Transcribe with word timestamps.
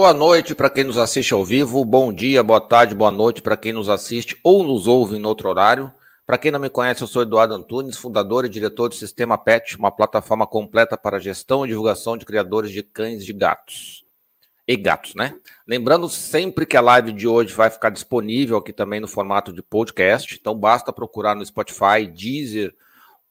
Boa 0.00 0.14
noite 0.14 0.54
para 0.54 0.70
quem 0.70 0.82
nos 0.82 0.96
assiste 0.96 1.34
ao 1.34 1.44
vivo, 1.44 1.84
bom 1.84 2.10
dia, 2.10 2.42
boa 2.42 2.58
tarde, 2.58 2.94
boa 2.94 3.10
noite 3.10 3.42
para 3.42 3.54
quem 3.54 3.74
nos 3.74 3.86
assiste 3.86 4.34
ou 4.42 4.64
nos 4.64 4.86
ouve 4.86 5.14
em 5.14 5.26
outro 5.26 5.50
horário. 5.50 5.92
Para 6.26 6.38
quem 6.38 6.50
não 6.50 6.58
me 6.58 6.70
conhece, 6.70 7.02
eu 7.02 7.06
sou 7.06 7.20
Eduardo 7.20 7.52
Antunes, 7.52 7.98
fundador 7.98 8.46
e 8.46 8.48
diretor 8.48 8.88
do 8.88 8.94
Sistema 8.94 9.36
PET, 9.36 9.76
uma 9.76 9.92
plataforma 9.92 10.46
completa 10.46 10.96
para 10.96 11.20
gestão 11.20 11.66
e 11.66 11.68
divulgação 11.68 12.16
de 12.16 12.24
criadores 12.24 12.70
de 12.70 12.82
cães 12.82 13.28
e 13.28 13.32
gatos. 13.34 14.02
E 14.66 14.74
gatos, 14.74 15.14
né? 15.14 15.34
Lembrando 15.68 16.08
sempre 16.08 16.64
que 16.64 16.78
a 16.78 16.80
live 16.80 17.12
de 17.12 17.28
hoje 17.28 17.52
vai 17.52 17.68
ficar 17.68 17.90
disponível 17.90 18.56
aqui 18.56 18.72
também 18.72 19.00
no 19.00 19.06
formato 19.06 19.52
de 19.52 19.62
podcast, 19.62 20.34
então 20.34 20.54
basta 20.54 20.94
procurar 20.94 21.36
no 21.36 21.44
Spotify, 21.44 22.06
Deezer 22.06 22.74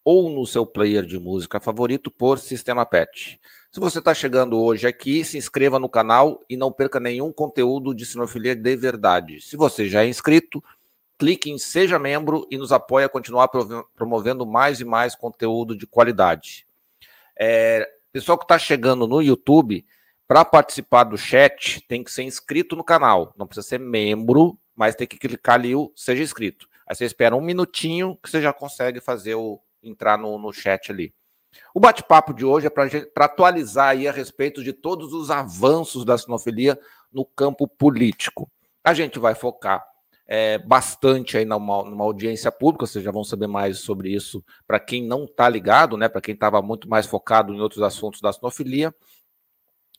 ou 0.06 0.30
no 0.30 0.46
seu 0.46 0.68
player 0.68 1.04
de 1.04 1.18
música 1.18 1.60
favorito 1.60 2.12
por 2.12 2.38
Sistema 2.38 2.86
PET. 2.86 3.40
Se 3.72 3.80
você 3.80 4.00
está 4.00 4.16
chegando 4.16 4.60
hoje 4.60 4.88
aqui, 4.88 5.24
se 5.24 5.38
inscreva 5.38 5.78
no 5.78 5.88
canal 5.88 6.44
e 6.50 6.58
não 6.58 6.72
perca 6.72 7.00
nenhum 7.00 7.32
conteúdo 7.32 7.94
de 7.94 8.04
sinofilia 8.04 8.56
de 8.56 8.76
verdade. 8.76 9.42
Se 9.42 9.56
você 9.56 9.88
já 9.88 10.04
é 10.04 10.08
inscrito, 10.08 10.64
clique 11.20 11.52
em 11.52 11.60
Seja 11.60 12.00
Membro 12.00 12.48
e 12.50 12.58
nos 12.58 12.72
apoie 12.72 13.06
a 13.06 13.10
continuar 13.10 13.48
promovendo 13.96 14.44
mais 14.44 14.82
e 14.82 14.86
mais 14.86 15.14
conteúdo 15.14 15.78
de 15.78 15.86
qualidade. 15.86 16.66
É, 17.40 17.88
pessoal 18.12 18.40
que 18.40 18.44
está 18.44 18.58
chegando 18.58 19.06
no 19.06 19.22
YouTube, 19.22 19.86
para 20.28 20.44
participar 20.44 21.04
do 21.04 21.16
chat, 21.16 21.80
tem 21.88 22.04
que 22.04 22.12
ser 22.12 22.24
inscrito 22.24 22.76
no 22.76 22.84
canal. 22.84 23.36
Não 23.38 23.46
precisa 23.46 23.68
ser 23.68 23.80
membro, 23.80 24.58
mas 24.76 24.96
tem 24.96 25.06
que 25.06 25.20
clicar 25.20 25.56
ali 25.56 25.76
o 25.76 25.92
Seja 25.96 26.24
Inscrito. 26.24 26.68
Aí 26.88 26.96
você 26.96 27.06
espera 27.06 27.36
um 27.36 27.42
minutinho 27.42 28.18
que 28.24 28.32
você 28.32 28.42
já 28.42 28.52
consegue 28.52 29.00
fazer 29.00 29.36
o 29.36 29.62
entrar 29.84 30.18
no, 30.18 30.40
no 30.40 30.52
chat 30.52 30.92
ali. 30.92 31.14
O 31.74 31.80
bate-papo 31.80 32.34
de 32.34 32.46
hoje 32.46 32.68
é 32.68 32.70
para 32.70 33.26
atualizar 33.26 33.90
aí 33.90 34.08
a 34.08 34.12
respeito 34.12 34.64
de 34.64 34.74
todos 34.74 35.14
os 35.14 35.30
avanços 35.30 36.06
da 36.06 36.18
sinofilia 36.18 36.80
no 37.12 37.26
campo 37.26 37.68
político. 37.68 38.50
A 38.84 38.94
gente 38.94 39.20
vai 39.20 39.36
focar 39.36 39.86
é, 40.28 40.60
bastante 40.60 41.38
aí 41.38 41.46
numa, 41.46 41.84
numa, 41.84 42.04
audiência 42.04 42.52
pública, 42.52 42.86
vocês 42.86 43.04
já 43.04 43.12
vão 43.12 43.24
saber 43.24 43.48
mais 43.48 43.80
sobre 43.80 44.14
isso 44.14 44.44
para 44.68 44.80
quem 44.80 45.04
não 45.04 45.26
está 45.26 45.50
ligado, 45.50 45.98
né? 45.98 46.08
Para 46.08 46.22
quem 46.22 46.36
estava 46.36 46.62
muito 46.62 46.88
mais 46.88 47.08
focado 47.08 47.54
em 47.54 47.60
outros 47.60 47.82
assuntos 47.82 48.22
da 48.22 48.32
sinofilia. 48.32 48.94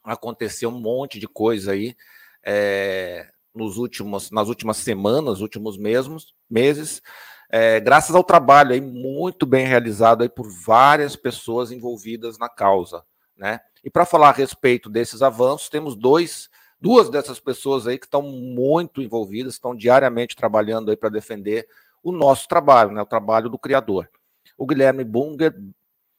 Aconteceu 0.05 0.71
um 0.71 0.81
monte 0.81 1.19
de 1.19 1.27
coisa 1.27 1.73
aí 1.73 1.97
é, 2.45 3.28
nos 3.55 3.77
últimos, 3.77 4.31
nas 4.31 4.48
últimas 4.48 4.77
semanas, 4.77 5.41
últimos 5.41 5.77
mesmos, 5.77 6.33
meses 6.48 7.03
é, 7.51 7.81
graças 7.81 8.15
ao 8.15 8.23
trabalho 8.23 8.73
aí 8.73 8.81
muito 8.81 9.45
bem 9.45 9.67
realizado 9.67 10.23
aí 10.23 10.29
por 10.29 10.48
várias 10.48 11.17
pessoas 11.17 11.73
envolvidas 11.73 12.39
na 12.39 12.48
causa, 12.48 13.05
né? 13.37 13.61
E 13.83 13.91
para 13.91 14.06
falar 14.06 14.29
a 14.29 14.33
respeito 14.33 14.89
desses 14.89 15.20
avanços, 15.20 15.69
temos 15.69 15.97
dois, 15.97 16.48
duas 16.81 17.11
dessas 17.11 17.41
pessoas 17.41 17.87
aí 17.87 17.98
que 17.98 18.06
estão 18.06 18.23
muito 18.23 19.03
envolvidas, 19.03 19.55
estão 19.55 19.75
diariamente 19.75 20.37
trabalhando 20.37 20.91
aí 20.91 20.97
para 20.97 21.09
defender 21.09 21.66
o 22.03 22.12
nosso 22.12 22.47
trabalho, 22.47 22.93
né? 22.93 23.03
O 23.03 23.06
trabalho 23.06 23.49
do 23.49 23.59
criador. 23.59 24.09
O 24.56 24.66
Guilherme 24.66 25.03
Bunger, 25.03 25.55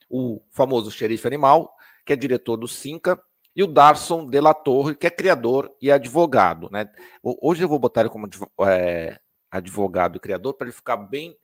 o 0.09 0.41
famoso 0.52 0.91
xerife 0.91 1.28
animal, 1.28 1.74
que 2.06 2.12
é 2.12 2.16
diretor 2.16 2.58
do 2.58 2.68
Sinca, 2.68 3.22
e 3.56 3.64
o 3.64 3.68
Darson 3.68 4.25
de 4.25 4.40
la 4.41 4.53
Torre, 4.53 4.96
que 4.96 5.08
é 5.08 5.09
criador 5.09 5.72
e 5.81 5.91
advogado, 5.91 6.70
né? 6.72 6.90
Hoje 7.24 7.64
eu 7.64 7.70
vou 7.70 7.80
botar 7.80 8.02
ele 8.02 8.09
como 8.09 8.28
é, 8.66 9.20
advogado 9.51 10.16
e 10.16 10.19
criador, 10.19 10.53
para 10.53 10.67
ele 10.67 10.75
ficar 10.75 10.95
bem 10.95 11.35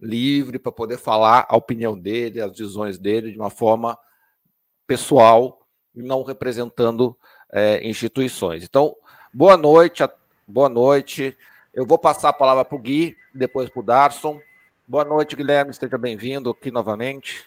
livre, 0.00 0.58
para 0.58 0.70
poder 0.70 0.98
falar 0.98 1.46
a 1.48 1.56
opinião 1.56 1.98
dele, 1.98 2.40
as 2.40 2.56
visões 2.56 2.98
dele 2.98 3.32
de 3.32 3.38
uma 3.38 3.50
forma 3.50 3.98
pessoal 4.86 5.66
e 5.94 6.02
não 6.02 6.22
representando 6.22 7.16
é, 7.52 7.86
instituições. 7.86 8.62
Então, 8.62 8.94
boa 9.32 9.56
noite, 9.56 10.02
boa 10.46 10.68
noite. 10.68 11.36
Eu 11.74 11.86
vou 11.86 11.98
passar 11.98 12.28
a 12.28 12.32
palavra 12.32 12.64
para 12.64 12.76
o 12.76 12.80
Gui, 12.80 13.16
depois 13.34 13.68
para 13.68 13.80
o 13.80 13.82
Darson. 13.82 14.40
Boa 14.86 15.04
noite, 15.04 15.34
Guilherme, 15.34 15.72
esteja 15.72 15.98
bem-vindo 15.98 16.50
aqui 16.50 16.70
novamente. 16.70 17.44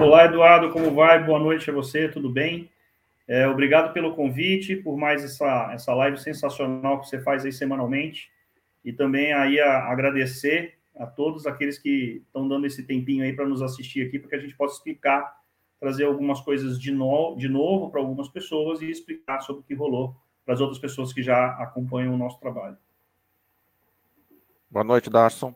Olá, 0.00 0.24
Eduardo, 0.24 0.72
como 0.72 0.92
vai? 0.92 1.22
Boa 1.22 1.38
noite 1.38 1.70
a 1.70 1.72
você, 1.72 2.08
tudo 2.08 2.28
bem? 2.28 2.70
É, 3.28 3.46
obrigado 3.46 3.92
pelo 3.92 4.14
convite, 4.14 4.76
por 4.76 4.96
mais 4.96 5.22
essa, 5.24 5.70
essa 5.72 5.94
live 5.94 6.18
sensacional 6.18 7.00
que 7.00 7.08
você 7.08 7.20
faz 7.20 7.44
aí 7.44 7.52
semanalmente 7.52 8.30
e 8.86 8.92
também 8.92 9.32
aí 9.32 9.58
a, 9.60 9.90
agradecer 9.90 10.78
a 10.94 11.04
todos 11.04 11.44
aqueles 11.44 11.76
que 11.76 12.22
estão 12.24 12.46
dando 12.46 12.66
esse 12.66 12.84
tempinho 12.84 13.24
aí 13.24 13.34
para 13.34 13.46
nos 13.46 13.60
assistir 13.60 14.06
aqui, 14.06 14.16
para 14.16 14.30
que 14.30 14.36
a 14.36 14.38
gente 14.38 14.56
possa 14.56 14.76
explicar, 14.76 15.42
trazer 15.80 16.04
algumas 16.04 16.40
coisas 16.40 16.78
de, 16.78 16.92
no, 16.92 17.34
de 17.36 17.48
novo 17.48 17.90
para 17.90 18.00
algumas 18.00 18.28
pessoas 18.28 18.80
e 18.80 18.88
explicar 18.88 19.40
sobre 19.40 19.62
o 19.62 19.64
que 19.64 19.74
rolou 19.74 20.14
para 20.44 20.54
as 20.54 20.60
outras 20.60 20.78
pessoas 20.78 21.12
que 21.12 21.20
já 21.20 21.48
acompanham 21.60 22.14
o 22.14 22.16
nosso 22.16 22.38
trabalho. 22.38 22.78
Boa 24.70 24.84
noite, 24.84 25.10
Darson. 25.10 25.52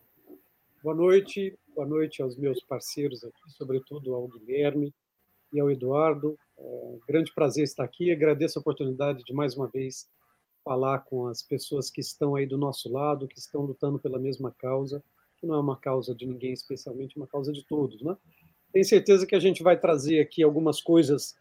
Boa 0.83 0.95
noite, 0.95 1.57
boa 1.75 1.87
noite 1.87 2.21
aos 2.21 2.37
meus 2.37 2.61
parceiros 2.65 3.23
aqui, 3.23 3.51
sobretudo 3.51 4.13
ao 4.13 4.27
Guilherme 4.27 4.93
e 5.53 5.61
ao 5.61 5.71
Eduardo. 5.71 6.37
É 6.59 6.63
um 6.63 7.01
grande 7.07 7.33
prazer 7.33 7.63
estar 7.63 7.85
aqui. 7.85 8.11
Agradeço 8.11 8.59
a 8.59 8.61
oportunidade 8.61 9.23
de 9.23 9.33
mais 9.33 9.57
uma 9.57 9.69
vez 9.69 10.09
falar 10.71 11.01
com 11.01 11.27
as 11.27 11.43
pessoas 11.43 11.91
que 11.91 12.01
estão 12.01 12.37
aí 12.37 12.47
do 12.47 12.57
nosso 12.57 12.89
lado, 12.89 13.27
que 13.27 13.37
estão 13.37 13.63
lutando 13.63 13.99
pela 13.99 14.21
mesma 14.21 14.55
causa, 14.57 15.03
que 15.37 15.45
não 15.45 15.57
é 15.57 15.59
uma 15.59 15.77
causa 15.77 16.15
de 16.15 16.25
ninguém 16.25 16.53
especialmente, 16.53 17.17
é 17.17 17.21
uma 17.21 17.27
causa 17.27 17.53
de 17.53 17.65
todos, 17.65 18.01
né? 18.03 18.17
Tenho 18.73 18.85
certeza 18.85 19.27
que 19.27 19.35
a 19.35 19.41
gente 19.41 19.65
vai 19.65 19.77
trazer 19.77 20.21
aqui 20.21 20.45
algumas 20.45 20.81
coisas 20.81 21.35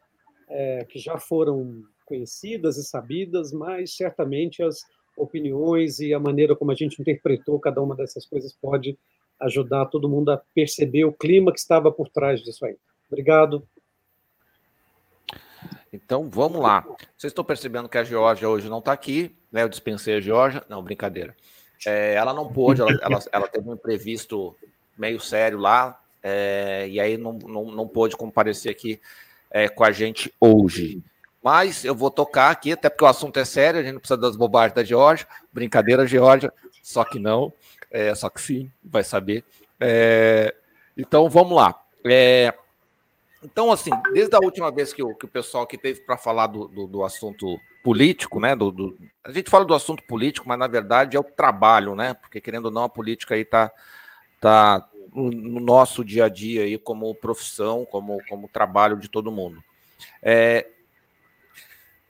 é, 0.50 0.84
que 0.84 0.97
já 0.97 1.19
foram 1.19 1.84
conhecidas 2.07 2.78
e 2.78 2.84
sabidas, 2.84 3.53
mas 3.53 3.95
certamente 3.95 4.63
as 4.63 4.81
opiniões 5.16 6.00
e 6.00 6.11
a 6.11 6.19
maneira 6.19 6.56
como 6.56 6.72
a 6.72 6.75
gente 6.75 7.00
interpretou 7.00 7.59
cada 7.59 7.84
uma 7.84 7.96
dessas 7.96 8.25
coisas 8.25 8.51
pode 8.59 8.97
ajudar 9.41 9.85
todo 9.85 10.09
mundo 10.09 10.31
a 10.31 10.41
perceber 10.56 11.06
o 11.06 11.13
clima 11.13 11.53
que 11.53 11.59
estava 11.59 11.91
por 11.91 12.09
trás 12.09 12.41
disso 12.41 12.66
aí. 12.66 12.75
Obrigado. 13.07 13.63
Então 15.92 16.30
vamos 16.30 16.62
lá. 16.62 16.81
Vocês 17.18 17.31
estão 17.31 17.44
percebendo 17.44 17.90
que 17.90 17.97
a 17.97 18.03
Georgia 18.03 18.50
hoje 18.50 18.70
não 18.70 18.80
está 18.80 18.92
aqui, 18.92 19.36
né? 19.52 19.64
Eu 19.64 19.70
dispensei 19.70 20.16
a 20.16 20.22
Georgia. 20.22 20.64
Não, 20.70 20.84
brincadeira. 20.84 21.36
É, 21.86 22.14
ela 22.14 22.34
não 22.34 22.52
pôde, 22.52 22.81
ela, 22.81 22.92
ela, 23.02 23.20
ela, 23.31 23.47
teve 23.47 23.70
um 23.70 23.74
imprevisto 23.74 24.56
meio 24.97 25.20
sério 25.20 25.58
lá, 25.58 25.97
é, 26.22 26.86
e 26.90 27.00
aí 27.00 27.18
não, 27.18 27.34
não, 27.34 27.72
não 27.72 27.88
pôde 27.88 28.18
comparecer 28.18 28.72
aqui 28.72 29.00
é, 29.50 29.70
com 29.70 29.84
a 29.84 29.92
gente 29.92 30.34
hoje. 30.40 31.02
Mas 31.42 31.86
eu 31.86 31.96
vou 31.96 32.12
tocar 32.12 32.52
aqui, 32.52 32.74
até 32.74 32.90
porque 32.90 33.06
o 33.06 33.08
assunto 33.08 33.40
é 33.40 33.46
sério, 33.46 33.80
a 33.80 33.84
gente 33.84 33.94
não 33.94 34.00
precisa 34.00 34.20
das 34.20 34.36
bobagens 34.36 34.76
da 34.76 34.84
Georgia. 34.84 35.26
Brincadeira, 35.53 36.06
Georgia, 36.06 36.52
só 36.84 37.06
que 37.06 37.18
não, 37.18 37.53
é, 37.90 38.14
só 38.14 38.30
que 38.30 38.41
sim, 38.41 38.70
vai 38.84 39.03
saber. 39.03 39.46
É, 39.80 40.53
então 40.97 41.30
vamos 41.30 41.56
lá. 41.56 41.81
Então, 43.44 43.72
assim, 43.72 43.92
desde 44.14 44.36
a 44.36 44.40
última 44.40 44.72
vez 44.72 44.92
que 44.92 45.02
o, 45.02 45.16
que 45.16 45.26
o 45.26 45.30
pessoal 45.30 45.66
que 45.66 45.78
teve 45.78 46.02
para 46.02 46.18
falar 46.18 46.47
do, 46.47 46.68
do, 46.68 46.88
do, 46.88 47.03
assunto 47.03 47.58
político, 47.84 48.40
né? 48.40 48.56
Do, 48.56 48.72
do, 48.72 48.97
a 49.24 49.32
gente 49.32 49.50
fala 49.50 49.64
do 49.64 49.74
assunto 49.74 50.03
político, 50.03 50.47
mas 50.47 50.59
na 50.59 50.68
verdade 50.68 51.16
é 51.16 51.20
o 51.20 51.24
trabalho, 51.24 51.96
né? 51.96 52.14
Porque 52.14 52.41
querendo 52.41 52.66
ou 52.66 52.72
não, 52.72 52.84
a 52.84 52.90
política 52.90 53.36
aí 53.36 53.41
está 53.41 53.72
tá 54.41 54.90
no, 55.14 55.30
no 55.32 55.59
nosso 55.59 56.03
dia 56.03 56.26
a 56.26 56.30
dia 56.30 56.64
aí 56.64 56.78
como 56.78 57.16
profissão, 57.16 57.86
como, 57.86 58.22
como 58.28 58.50
trabalho 58.50 58.97
de 58.97 59.09
todo 59.09 59.32
mundo. 59.32 59.64
É, 60.22 60.68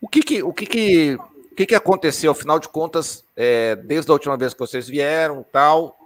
o 0.01 0.07
que 0.07 0.21
que, 0.21 0.41
o 0.41 0.53
que, 0.53 0.65
que, 0.65 1.15
o 1.51 1.55
que, 1.55 1.65
que 1.67 1.75
aconteceu, 1.75 2.31
afinal 2.31 2.57
de 2.57 2.69
contas, 2.69 3.23
é, 3.35 3.75
desde 3.75 4.09
a 4.09 4.13
última 4.13 4.35
vez 4.35 4.53
que 4.53 4.59
vocês 4.59 4.87
vieram, 4.87 5.45
tal, 5.51 5.97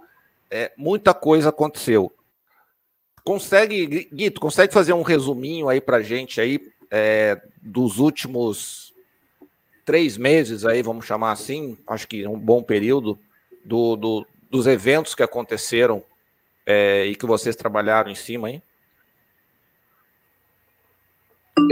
é, 0.50 0.72
muita 0.76 1.14
coisa 1.14 1.48
aconteceu. 1.48 2.12
Consegue, 3.24 4.08
Guito, 4.12 4.40
consegue 4.40 4.72
fazer 4.72 4.92
um 4.92 5.02
resuminho 5.02 5.68
aí 5.68 5.80
para 5.80 6.02
gente 6.02 6.40
aí 6.40 6.60
é, 6.90 7.40
dos 7.60 7.98
últimos 7.98 8.92
três 9.84 10.16
meses 10.16 10.64
aí, 10.64 10.82
vamos 10.82 11.06
chamar 11.06 11.32
assim, 11.32 11.76
acho 11.86 12.06
que 12.06 12.22
é 12.22 12.28
um 12.28 12.38
bom 12.38 12.62
período, 12.62 13.18
do, 13.64 13.96
do 13.96 14.26
dos 14.50 14.68
eventos 14.68 15.16
que 15.16 15.22
aconteceram 15.22 16.04
é, 16.64 17.06
e 17.06 17.16
que 17.16 17.26
vocês 17.26 17.56
trabalharam 17.56 18.08
em 18.08 18.14
cima 18.14 18.46
aí? 18.46 18.62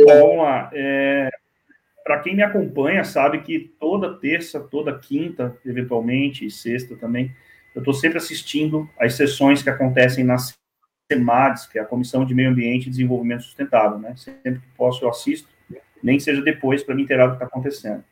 Bom. 0.05 0.45
É, 0.73 1.31
para 2.03 2.19
quem 2.19 2.35
me 2.35 2.43
acompanha, 2.43 3.05
sabe 3.05 3.43
que 3.43 3.73
toda 3.79 4.17
terça, 4.17 4.59
toda 4.59 4.99
quinta, 4.99 5.57
eventualmente, 5.65 6.45
e 6.45 6.51
sexta 6.51 6.97
também, 6.97 7.33
eu 7.73 7.81
estou 7.81 7.95
sempre 7.95 8.19
assistindo 8.19 8.91
as 8.99 9.15
sessões 9.15 9.63
que 9.63 9.71
acontecem 9.71 10.25
na 10.25 10.37
CEMADES, 11.13 11.67
que 11.67 11.79
é 11.79 11.83
a 11.83 11.87
Comissão 11.87 12.25
de 12.25 12.35
Meio 12.35 12.51
Ambiente 12.51 12.87
e 12.87 12.91
Desenvolvimento 12.91 13.43
Sustentável, 13.43 13.99
né? 13.99 14.17
Sempre 14.17 14.61
que 14.61 14.69
posso 14.77 15.05
eu 15.05 15.11
assisto, 15.11 15.49
nem 16.03 16.19
seja 16.19 16.43
depois 16.43 16.83
para 16.83 16.95
me 16.95 17.03
inteirar 17.03 17.27
do 17.27 17.33
que 17.33 17.37
está 17.37 17.47
acontecendo. 17.47 18.05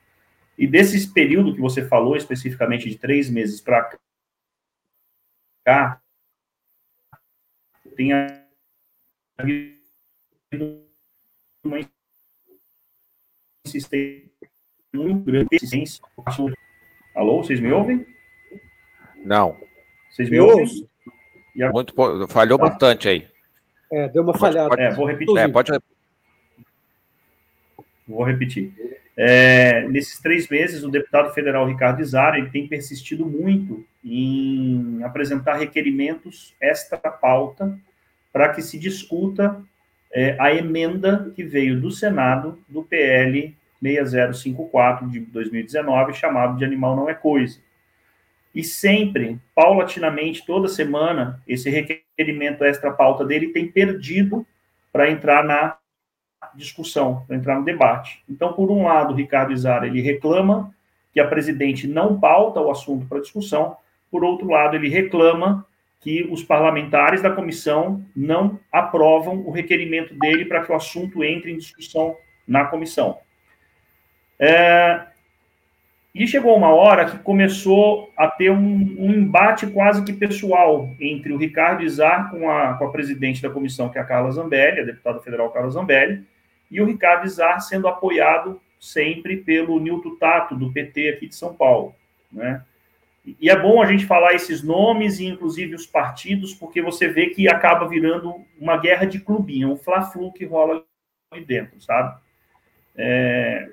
E 0.56 0.67
desse 0.67 1.12
período 1.12 1.55
que 1.55 1.61
você 1.61 1.87
falou, 1.87 2.17
especificamente 2.17 2.88
de 2.88 2.99
três 2.99 3.31
meses 3.31 3.61
para 3.61 3.97
cá, 5.64 6.00
tem 7.97 8.12
havido 9.38 9.79
uma 11.64 11.79
insistência 13.67 14.31
muito 14.94 15.25
grande. 15.25 15.49
Alô, 17.14 17.43
vocês 17.43 17.61
me 17.61 17.73
ouvem? 17.73 18.06
Não. 19.25 19.58
Vocês 20.11 20.29
me 20.29 20.38
ouvem? 20.38 20.90
Muito, 21.55 21.94
falhou 22.29 22.58
bastante 22.58 23.08
aí. 23.08 23.29
É, 23.93 24.08
deu 24.08 24.23
uma 24.23 24.37
falhada. 24.37 24.69
Pode, 24.69 24.82
é, 24.82 24.94
vou 24.94 25.06
repetir. 25.06 25.37
É, 25.37 25.49
pode... 25.49 25.73
Vou 28.06 28.25
repetir. 28.25 28.73
É, 29.17 29.87
nesses 29.88 30.19
três 30.19 30.49
meses, 30.49 30.82
o 30.82 30.91
deputado 30.91 31.32
federal 31.35 31.67
Ricardo 31.67 32.00
Izara 32.00 32.38
ele 32.38 32.50
tem 32.50 32.67
persistido 32.67 33.26
muito 33.26 33.85
em 34.05 35.02
apresentar 35.02 35.56
requerimentos 35.56 36.55
extra-pauta 36.61 37.79
para 38.32 38.49
que 38.49 38.62
se 38.62 38.79
discuta 38.79 39.61
é, 40.12 40.37
a 40.41 40.55
emenda 40.55 41.31
que 41.35 41.44
veio 41.44 41.81
do 41.81 41.91
Senado 41.91 42.58
do 42.69 42.82
PL 42.82 43.55
6054 43.82 45.08
de 45.08 45.20
2019, 45.20 46.14
chamado 46.14 46.56
de 46.56 46.64
Animal 46.64 46.97
Não 46.97 47.08
é 47.08 47.14
Coisa. 47.14 47.58
E 48.55 48.64
sempre, 48.64 49.38
paulatinamente, 49.55 50.44
toda 50.44 50.69
semana, 50.69 51.41
esse 51.47 51.70
requerimento 51.70 52.64
extra-pauta 52.64 53.25
dele 53.25 53.52
tem 53.52 53.70
perdido 53.70 54.44
para 54.93 55.11
entrar 55.11 55.44
na 55.44 55.76
discussão, 56.55 57.25
para 57.26 57.37
entrar 57.37 57.58
no 57.58 57.64
debate. 57.64 58.25
Então, 58.29 58.52
por 58.52 58.70
um 58.70 58.87
lado, 58.87 59.12
o 59.12 59.17
Ricardo 59.17 59.52
Izara, 59.52 59.87
ele 59.87 60.00
reclama 60.00 60.75
que 61.12 61.20
a 61.20 61.26
presidente 61.26 61.87
não 61.87 62.19
pauta 62.19 62.61
o 62.61 62.70
assunto 62.70 63.06
para 63.06 63.20
discussão, 63.20 63.76
por 64.11 64.25
outro 64.25 64.49
lado, 64.49 64.75
ele 64.75 64.88
reclama 64.88 65.64
que 66.00 66.25
os 66.25 66.43
parlamentares 66.43 67.23
da 67.23 67.31
comissão 67.31 68.05
não 68.17 68.58
aprovam 68.73 69.47
o 69.47 69.50
requerimento 69.50 70.14
dele 70.14 70.47
para 70.47 70.64
que 70.64 70.73
o 70.73 70.75
assunto 70.75 71.23
entre 71.23 71.52
em 71.52 71.58
discussão 71.58 72.17
na 72.49 72.64
comissão. 72.64 73.19
É, 74.38 75.06
e 76.15 76.27
chegou 76.27 76.57
uma 76.57 76.75
hora 76.75 77.09
que 77.09 77.19
começou 77.19 78.12
a 78.17 78.29
ter 78.29 78.51
um, 78.51 78.97
um, 78.99 79.12
embate 79.12 79.67
quase 79.69 80.05
que 80.05 80.12
pessoal 80.12 80.91
entre 80.99 81.33
o 81.33 81.37
Ricardo 81.37 81.85
Izar 81.85 82.31
com 82.31 82.51
a, 82.51 82.75
com 82.75 82.85
a 82.85 82.91
presidente 82.91 83.41
da 83.41 83.49
comissão, 83.49 83.89
que 83.89 83.97
é 83.97 84.01
a 84.01 84.05
Carla 84.05 84.31
Zambelli, 84.33 84.81
a 84.81 84.85
deputada 84.85 85.21
federal 85.21 85.51
Carla 85.51 85.71
Zambelli, 85.71 86.25
e 86.71 86.81
o 86.81 86.85
Ricardo 86.85 87.27
Izar 87.27 87.61
sendo 87.61 87.87
apoiado 87.87 88.61
sempre 88.81 89.37
pelo 89.37 89.79
Nilton 89.79 90.17
Tato, 90.17 90.57
do 90.57 90.73
PT 90.73 91.11
aqui 91.11 91.29
de 91.29 91.35
São 91.37 91.55
Paulo. 91.55 91.95
Né? 92.33 92.62
E 93.39 93.51
é 93.51 93.57
bom 93.57 93.81
a 93.81 93.87
gente 93.87 94.07
falar 94.07 94.35
esses 94.35 94.62
nomes 94.62 95.21
e, 95.21 95.27
inclusive, 95.27 95.75
os 95.75 95.87
partidos, 95.87 96.55
porque 96.55 96.81
você 96.81 97.07
vê 97.07 97.27
que 97.27 97.49
acaba 97.49 97.87
virando 97.87 98.45
uma 98.59 98.77
guerra 98.79 99.05
de 99.05 99.21
clubinho, 99.21 99.73
um 99.73 99.77
fla-flu 99.77 100.33
que 100.33 100.45
rola 100.45 100.83
ali 101.31 101.45
dentro, 101.45 101.81
sabe? 101.81 102.19
É... 102.97 103.69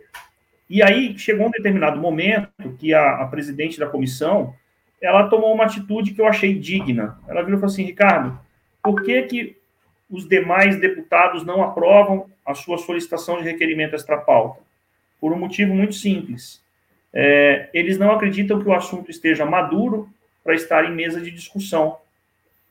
E 0.70 0.84
aí 0.84 1.18
chegou 1.18 1.48
um 1.48 1.52
determinado 1.52 2.00
momento 2.00 2.50
que 2.78 2.94
a, 2.94 3.22
a, 3.22 3.28
presidente 3.28 3.80
da 3.80 3.88
comissão 3.88 4.54
ela 5.02 5.30
tomou 5.30 5.54
uma 5.54 5.66
atitude 5.66 6.14
que 6.14 6.22
eu 6.22 6.28
achei 6.28 6.54
digna. 6.58 7.20
Ela 7.28 7.42
virou 7.42 7.58
e 7.58 7.62
falou 7.62 7.74
assim, 7.74 7.84
Ricardo, 7.84 8.40
por 8.84 9.04
que, 9.04 9.22
que 9.24 9.58
os 10.10 10.28
demais 10.28 10.80
deputados 10.80 11.46
não 11.46 11.64
aprovam 11.64 12.30
a 12.46 12.54
sua 12.54 12.78
solicitação 12.78 13.38
de 13.38 13.44
requerimento 13.44 13.96
extra-pauta? 13.96 14.62
Por 15.22 15.32
um 15.32 15.40
motivo 15.40 15.74
muito 15.74 15.96
simples 15.96 16.62
é, 17.14 17.70
eles 17.74 17.98
não 17.98 18.12
acreditam 18.12 18.62
que 18.62 18.68
o 18.68 18.74
assunto 18.74 19.10
esteja 19.10 19.46
maduro 19.46 20.10
para 20.44 20.54
estar 20.54 20.86
em 20.86 20.96
mesa 20.96 21.20
de 21.20 21.32
discussão. 21.32 21.98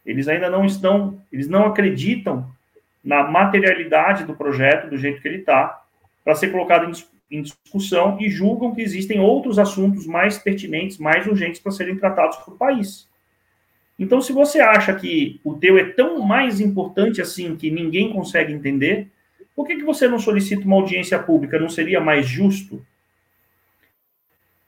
Eles 0.04 0.28
ainda 0.28 0.48
não 0.48 0.64
estão, 0.64 1.20
eles 1.32 1.48
não 1.48 1.66
acreditam 1.66 2.48
na 3.02 3.24
materialidade 3.24 4.24
do 4.24 4.36
projeto, 4.36 4.88
do 4.88 4.96
jeito 4.96 5.20
que 5.20 5.28
ele 5.28 5.38
está, 5.38 5.82
para 6.24 6.34
ser 6.34 6.52
colocado 6.52 6.88
em, 6.88 6.92
em 7.30 7.42
discussão 7.42 8.18
e 8.20 8.28
julgam 8.28 8.74
que 8.74 8.82
existem 8.82 9.20
outros 9.20 9.58
assuntos 9.58 10.06
mais 10.06 10.38
pertinentes, 10.38 10.98
mais 10.98 11.26
urgentes 11.26 11.60
para 11.60 11.72
serem 11.72 11.96
tratados 11.96 12.36
por 12.38 12.56
país. 12.56 13.08
Então, 13.98 14.20
se 14.20 14.32
você 14.32 14.60
acha 14.60 14.94
que 14.94 15.40
o 15.42 15.54
teu 15.54 15.78
é 15.78 15.84
tão 15.84 16.20
mais 16.20 16.60
importante 16.60 17.20
assim 17.20 17.56
que 17.56 17.70
ninguém 17.70 18.12
consegue 18.12 18.52
entender, 18.52 19.08
por 19.54 19.66
que, 19.66 19.76
que 19.76 19.84
você 19.84 20.06
não 20.06 20.18
solicita 20.18 20.64
uma 20.64 20.76
audiência 20.76 21.18
pública? 21.18 21.58
Não 21.58 21.68
seria 21.68 22.00
mais 22.00 22.26
justo 22.26 22.84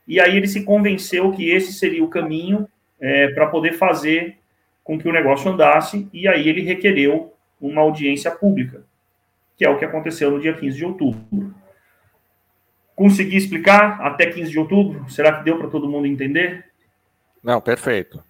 e 0.09 0.19
aí 0.19 0.39
ele 0.39 0.49
se 0.49 0.65
convenceu 0.65 1.31
que 1.33 1.51
esse 1.51 1.71
seria 1.71 2.03
o 2.03 2.09
caminho 2.09 2.67
é, 2.99 3.29
para 3.29 3.47
poder 3.47 3.75
fazer 3.75 4.39
com 4.83 4.99
que 4.99 5.07
o 5.07 5.13
negócio 5.13 5.51
andasse, 5.53 6.09
e 6.15 6.27
aí 6.27 6.49
ele 6.49 6.63
requereu 6.63 7.35
uma 7.61 7.83
audiência 7.83 8.31
pública, 8.31 8.83
que 9.55 9.67
é 9.67 9.69
o 9.69 9.79
que 9.79 9.85
aconteceu 9.85 10.31
no 10.31 10.41
dia 10.41 10.55
15 10.55 10.79
de 10.79 10.85
outubro. 10.87 11.55
Consegui 12.99 13.37
explicar 13.37 14.01
até 14.01 14.27
15 14.27 14.51
de 14.51 14.59
outubro? 14.59 15.09
Será 15.09 15.39
que 15.39 15.45
deu 15.45 15.57
para 15.57 15.69
todo 15.69 15.89
mundo 15.89 16.09
entender? 16.09 16.65
Não, 17.41 17.61
perfeito. 17.61 18.21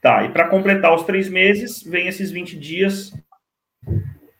Tá, 0.00 0.24
e 0.24 0.30
para 0.30 0.48
completar 0.48 0.94
os 0.94 1.02
três 1.02 1.28
meses, 1.28 1.82
vem 1.82 2.08
esses 2.08 2.30
20 2.30 2.58
dias 2.58 3.12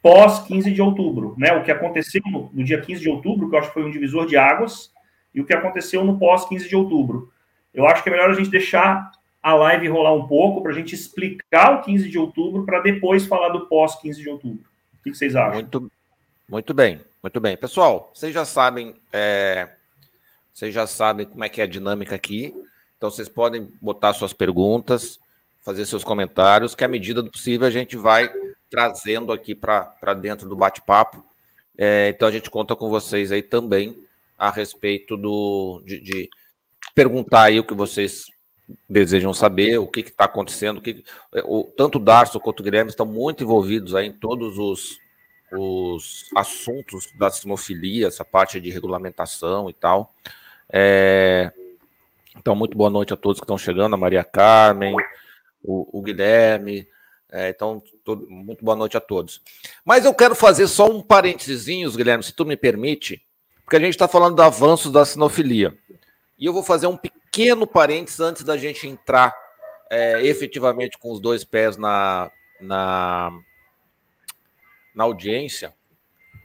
pós 0.01 0.47
15 0.47 0.71
de 0.71 0.81
outubro, 0.81 1.35
né? 1.37 1.53
O 1.53 1.63
que 1.63 1.71
aconteceu 1.71 2.23
no, 2.25 2.51
no 2.55 2.65
dia 2.65 2.81
15 2.81 3.03
de 3.03 3.11
outubro, 3.11 3.51
que 3.51 3.55
eu 3.55 3.59
acho 3.59 3.69
que 3.69 3.75
foi 3.75 3.85
um 3.85 3.91
divisor 3.91 4.25
de 4.25 4.39
águas, 4.39 4.95
e 5.35 5.43
o 5.43 5.45
que 5.45 5.53
aconteceu 5.53 6.03
no 6.03 6.19
pós 6.19 6.49
15 6.49 6.67
de 6.67 6.75
outubro. 6.75 7.31
Eu 7.75 7.87
acho 7.87 8.03
que 8.03 8.09
é 8.09 8.13
melhor 8.13 8.31
a 8.31 8.35
gente 8.35 8.49
deixar 8.49 9.11
a 9.43 9.53
live 9.53 9.89
rolar 9.89 10.15
um 10.15 10.27
pouco 10.27 10.63
para 10.63 10.73
a 10.73 10.75
gente 10.75 10.95
explicar 10.95 11.75
o 11.75 11.83
15 11.83 12.09
de 12.09 12.19
outubro 12.19 12.65
para 12.65 12.81
depois 12.81 13.27
falar 13.27 13.51
do 13.51 13.67
pós 13.67 13.95
15 13.97 14.23
de 14.23 14.31
outubro. 14.31 14.65
O 14.99 15.03
que 15.03 15.15
vocês 15.15 15.37
acham? 15.37 15.53
Muito, 15.53 15.93
muito 16.49 16.73
bem, 16.73 16.99
muito 17.23 17.41
bem. 17.41 17.57
Pessoal, 17.57 18.13
vocês 18.15 18.33
já 18.33 18.45
sabem, 18.45 18.95
é, 19.13 19.69
vocês 20.53 20.73
já 20.73 20.87
sabem 20.87 21.27
como 21.27 21.43
é 21.45 21.49
que 21.49 21.61
é 21.61 21.65
a 21.65 21.69
dinâmica 21.69 22.15
aqui. 22.15 22.55
Então 22.97 23.11
vocês 23.11 23.29
podem 23.29 23.73
botar 23.81 24.13
suas 24.13 24.33
perguntas, 24.33 25.19
fazer 25.63 25.85
seus 25.87 26.05
comentários, 26.05 26.75
que 26.75 26.85
à 26.85 26.89
medida 26.89 27.23
do 27.23 27.31
possível 27.31 27.67
a 27.67 27.71
gente 27.71 27.97
vai 27.97 28.31
trazendo 28.71 29.33
aqui 29.33 29.55
para 29.55 30.15
dentro 30.15 30.49
do 30.49 30.57
bate-papo. 30.57 31.25
É, 31.77 32.09
então 32.09 32.29
a 32.29 32.31
gente 32.31 32.51
conta 32.51 32.75
com 32.75 32.89
vocês 32.89 33.31
aí 33.33 33.43
também 33.43 33.97
a 34.37 34.51
respeito 34.51 35.17
do, 35.17 35.83
de, 35.85 36.01
de 36.01 36.31
perguntar 36.95 37.45
aí 37.45 37.59
o 37.59 37.65
que 37.65 37.75
vocês 37.75 38.27
desejam 38.89 39.33
saber, 39.33 39.79
o 39.79 39.87
que 39.87 40.01
está 40.01 40.25
acontecendo. 40.25 40.79
O 40.79 40.81
que, 40.81 41.05
o, 41.45 41.65
tanto 41.77 41.99
o 41.99 42.01
Darcio 42.01 42.41
quanto 42.41 42.61
o 42.61 42.63
Guilherme 42.63 42.91
estão 42.91 43.07
muito 43.07 43.43
envolvidos 43.43 43.95
aí 43.95 44.07
em 44.07 44.13
todos 44.13 44.59
os, 44.59 44.99
os 45.53 46.29
assuntos 46.37 47.09
da 47.19 47.31
sinofilia, 47.31 48.09
essa 48.09 48.25
parte 48.25 48.61
de 48.61 48.71
regulamentação 48.71 49.69
e 49.71 49.73
tal. 49.73 50.13
É, 50.71 51.53
então, 52.37 52.55
muito 52.55 52.77
boa 52.77 52.91
noite 52.91 53.13
a 53.13 53.17
todos 53.17 53.41
que 53.41 53.45
estão 53.45 53.59
chegando, 53.59 53.95
a 53.95 53.99
Maria 53.99 54.23
Carmen, 54.23 54.95
o, 55.63 55.99
o 55.99 56.03
Guilherme. 56.03 56.87
É, 57.31 57.51
então, 57.51 57.83
todo, 58.05 58.27
muito 58.31 58.65
boa 58.65 58.77
noite 58.77 58.97
a 58.97 59.01
todos. 59.01 59.43
Mas 59.85 60.05
eu 60.05 60.15
quero 60.15 60.35
fazer 60.35 60.67
só 60.67 60.91
um 60.91 61.03
parênteses, 61.03 61.97
Guilherme, 61.97 62.23
se 62.23 62.33
tu 62.33 62.45
me 62.45 62.57
permite, 62.57 63.23
porque 63.65 63.77
a 63.77 63.81
gente 63.81 63.91
está 63.91 64.09
falando 64.09 64.37
do 64.37 64.43
avanço 64.43 64.91
da 64.91 65.05
sinofilia. 65.05 65.77
E 66.39 66.47
eu 66.47 66.53
vou 66.53 66.63
fazer 66.63 66.87
um 66.87 66.97
pequeno 66.97 67.67
parênteses 67.67 68.21
antes 68.21 68.43
da 68.45 68.57
gente 68.57 68.87
entrar 68.87 69.35
é, 69.91 70.25
efetivamente 70.25 70.97
com 70.99 71.13
os 71.13 71.21
dois 71.21 71.45
pés 71.45 71.77
na, 71.77 72.31
na, 72.61 73.31
na 74.99 75.05
audiência. 75.05 75.73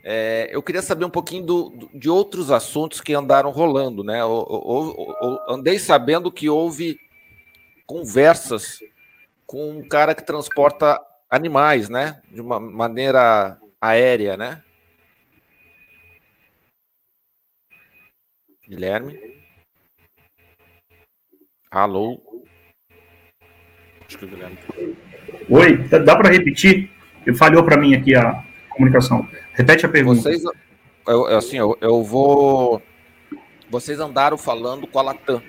É, 0.04 0.48
eu 0.52 0.62
queria 0.62 0.84
saber 0.84 1.06
um 1.06 1.10
pouquinho 1.10 1.44
do, 1.44 1.90
de 1.92 2.08
outros 2.08 2.52
assuntos 2.52 3.02
que 3.02 3.16
andaram 3.16 3.50
rolando, 3.50 4.04
né? 4.04 4.20
Andei 5.50 5.80
sabendo 5.80 6.32
que 6.32 6.48
houve 6.48 7.00
conversas 7.88 8.78
com 9.48 9.72
um 9.72 9.88
cara 9.88 10.14
que 10.14 10.24
transporta 10.24 11.02
animais, 11.28 11.90
né? 11.90 12.22
De 12.30 12.42
uma 12.42 12.60
maneira 12.60 13.58
aérea, 13.82 14.38
né? 14.38 14.62
Guilherme? 18.68 19.20
Alô? 21.72 22.22
Acho 24.08 24.20
que 24.20 24.26
o 24.26 24.28
Guilherme. 24.28 24.60
Oi, 25.50 25.78
dá 26.06 26.16
para 26.16 26.30
repetir? 26.30 26.93
Falhou 27.36 27.64
para 27.64 27.78
mim 27.78 27.94
aqui 27.94 28.16
a 28.16 28.44
comunicação. 28.70 29.28
Repete 29.54 29.86
a 29.86 29.90
pergunta. 29.90 30.22
Vocês, 30.22 30.44
eu, 31.08 31.26
assim, 31.28 31.58
eu, 31.58 31.78
eu 31.80 32.04
vou. 32.04 32.82
Vocês 33.70 34.00
andaram 34.00 34.38
falando 34.38 34.86
com 34.88 35.00
a 35.00 35.02
Latam 35.02 35.42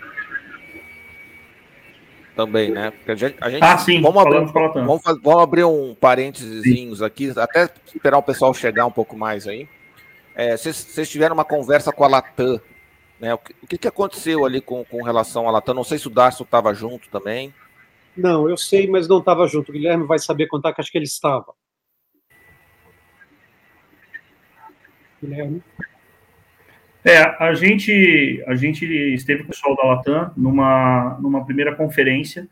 também, 2.34 2.70
né? 2.70 2.90
Porque 2.90 3.12
a 3.12 3.14
gente, 3.14 3.36
a 3.40 3.50
gente 3.50 3.62
ah, 3.62 3.78
sim, 3.78 4.00
vamos 4.00 4.20
abrir, 4.20 4.44
vamos, 4.74 5.02
vamos, 5.22 5.42
abrir 5.42 5.64
um 5.64 5.94
parênteses 5.94 7.00
aqui, 7.00 7.32
até 7.36 7.68
esperar 7.94 8.18
o 8.18 8.22
pessoal 8.22 8.52
chegar 8.52 8.86
um 8.86 8.90
pouco 8.90 9.16
mais 9.16 9.46
aí. 9.46 9.68
É, 10.34 10.56
vocês 10.56 11.08
tiveram 11.08 11.34
uma 11.34 11.44
conversa 11.44 11.92
com 11.92 12.02
a 12.02 12.08
Latam 12.08 12.60
né? 13.24 13.32
O, 13.34 13.38
que, 13.38 13.54
o 13.62 13.66
que 13.66 13.88
aconteceu 13.88 14.44
ali 14.44 14.60
com, 14.60 14.84
com 14.84 15.02
relação 15.02 15.48
à 15.48 15.50
Latam? 15.50 15.74
Não 15.74 15.84
sei 15.84 15.98
se 15.98 16.06
o 16.06 16.10
Darcio 16.10 16.44
estava 16.44 16.74
junto 16.74 17.08
também. 17.08 17.54
Não, 18.16 18.48
eu 18.48 18.56
sei, 18.56 18.86
mas 18.86 19.08
não 19.08 19.18
estava 19.18 19.46
junto. 19.46 19.70
O 19.70 19.72
Guilherme 19.72 20.06
vai 20.06 20.18
saber 20.18 20.46
contar 20.46 20.72
que 20.72 20.80
acho 20.80 20.90
que 20.90 20.98
ele 20.98 21.06
estava. 21.06 21.52
Guilherme? 25.24 25.62
É, 27.04 27.18
a 27.18 27.52
gente, 27.54 28.42
a 28.46 28.54
gente 28.54 28.86
esteve 29.14 29.42
com 29.42 29.48
o 29.48 29.50
pessoal 29.50 29.76
da 29.76 29.86
Latam 29.86 30.30
numa, 30.36 31.18
numa 31.20 31.44
primeira 31.44 31.74
conferência 31.74 32.48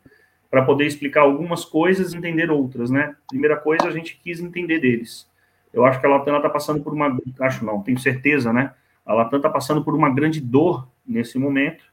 para 0.49 0.63
poder 0.63 0.85
explicar 0.85 1.21
algumas 1.21 1.65
coisas 1.65 2.13
e 2.13 2.17
entender 2.17 2.51
outras, 2.51 2.91
né? 2.91 3.15
Primeira 3.27 3.57
coisa, 3.57 3.87
a 3.87 3.91
gente 3.91 4.19
quis 4.23 4.39
entender 4.39 4.79
deles. 4.79 5.27
Eu 5.73 5.83
acho 5.83 5.99
que 5.99 6.05
a 6.05 6.09
Latam 6.09 6.37
está 6.37 6.49
passando 6.49 6.83
por 6.83 6.93
uma, 6.93 7.17
acho 7.39 7.65
não, 7.65 7.81
tenho 7.81 7.97
certeza, 7.97 8.53
né? 8.53 8.71
A 9.03 9.13
Latam 9.13 9.37
está 9.37 9.49
passando 9.49 9.83
por 9.83 9.95
uma 9.95 10.13
grande 10.13 10.39
dor 10.39 10.87
nesse 11.05 11.39
momento, 11.39 11.83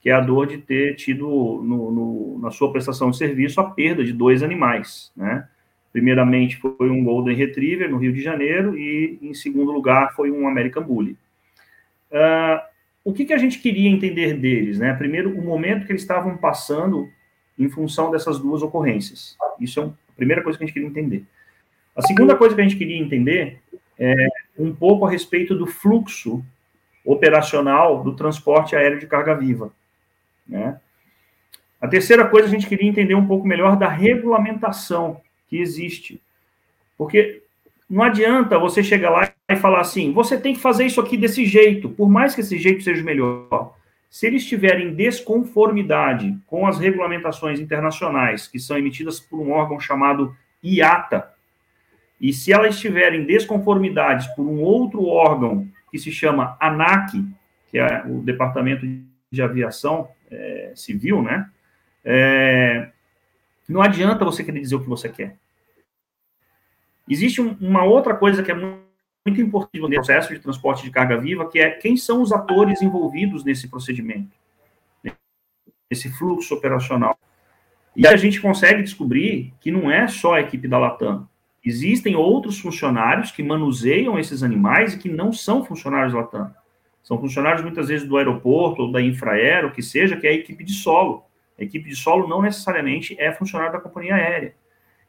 que 0.00 0.08
é 0.08 0.12
a 0.12 0.20
dor 0.20 0.46
de 0.46 0.58
ter 0.58 0.94
tido 0.94 1.26
no, 1.26 1.90
no, 1.90 2.38
na 2.38 2.52
sua 2.52 2.70
prestação 2.70 3.10
de 3.10 3.16
serviço 3.16 3.60
a 3.60 3.68
perda 3.68 4.04
de 4.04 4.12
dois 4.12 4.44
animais, 4.44 5.10
né? 5.16 5.48
Primeiramente 5.96 6.58
foi 6.58 6.90
um 6.90 7.02
Golden 7.02 7.34
Retriever 7.34 7.90
no 7.90 7.96
Rio 7.96 8.12
de 8.12 8.20
Janeiro 8.20 8.76
e, 8.76 9.18
em 9.22 9.32
segundo 9.32 9.72
lugar, 9.72 10.14
foi 10.14 10.30
um 10.30 10.46
American 10.46 10.82
Bully. 10.82 11.16
Uh, 12.12 12.60
o 13.02 13.14
que, 13.14 13.24
que 13.24 13.32
a 13.32 13.38
gente 13.38 13.58
queria 13.60 13.88
entender 13.88 14.34
deles? 14.34 14.78
Né? 14.78 14.92
Primeiro, 14.92 15.30
o 15.30 15.42
momento 15.42 15.86
que 15.86 15.92
eles 15.92 16.02
estavam 16.02 16.36
passando 16.36 17.08
em 17.58 17.70
função 17.70 18.10
dessas 18.10 18.38
duas 18.38 18.60
ocorrências. 18.60 19.38
Isso 19.58 19.80
é 19.80 19.84
a 19.84 19.90
primeira 20.14 20.42
coisa 20.42 20.58
que 20.58 20.64
a 20.64 20.66
gente 20.66 20.74
queria 20.74 20.88
entender. 20.90 21.24
A 21.96 22.02
segunda 22.02 22.36
coisa 22.36 22.54
que 22.54 22.60
a 22.60 22.64
gente 22.64 22.76
queria 22.76 22.98
entender 22.98 23.58
é 23.98 24.14
um 24.58 24.74
pouco 24.74 25.06
a 25.06 25.10
respeito 25.10 25.54
do 25.54 25.66
fluxo 25.66 26.44
operacional 27.06 28.04
do 28.04 28.14
transporte 28.14 28.76
aéreo 28.76 28.98
de 28.98 29.06
carga 29.06 29.34
viva. 29.34 29.72
Né? 30.46 30.78
A 31.80 31.88
terceira 31.88 32.28
coisa, 32.28 32.48
a 32.48 32.50
gente 32.50 32.66
queria 32.66 32.86
entender 32.86 33.14
um 33.14 33.26
pouco 33.26 33.48
melhor 33.48 33.78
da 33.78 33.88
regulamentação 33.88 35.22
que 35.48 35.58
existe. 35.58 36.20
Porque 36.96 37.42
não 37.88 38.02
adianta 38.02 38.58
você 38.58 38.82
chegar 38.82 39.10
lá 39.10 39.32
e 39.48 39.56
falar 39.56 39.80
assim, 39.80 40.12
você 40.12 40.38
tem 40.38 40.54
que 40.54 40.60
fazer 40.60 40.86
isso 40.86 41.00
aqui 41.00 41.16
desse 41.16 41.44
jeito, 41.44 41.88
por 41.88 42.08
mais 42.08 42.34
que 42.34 42.40
esse 42.40 42.58
jeito 42.58 42.82
seja 42.82 43.02
melhor. 43.02 43.76
Se 44.10 44.26
eles 44.26 44.42
estiverem 44.42 44.94
desconformidade 44.94 46.36
com 46.46 46.66
as 46.66 46.78
regulamentações 46.78 47.60
internacionais 47.60 48.48
que 48.48 48.58
são 48.58 48.76
emitidas 48.78 49.20
por 49.20 49.40
um 49.40 49.52
órgão 49.52 49.78
chamado 49.78 50.34
IATA, 50.62 51.32
e 52.20 52.32
se 52.32 52.52
elas 52.52 52.74
estiverem 52.76 53.24
desconformidades 53.24 54.26
por 54.28 54.46
um 54.46 54.62
outro 54.62 55.04
órgão 55.04 55.68
que 55.90 55.98
se 55.98 56.10
chama 56.10 56.56
ANAC, 56.58 57.12
que 57.70 57.78
é 57.78 58.02
o 58.06 58.22
Departamento 58.22 58.86
de 59.30 59.42
Aviação 59.42 60.08
é, 60.30 60.72
Civil, 60.74 61.22
né? 61.22 61.48
É, 62.04 62.88
não 63.68 63.82
adianta 63.82 64.24
você 64.24 64.44
querer 64.44 64.60
dizer 64.60 64.76
o 64.76 64.82
que 64.82 64.88
você 64.88 65.08
quer. 65.08 65.38
Existe 67.08 67.40
um, 67.40 67.56
uma 67.60 67.84
outra 67.84 68.14
coisa 68.14 68.42
que 68.42 68.50
é 68.50 68.54
muito, 68.54 68.86
muito 69.26 69.40
importante 69.40 69.80
no 69.80 69.90
processo 69.90 70.32
de 70.32 70.40
transporte 70.40 70.84
de 70.84 70.90
carga 70.90 71.16
viva, 71.16 71.48
que 71.48 71.58
é 71.58 71.70
quem 71.70 71.96
são 71.96 72.22
os 72.22 72.32
atores 72.32 72.80
envolvidos 72.80 73.44
nesse 73.44 73.68
procedimento, 73.68 74.36
nesse 75.90 76.08
fluxo 76.10 76.54
operacional. 76.54 77.18
E 77.94 78.06
a 78.06 78.16
gente 78.16 78.40
consegue 78.40 78.82
descobrir 78.82 79.54
que 79.60 79.70
não 79.70 79.90
é 79.90 80.06
só 80.06 80.34
a 80.34 80.40
equipe 80.40 80.68
da 80.68 80.78
Latam. 80.78 81.28
Existem 81.64 82.14
outros 82.14 82.60
funcionários 82.60 83.32
que 83.32 83.42
manuseiam 83.42 84.18
esses 84.18 84.42
animais 84.42 84.94
e 84.94 84.98
que 84.98 85.08
não 85.08 85.32
são 85.32 85.64
funcionários 85.64 86.12
da 86.12 86.20
Latam. 86.20 86.54
São 87.02 87.18
funcionários 87.18 87.62
muitas 87.62 87.88
vezes 87.88 88.06
do 88.06 88.16
aeroporto 88.16 88.82
ou 88.82 88.92
da 88.92 89.00
Infraero, 89.00 89.72
que 89.72 89.82
seja, 89.82 90.16
que 90.16 90.26
é 90.26 90.30
a 90.30 90.34
equipe 90.34 90.62
de 90.62 90.72
solo. 90.72 91.24
A 91.58 91.64
equipe 91.64 91.88
de 91.88 91.96
solo 91.96 92.28
não 92.28 92.42
necessariamente 92.42 93.16
é 93.18 93.32
funcionário 93.32 93.72
da 93.72 93.80
companhia 93.80 94.14
aérea. 94.14 94.54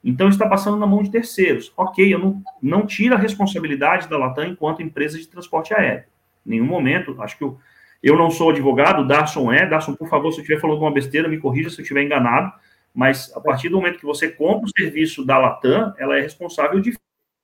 Então, 0.03 0.29
está 0.29 0.47
passando 0.47 0.77
na 0.77 0.85
mão 0.85 1.03
de 1.03 1.11
terceiros. 1.11 1.73
Ok, 1.75 2.13
eu 2.13 2.19
não, 2.19 2.41
não 2.61 2.85
tiro 2.85 3.15
a 3.15 3.17
responsabilidade 3.17 4.07
da 4.07 4.17
Latam 4.17 4.45
enquanto 4.45 4.81
empresa 4.81 5.17
de 5.17 5.27
transporte 5.27 5.73
aéreo. 5.73 6.05
Em 6.45 6.51
nenhum 6.51 6.65
momento, 6.65 7.21
acho 7.21 7.37
que 7.37 7.43
eu, 7.43 7.59
eu 8.01 8.15
não 8.15 8.29
sou 8.29 8.51
advogado, 8.51 9.01
o 9.01 9.07
Darson 9.07 9.51
é. 9.51 9.65
Darson, 9.65 9.95
por 9.95 10.07
favor, 10.07 10.31
se 10.31 10.37
eu 10.37 10.43
estiver 10.43 10.61
falando 10.61 10.79
uma 10.79 10.93
besteira, 10.93 11.27
me 11.27 11.39
corrija 11.39 11.69
se 11.69 11.79
eu 11.79 11.83
estiver 11.83 12.03
enganado. 12.03 12.53
Mas, 12.93 13.31
a 13.35 13.41
partir 13.41 13.69
do 13.69 13.77
momento 13.77 13.99
que 13.99 14.05
você 14.05 14.29
compra 14.29 14.65
o 14.65 14.71
serviço 14.75 15.25
da 15.25 15.37
Latam, 15.37 15.93
ela 15.97 16.17
é 16.17 16.21
responsável 16.21 16.79
de 16.79 16.93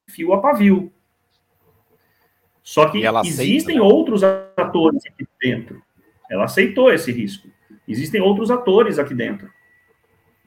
fio 0.09 0.33
a 0.33 0.39
pavio. 0.39 0.91
Só 2.63 2.89
que 2.89 2.99
existem 2.99 3.31
aceita, 3.31 3.73
né? 3.73 3.81
outros 3.81 4.23
atores 4.23 5.05
aqui 5.05 5.27
dentro. 5.41 5.81
Ela 6.31 6.45
aceitou 6.45 6.91
esse 6.91 7.11
risco. 7.11 7.49
Existem 7.87 8.21
outros 8.21 8.49
atores 8.49 8.97
aqui 8.97 9.13
dentro. 9.13 9.49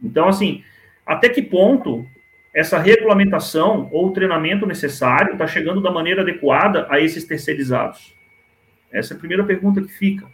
Então, 0.02 0.28
assim, 0.28 0.62
até 1.04 1.28
que 1.28 1.42
ponto 1.42 2.06
essa 2.54 2.78
regulamentação 2.78 3.88
ou 3.92 4.12
treinamento 4.12 4.66
necessário 4.66 5.32
está 5.32 5.46
chegando 5.46 5.80
da 5.80 5.90
maneira 5.90 6.22
adequada 6.22 6.86
a 6.90 6.98
esses 7.00 7.24
terceirizados? 7.24 8.14
Essa 8.90 9.14
é 9.14 9.16
a 9.16 9.18
primeira 9.18 9.44
pergunta 9.44 9.82
que 9.82 9.92
fica. 9.92 10.26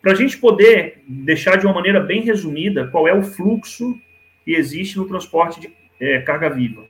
Para 0.00 0.12
a 0.12 0.14
gente 0.14 0.38
poder 0.38 1.02
deixar 1.06 1.56
de 1.56 1.66
uma 1.66 1.74
maneira 1.74 2.00
bem 2.00 2.22
resumida 2.22 2.86
qual 2.88 3.08
é 3.08 3.12
o 3.12 3.22
fluxo 3.22 4.00
que 4.44 4.52
existe 4.54 4.96
no 4.96 5.06
transporte 5.06 5.60
de 5.60 5.76
é, 6.00 6.20
carga 6.20 6.48
viva. 6.48 6.86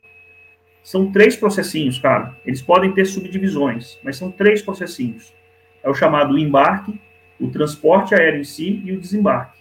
São 0.84 1.10
três 1.10 1.34
processinhos, 1.34 1.98
cara. 1.98 2.36
Eles 2.44 2.62
podem 2.62 2.92
ter 2.92 3.06
subdivisões, 3.06 3.98
mas 4.04 4.16
são 4.16 4.30
três 4.30 4.62
processinhos. 4.62 5.34
É 5.82 5.88
o 5.88 5.94
chamado 5.94 6.38
embarque, 6.38 7.00
o 7.40 7.50
transporte 7.50 8.14
aéreo 8.14 8.40
em 8.40 8.44
si 8.44 8.82
e 8.84 8.92
o 8.92 9.00
desembarque. 9.00 9.56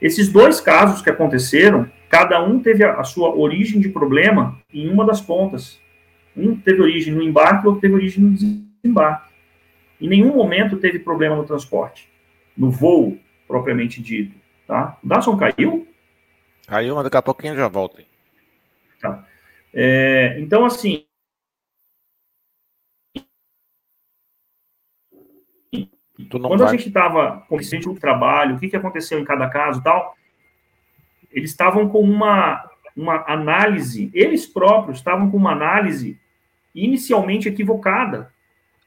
Esses 0.00 0.30
dois 0.32 0.60
casos 0.60 1.02
que 1.02 1.10
aconteceram, 1.10 1.90
cada 2.08 2.42
um 2.42 2.60
teve 2.60 2.84
a, 2.84 3.02
sua 3.02 3.34
origem 3.34 3.80
de 3.80 3.88
problema 3.88 4.58
em 4.72 4.88
uma 4.88 5.04
das 5.04 5.20
pontas. 5.20 5.80
Um 6.36 6.56
teve 6.56 6.80
origem 6.80 7.12
no 7.12 7.22
embarque, 7.22 7.66
outro 7.66 7.80
teve 7.80 7.94
origem 7.94 8.22
no 8.22 8.30
desembarque. 8.30 9.28
Em 10.00 10.08
nenhum 10.08 10.34
momento 10.34 10.76
teve 10.76 11.00
problema 11.00 11.34
no 11.34 11.44
transporte, 11.44 12.08
no 12.56 12.70
voo 12.70 13.18
propriamente 13.46 14.00
dito. 14.00 14.36
Tá? 14.66 14.96
O 15.02 15.08
Dasson 15.08 15.36
caiu? 15.36 15.88
Caiu, 16.66 16.94
mas 16.94 17.04
daqui 17.04 17.16
a 17.16 17.22
pouquinho 17.22 17.56
já 17.56 17.66
volta. 17.66 18.02
Tá. 19.00 19.24
É, 19.74 20.36
então, 20.38 20.64
assim, 20.64 21.04
Quando 26.30 26.58
vai. 26.58 26.68
a 26.68 26.70
gente 26.72 26.88
estava 26.88 27.44
consciente 27.48 27.86
do 27.86 27.94
trabalho, 27.94 28.56
o 28.56 28.58
que, 28.58 28.68
que 28.68 28.76
aconteceu 28.76 29.20
em 29.20 29.24
cada 29.24 29.48
caso 29.48 29.82
tal, 29.82 30.16
eles 31.30 31.50
estavam 31.50 31.88
com 31.88 32.00
uma, 32.00 32.68
uma 32.96 33.24
análise, 33.28 34.10
eles 34.12 34.46
próprios 34.46 34.98
estavam 34.98 35.30
com 35.30 35.36
uma 35.36 35.52
análise 35.52 36.18
inicialmente 36.74 37.48
equivocada. 37.48 38.32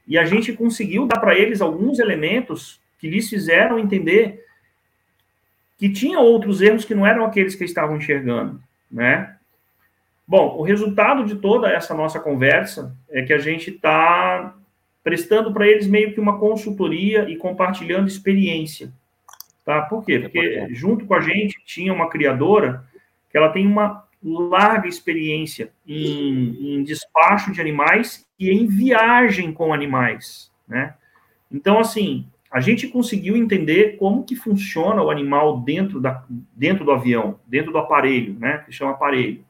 E 0.06 0.18
a 0.18 0.24
gente 0.24 0.52
conseguiu 0.52 1.06
dar 1.06 1.20
para 1.20 1.36
eles 1.36 1.60
alguns 1.60 1.98
elementos 1.98 2.80
que 2.98 3.08
lhes 3.08 3.28
fizeram 3.28 3.78
entender 3.78 4.44
que 5.78 5.88
tinha 5.88 6.20
outros 6.20 6.60
erros 6.60 6.84
que 6.84 6.94
não 6.94 7.06
eram 7.06 7.24
aqueles 7.24 7.54
que 7.54 7.64
estavam 7.64 7.96
enxergando, 7.96 8.62
né? 8.90 9.36
Bom, 10.26 10.56
o 10.56 10.62
resultado 10.62 11.24
de 11.24 11.36
toda 11.36 11.68
essa 11.68 11.94
nossa 11.94 12.20
conversa 12.20 12.96
é 13.10 13.22
que 13.22 13.32
a 13.32 13.38
gente 13.38 13.70
está 13.70 14.54
prestando 15.02 15.52
para 15.52 15.66
eles 15.66 15.86
meio 15.86 16.12
que 16.12 16.20
uma 16.20 16.38
consultoria 16.38 17.28
e 17.28 17.36
compartilhando 17.36 18.08
experiência. 18.08 18.92
Tá? 19.64 19.82
Por 19.82 20.04
quê? 20.04 20.18
Porque 20.18 20.68
junto 20.70 21.06
com 21.06 21.14
a 21.14 21.20
gente 21.20 21.62
tinha 21.64 21.92
uma 21.92 22.08
criadora 22.08 22.84
que 23.30 23.36
ela 23.36 23.50
tem 23.50 23.66
uma 23.66 24.04
larga 24.22 24.88
experiência 24.88 25.72
em, 25.86 26.76
em 26.76 26.84
despacho 26.84 27.52
de 27.52 27.60
animais 27.60 28.26
e 28.38 28.50
em 28.50 28.66
viagem 28.66 29.52
com 29.52 29.74
animais, 29.74 30.50
né? 30.66 30.94
Então, 31.50 31.78
assim, 31.78 32.26
a 32.50 32.60
gente 32.60 32.88
conseguiu 32.88 33.36
entender 33.36 33.96
como 33.96 34.24
que 34.24 34.36
funciona 34.36 35.02
o 35.02 35.10
animal 35.10 35.60
dentro, 35.60 36.00
da, 36.00 36.24
dentro 36.54 36.84
do 36.84 36.92
avião, 36.92 37.38
dentro 37.46 37.72
do 37.72 37.78
aparelho, 37.78 38.38
né? 38.38 38.58
Que 38.58 38.72
chama 38.72 38.92
aparelho. 38.92 39.44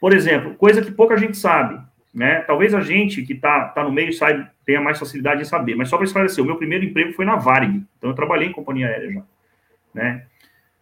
Por 0.00 0.14
exemplo, 0.14 0.54
coisa 0.54 0.82
que 0.82 0.90
pouca 0.90 1.16
gente 1.16 1.36
sabe. 1.36 1.84
Né? 2.14 2.42
Talvez 2.42 2.72
a 2.72 2.80
gente 2.80 3.22
que 3.22 3.32
está 3.32 3.64
tá 3.68 3.82
no 3.82 3.90
meio 3.90 4.12
saiba, 4.12 4.48
tenha 4.64 4.80
mais 4.80 5.00
facilidade 5.00 5.42
em 5.42 5.44
saber, 5.44 5.74
mas 5.74 5.88
só 5.88 5.96
para 5.96 6.06
esclarecer, 6.06 6.44
o 6.44 6.46
meu 6.46 6.56
primeiro 6.56 6.84
emprego 6.84 7.12
foi 7.12 7.24
na 7.24 7.34
Varig, 7.34 7.84
então 7.98 8.08
eu 8.08 8.14
trabalhei 8.14 8.48
em 8.48 8.52
companhia 8.52 8.86
aérea 8.86 9.12
já. 9.12 9.22
Né? 9.92 10.24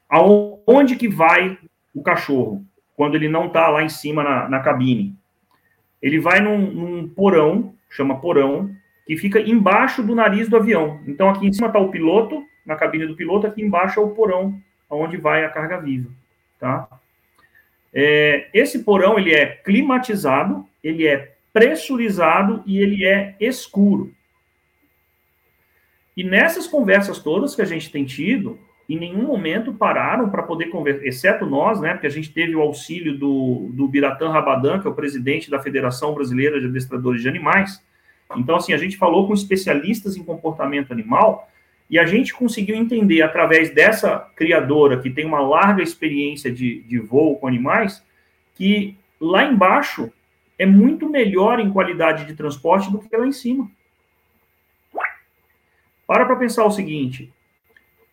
Aonde 0.08 0.94
que 0.96 1.08
vai 1.08 1.58
o 1.94 2.02
cachorro 2.02 2.62
quando 2.94 3.14
ele 3.14 3.28
não 3.28 3.46
está 3.46 3.68
lá 3.68 3.82
em 3.82 3.88
cima 3.88 4.22
na, 4.22 4.48
na 4.48 4.60
cabine? 4.60 5.16
Ele 6.02 6.20
vai 6.20 6.38
num, 6.40 6.58
num, 6.58 7.08
porão, 7.08 7.74
chama 7.88 8.20
porão, 8.20 8.70
que 9.06 9.16
fica 9.16 9.40
embaixo 9.40 10.02
do 10.02 10.14
nariz 10.14 10.48
do 10.50 10.56
avião. 10.56 11.00
Então 11.06 11.30
aqui 11.30 11.46
em 11.46 11.52
cima 11.52 11.68
está 11.68 11.78
o 11.78 11.90
piloto, 11.90 12.44
na 12.66 12.76
cabine 12.76 13.06
do 13.06 13.16
piloto, 13.16 13.46
aqui 13.46 13.62
embaixo 13.62 13.98
é 13.98 14.02
o 14.02 14.10
porão, 14.10 14.60
onde 14.90 15.16
vai 15.16 15.44
a 15.44 15.48
carga 15.48 15.80
viva. 15.80 16.10
Tá? 16.58 16.86
É, 17.94 18.48
esse 18.54 18.82
porão 18.84 19.18
ele 19.18 19.32
é 19.32 19.46
climatizado, 19.46 20.66
ele 20.82 21.06
é 21.06 21.34
pressurizado 21.52 22.62
e 22.66 22.78
ele 22.78 23.04
é 23.04 23.34
escuro. 23.38 24.12
E 26.16 26.24
nessas 26.24 26.66
conversas 26.66 27.18
todas 27.18 27.54
que 27.54 27.62
a 27.62 27.66
gente 27.66 27.90
tem 27.90 28.04
tido, 28.04 28.58
em 28.88 28.98
nenhum 28.98 29.22
momento 29.22 29.72
pararam 29.72 30.28
para 30.28 30.42
poder 30.42 30.66
conversar, 30.66 31.06
exceto 31.06 31.46
nós, 31.46 31.80
né, 31.80 31.92
porque 31.92 32.06
a 32.06 32.10
gente 32.10 32.32
teve 32.32 32.54
o 32.54 32.60
auxílio 32.60 33.16
do, 33.16 33.70
do 33.72 33.88
Biratã 33.88 34.30
Rabadan, 34.30 34.80
que 34.80 34.86
é 34.86 34.90
o 34.90 34.94
presidente 34.94 35.50
da 35.50 35.58
Federação 35.58 36.14
Brasileira 36.14 36.60
de 36.60 36.66
Adestradores 36.66 37.22
de 37.22 37.28
Animais. 37.28 37.82
Então, 38.36 38.56
assim, 38.56 38.72
a 38.72 38.78
gente 38.78 38.96
falou 38.96 39.26
com 39.26 39.34
especialistas 39.34 40.16
em 40.16 40.24
comportamento 40.24 40.92
animal 40.92 41.48
e 41.92 41.98
a 41.98 42.06
gente 42.06 42.32
conseguiu 42.32 42.74
entender, 42.74 43.20
através 43.20 43.68
dessa 43.68 44.18
criadora, 44.34 44.98
que 44.98 45.10
tem 45.10 45.26
uma 45.26 45.42
larga 45.42 45.82
experiência 45.82 46.50
de, 46.50 46.80
de 46.84 46.98
voo 46.98 47.38
com 47.38 47.46
animais, 47.46 48.02
que 48.54 48.96
lá 49.20 49.44
embaixo 49.44 50.10
é 50.58 50.64
muito 50.64 51.06
melhor 51.06 51.60
em 51.60 51.70
qualidade 51.70 52.24
de 52.24 52.34
transporte 52.34 52.90
do 52.90 52.98
que 52.98 53.14
lá 53.14 53.26
em 53.26 53.32
cima. 53.32 53.70
Para 56.06 56.24
para 56.24 56.36
pensar 56.36 56.64
o 56.64 56.70
seguinte: 56.70 57.30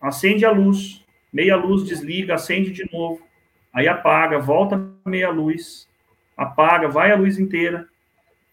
acende 0.01 0.43
a 0.43 0.51
luz, 0.51 1.05
meia 1.31 1.55
luz 1.55 1.85
desliga, 1.85 2.35
acende 2.35 2.71
de 2.71 2.85
novo, 2.91 3.25
aí 3.73 3.87
apaga, 3.87 4.39
volta 4.39 4.89
meia 5.05 5.29
luz, 5.29 5.87
apaga, 6.35 6.89
vai 6.89 7.13
a 7.13 7.15
luz 7.15 7.39
inteira. 7.39 7.87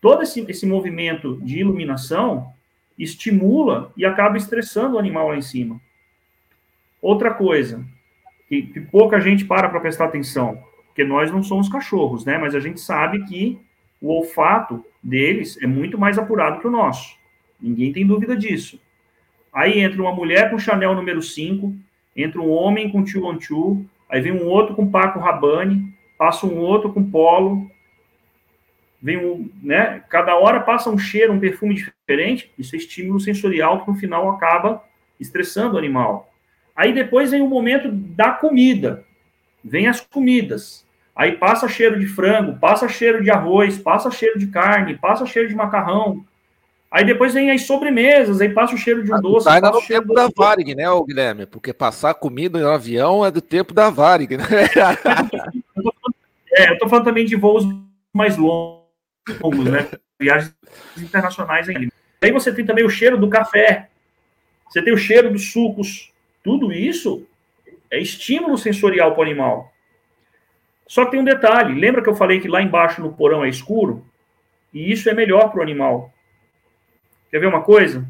Todo 0.01 0.23
esse, 0.23 0.41
esse 0.49 0.67
movimento 0.67 1.41
de 1.43 1.59
iluminação 1.59 2.55
estimula 2.99 3.93
e 3.97 4.05
acaba 4.05 4.37
estressando 4.37 4.97
o 4.97 4.99
animal 4.99 5.29
lá 5.29 5.37
em 5.37 5.43
cima. 5.43 5.81
Outra 7.01 7.33
coisa, 7.33 7.85
que, 8.49 8.63
que 8.63 8.81
pouca 8.81 9.21
gente 9.21 9.45
para 9.45 9.69
para 9.69 9.81
prestar 9.81 10.07
atenção, 10.07 10.63
porque 10.87 11.05
nós 11.05 11.31
não 11.31 11.43
somos 11.43 11.69
cachorros, 11.69 12.25
né? 12.25 12.39
Mas 12.39 12.55
a 12.55 12.61
gente 12.61 12.81
sabe 12.81 13.25
que 13.25 13.59
o 14.01 14.09
olfato 14.09 14.85
deles 15.03 15.61
é 15.63 15.67
muito 15.67 15.99
mais 15.99 16.19
apurado 16.19 16.61
que 16.61 16.67
o 16.67 16.71
nosso. 16.71 17.17
Ninguém 17.61 17.93
tem 17.93 18.07
dúvida 18.07 18.37
disso. 18.37 18.81
Aí 19.53 19.81
entra 19.81 20.01
uma 20.01 20.13
mulher 20.13 20.51
com 20.51 20.59
Chanel 20.59 20.95
número 20.95 21.23
5, 21.23 21.75
entra 22.15 22.41
um 22.41 22.51
homem 22.51 22.91
com 22.91 23.03
Tio 23.05 23.29
Anchu, 23.29 23.85
aí 24.09 24.21
vem 24.21 24.33
um 24.33 24.47
outro 24.47 24.75
com 24.75 24.91
Paco 24.91 25.19
Rabanne, 25.19 25.95
passa 26.19 26.47
um 26.47 26.59
outro 26.59 26.93
com 26.93 27.11
Polo, 27.11 27.71
vem 29.01 29.17
um, 29.17 29.51
né? 29.63 30.03
Cada 30.09 30.37
hora 30.37 30.61
passa 30.61 30.91
um 30.91 30.99
cheiro, 30.99 31.33
um 31.33 31.41
perfume 31.41 31.83
diferente, 32.07 32.53
isso 32.57 32.77
é 32.77 32.79
estímulo 32.79 33.19
sensorial 33.19 33.85
que 33.85 33.91
no 33.91 33.97
final 33.97 34.31
acaba 34.31 34.85
estressando 35.19 35.75
o 35.75 35.79
animal. 35.79 36.33
Aí 36.75 36.93
depois 36.93 37.33
vem 37.33 37.43
o 37.43 37.49
momento 37.49 37.91
da 37.91 38.31
comida, 38.31 39.05
vem 39.65 39.89
as 39.89 40.01
comidas. 40.01 40.87
Aí 41.15 41.33
passa 41.33 41.67
cheiro 41.67 41.99
de 41.99 42.07
frango, 42.07 42.59
passa 42.59 42.89
cheiro 42.89 43.23
de 43.23 43.31
arroz, 43.31 43.79
passa 43.79 44.11
cheiro 44.11 44.39
de 44.39 44.47
carne, 44.49 44.97
passa 44.97 45.27
cheiro 45.27 45.49
de 45.49 45.55
macarrão. 45.55 46.25
Aí 46.91 47.05
depois 47.05 47.35
vem 47.35 47.51
as 47.51 47.63
sobremesas, 47.63 48.41
aí 48.41 48.51
passa 48.51 48.75
o 48.75 48.79
cheiro 48.79 49.03
de 49.03 49.11
um 49.11 49.17
ah, 49.17 49.21
doce. 49.21 49.47
Tá 49.47 49.55
ainda 49.55 49.71
no 49.71 49.83
tempo 49.83 50.15
da 50.15 50.29
Varig, 50.35 50.75
né, 50.75 50.85
Guilherme? 51.07 51.47
Porque 51.47 51.73
passar 51.73 52.15
comida 52.15 52.61
no 52.61 52.69
avião 52.69 53.25
é 53.25 53.31
do 53.31 53.41
tempo 53.41 53.75
da 53.75 53.91
Varig, 53.91 54.37
né? 54.37 54.45
é, 56.53 56.71
eu 56.71 56.79
tô 56.79 56.89
falando 56.89 57.07
também 57.07 57.25
de 57.25 57.35
voos 57.35 57.65
mais 58.13 58.37
longos, 58.37 58.85
né? 59.65 59.89
Viagens 60.21 60.55
internacionais 60.97 61.69
ainda. 61.69 61.96
Aí 62.21 62.33
você 62.33 62.53
tem 62.53 62.65
também 62.65 62.85
o 62.85 62.91
cheiro 62.91 63.19
do 63.19 63.29
café, 63.29 63.89
você 64.69 64.83
tem 64.83 64.93
o 64.93 64.99
cheiro 64.99 65.31
dos 65.31 65.53
sucos. 65.53 66.13
Tudo 66.43 66.73
isso 66.73 67.27
é 67.91 68.01
estímulo 68.01 68.59
sensorial 68.59 69.13
para 69.13 69.21
o 69.21 69.23
animal. 69.23 69.73
Só 70.87 71.05
que 71.05 71.13
tem 71.13 71.21
um 71.21 71.25
detalhe: 71.25 71.79
lembra 71.79 72.03
que 72.03 72.09
eu 72.09 72.15
falei 72.15 72.41
que 72.41 72.49
lá 72.49 72.63
embaixo 72.63 73.01
no 73.01 73.13
porão 73.13 73.45
é 73.45 73.49
escuro? 73.49 74.05
E 74.73 74.91
isso 74.93 75.09
é 75.09 75.15
melhor 75.15 75.51
para 75.51 75.61
o 75.61 75.63
animal. 75.63 76.13
Quer 77.31 77.41
ver 77.41 77.47
uma 77.47 77.63
coisa? 77.63 78.07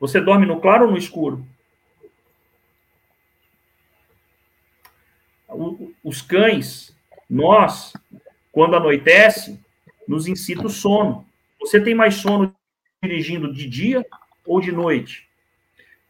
Você 0.00 0.20
dorme 0.20 0.46
no 0.46 0.60
claro 0.60 0.86
ou 0.86 0.90
no 0.90 0.98
escuro? 0.98 1.44
Os 6.02 6.20
cães, 6.20 6.94
nós, 7.30 7.92
quando 8.50 8.76
anoitece, 8.76 9.58
nos 10.06 10.26
incita 10.26 10.66
o 10.66 10.70
sono. 10.70 11.26
Você 11.60 11.80
tem 11.80 11.94
mais 11.94 12.16
sono 12.16 12.54
dirigindo 13.04 13.52
de 13.52 13.68
dia 13.68 14.04
ou 14.44 14.60
de 14.60 14.72
noite? 14.72 15.28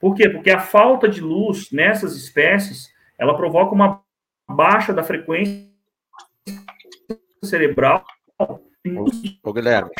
Por 0.00 0.14
quê? 0.14 0.28
Porque 0.28 0.50
a 0.50 0.61
falta 0.61 1.09
de 1.09 1.20
luz 1.20 1.70
nessas 1.70 2.16
espécies, 2.16 2.92
ela 3.18 3.37
provoca 3.37 3.74
uma 3.74 4.02
baixa 4.48 4.92
da 4.92 5.02
frequência 5.02 5.68
cerebral. 7.42 8.04
Ô, 8.38 9.52
Guilherme. 9.52 9.90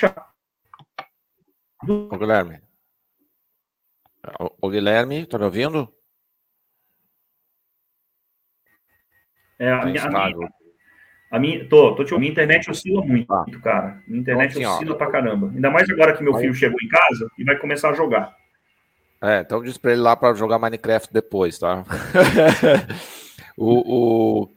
Ô, 1.87 2.18
Guilherme. 2.18 2.61
Ô, 4.61 4.70
Guilherme, 4.70 5.26
tá 5.26 5.38
me 5.38 5.44
ouvindo? 5.44 5.92
É, 9.59 9.70
a, 9.70 9.85
minha, 9.85 10.04
a, 10.04 10.09
minha, 10.09 10.50
a 11.34 11.38
minha, 11.40 11.64
tô, 11.64 11.96
tô 11.96 12.04
te. 12.04 12.16
Minha 12.16 12.30
internet 12.30 12.70
oscila 12.70 13.04
muito, 13.04 13.32
ah. 13.34 13.44
cara. 13.60 14.00
Minha 14.06 14.20
internet 14.20 14.56
então, 14.56 14.70
assim, 14.70 14.76
oscila 14.76 14.94
ó, 14.94 14.96
pra 14.96 15.10
caramba. 15.10 15.50
Ainda 15.52 15.68
mais 15.68 15.90
agora 15.90 16.16
que 16.16 16.22
meu 16.22 16.32
filho 16.36 16.54
chegou 16.54 16.78
em 16.80 16.86
casa 16.86 17.28
e 17.36 17.42
vai 17.42 17.58
começar 17.58 17.90
a 17.90 17.92
jogar. 17.92 18.36
É, 19.20 19.40
então 19.40 19.60
diz 19.60 19.76
pra 19.76 19.90
ele 19.90 20.00
lá 20.00 20.14
para 20.14 20.32
jogar 20.34 20.60
Minecraft 20.60 21.12
depois, 21.12 21.58
tá? 21.58 21.82
o, 23.58 24.44
o, 24.44 24.54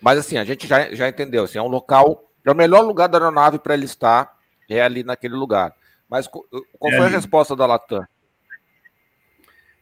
Mas 0.00 0.18
assim, 0.18 0.38
a 0.38 0.44
gente 0.44 0.66
já, 0.66 0.94
já 0.94 1.10
entendeu, 1.10 1.44
assim, 1.44 1.58
é 1.58 1.62
um 1.62 1.68
local, 1.68 2.32
é 2.42 2.50
o 2.50 2.56
melhor 2.56 2.80
lugar 2.80 3.06
da 3.06 3.18
aeronave 3.18 3.58
para 3.58 3.74
ele 3.74 3.84
estar, 3.84 4.32
é 4.70 4.80
ali 4.80 5.04
naquele 5.04 5.34
lugar. 5.34 5.74
Mas 6.08 6.26
qual 6.26 6.46
é 6.90 6.96
foi 6.96 7.06
a 7.06 7.08
resposta 7.08 7.54
da 7.54 7.66
Latam? 7.66 8.06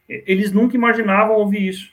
Eles 0.09 0.51
nunca 0.51 0.75
imaginavam 0.75 1.37
ouvir 1.37 1.69
isso, 1.69 1.92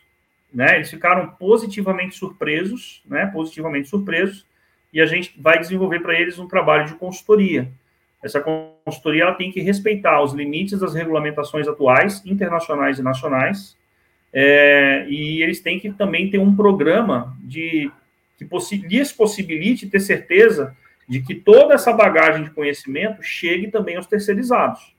né? 0.52 0.76
Eles 0.76 0.90
ficaram 0.90 1.28
positivamente 1.30 2.16
surpresos, 2.16 3.02
né? 3.06 3.26
Positivamente 3.26 3.88
surpresos, 3.88 4.46
e 4.92 5.00
a 5.00 5.06
gente 5.06 5.34
vai 5.38 5.58
desenvolver 5.58 6.00
para 6.00 6.18
eles 6.18 6.38
um 6.38 6.48
trabalho 6.48 6.86
de 6.86 6.94
consultoria. 6.94 7.70
Essa 8.22 8.40
consultoria 8.40 9.22
ela 9.22 9.34
tem 9.34 9.50
que 9.50 9.60
respeitar 9.60 10.22
os 10.22 10.32
limites 10.34 10.80
das 10.80 10.94
regulamentações 10.94 11.66
atuais, 11.66 12.22
internacionais 12.26 12.98
e 12.98 13.02
nacionais, 13.02 13.76
é, 14.32 15.06
e 15.08 15.42
eles 15.42 15.60
têm 15.60 15.78
que 15.80 15.90
também 15.90 16.30
ter 16.30 16.38
um 16.38 16.54
programa 16.54 17.36
de 17.40 17.90
que 18.36 18.44
possi 18.44 18.76
lhes 18.76 19.12
possibilite 19.12 19.88
ter 19.88 20.00
certeza 20.00 20.76
de 21.08 21.20
que 21.20 21.34
toda 21.34 21.74
essa 21.74 21.92
bagagem 21.92 22.44
de 22.44 22.50
conhecimento 22.50 23.22
chegue 23.22 23.68
também 23.68 23.96
aos 23.96 24.06
terceirizados. 24.06 24.94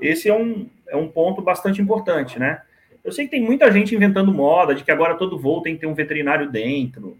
Esse 0.00 0.28
é 0.28 0.34
um, 0.34 0.68
é 0.88 0.96
um 0.96 1.08
ponto 1.08 1.42
bastante 1.42 1.80
importante, 1.80 2.38
né? 2.38 2.62
Eu 3.06 3.12
sei 3.12 3.26
que 3.26 3.30
tem 3.30 3.40
muita 3.40 3.70
gente 3.70 3.94
inventando 3.94 4.34
moda 4.34 4.74
de 4.74 4.82
que 4.82 4.90
agora 4.90 5.14
todo 5.14 5.38
voo 5.38 5.62
tem 5.62 5.76
que 5.76 5.80
ter 5.82 5.86
um 5.86 5.94
veterinário 5.94 6.50
dentro. 6.50 7.16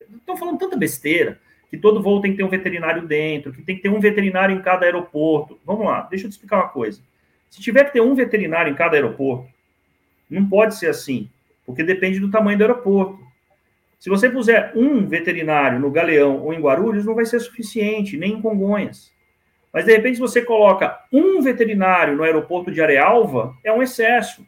Estão 0.00 0.36
falando 0.36 0.56
tanta 0.56 0.76
besteira 0.76 1.40
que 1.68 1.76
todo 1.76 2.00
voo 2.00 2.20
tem 2.20 2.30
que 2.30 2.36
ter 2.36 2.44
um 2.44 2.48
veterinário 2.48 3.04
dentro, 3.04 3.52
que 3.52 3.60
tem 3.60 3.74
que 3.74 3.82
ter 3.82 3.88
um 3.88 3.98
veterinário 3.98 4.54
em 4.54 4.62
cada 4.62 4.86
aeroporto. 4.86 5.58
Vamos 5.66 5.84
lá, 5.84 6.02
deixa 6.02 6.26
eu 6.26 6.30
te 6.30 6.34
explicar 6.34 6.58
uma 6.58 6.68
coisa. 6.68 7.02
Se 7.50 7.60
tiver 7.60 7.82
que 7.86 7.94
ter 7.94 8.00
um 8.00 8.14
veterinário 8.14 8.70
em 8.70 8.76
cada 8.76 8.94
aeroporto, 8.94 9.48
não 10.30 10.48
pode 10.48 10.76
ser 10.76 10.86
assim, 10.86 11.28
porque 11.66 11.82
depende 11.82 12.20
do 12.20 12.30
tamanho 12.30 12.56
do 12.56 12.62
aeroporto. 12.62 13.18
Se 13.98 14.08
você 14.08 14.30
puser 14.30 14.70
um 14.76 15.08
veterinário 15.08 15.80
no 15.80 15.90
Galeão 15.90 16.38
ou 16.38 16.54
em 16.54 16.60
Guarulhos, 16.60 17.04
não 17.04 17.16
vai 17.16 17.26
ser 17.26 17.40
suficiente, 17.40 18.16
nem 18.16 18.34
em 18.34 18.40
Congonhas. 18.40 19.10
Mas, 19.72 19.86
de 19.86 19.92
repente, 19.92 20.14
se 20.14 20.20
você 20.20 20.40
coloca 20.40 21.00
um 21.12 21.42
veterinário 21.42 22.14
no 22.14 22.22
aeroporto 22.22 22.70
de 22.70 22.80
Arealva, 22.80 23.56
é 23.64 23.72
um 23.72 23.82
excesso. 23.82 24.46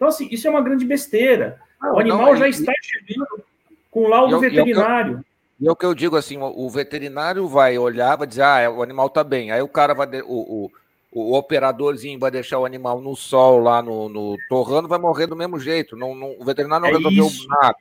Então, 0.00 0.08
assim, 0.08 0.26
isso 0.30 0.46
é 0.46 0.50
uma 0.50 0.62
grande 0.62 0.86
besteira. 0.86 1.60
Não, 1.78 1.92
o 1.92 1.98
animal 2.00 2.28
não, 2.28 2.36
já 2.36 2.46
e, 2.46 2.50
está 2.50 2.72
chegando 2.80 3.44
com 3.90 4.08
laudo 4.08 4.38
e, 4.38 4.40
veterinário. 4.40 5.22
E 5.60 5.68
é 5.68 5.70
o 5.70 5.76
que 5.76 5.84
eu 5.84 5.94
digo 5.94 6.16
assim, 6.16 6.38
o, 6.40 6.70
veterinário 6.70 7.46
vai 7.46 7.76
olhar, 7.76 8.16
vai 8.16 8.26
dizer, 8.26 8.40
ah, 8.40 8.70
o 8.70 8.82
animal 8.82 9.08
está 9.08 9.22
bem. 9.22 9.52
Aí 9.52 9.60
o 9.60 9.68
cara 9.68 9.92
vai, 9.92 10.08
o, 10.22 10.24
o, 10.30 10.72
o 11.12 11.36
operadorzinho 11.36 12.18
vai 12.18 12.30
deixar 12.30 12.58
o 12.58 12.64
animal 12.64 13.02
no 13.02 13.14
sol 13.14 13.58
lá 13.60 13.82
no, 13.82 14.08
no 14.08 14.38
torrando, 14.48 14.88
vai 14.88 14.98
morrer 14.98 15.26
do 15.26 15.36
mesmo 15.36 15.60
jeito. 15.60 15.94
Não, 15.94 16.14
não 16.14 16.34
o 16.38 16.46
veterinário 16.46 16.86
não 16.86 16.88
é 16.88 16.96
resolveu 16.96 17.26
isso. 17.26 17.46
nada. 17.46 17.76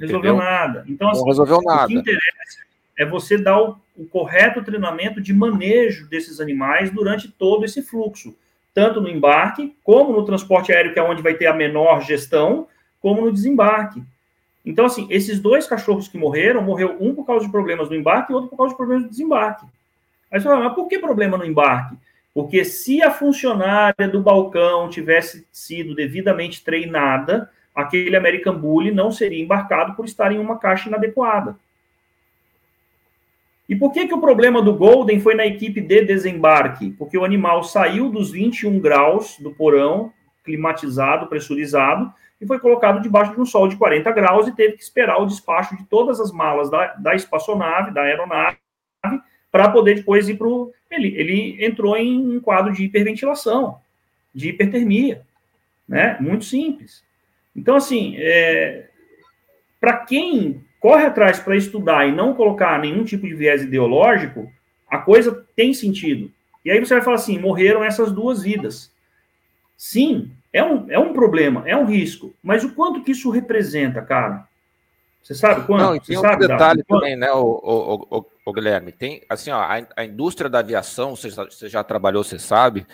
Resolveu 0.00 0.36
nada. 0.36 0.84
Então, 0.88 1.08
assim, 1.08 1.20
não 1.20 1.28
resolveu 1.28 1.62
nada. 1.62 1.84
o 1.84 1.86
que 1.86 1.94
interessa 1.94 2.66
é 2.98 3.06
você 3.06 3.38
dar 3.38 3.62
o, 3.62 3.76
o, 3.96 4.04
correto 4.06 4.64
treinamento 4.64 5.20
de 5.20 5.32
manejo 5.32 6.08
desses 6.08 6.40
animais 6.40 6.90
durante 6.90 7.28
todo 7.30 7.64
esse 7.64 7.80
fluxo, 7.80 8.34
tanto 8.76 9.00
no 9.00 9.08
embarque, 9.08 9.74
como 9.82 10.12
no 10.12 10.22
transporte 10.26 10.70
aéreo, 10.70 10.92
que 10.92 10.98
é 10.98 11.02
onde 11.02 11.22
vai 11.22 11.32
ter 11.32 11.46
a 11.46 11.54
menor 11.54 12.02
gestão, 12.02 12.68
como 13.00 13.22
no 13.22 13.32
desembarque. 13.32 14.02
Então, 14.66 14.84
assim, 14.84 15.06
esses 15.08 15.40
dois 15.40 15.66
cachorros 15.66 16.08
que 16.08 16.18
morreram, 16.18 16.60
morreu 16.60 16.94
um 17.00 17.14
por 17.14 17.24
causa 17.24 17.46
de 17.46 17.50
problemas 17.50 17.88
no 17.88 17.96
embarque 17.96 18.30
e 18.30 18.34
outro 18.34 18.50
por 18.50 18.58
causa 18.58 18.74
de 18.74 18.76
problemas 18.76 19.04
no 19.04 19.10
desembarque. 19.10 19.64
Aí 20.30 20.38
você 20.38 20.46
fala, 20.46 20.62
mas 20.62 20.74
por 20.74 20.88
que 20.88 20.98
problema 20.98 21.38
no 21.38 21.46
embarque? 21.46 21.96
Porque 22.34 22.66
se 22.66 23.02
a 23.02 23.10
funcionária 23.10 24.06
do 24.06 24.20
balcão 24.20 24.90
tivesse 24.90 25.46
sido 25.50 25.94
devidamente 25.94 26.62
treinada, 26.62 27.50
aquele 27.74 28.14
American 28.14 28.58
Bully 28.58 28.90
não 28.90 29.10
seria 29.10 29.42
embarcado 29.42 29.94
por 29.94 30.04
estar 30.04 30.30
em 30.32 30.38
uma 30.38 30.58
caixa 30.58 30.90
inadequada. 30.90 31.56
E 33.68 33.74
por 33.74 33.92
que, 33.92 34.06
que 34.06 34.14
o 34.14 34.20
problema 34.20 34.62
do 34.62 34.74
Golden 34.74 35.20
foi 35.20 35.34
na 35.34 35.44
equipe 35.44 35.80
de 35.80 36.04
desembarque? 36.04 36.90
Porque 36.92 37.18
o 37.18 37.24
animal 37.24 37.64
saiu 37.64 38.08
dos 38.08 38.30
21 38.30 38.78
graus 38.78 39.36
do 39.40 39.50
porão, 39.52 40.12
climatizado, 40.44 41.26
pressurizado, 41.26 42.12
e 42.40 42.46
foi 42.46 42.60
colocado 42.60 43.02
debaixo 43.02 43.34
de 43.34 43.40
um 43.40 43.46
sol 43.46 43.66
de 43.66 43.76
40 43.76 44.10
graus 44.12 44.46
e 44.46 44.54
teve 44.54 44.76
que 44.76 44.82
esperar 44.82 45.20
o 45.20 45.26
despacho 45.26 45.76
de 45.76 45.84
todas 45.84 46.20
as 46.20 46.30
malas 46.30 46.70
da, 46.70 46.94
da 46.94 47.14
espaçonave, 47.14 47.92
da 47.92 48.02
aeronave, 48.02 48.58
para 49.50 49.70
poder 49.70 49.96
depois 49.96 50.28
ir 50.28 50.36
para 50.36 50.46
o. 50.46 50.72
Ele, 50.90 51.08
ele 51.16 51.64
entrou 51.64 51.96
em 51.96 52.36
um 52.36 52.40
quadro 52.40 52.72
de 52.72 52.84
hiperventilação, 52.84 53.80
de 54.34 54.50
hipertermia, 54.50 55.22
né? 55.88 56.16
Muito 56.20 56.44
simples. 56.44 57.02
Então, 57.54 57.74
assim, 57.74 58.14
é, 58.18 58.88
para 59.80 59.96
quem 59.98 60.65
corre 60.80 61.04
atrás 61.04 61.38
para 61.38 61.56
estudar 61.56 62.06
e 62.06 62.12
não 62.12 62.34
colocar 62.34 62.78
nenhum 62.78 63.04
tipo 63.04 63.26
de 63.26 63.34
viés 63.34 63.62
ideológico, 63.62 64.50
a 64.88 64.98
coisa 64.98 65.46
tem 65.54 65.74
sentido. 65.74 66.30
E 66.64 66.70
aí 66.70 66.78
você 66.78 66.94
vai 66.94 67.02
falar 67.02 67.16
assim: 67.16 67.38
morreram 67.38 67.84
essas 67.84 68.12
duas 68.12 68.42
vidas. 68.42 68.90
Sim, 69.76 70.30
é 70.52 70.64
um, 70.64 70.90
é 70.90 70.98
um 70.98 71.12
problema, 71.12 71.62
é 71.66 71.76
um 71.76 71.84
risco. 71.84 72.34
Mas 72.42 72.64
o 72.64 72.72
quanto 72.74 73.02
que 73.02 73.12
isso 73.12 73.30
representa, 73.30 74.00
cara? 74.02 74.48
Você 75.22 75.34
sabe 75.34 75.66
quanto? 75.66 75.82
Não, 75.82 75.96
e 75.96 76.00
tem 76.00 76.16
um 76.16 76.20
sabe, 76.20 76.46
detalhe 76.46 76.84
também, 76.84 77.16
né, 77.16 77.32
o, 77.32 77.42
o, 77.42 78.18
o, 78.18 78.26
o, 78.44 78.52
Guilherme? 78.52 78.92
Tem, 78.92 79.22
assim, 79.28 79.50
ó, 79.50 79.58
a, 79.58 79.84
a 79.96 80.04
indústria 80.04 80.48
da 80.48 80.60
aviação, 80.60 81.16
você 81.16 81.30
já, 81.30 81.44
você 81.44 81.68
já 81.68 81.82
trabalhou, 81.82 82.22
você 82.22 82.38
sabe, 82.38 82.86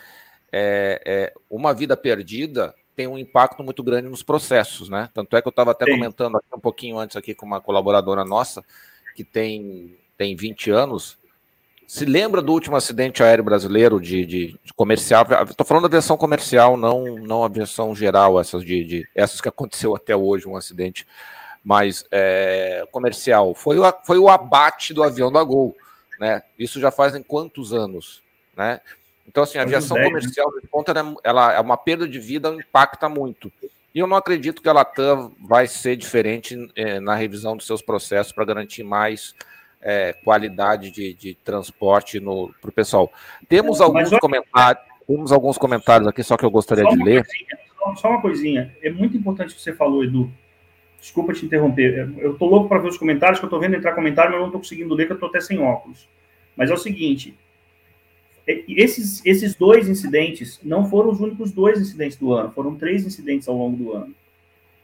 é, 0.51 1.03
é, 1.05 1.33
uma 1.51 1.75
vida 1.75 1.95
perdida 1.95 2.75
tem 2.95 3.07
um 3.07 3.19
impacto 3.19 3.63
muito 3.63 3.83
grande 3.83 4.09
nos 4.09 4.23
processos, 4.23 4.89
né? 4.89 5.09
Tanto 5.15 5.37
é 5.37 5.43
que 5.43 5.49
eu 5.49 5.51
estava 5.51 5.71
até 5.71 5.85
Sim. 5.85 5.93
comentando 5.93 6.37
aqui 6.37 6.47
um 6.55 6.61
pouquinho 6.61 6.99
antes 6.99 7.17
aqui 7.17 7.35
com 7.35 7.47
uma 7.47 7.61
colaboradora 7.61 8.25
nossa, 8.25 8.65
que 9.17 9.25
tem, 9.25 9.97
tem 10.17 10.37
20 10.37 10.71
anos, 10.71 11.19
se 11.93 12.07
lembra 12.07 12.41
do 12.41 12.53
último 12.53 12.75
acidente 12.75 13.23
aéreo 13.23 13.45
brasileiro 13.45 14.01
de, 14.01 14.25
de, 14.25 14.59
de 14.65 14.73
comercial? 14.75 15.27
Estou 15.49 15.67
falando 15.67 15.83
da 15.83 15.89
aviação 15.89 16.17
comercial, 16.17 16.75
não, 16.75 17.17
não 17.19 17.45
aviação 17.45 17.95
geral, 17.95 18.41
essas 18.41 18.65
de, 18.65 18.83
de, 18.83 19.09
essas 19.15 19.43
que 19.43 19.49
aconteceu 19.49 19.95
até 19.95 20.17
hoje, 20.17 20.49
um 20.49 20.57
acidente 20.57 21.07
mais 21.63 22.05
é, 22.11 22.87
comercial. 22.91 23.55
Foi 23.55 23.79
o, 23.79 23.95
foi 24.05 24.19
o 24.19 24.31
abate 24.31 24.95
do 24.95 25.03
avião 25.03 25.31
da 25.31 25.45
Gol, 25.45 25.77
né? 26.19 26.43
Isso 26.59 26.81
já 26.81 26.91
faz 26.91 27.15
em 27.15 27.23
quantos 27.23 27.75
anos, 27.75 28.23
né? 28.57 28.81
Então, 29.27 29.43
assim, 29.43 29.59
a 29.59 29.63
aviação 29.63 29.97
né? 29.97 30.05
comercial, 30.05 30.51
de 30.61 30.67
ponta, 30.67 30.93
ela 31.23 31.53
é 31.53 31.61
uma 31.61 31.77
perda 31.77 32.09
de 32.09 32.19
vida, 32.19 32.49
impacta 32.51 33.09
muito. 33.09 33.53
E 33.95 33.99
eu 33.99 34.07
não 34.07 34.17
acredito 34.17 34.63
que 34.63 34.69
a 34.69 34.73
Latam 34.73 35.33
vai 35.41 35.67
ser 35.67 35.97
diferente 35.97 36.71
é, 36.75 36.99
na 36.99 37.15
revisão 37.15 37.57
dos 37.57 37.67
seus 37.67 37.83
processos 37.83 38.33
para 38.33 38.45
garantir 38.45 38.83
mais 38.83 39.35
é, 39.83 40.15
qualidade 40.25 40.91
de, 40.91 41.13
de 41.13 41.35
transporte 41.35 42.21
para 42.21 42.71
o 42.71 42.73
pessoal. 42.75 43.13
Temos 43.49 43.81
alguns 43.81 44.11
Mas, 44.11 44.21
comentários, 44.21 44.85
temos 45.07 45.33
alguns 45.33 45.59
comentários 45.59 46.09
aqui, 46.09 46.23
só 46.23 46.37
que 46.37 46.45
eu 46.45 46.51
gostaria 46.51 46.85
de 46.85 46.97
ler. 46.97 47.25
Coisinha, 47.25 47.97
só 47.97 48.09
uma 48.09 48.23
coisinha, 48.23 48.77
é 48.83 48.91
muito 48.91 49.17
importante 49.17 49.53
o 49.53 49.57
que 49.57 49.61
você 49.61 49.75
falou, 49.75 50.05
Edu. 50.05 50.33
Desculpa 50.99 51.33
te 51.33 51.45
interromper. 51.45 52.09
Eu 52.17 52.33
estou 52.33 52.49
louco 52.49 52.69
para 52.69 52.79
ver 52.79 52.89
os 52.89 52.97
comentários, 52.97 53.41
que 53.41 53.45
eu 53.45 53.49
estou 53.49 53.59
vendo 53.59 53.75
entrar 53.75 53.93
comentário, 53.93 54.31
mas 54.31 54.37
eu 54.37 54.43
não 54.43 54.49
estou 54.49 54.61
conseguindo 54.61 54.95
ler, 54.95 55.07
que 55.07 55.13
eu 55.13 55.17
estou 55.17 55.29
até 55.29 55.41
sem 55.41 55.59
óculos. 55.59 56.09
Mas 56.57 56.71
é 56.71 56.75
o 56.75 56.79
seguinte: 56.79 57.37
esses, 58.47 59.25
esses 59.25 59.55
dois 59.55 59.89
incidentes 59.89 60.61
não 60.63 60.85
foram 60.85 61.11
os 61.11 61.21
únicos 61.21 61.53
dois 61.53 61.81
incidentes 61.81 62.19
do 62.19 62.33
ano, 62.33 62.51
foram 62.51 62.75
três 62.75 63.07
incidentes 63.07 63.49
ao 63.49 63.57
longo 63.57 63.77
do 63.77 63.93
ano, 63.93 64.15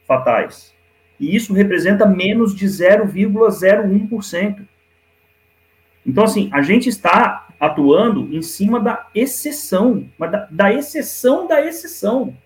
fatais. 0.06 0.72
E 1.18 1.34
isso 1.34 1.52
representa 1.52 2.06
menos 2.06 2.54
de 2.54 2.66
0,01%. 2.66 4.66
Então, 6.06 6.24
assim, 6.24 6.48
a 6.52 6.62
gente 6.62 6.88
está 6.88 7.48
atuando 7.58 8.28
em 8.32 8.40
cima 8.40 8.78
da 8.78 9.08
exceção, 9.14 10.08
mas 10.16 10.30
da, 10.30 10.48
da 10.50 10.72
exceção 10.72 11.48
da 11.48 11.64
exceção. 11.64 12.36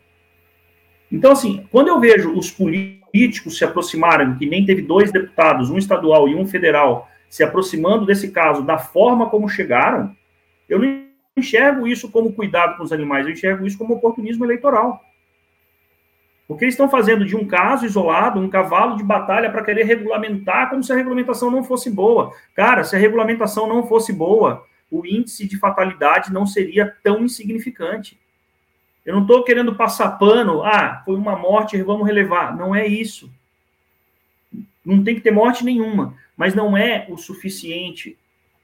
Então, 1.10 1.32
assim, 1.32 1.66
quando 1.70 1.88
eu 1.88 2.00
vejo 2.00 2.32
os 2.32 2.50
políticos 2.50 3.58
se 3.58 3.64
aproximarem, 3.64 4.34
que 4.36 4.46
nem 4.46 4.64
teve 4.64 4.80
dois 4.80 5.12
deputados, 5.12 5.68
um 5.68 5.76
estadual 5.76 6.26
e 6.26 6.34
um 6.34 6.46
federal, 6.46 7.08
se 7.28 7.44
aproximando 7.44 8.06
desse 8.06 8.30
caso 8.30 8.62
da 8.62 8.78
forma 8.78 9.28
como 9.28 9.48
chegaram, 9.48 10.16
eu 10.72 10.78
não 10.78 11.04
enxergo 11.36 11.86
isso 11.86 12.10
como 12.10 12.32
cuidado 12.32 12.78
com 12.78 12.82
os 12.82 12.92
animais, 12.92 13.26
eu 13.26 13.32
enxergo 13.32 13.66
isso 13.66 13.76
como 13.76 13.94
oportunismo 13.94 14.44
eleitoral. 14.44 15.04
Porque 16.48 16.64
eles 16.64 16.74
estão 16.74 16.88
fazendo 16.88 17.26
de 17.26 17.36
um 17.36 17.46
caso 17.46 17.84
isolado 17.84 18.40
um 18.40 18.48
cavalo 18.48 18.96
de 18.96 19.04
batalha 19.04 19.50
para 19.50 19.62
querer 19.62 19.84
regulamentar 19.84 20.70
como 20.70 20.82
se 20.82 20.90
a 20.90 20.96
regulamentação 20.96 21.50
não 21.50 21.62
fosse 21.62 21.90
boa. 21.90 22.32
Cara, 22.54 22.84
se 22.84 22.96
a 22.96 22.98
regulamentação 22.98 23.66
não 23.66 23.86
fosse 23.86 24.14
boa, 24.14 24.66
o 24.90 25.06
índice 25.06 25.46
de 25.46 25.58
fatalidade 25.58 26.32
não 26.32 26.46
seria 26.46 26.94
tão 27.02 27.22
insignificante. 27.22 28.18
Eu 29.04 29.14
não 29.14 29.22
estou 29.22 29.44
querendo 29.44 29.74
passar 29.74 30.18
pano, 30.18 30.62
ah, 30.62 31.02
foi 31.04 31.16
uma 31.16 31.36
morte, 31.36 31.82
vamos 31.82 32.06
relevar. 32.06 32.56
Não 32.56 32.74
é 32.74 32.86
isso. 32.86 33.30
Não 34.84 35.04
tem 35.04 35.14
que 35.14 35.20
ter 35.20 35.32
morte 35.32 35.64
nenhuma, 35.64 36.14
mas 36.34 36.54
não 36.54 36.74
é 36.76 37.06
o 37.10 37.16
suficiente 37.18 38.16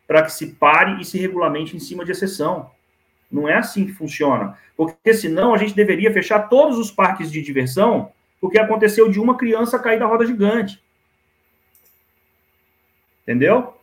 para 0.08 0.22
que 0.22 0.32
se 0.32 0.54
pare 0.54 1.00
e 1.00 1.04
se 1.04 1.18
regulamente 1.18 1.76
em 1.76 1.78
cima 1.78 2.02
de 2.02 2.12
exceção. 2.12 2.70
Não 3.30 3.46
é 3.46 3.54
assim 3.54 3.84
que 3.84 3.92
funciona. 3.92 4.56
Porque 4.74 5.12
senão 5.12 5.54
a 5.54 5.58
gente 5.58 5.74
deveria 5.74 6.10
fechar 6.10 6.48
todos 6.48 6.78
os 6.78 6.90
parques 6.90 7.30
de 7.30 7.42
diversão, 7.42 8.10
porque 8.40 8.58
aconteceu 8.58 9.10
de 9.10 9.20
uma 9.20 9.36
criança 9.36 9.78
cair 9.78 9.98
da 9.98 10.06
roda 10.06 10.24
gigante. 10.24 10.82
Entendeu? 13.22 13.74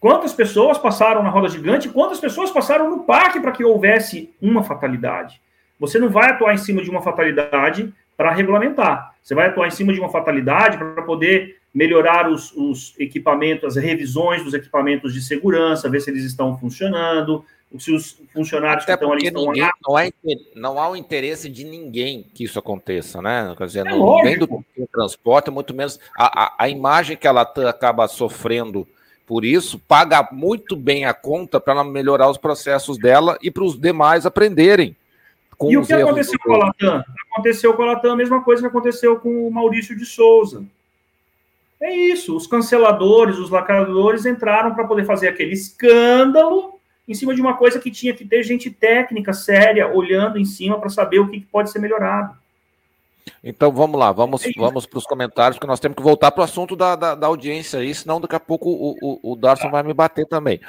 Quantas 0.00 0.32
pessoas 0.32 0.76
passaram 0.76 1.22
na 1.22 1.30
roda 1.30 1.48
gigante? 1.48 1.88
Quantas 1.88 2.18
pessoas 2.18 2.50
passaram 2.50 2.90
no 2.90 3.04
parque 3.04 3.38
para 3.38 3.52
que 3.52 3.64
houvesse 3.64 4.34
uma 4.42 4.64
fatalidade? 4.64 5.40
Você 5.78 6.00
não 6.00 6.08
vai 6.08 6.30
atuar 6.30 6.52
em 6.52 6.58
cima 6.58 6.82
de 6.82 6.90
uma 6.90 7.00
fatalidade 7.00 7.94
para 8.16 8.32
regulamentar. 8.32 9.14
Você 9.22 9.34
vai 9.34 9.46
atuar 9.46 9.68
em 9.68 9.70
cima 9.70 9.92
de 9.92 10.00
uma 10.00 10.08
fatalidade 10.08 10.76
para 10.76 11.02
poder 11.02 11.59
melhorar 11.72 12.28
os, 12.28 12.52
os, 12.56 12.94
equipamentos, 12.98 13.76
as 13.76 13.82
revisões 13.82 14.42
dos 14.42 14.54
equipamentos 14.54 15.14
de 15.14 15.22
segurança, 15.22 15.88
ver 15.88 16.00
se 16.00 16.10
eles 16.10 16.24
estão 16.24 16.58
funcionando, 16.58 17.44
se 17.78 17.92
os 17.92 18.20
funcionários 18.32 18.82
Até 18.82 18.96
que 18.96 19.04
estão 19.04 19.12
ali 19.12 19.26
estão 19.26 19.46
ninguém, 19.46 19.70
não, 19.86 19.96
há, 19.96 20.10
não 20.56 20.80
há 20.80 20.90
o 20.90 20.96
interesse 20.96 21.48
de 21.48 21.64
ninguém 21.64 22.26
que 22.34 22.44
isso 22.44 22.58
aconteça, 22.58 23.22
né? 23.22 23.54
Quer 23.56 23.66
dizer, 23.66 23.86
é 23.86 23.90
não, 23.90 24.22
nem 24.22 24.38
do 24.38 24.64
transporte, 24.92 25.50
muito 25.50 25.72
menos 25.72 26.00
a, 26.18 26.44
a, 26.44 26.54
a 26.58 26.68
imagem 26.68 27.16
que 27.16 27.28
ela 27.28 27.42
acaba 27.42 28.08
sofrendo 28.08 28.86
por 29.24 29.44
isso, 29.44 29.78
paga 29.78 30.28
muito 30.32 30.74
bem 30.74 31.04
a 31.04 31.14
conta 31.14 31.60
para 31.60 31.84
melhorar 31.84 32.28
os 32.28 32.36
processos 32.36 32.98
dela 32.98 33.38
e 33.40 33.48
para 33.48 33.62
os 33.62 33.78
demais 33.78 34.26
aprenderem 34.26 34.96
e 35.68 35.76
o 35.76 35.84
que 35.84 35.92
aconteceu 35.92 36.38
com 36.38 36.54
a 36.54 36.58
Latam? 36.58 37.04
Aconteceu 37.30 37.74
com 37.74 37.82
a 37.82 37.86
Latam 37.86 38.12
a 38.12 38.16
mesma 38.16 38.42
coisa 38.42 38.62
que 38.62 38.68
aconteceu 38.68 39.16
com 39.18 39.46
o 39.46 39.50
Maurício 39.50 39.96
de 39.96 40.06
Souza. 40.06 40.64
É 41.80 41.94
isso, 41.94 42.36
os 42.36 42.46
canceladores, 42.46 43.38
os 43.38 43.48
lacradores 43.48 44.26
entraram 44.26 44.74
para 44.74 44.86
poder 44.86 45.04
fazer 45.04 45.28
aquele 45.28 45.54
escândalo 45.54 46.78
em 47.08 47.14
cima 47.14 47.34
de 47.34 47.40
uma 47.40 47.56
coisa 47.56 47.80
que 47.80 47.90
tinha 47.90 48.14
que 48.14 48.24
ter 48.24 48.42
gente 48.42 48.70
técnica, 48.70 49.32
séria, 49.32 49.88
olhando 49.92 50.38
em 50.38 50.44
cima 50.44 50.78
para 50.78 50.90
saber 50.90 51.18
o 51.18 51.28
que 51.28 51.40
pode 51.40 51.70
ser 51.70 51.78
melhorado. 51.78 52.38
Então 53.42 53.72
vamos 53.72 53.98
lá, 53.98 54.12
vamos, 54.12 54.44
é 54.44 54.50
vamos 54.56 54.86
para 54.86 54.98
os 54.98 55.06
comentários, 55.06 55.56
porque 55.56 55.66
nós 55.66 55.80
temos 55.80 55.96
que 55.96 56.02
voltar 56.02 56.30
para 56.30 56.42
o 56.42 56.44
assunto 56.44 56.76
da, 56.76 56.94
da, 56.94 57.14
da, 57.14 57.26
audiência 57.26 57.80
aí, 57.80 57.94
senão 57.94 58.20
daqui 58.20 58.36
a 58.36 58.40
pouco 58.40 58.68
o, 58.68 58.96
o, 59.00 59.32
o 59.32 59.36
Darson 59.36 59.64
tá. 59.64 59.70
vai 59.70 59.82
me 59.82 59.94
bater 59.94 60.26
também. 60.26 60.60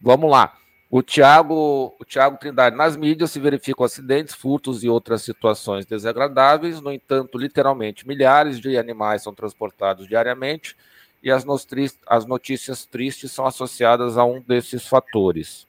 Vamos 0.00 0.30
lá. 0.30 0.52
O 0.88 1.02
Tiago, 1.02 1.94
o 1.98 2.04
Tiago 2.04 2.38
Trindade, 2.38 2.76
nas 2.76 2.96
mídias 2.96 3.32
se 3.32 3.40
verificam 3.40 3.84
acidentes, 3.84 4.34
furtos 4.34 4.84
e 4.84 4.88
outras 4.88 5.22
situações 5.22 5.84
desagradáveis. 5.84 6.80
No 6.80 6.92
entanto, 6.92 7.36
literalmente, 7.36 8.06
milhares 8.06 8.60
de 8.60 8.78
animais 8.78 9.22
são 9.22 9.34
transportados 9.34 10.06
diariamente 10.06 10.76
e 11.22 11.30
as, 11.30 11.44
as 12.06 12.24
notícias 12.24 12.86
tristes 12.86 13.32
são 13.32 13.46
associadas 13.46 14.16
a 14.16 14.24
um 14.24 14.40
desses 14.40 14.86
fatores. 14.86 15.66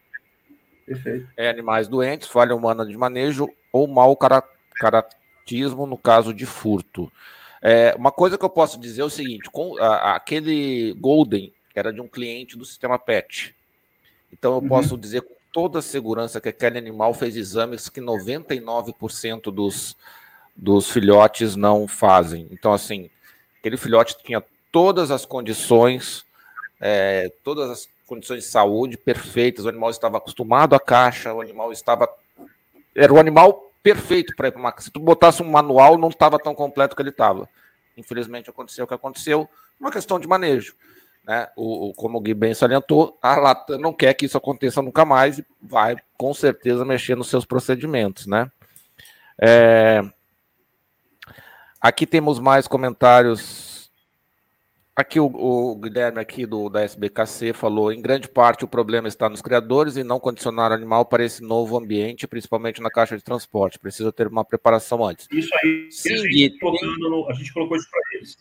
Perfeito. 0.86 1.28
É, 1.36 1.50
animais 1.50 1.88
doentes, 1.88 2.28
falha 2.28 2.56
humana 2.56 2.86
de 2.86 2.96
manejo 2.96 3.50
ou 3.74 3.88
mau 3.88 4.16
caratismo 4.16 5.88
no 5.88 5.98
caso 5.98 6.32
de 6.32 6.46
furto. 6.46 7.12
É, 7.60 7.96
uma 7.98 8.12
coisa 8.12 8.38
que 8.38 8.46
eu 8.46 8.50
posso 8.50 8.80
dizer 8.80 9.02
é 9.02 9.06
o 9.06 9.10
seguinte: 9.10 9.50
com, 9.52 9.78
a, 9.80 10.16
aquele 10.16 10.94
Golden 10.94 11.52
era 11.74 11.92
de 11.92 12.00
um 12.00 12.08
cliente 12.08 12.56
do 12.56 12.64
sistema 12.64 13.00
PET 13.00 13.57
então 14.32 14.54
eu 14.54 14.62
uhum. 14.62 14.68
posso 14.68 14.98
dizer 14.98 15.22
com 15.22 15.34
toda 15.52 15.82
segurança 15.82 16.40
que 16.40 16.50
aquele 16.50 16.78
animal 16.78 17.14
fez 17.14 17.36
exames 17.36 17.90
que 17.90 18.02
99% 18.02 19.52
dos, 19.52 19.96
dos 20.56 20.90
filhotes 20.90 21.56
não 21.56 21.88
fazem. 21.88 22.48
Então, 22.52 22.74
assim, 22.74 23.10
aquele 23.60 23.78
filhote 23.78 24.16
tinha 24.24 24.44
todas 24.72 25.10
as 25.10 25.26
condições, 25.26 26.26
é, 26.80 27.32
todas 27.44 27.70
as 27.70 27.90
condições 28.06 28.44
de 28.44 28.50
saúde 28.50 28.98
perfeitas, 28.98 29.66
o 29.66 29.70
animal 29.70 29.90
estava 29.90 30.18
acostumado 30.18 30.76
à 30.76 30.80
caixa, 30.80 31.34
o 31.34 31.42
animal 31.42 31.72
estava. 31.72 32.08
Era 32.96 33.14
o 33.14 33.20
animal 33.20 33.72
perfeito 33.84 34.36
para 34.36 34.50
uma. 34.56 34.74
Se 34.80 34.92
tu 34.92 35.00
botasse 35.00 35.42
um 35.42 35.50
manual, 35.50 35.98
não 35.98 36.10
estava 36.10 36.38
tão 36.40 36.54
completo 36.54 36.96
que 36.96 37.02
ele 37.02 37.10
estava. 37.10 37.50
Infelizmente 37.98 38.50
aconteceu 38.50 38.86
o 38.86 38.88
que 38.88 38.94
aconteceu, 38.94 39.50
uma 39.80 39.92
questão 39.92 40.20
de 40.20 40.28
manejo. 40.28 40.76
Né? 41.28 41.48
O, 41.56 41.90
o, 41.90 41.94
como 41.94 42.18
o 42.18 42.22
Gui 42.22 42.34
bem 42.34 42.54
salientou, 42.54 43.18
a 43.22 43.36
Latam 43.36 43.78
não 43.78 43.94
quer 43.94 44.14
que 44.14 44.26
isso 44.26 44.38
aconteça 44.38 44.82
nunca 44.82 45.04
mais 45.04 45.40
e 45.40 45.46
vai 45.62 45.98
com 46.18 46.34
certeza 46.34 46.86
mexer 46.86 47.16
nos 47.16 47.28
seus 47.28 47.46
procedimentos. 47.46 48.26
Né? 48.26 48.50
É, 49.40 50.02
Aqui 51.80 52.06
temos 52.08 52.40
mais 52.40 52.68
comentários. 52.68 53.92
Aqui 54.96 55.20
o, 55.20 55.28
o, 55.28 55.76
Guilherme 55.76 56.20
aqui 56.20 56.46
do 56.46 56.70
da 56.70 56.84
SBKC 56.84 57.54
falou, 57.54 57.94
em 57.94 58.02
grande 58.02 58.28
parte 58.28 58.66
o 58.66 58.68
problema 58.68 59.08
está 59.08 59.30
nos 59.30 59.44
criadores 59.44 59.96
e 59.96 60.04
não 60.04 60.20
condicionar 60.20 60.72
o 60.72 60.74
animal 60.74 61.06
para 61.06 61.24
esse 61.24 61.44
novo 61.44 61.78
ambiente, 61.78 62.28
principalmente 62.28 62.82
na 62.82 62.90
caixa 62.90 63.16
de 63.16 63.24
transporte. 63.24 63.78
Precisa 63.78 64.12
ter 64.12 64.28
uma 64.28 64.44
preparação 64.44 65.06
antes. 65.06 65.28
Isso 65.32 65.50
aí, 65.64 65.88
Sim, 65.92 66.14
a, 66.14 66.18
gente 66.18 66.58
no, 67.00 67.30
a 67.30 67.34
gente 67.34 67.54
colocou 67.54 67.78
isso 67.78 67.88
para 67.92 68.02
eles. 68.16 68.38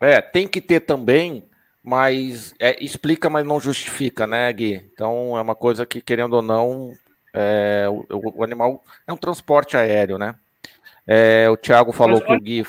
É, 0.00 0.20
tem 0.20 0.48
que 0.48 0.60
ter 0.60 0.80
também, 0.80 1.44
mas 1.88 2.54
é, 2.58 2.84
explica, 2.84 3.30
mas 3.30 3.46
não 3.46 3.58
justifica, 3.58 4.26
né, 4.26 4.52
Gui? 4.52 4.74
Então 4.92 5.38
é 5.38 5.40
uma 5.40 5.54
coisa 5.54 5.86
que, 5.86 6.02
querendo 6.02 6.34
ou 6.34 6.42
não, 6.42 6.92
é, 7.32 7.86
o, 7.88 8.04
o, 8.10 8.44
animal 8.44 8.84
é 9.06 9.12
um 9.12 9.16
transporte 9.16 9.74
aéreo, 9.74 10.18
né? 10.18 10.34
É, 11.06 11.48
o 11.48 11.56
Thiago 11.56 11.90
falou 11.90 12.20
que 12.20 12.30
o 12.30 12.38
Gui. 12.38 12.62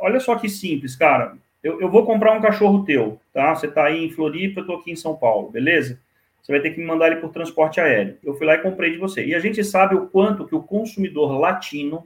Olha 0.00 0.18
só 0.18 0.34
que 0.34 0.48
simples, 0.48 0.96
cara. 0.96 1.36
Eu, 1.62 1.80
eu, 1.80 1.88
vou 1.88 2.04
comprar 2.04 2.32
um 2.32 2.42
cachorro 2.42 2.84
teu, 2.84 3.20
tá? 3.32 3.54
Você 3.54 3.68
tá 3.68 3.84
aí 3.84 4.04
em 4.04 4.10
Floripa, 4.10 4.60
eu 4.60 4.66
tô 4.66 4.74
aqui 4.74 4.90
em 4.90 4.96
São 4.96 5.14
Paulo, 5.14 5.50
beleza? 5.50 6.00
Você 6.42 6.50
vai 6.50 6.60
ter 6.60 6.70
que 6.70 6.80
me 6.80 6.86
mandar 6.86 7.06
ele 7.06 7.20
por 7.20 7.30
transporte 7.30 7.80
aéreo. 7.80 8.18
Eu 8.24 8.34
fui 8.34 8.46
lá 8.48 8.56
e 8.56 8.62
comprei 8.62 8.90
de 8.90 8.98
você. 8.98 9.24
E 9.24 9.32
a 9.32 9.38
gente 9.38 9.62
sabe 9.62 9.94
o 9.94 10.08
quanto 10.08 10.44
que 10.44 10.56
o 10.56 10.62
consumidor 10.62 11.38
latino, 11.38 12.04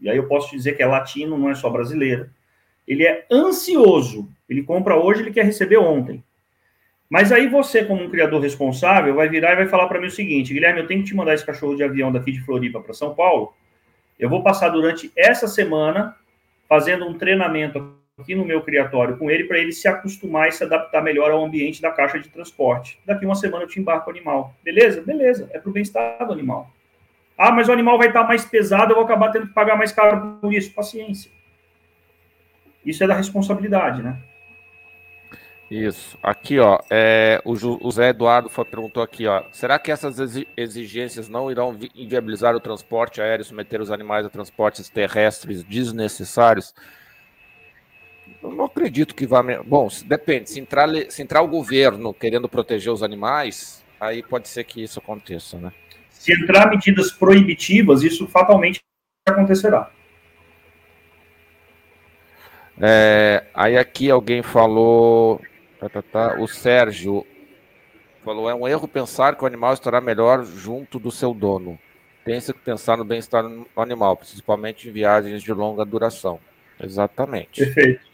e 0.00 0.08
aí 0.08 0.16
eu 0.16 0.26
posso 0.26 0.50
dizer 0.50 0.78
que 0.78 0.82
é 0.82 0.86
latino, 0.86 1.36
não 1.36 1.50
é 1.50 1.54
só 1.54 1.68
brasileiro, 1.68 2.30
ele 2.86 3.04
é 3.04 3.26
ansioso. 3.30 4.28
Ele 4.48 4.62
compra 4.62 4.96
hoje, 4.96 5.22
ele 5.22 5.32
quer 5.32 5.44
receber 5.44 5.78
ontem. 5.78 6.22
Mas 7.08 7.30
aí 7.30 7.46
você, 7.46 7.84
como 7.84 8.02
um 8.02 8.10
criador 8.10 8.40
responsável, 8.40 9.14
vai 9.14 9.28
virar 9.28 9.52
e 9.52 9.56
vai 9.56 9.68
falar 9.68 9.86
para 9.86 10.00
mim 10.00 10.06
o 10.06 10.10
seguinte: 10.10 10.54
Guilherme, 10.54 10.80
eu 10.80 10.86
tenho 10.86 11.02
que 11.02 11.08
te 11.08 11.14
mandar 11.14 11.34
esse 11.34 11.44
cachorro 11.44 11.76
de 11.76 11.82
avião 11.82 12.10
daqui 12.10 12.32
de 12.32 12.40
Floripa 12.40 12.80
para 12.80 12.94
São 12.94 13.14
Paulo. 13.14 13.52
Eu 14.18 14.28
vou 14.28 14.42
passar 14.42 14.70
durante 14.70 15.12
essa 15.16 15.46
semana 15.46 16.16
fazendo 16.68 17.06
um 17.06 17.14
treinamento 17.14 17.94
aqui 18.18 18.34
no 18.34 18.44
meu 18.44 18.62
criatório 18.62 19.16
com 19.16 19.30
ele 19.30 19.44
para 19.44 19.58
ele 19.58 19.72
se 19.72 19.88
acostumar 19.88 20.48
e 20.48 20.52
se 20.52 20.64
adaptar 20.64 21.02
melhor 21.02 21.30
ao 21.30 21.44
ambiente 21.44 21.82
da 21.82 21.90
caixa 21.90 22.18
de 22.18 22.28
transporte. 22.28 22.98
Daqui 23.04 23.26
uma 23.26 23.34
semana 23.34 23.64
eu 23.64 23.68
te 23.68 23.80
embarco 23.80 24.08
o 24.08 24.10
animal. 24.10 24.54
Beleza? 24.62 25.02
Beleza. 25.02 25.50
É 25.52 25.58
para 25.58 25.68
o 25.68 25.72
bem-estar 25.72 26.26
do 26.26 26.32
animal. 26.32 26.70
Ah, 27.36 27.50
mas 27.50 27.68
o 27.68 27.72
animal 27.72 27.98
vai 27.98 28.08
estar 28.08 28.24
mais 28.24 28.44
pesado, 28.44 28.92
eu 28.92 28.96
vou 28.96 29.04
acabar 29.04 29.32
tendo 29.32 29.48
que 29.48 29.54
pagar 29.54 29.76
mais 29.76 29.92
caro 29.92 30.38
por 30.40 30.52
isso. 30.52 30.72
Paciência. 30.72 31.30
Isso 32.84 33.04
é 33.04 33.06
da 33.06 33.14
responsabilidade, 33.14 34.02
né? 34.02 34.18
Isso. 35.72 36.18
Aqui, 36.22 36.58
ó, 36.58 36.78
é, 36.90 37.40
o, 37.46 37.90
Zé 37.90 38.10
Eduardo 38.10 38.50
perguntou 38.70 39.02
aqui, 39.02 39.26
ó, 39.26 39.42
será 39.52 39.78
que 39.78 39.90
essas 39.90 40.18
exigências 40.54 41.30
não 41.30 41.50
irão 41.50 41.74
inviabilizar 41.94 42.54
o 42.54 42.60
transporte 42.60 43.22
aéreo, 43.22 43.42
submeter 43.42 43.80
os 43.80 43.90
animais 43.90 44.26
a 44.26 44.28
transportes 44.28 44.90
terrestres 44.90 45.64
desnecessários? 45.64 46.74
Eu 48.42 48.52
não 48.52 48.66
acredito 48.66 49.14
que 49.14 49.26
vá. 49.26 49.42
Bom, 49.64 49.88
depende. 50.04 50.50
Se 50.50 50.60
entrar, 50.60 50.88
se 51.08 51.22
entrar 51.22 51.40
o 51.40 51.48
governo 51.48 52.12
querendo 52.12 52.50
proteger 52.50 52.92
os 52.92 53.02
animais, 53.02 53.82
aí 53.98 54.22
pode 54.22 54.48
ser 54.48 54.64
que 54.64 54.82
isso 54.82 54.98
aconteça, 54.98 55.56
né? 55.56 55.72
Se 56.10 56.34
entrar 56.34 56.68
medidas 56.68 57.10
proibitivas, 57.12 58.02
isso 58.02 58.26
fatalmente 58.26 58.80
acontecerá. 59.26 59.90
É, 62.84 63.44
aí 63.54 63.78
aqui 63.78 64.10
alguém 64.10 64.42
falou 64.42 65.40
Tá, 65.82 65.88
tá, 65.88 66.02
tá. 66.02 66.40
O 66.40 66.46
Sérgio 66.46 67.26
falou: 68.24 68.48
é 68.48 68.54
um 68.54 68.68
erro 68.68 68.86
pensar 68.86 69.34
que 69.34 69.42
o 69.42 69.46
animal 69.46 69.74
estará 69.74 70.00
melhor 70.00 70.44
junto 70.44 71.00
do 71.00 71.10
seu 71.10 71.34
dono. 71.34 71.76
Pensa 72.24 72.52
que 72.52 72.60
pensar 72.60 72.96
no 72.96 73.04
bem-estar 73.04 73.42
do 73.42 73.66
animal, 73.74 74.16
principalmente 74.16 74.88
em 74.88 74.92
viagens 74.92 75.42
de 75.42 75.52
longa 75.52 75.84
duração. 75.84 76.38
Exatamente. 76.78 77.64
Perfeito. 77.64 78.06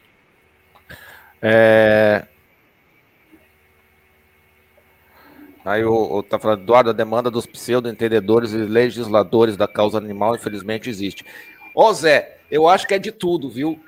É... 1.43 2.25
Aí 5.63 5.85
o, 5.85 5.93
o 5.93 6.23
tá 6.23 6.39
falando, 6.39 6.63
Eduardo, 6.63 6.89
a 6.89 6.95
demanda 6.95 7.31
dos 7.31 7.45
pseudo-entendedores 7.45 8.55
e 8.55 8.57
legisladores 8.57 9.59
da 9.59 9.69
causa 9.69 9.99
animal, 9.99 10.35
infelizmente, 10.35 10.89
existe. 10.89 11.23
Ô 11.75 11.93
Zé, 11.93 12.39
eu 12.51 12.67
acho 12.67 12.87
que 12.87 12.95
é 12.95 12.99
de 12.99 13.13
tudo, 13.13 13.51
viu? 13.51 13.79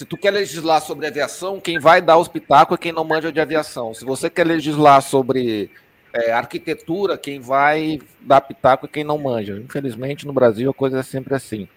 Se 0.00 0.06
tu 0.06 0.16
quer 0.16 0.30
legislar 0.30 0.80
sobre 0.80 1.06
aviação, 1.06 1.60
quem 1.60 1.78
vai 1.78 2.00
dar 2.00 2.16
os 2.16 2.26
pitacos 2.26 2.74
é 2.74 2.80
quem 2.80 2.90
não 2.90 3.04
manja 3.04 3.30
de 3.30 3.38
aviação. 3.38 3.92
Se 3.92 4.02
você 4.02 4.30
quer 4.30 4.46
legislar 4.46 5.02
sobre 5.02 5.70
é, 6.10 6.32
arquitetura, 6.32 7.18
quem 7.18 7.38
vai 7.38 8.00
dar 8.18 8.40
pitaco 8.40 8.86
é 8.86 8.88
quem 8.88 9.04
não 9.04 9.18
manja. 9.18 9.58
Infelizmente, 9.62 10.26
no 10.26 10.32
Brasil, 10.32 10.70
a 10.70 10.72
coisa 10.72 11.00
é 11.00 11.02
sempre 11.02 11.34
assim. 11.34 11.68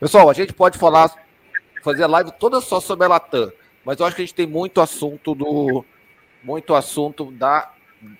Pessoal, 0.00 0.30
a 0.30 0.32
gente 0.32 0.54
pode 0.54 0.78
falar, 0.78 1.12
fazer 1.84 2.04
a 2.04 2.06
live 2.06 2.32
toda 2.40 2.58
só 2.62 2.80
sobre 2.80 3.04
a 3.04 3.08
Latam, 3.10 3.52
mas 3.84 4.00
eu 4.00 4.06
acho 4.06 4.16
que 4.16 4.22
a 4.22 4.24
gente 4.24 4.34
tem 4.34 4.46
muito 4.46 4.80
assunto 4.80 5.34
do. 5.34 5.84
Muito 6.42 6.74
assunto 6.74 7.30
da, 7.32 7.70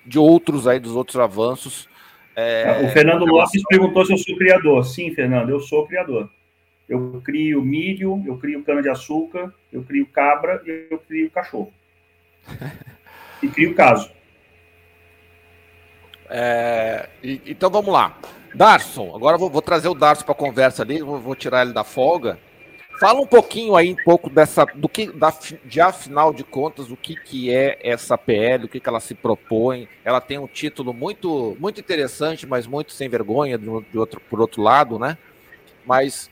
de 0.05 0.19
outros 0.19 0.67
aí, 0.67 0.79
dos 0.79 0.95
outros 0.95 1.19
avanços. 1.19 1.89
É, 2.35 2.83
o 2.85 2.89
Fernando 2.89 3.25
Lopes 3.25 3.63
perguntou 3.67 4.05
se 4.05 4.13
eu 4.13 4.17
sou 4.19 4.37
criador. 4.37 4.85
Sim, 4.85 5.11
Fernando, 5.15 5.49
eu 5.49 5.59
sou 5.59 5.87
criador. 5.87 6.29
Eu 6.89 7.21
crio 7.23 7.61
milho, 7.61 8.23
eu 8.25 8.37
crio 8.37 8.63
cana-de-açúcar, 8.63 9.53
eu 9.71 9.83
crio 9.83 10.07
cabra 10.07 10.59
e 10.65 10.87
eu 10.89 10.97
crio 10.97 11.29
cachorro. 11.29 11.71
e 13.43 13.47
crio 13.47 13.75
caso. 13.75 14.11
É, 16.27 17.07
e, 17.23 17.41
então 17.45 17.69
vamos 17.69 17.93
lá. 17.93 18.17
Darson, 18.55 19.15
agora 19.15 19.37
vou, 19.37 19.51
vou 19.51 19.61
trazer 19.61 19.87
o 19.87 19.93
Darson 19.93 20.23
para 20.23 20.31
a 20.31 20.37
conversa 20.37 20.81
ali, 20.81 21.01
vou, 21.01 21.19
vou, 21.19 21.35
tirar 21.35 21.61
ele 21.61 21.73
da 21.73 21.83
folga. 21.83 22.39
Fala 22.99 23.21
um 23.21 23.27
pouquinho 23.27 23.75
aí, 23.75 23.93
um 23.93 24.03
pouco 24.03 24.29
dessa, 24.29 24.65
do 24.65 24.89
que, 24.89 25.11
da, 25.11 25.31
de 25.63 25.79
afinal 25.79 26.33
de 26.33 26.43
contas, 26.43 26.91
o 26.91 26.97
que, 26.97 27.15
que 27.15 27.53
é 27.53 27.79
essa 27.81 28.17
PL, 28.17 28.65
o 28.65 28.67
que, 28.67 28.79
que 28.79 28.89
ela 28.89 28.99
se 28.99 29.13
propõe. 29.13 29.87
Ela 30.03 30.19
tem 30.19 30.37
um 30.37 30.47
título 30.47 30.91
muito, 30.91 31.55
muito 31.59 31.79
interessante, 31.79 32.47
mas 32.47 32.67
muito 32.67 32.91
sem 32.91 33.07
vergonha, 33.07 33.57
de, 33.57 33.65
de 33.65 33.97
outro, 33.97 34.19
por 34.29 34.41
outro 34.41 34.61
lado, 34.61 34.99
né? 34.99 35.17
Mas 35.85 36.29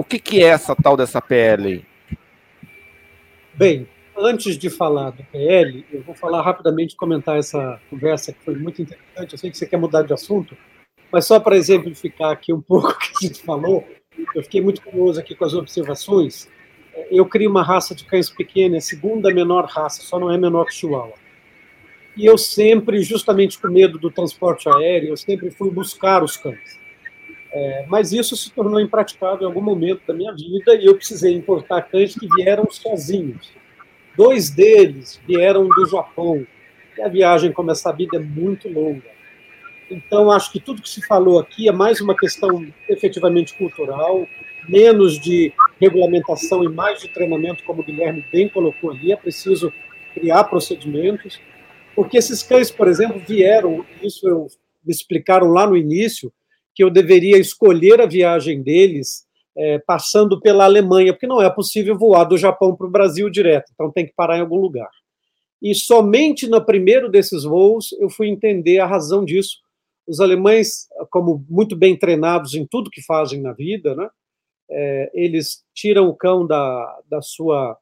o 0.00 0.04
que, 0.04 0.18
que 0.18 0.42
é 0.42 0.46
essa 0.46 0.74
tal 0.74 0.96
dessa 0.96 1.20
PL? 1.20 1.84
Bem, 3.52 3.86
antes 4.16 4.56
de 4.56 4.70
falar 4.70 5.10
do 5.10 5.22
PL, 5.24 5.84
eu 5.92 6.02
vou 6.02 6.14
falar 6.14 6.40
rapidamente, 6.40 6.96
comentar 6.96 7.38
essa 7.38 7.78
conversa 7.90 8.32
que 8.32 8.42
foi 8.42 8.56
muito 8.56 8.80
interessante. 8.80 9.32
Eu 9.34 9.38
sei 9.38 9.50
que 9.50 9.58
você 9.58 9.66
quer 9.66 9.76
mudar 9.76 10.00
de 10.00 10.14
assunto, 10.14 10.56
mas 11.12 11.26
só 11.26 11.38
para 11.38 11.54
exemplificar 11.54 12.30
aqui 12.30 12.50
um 12.50 12.62
pouco 12.62 12.88
o 12.88 12.98
que 12.98 13.26
a 13.26 13.28
gente 13.28 13.42
falou, 13.42 13.86
eu 14.34 14.42
fiquei 14.42 14.62
muito 14.62 14.80
curioso 14.80 15.20
aqui 15.20 15.34
com 15.34 15.44
as 15.44 15.52
observações. 15.52 16.48
Eu 17.10 17.26
crio 17.26 17.50
uma 17.50 17.62
raça 17.62 17.94
de 17.94 18.04
cães 18.04 18.30
pequena, 18.30 18.76
é 18.76 18.78
a 18.78 18.80
segunda 18.80 19.30
menor 19.34 19.66
raça, 19.66 20.00
só 20.00 20.18
não 20.18 20.32
é 20.32 20.38
menor 20.38 20.64
que 20.64 20.74
Chihuahua. 20.74 21.12
E 22.16 22.24
eu 22.24 22.38
sempre, 22.38 23.02
justamente 23.02 23.58
com 23.58 23.68
medo 23.68 23.98
do 23.98 24.10
transporte 24.10 24.66
aéreo, 24.66 25.10
eu 25.10 25.16
sempre 25.18 25.50
fui 25.50 25.70
buscar 25.70 26.24
os 26.24 26.38
cães. 26.38 26.79
É, 27.52 27.84
mas 27.88 28.12
isso 28.12 28.36
se 28.36 28.50
tornou 28.50 28.80
impraticável 28.80 29.42
em 29.42 29.46
algum 29.46 29.60
momento 29.60 30.02
da 30.06 30.14
minha 30.14 30.32
vida 30.32 30.74
e 30.74 30.86
eu 30.86 30.94
precisei 30.94 31.34
importar 31.34 31.82
cães 31.82 32.14
que 32.14 32.28
vieram 32.36 32.70
sozinhos. 32.70 33.52
Dois 34.16 34.50
deles 34.50 35.20
vieram 35.26 35.68
do 35.68 35.86
Japão. 35.86 36.46
E 36.96 37.02
a 37.02 37.08
viagem, 37.08 37.52
como 37.52 37.70
é 37.70 37.74
sabida, 37.74 38.16
é 38.16 38.20
muito 38.20 38.68
longa. 38.68 39.08
Então, 39.90 40.30
acho 40.30 40.52
que 40.52 40.60
tudo 40.60 40.82
que 40.82 40.88
se 40.88 41.04
falou 41.04 41.38
aqui 41.40 41.68
é 41.68 41.72
mais 41.72 42.00
uma 42.00 42.16
questão 42.16 42.64
efetivamente 42.88 43.54
cultural, 43.54 44.26
menos 44.68 45.18
de 45.18 45.52
regulamentação 45.80 46.62
e 46.62 46.68
mais 46.68 47.00
de 47.00 47.08
treinamento, 47.08 47.64
como 47.64 47.82
o 47.82 47.84
Guilherme 47.84 48.24
bem 48.32 48.48
colocou 48.48 48.92
ali. 48.92 49.10
É 49.10 49.16
preciso 49.16 49.72
criar 50.14 50.44
procedimentos, 50.44 51.40
porque 51.94 52.18
esses 52.18 52.42
cães, 52.42 52.70
por 52.70 52.86
exemplo, 52.86 53.20
vieram, 53.26 53.84
isso 54.00 54.28
eu, 54.28 54.46
me 54.84 54.92
explicaram 54.92 55.48
lá 55.48 55.66
no 55.66 55.76
início, 55.76 56.32
que 56.80 56.84
eu 56.84 56.88
deveria 56.88 57.36
escolher 57.36 58.00
a 58.00 58.06
viagem 58.06 58.62
deles 58.62 59.26
é, 59.54 59.78
passando 59.80 60.40
pela 60.40 60.64
Alemanha, 60.64 61.12
porque 61.12 61.26
não 61.26 61.42
é 61.42 61.50
possível 61.50 61.94
voar 61.94 62.24
do 62.24 62.38
Japão 62.38 62.74
para 62.74 62.86
o 62.86 62.90
Brasil 62.90 63.28
direto, 63.28 63.70
então 63.74 63.92
tem 63.92 64.06
que 64.06 64.14
parar 64.14 64.38
em 64.38 64.40
algum 64.40 64.56
lugar. 64.56 64.88
E 65.60 65.74
somente 65.74 66.48
no 66.48 66.64
primeiro 66.64 67.10
desses 67.10 67.44
voos 67.44 67.92
eu 68.00 68.08
fui 68.08 68.28
entender 68.28 68.78
a 68.78 68.86
razão 68.86 69.26
disso. 69.26 69.58
Os 70.08 70.20
alemães, 70.20 70.88
como 71.10 71.44
muito 71.50 71.76
bem 71.76 71.98
treinados 71.98 72.54
em 72.54 72.66
tudo 72.66 72.88
que 72.88 73.02
fazem 73.02 73.42
na 73.42 73.52
vida, 73.52 73.94
né, 73.94 74.08
é, 74.70 75.10
eles 75.12 75.62
tiram 75.74 76.08
o 76.08 76.16
cão 76.16 76.46
da, 76.46 76.98
da 77.10 77.20
sua 77.20 77.76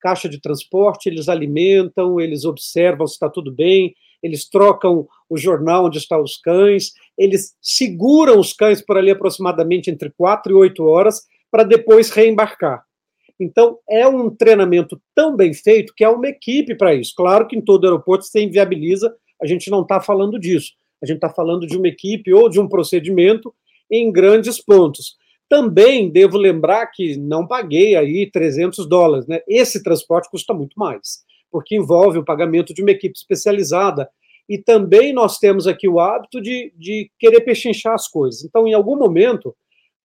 caixa 0.00 0.28
de 0.28 0.40
transporte, 0.40 1.08
eles 1.08 1.28
alimentam, 1.28 2.20
eles 2.20 2.44
observam 2.44 3.04
se 3.04 3.14
está 3.14 3.28
tudo 3.28 3.50
bem, 3.50 3.96
eles 4.22 4.48
trocam 4.48 5.08
o 5.28 5.36
jornal 5.36 5.86
onde 5.86 5.98
estão 5.98 6.22
os 6.22 6.36
cães, 6.36 6.92
eles 7.18 7.54
seguram 7.60 8.38
os 8.38 8.52
cães 8.52 8.82
por 8.82 8.96
ali 8.96 9.10
aproximadamente 9.10 9.90
entre 9.90 10.10
quatro 10.16 10.52
e 10.52 10.54
oito 10.54 10.84
horas 10.84 11.22
para 11.50 11.62
depois 11.62 12.10
reembarcar. 12.10 12.84
Então, 13.38 13.78
é 13.88 14.06
um 14.06 14.30
treinamento 14.30 15.00
tão 15.14 15.36
bem 15.36 15.52
feito 15.52 15.92
que 15.96 16.04
é 16.04 16.08
uma 16.08 16.28
equipe 16.28 16.74
para 16.74 16.94
isso. 16.94 17.12
Claro 17.16 17.46
que 17.46 17.56
em 17.56 17.60
todo 17.60 17.84
aeroporto 17.84 18.24
você 18.24 18.42
inviabiliza, 18.42 19.14
a 19.40 19.46
gente 19.46 19.70
não 19.70 19.82
está 19.82 20.00
falando 20.00 20.38
disso. 20.38 20.72
A 21.02 21.06
gente 21.06 21.16
está 21.16 21.28
falando 21.28 21.66
de 21.66 21.76
uma 21.76 21.88
equipe 21.88 22.32
ou 22.32 22.48
de 22.48 22.60
um 22.60 22.68
procedimento 22.68 23.54
em 23.90 24.10
grandes 24.10 24.60
pontos. 24.60 25.16
Também 25.48 26.10
devo 26.10 26.38
lembrar 26.38 26.86
que 26.86 27.16
não 27.16 27.46
paguei 27.46 27.94
aí 27.94 28.30
300 28.30 28.88
dólares, 28.88 29.26
né? 29.26 29.40
Esse 29.46 29.82
transporte 29.82 30.30
custa 30.30 30.54
muito 30.54 30.78
mais, 30.78 31.22
porque 31.50 31.76
envolve 31.76 32.18
o 32.18 32.24
pagamento 32.24 32.72
de 32.72 32.82
uma 32.82 32.90
equipe 32.90 33.16
especializada. 33.16 34.08
E 34.48 34.58
também 34.58 35.12
nós 35.12 35.38
temos 35.38 35.66
aqui 35.66 35.88
o 35.88 35.98
hábito 35.98 36.40
de, 36.40 36.72
de 36.76 37.10
querer 37.18 37.40
pechinchar 37.40 37.94
as 37.94 38.08
coisas. 38.08 38.44
Então, 38.44 38.66
em 38.66 38.74
algum 38.74 38.96
momento, 38.96 39.54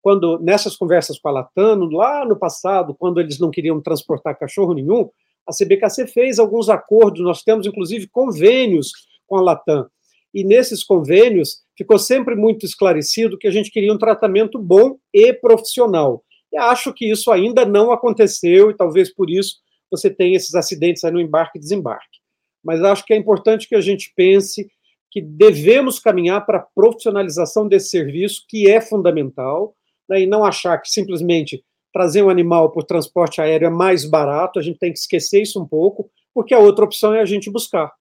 quando 0.00 0.38
nessas 0.38 0.76
conversas 0.76 1.18
com 1.18 1.28
a 1.28 1.32
Latano, 1.32 1.90
lá 1.90 2.24
no 2.24 2.38
passado, 2.38 2.94
quando 2.94 3.20
eles 3.20 3.38
não 3.38 3.50
queriam 3.50 3.80
transportar 3.80 4.38
cachorro 4.38 4.72
nenhum, 4.72 5.10
a 5.46 5.52
CBKC 5.52 6.06
fez 6.06 6.38
alguns 6.38 6.68
acordos, 6.68 7.22
nós 7.22 7.42
temos 7.42 7.66
inclusive 7.66 8.08
convênios 8.08 8.92
com 9.26 9.36
a 9.36 9.42
Latam. 9.42 9.86
E 10.32 10.44
nesses 10.44 10.84
convênios 10.84 11.62
ficou 11.76 11.98
sempre 11.98 12.36
muito 12.36 12.64
esclarecido 12.64 13.36
que 13.36 13.48
a 13.48 13.50
gente 13.50 13.70
queria 13.70 13.92
um 13.92 13.98
tratamento 13.98 14.58
bom 14.58 14.96
e 15.12 15.32
profissional. 15.32 16.24
E 16.52 16.56
acho 16.56 16.92
que 16.92 17.10
isso 17.10 17.30
ainda 17.30 17.64
não 17.64 17.92
aconteceu 17.92 18.70
e 18.70 18.76
talvez 18.76 19.12
por 19.12 19.28
isso 19.28 19.56
você 19.90 20.08
tenha 20.08 20.36
esses 20.36 20.54
acidentes 20.54 21.02
aí 21.04 21.10
no 21.10 21.20
embarque 21.20 21.58
e 21.58 21.60
desembarque. 21.60 22.19
Mas 22.62 22.82
acho 22.82 23.04
que 23.04 23.12
é 23.12 23.16
importante 23.16 23.68
que 23.68 23.74
a 23.74 23.80
gente 23.80 24.12
pense 24.14 24.70
que 25.10 25.20
devemos 25.20 25.98
caminhar 25.98 26.46
para 26.46 26.58
a 26.58 26.66
profissionalização 26.74 27.66
desse 27.66 27.90
serviço, 27.90 28.44
que 28.48 28.70
é 28.70 28.80
fundamental, 28.80 29.74
né, 30.08 30.22
e 30.22 30.26
não 30.26 30.44
achar 30.44 30.78
que 30.78 30.88
simplesmente 30.88 31.64
trazer 31.92 32.22
um 32.22 32.30
animal 32.30 32.70
por 32.70 32.84
transporte 32.84 33.40
aéreo 33.40 33.66
é 33.66 33.70
mais 33.70 34.04
barato, 34.04 34.58
a 34.58 34.62
gente 34.62 34.78
tem 34.78 34.92
que 34.92 34.98
esquecer 34.98 35.42
isso 35.42 35.60
um 35.60 35.66
pouco, 35.66 36.08
porque 36.32 36.54
a 36.54 36.58
outra 36.58 36.84
opção 36.84 37.12
é 37.12 37.20
a 37.20 37.24
gente 37.24 37.50
buscar. 37.50 37.92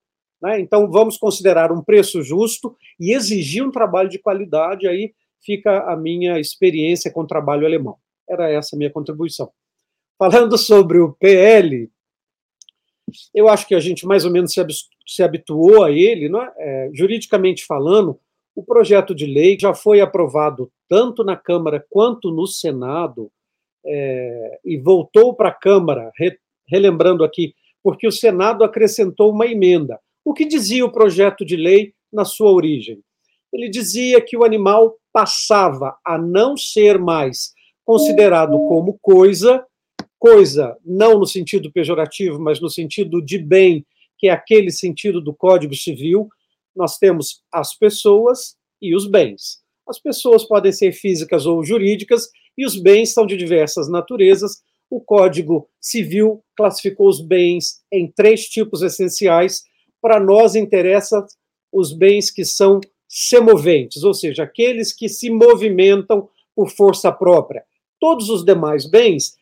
Né? 0.42 0.60
Então, 0.60 0.90
vamos 0.90 1.18
considerar 1.18 1.72
um 1.72 1.84
preço 1.84 2.22
justo 2.22 2.76
e 3.00 3.12
exigir 3.12 3.64
um 3.64 3.72
trabalho 3.72 4.10
de 4.10 4.20
qualidade, 4.20 4.88
aí 4.88 5.14
fica 5.42 5.92
a 5.92 5.96
minha 5.96 6.40
experiência 6.40 7.12
com 7.12 7.22
o 7.22 7.28
trabalho 7.28 7.66
alemão. 7.66 7.96
Era 8.30 8.50
essa 8.50 8.76
a 8.76 8.78
minha 8.78 8.92
contribuição. 8.92 9.50
Falando 10.18 10.58
sobre 10.58 11.00
o 11.00 11.14
PL, 11.14 11.90
eu 13.34 13.48
acho 13.48 13.68
que 13.68 13.76
a 13.76 13.80
gente 13.80 14.06
mais 14.06 14.26
ou 14.26 14.32
menos 14.32 14.54
se, 15.06 15.24
habituou 15.24 15.84
a 15.84 15.92
ele, 15.92 16.30
não 16.30 16.42
é? 16.42 16.52
É, 16.58 16.90
juridicamente 16.94 17.66
falando, 17.66 18.20
o 18.56 18.64
projeto 18.64 19.14
de 19.16 19.26
lei 19.26 19.58
já 19.60 19.74
foi 19.74 20.02
aprovado 20.02 20.72
tanto 20.88 21.24
na 21.24 21.36
Câmara 21.36 21.86
quanto 21.90 22.32
no 22.32 22.48
Senado, 22.48 23.32
é, 23.86 24.60
e 24.66 24.78
voltou 24.78 25.34
para 25.34 25.50
a 25.50 25.54
Câmara, 25.54 26.12
re, 26.18 26.38
relembrando 26.68 27.24
aqui, 27.24 27.54
porque 27.84 28.08
o 28.08 28.12
Senado 28.12 28.64
acrescentou 28.64 29.32
uma 29.32 29.48
emenda. 29.48 30.00
O 30.26 30.34
que 30.34 30.46
dizia 30.46 30.86
o 30.86 30.92
projeto 30.92 31.46
de 31.46 31.56
lei 31.56 31.94
na 32.12 32.26
sua 32.26 32.52
origem? 32.52 33.00
Ele 33.52 33.70
dizia 33.70 34.22
que 34.22 34.38
o 34.38 34.44
animal 34.44 34.96
passava 35.12 35.98
a 36.06 36.18
não 36.18 36.56
ser 36.56 37.00
mais 37.00 37.52
considerado 37.84 38.52
como 38.68 39.00
coisa, 39.02 39.66
coisa 40.20 40.78
não 40.86 41.18
no 41.18 41.26
sentido 41.26 41.72
pejorativo, 41.72 42.40
mas 42.40 42.60
no 42.60 42.70
sentido 42.70 43.22
de 43.22 43.38
bem, 43.38 43.86
que 44.18 44.28
é 44.28 44.32
aquele 44.32 44.70
sentido 44.70 45.22
do 45.22 45.34
Código 45.34 45.74
Civil. 45.74 46.28
Nós 46.76 46.98
temos 46.98 47.42
as 47.52 47.74
pessoas 47.74 48.58
e 48.82 48.94
os 48.94 49.08
bens. 49.08 49.62
As 49.88 50.00
pessoas 50.00 50.44
podem 50.44 50.72
ser 50.72 50.92
físicas 50.92 51.46
ou 51.46 51.64
jurídicas 51.64 52.30
e 52.58 52.66
os 52.66 52.80
bens 52.80 53.14
são 53.14 53.26
de 53.26 53.36
diversas 53.38 53.90
naturezas. 53.90 54.62
O 54.90 55.02
Código 55.02 55.68
Civil 55.80 56.44
classificou 56.56 57.08
os 57.08 57.22
bens 57.22 57.82
em 57.92 58.12
três 58.12 58.48
tipos 58.48 58.82
essenciais. 58.82 59.64
Para 60.02 60.20
nós 60.20 60.56
interessa 60.56 61.26
os 61.72 61.94
bens 61.94 62.30
que 62.30 62.44
são 62.44 62.80
semoventes, 63.08 64.04
ou 64.04 64.14
seja, 64.14 64.44
aqueles 64.44 64.94
que 64.94 65.10
se 65.10 65.30
movimentam 65.30 66.30
por 66.56 66.70
força 66.70 67.12
própria. 67.12 67.64
Todos 68.00 68.30
os 68.30 68.44
demais 68.44 68.86
bens, 68.86 69.36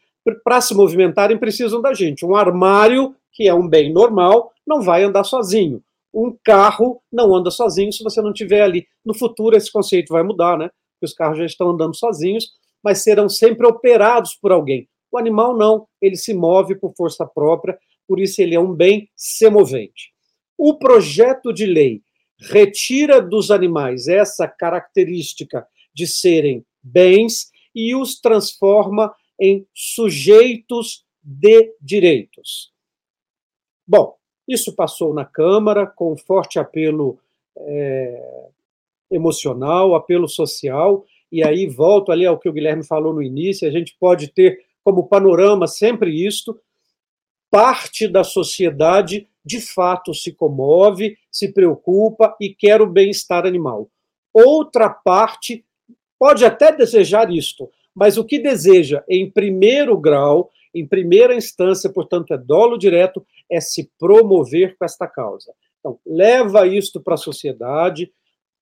para 0.44 0.62
se 0.62 0.74
movimentarem, 0.74 1.38
precisam 1.38 1.82
da 1.82 1.94
gente. 1.94 2.26
Um 2.26 2.36
armário, 2.36 3.16
que 3.32 3.48
é 3.48 3.54
um 3.54 3.68
bem 3.68 3.92
normal, 3.92 4.52
não 4.66 4.82
vai 4.82 5.04
andar 5.04 5.24
sozinho 5.24 5.82
um 6.13 6.36
carro 6.44 7.00
não 7.12 7.36
anda 7.36 7.52
sozinho 7.52 7.94
se 7.94 8.04
você 8.04 8.22
não 8.22 8.34
tiver 8.34 8.63
ali. 8.63 8.88
No 9.06 9.13
futuro, 9.13 9.56
esse 9.56 9.72
conceito 9.72 10.12
vai 10.12 10.24
mudar, 10.24 10.58
né? 10.58 10.70
Os 11.00 11.13
carros 11.13 11.38
já 11.38 11.46
estão 11.46 11.70
andando 11.70 11.96
sozinhos, 11.96 12.50
mas 12.84 13.04
serão 13.04 13.30
sempre 13.30 13.68
operados 13.68 14.34
por 14.34 14.52
alguém. 14.52 14.90
O 15.12 15.18
animal 15.18 15.56
não, 15.56 15.88
ele 16.02 16.16
se 16.16 16.34
move 16.34 16.76
por 16.76 16.94
força 16.96 17.24
própria, 17.24 17.78
por 18.08 18.20
isso 18.20 18.42
ele 18.42 18.56
é 18.56 18.60
um 18.60 18.74
bem 18.74 19.08
semovente. 19.16 20.12
O 20.58 20.74
projeto 20.74 21.54
de 21.54 21.68
lei 21.68 22.02
retira 22.40 23.22
dos 23.22 23.52
animais 23.52 24.08
essa 24.08 24.48
característica 24.48 25.68
de 25.94 26.08
serem 26.08 26.66
bens 26.82 27.52
e 27.76 27.96
os 27.96 28.20
transforma 28.20 29.13
em 29.39 29.67
sujeitos 29.73 31.06
de 31.23 31.76
direitos. 31.82 32.71
Bom, 33.86 34.15
isso 34.47 34.73
passou 34.73 35.13
na 35.13 35.26
Câmara 35.26 35.86
com 35.86 36.15
forte 36.17 36.58
apelo 36.58 37.19
é, 37.58 38.47
emocional, 39.12 39.95
apelo 39.95 40.28
social, 40.28 41.06
e 41.32 41.43
aí 41.43 41.67
volto 41.67 42.12
ali 42.12 42.26
ao 42.26 42.39
que 42.39 42.47
o 42.47 42.54
Guilherme 42.54 42.86
falou 42.86 43.13
no 43.13 43.21
início, 43.21 43.67
a 43.67 43.71
gente 43.71 43.95
pode 44.00 44.30
ter 44.30 44.65
como 44.84 45.08
panorama 45.08 45.67
sempre 45.67 46.26
isto, 46.26 46.60
parte 47.50 48.08
da 48.08 48.23
sociedade 48.23 49.28
de 49.43 49.62
fato 49.62 50.13
se 50.13 50.34
comove, 50.34 51.17
se 51.32 51.52
preocupa 51.52 52.36
e 52.39 52.54
quer 52.54 52.82
o 52.82 52.88
bem-estar 52.88 53.45
animal. 53.45 53.89
Outra 54.34 54.89
parte 54.89 55.65
pode 56.19 56.43
até 56.43 56.76
desejar 56.76 57.32
isto, 57.32 57.69
mas 57.98 58.16
o 58.16 58.24
que 58.24 58.38
deseja 58.38 59.04
em 59.10 59.28
primeiro 59.28 59.98
grau, 59.98 60.52
em 60.72 60.86
primeira 60.86 61.34
instância, 61.34 61.92
portanto, 61.92 62.32
é 62.32 62.38
dolo 62.38 62.78
direto, 62.78 63.26
é 63.50 63.60
se 63.60 63.90
promover 63.98 64.78
com 64.78 64.86
esta 64.86 65.08
causa. 65.08 65.52
Então, 65.80 65.98
leva 66.06 66.68
isto 66.68 67.02
para 67.02 67.16
a 67.16 67.18
sociedade, 67.18 68.14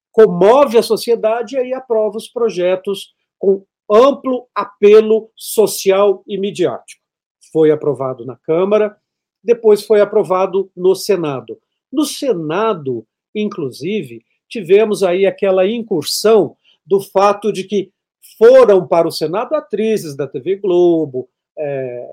comove 0.10 0.78
a 0.78 0.82
sociedade 0.82 1.56
e 1.56 1.60
aí 1.60 1.74
aprova 1.74 2.16
os 2.16 2.30
projetos 2.30 3.14
com 3.38 3.66
amplo 3.92 4.48
apelo 4.56 5.30
social 5.36 6.24
e 6.26 6.38
midiático. 6.38 7.04
Foi 7.52 7.72
aprovado 7.72 8.26
na 8.26 8.38
Câmara, 8.38 8.96
depois 9.44 9.84
foi 9.84 10.00
aprovado 10.00 10.72
no 10.74 10.96
Senado. 10.96 11.60
No 11.92 12.06
Senado, 12.06 13.06
inclusive, 13.36 14.24
tivemos 14.48 15.04
aí 15.04 15.26
aquela 15.26 15.68
incursão 15.68 16.56
do 16.86 17.02
fato 17.02 17.52
de 17.52 17.66
que 17.66 17.92
foram 18.38 18.88
para 18.88 19.08
o 19.08 19.12
Senado 19.12 19.56
atrizes 19.56 20.16
da 20.16 20.28
TV 20.28 20.56
Globo, 20.58 21.30
é, 21.58 22.08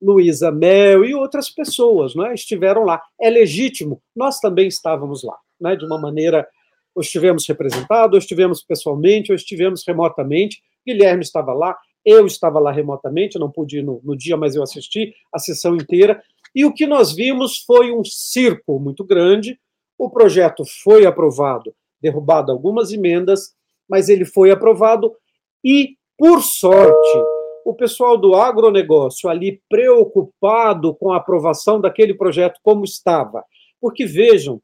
Luísa 0.00 0.52
Mel 0.52 1.04
e 1.04 1.14
outras 1.14 1.50
pessoas 1.50 2.14
né, 2.14 2.34
estiveram 2.34 2.84
lá. 2.84 3.02
É 3.20 3.30
legítimo, 3.30 4.02
nós 4.14 4.38
também 4.38 4.68
estávamos 4.68 5.22
lá, 5.22 5.36
né, 5.60 5.74
de 5.76 5.84
uma 5.84 5.98
maneira, 5.98 6.46
ou 6.94 7.02
estivemos 7.02 7.46
representados, 7.48 8.12
ou 8.14 8.18
estivemos 8.18 8.62
pessoalmente, 8.62 9.32
ou 9.32 9.36
estivemos 9.36 9.82
remotamente. 9.86 10.62
Guilherme 10.86 11.22
estava 11.22 11.52
lá, 11.52 11.76
eu 12.04 12.26
estava 12.26 12.60
lá 12.60 12.70
remotamente, 12.70 13.38
não 13.38 13.50
pude 13.50 13.78
ir 13.78 13.82
no, 13.82 14.00
no 14.04 14.16
dia, 14.16 14.36
mas 14.36 14.54
eu 14.54 14.62
assisti 14.62 15.14
a 15.32 15.38
sessão 15.38 15.74
inteira. 15.74 16.22
E 16.54 16.64
o 16.64 16.72
que 16.72 16.86
nós 16.86 17.12
vimos 17.12 17.58
foi 17.64 17.90
um 17.90 18.04
circo 18.04 18.78
muito 18.78 19.02
grande. 19.02 19.58
O 19.98 20.10
projeto 20.10 20.64
foi 20.82 21.06
aprovado, 21.06 21.74
derrubado 22.00 22.52
algumas 22.52 22.92
emendas, 22.92 23.54
mas 23.88 24.08
ele 24.08 24.24
foi 24.24 24.50
aprovado 24.50 25.14
e, 25.62 25.96
por 26.18 26.42
sorte, 26.42 27.18
o 27.64 27.72
pessoal 27.74 28.18
do 28.18 28.34
agronegócio 28.34 29.28
ali 29.28 29.62
preocupado 29.68 30.94
com 30.94 31.10
a 31.12 31.16
aprovação 31.16 31.80
daquele 31.80 32.14
projeto 32.14 32.60
como 32.62 32.84
estava. 32.84 33.44
Porque 33.80 34.04
vejam 34.04 34.60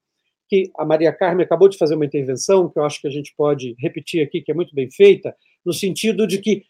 que 0.49 0.71
a 0.77 0.85
Maria 0.85 1.13
Carmen 1.13 1.45
acabou 1.45 1.69
de 1.69 1.79
fazer 1.79 1.95
uma 1.95 2.05
intervenção, 2.05 2.69
que 2.69 2.79
eu 2.79 2.85
acho 2.85 3.01
que 3.01 3.07
a 3.07 3.11
gente 3.11 3.33
pode 3.37 3.75
repetir 3.79 4.23
aqui, 4.23 4.43
que 4.43 4.51
é 4.51 4.55
muito 4.55 4.75
bem 4.75 4.91
feita, 4.91 5.35
no 5.65 5.73
sentido 5.73 6.27
de 6.27 6.39
que, 6.39 6.65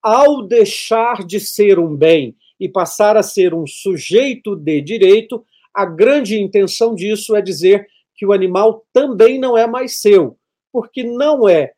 ao 0.00 0.46
deixar 0.46 1.24
de 1.26 1.40
ser 1.40 1.78
um 1.78 1.96
bem 1.96 2.36
e 2.58 2.68
passar 2.68 3.16
a 3.16 3.22
ser 3.22 3.54
um 3.54 3.66
sujeito 3.66 4.54
de 4.54 4.80
direito, 4.80 5.44
a 5.74 5.84
grande 5.84 6.40
intenção 6.40 6.94
disso 6.94 7.34
é 7.34 7.42
dizer 7.42 7.86
que 8.14 8.24
o 8.24 8.32
animal 8.32 8.86
também 8.92 9.38
não 9.38 9.58
é 9.58 9.66
mais 9.66 10.00
seu, 10.00 10.38
porque 10.72 11.04
não 11.04 11.48
é, 11.48 11.72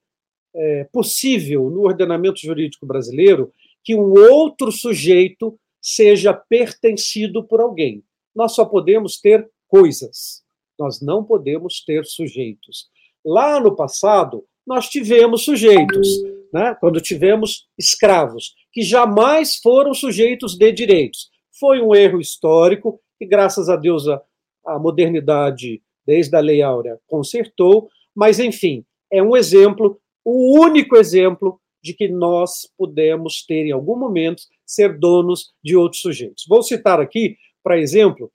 é 0.54 0.84
possível 0.92 1.68
no 1.68 1.82
ordenamento 1.82 2.40
jurídico 2.40 2.86
brasileiro 2.86 3.52
que 3.82 3.94
um 3.94 4.12
outro 4.12 4.72
sujeito 4.72 5.58
seja 5.80 6.32
pertencido 6.32 7.44
por 7.44 7.60
alguém. 7.60 8.02
Nós 8.34 8.54
só 8.54 8.64
podemos 8.64 9.20
ter 9.20 9.48
coisas, 9.68 10.42
nós 10.78 11.00
não 11.00 11.22
podemos 11.22 11.84
ter 11.84 12.04
sujeitos. 12.04 12.88
Lá 13.24 13.60
no 13.60 13.76
passado, 13.76 14.44
nós 14.66 14.88
tivemos 14.88 15.44
sujeitos, 15.44 16.08
né? 16.52 16.74
quando 16.80 17.00
tivemos 17.00 17.66
escravos, 17.78 18.54
que 18.72 18.82
jamais 18.82 19.56
foram 19.56 19.92
sujeitos 19.92 20.56
de 20.56 20.72
direitos. 20.72 21.30
Foi 21.60 21.80
um 21.80 21.94
erro 21.94 22.20
histórico 22.20 23.00
que, 23.18 23.26
graças 23.26 23.68
a 23.68 23.76
Deus, 23.76 24.08
a, 24.08 24.20
a 24.66 24.78
modernidade, 24.78 25.82
desde 26.06 26.34
a 26.34 26.40
Lei 26.40 26.62
Áurea, 26.62 26.98
consertou, 27.06 27.88
mas, 28.14 28.38
enfim, 28.38 28.84
é 29.10 29.22
um 29.22 29.36
exemplo, 29.36 29.98
o 30.24 30.60
único 30.60 30.96
exemplo 30.96 31.60
de 31.82 31.92
que 31.92 32.08
nós 32.08 32.68
podemos 32.78 33.44
ter, 33.44 33.66
em 33.66 33.72
algum 33.72 33.96
momento, 33.96 34.42
ser 34.64 34.98
donos 34.98 35.52
de 35.62 35.76
outros 35.76 36.00
sujeitos. 36.00 36.46
Vou 36.48 36.62
citar 36.62 36.98
aqui, 37.00 37.36
para 37.62 37.78
exemplo, 37.78 38.32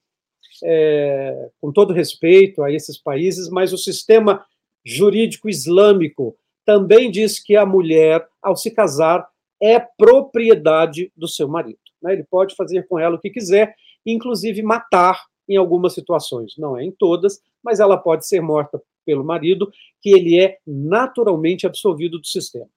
é, 0.64 1.50
com 1.60 1.72
todo 1.72 1.94
respeito 1.94 2.62
a 2.62 2.72
esses 2.72 2.98
países, 2.98 3.50
mas 3.50 3.74
o 3.74 3.78
sistema 3.78 4.46
jurídico 4.86 5.50
islâmico 5.50 6.36
também 6.66 7.10
diz 7.10 7.40
que 7.40 7.56
a 7.56 7.66
mulher, 7.66 8.28
ao 8.42 8.56
se 8.56 8.70
casar, 8.70 9.28
é 9.62 9.80
propriedade 9.80 11.12
do 11.16 11.28
seu 11.28 11.48
marido. 11.48 11.80
Né? 12.02 12.14
Ele 12.14 12.24
pode 12.24 12.56
fazer 12.56 12.88
com 12.88 13.00
ela 13.00 13.16
o 13.16 13.20
que 13.20 13.30
quiser, 13.30 13.76
inclusive 14.06 14.62
matar 14.62 15.20
em 15.48 15.58
algumas 15.58 15.94
situações. 15.94 16.54
Não 16.58 16.78
é 16.78 16.84
em 16.84 16.92
todas, 16.92 17.42
mas 17.64 17.80
ela 17.80 17.98
pode 17.98 18.28
ser 18.28 18.42
morta 18.42 18.82
pelo 19.10 19.26
marido, 19.26 19.72
que 20.00 20.12
ele 20.12 20.40
é 20.40 20.60
naturalmente 20.68 21.66
absolvido 21.66 22.20
do 22.20 22.28
sistema. 22.28 22.70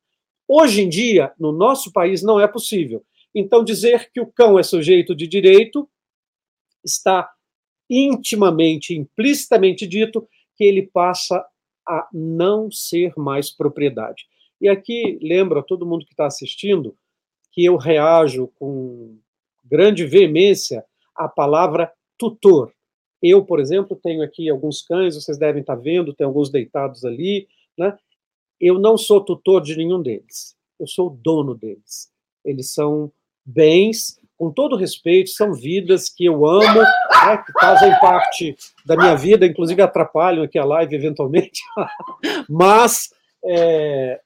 Hoje 0.48 0.80
em 0.80 0.88
dia, 0.88 1.30
no 1.38 1.52
nosso 1.52 1.92
país, 1.92 2.22
não 2.22 2.40
é 2.40 2.48
possível. 2.48 3.04
Então, 3.34 3.62
dizer 3.62 4.10
que 4.10 4.18
o 4.18 4.26
cão 4.26 4.58
é 4.58 4.62
sujeito 4.62 5.14
de 5.14 5.26
direito 5.26 5.86
está 6.82 7.30
intimamente, 7.88 8.96
implicitamente 8.96 9.86
dito 9.86 10.26
que 10.56 10.64
ele 10.64 10.88
passa 10.90 11.44
a 11.86 12.08
não 12.10 12.70
ser 12.70 13.12
mais 13.14 13.50
propriedade. 13.50 14.24
E 14.58 14.70
aqui 14.70 15.18
lembro 15.20 15.60
a 15.60 15.62
todo 15.62 15.84
mundo 15.84 16.06
que 16.06 16.14
está 16.14 16.24
assistindo 16.24 16.96
que 17.50 17.62
eu 17.62 17.76
reajo 17.76 18.48
com 18.58 19.18
grande 19.62 20.06
veemência 20.06 20.82
à 21.14 21.28
palavra 21.28 21.92
tutor. 22.16 22.72
Eu, 23.22 23.44
por 23.44 23.60
exemplo, 23.60 23.98
tenho 24.02 24.22
aqui 24.22 24.48
alguns 24.48 24.82
cães, 24.82 25.14
vocês 25.14 25.38
devem 25.38 25.60
estar 25.60 25.76
tá 25.76 25.82
vendo, 25.82 26.12
tem 26.12 26.26
alguns 26.26 26.50
deitados 26.50 27.04
ali, 27.04 27.46
né? 27.78 27.96
Eu 28.60 28.78
não 28.78 28.98
sou 28.98 29.20
tutor 29.20 29.62
de 29.62 29.76
nenhum 29.76 30.02
deles. 30.02 30.56
Eu 30.78 30.86
sou 30.86 31.10
dono 31.10 31.54
deles. 31.54 32.10
Eles 32.44 32.72
são 32.72 33.12
bens 33.44 34.20
com 34.36 34.50
todo 34.50 34.76
respeito, 34.76 35.30
são 35.30 35.54
vidas 35.54 36.08
que 36.08 36.24
eu 36.24 36.44
amo, 36.44 36.80
né, 36.80 37.36
que 37.46 37.52
fazem 37.60 37.92
parte 38.00 38.56
da 38.84 38.96
minha 38.96 39.14
vida, 39.14 39.46
inclusive 39.46 39.80
atrapalham 39.80 40.42
aqui 40.42 40.58
a 40.58 40.64
live 40.64 40.96
eventualmente, 40.96 41.62
mas 42.50 43.10
é, 43.44 44.20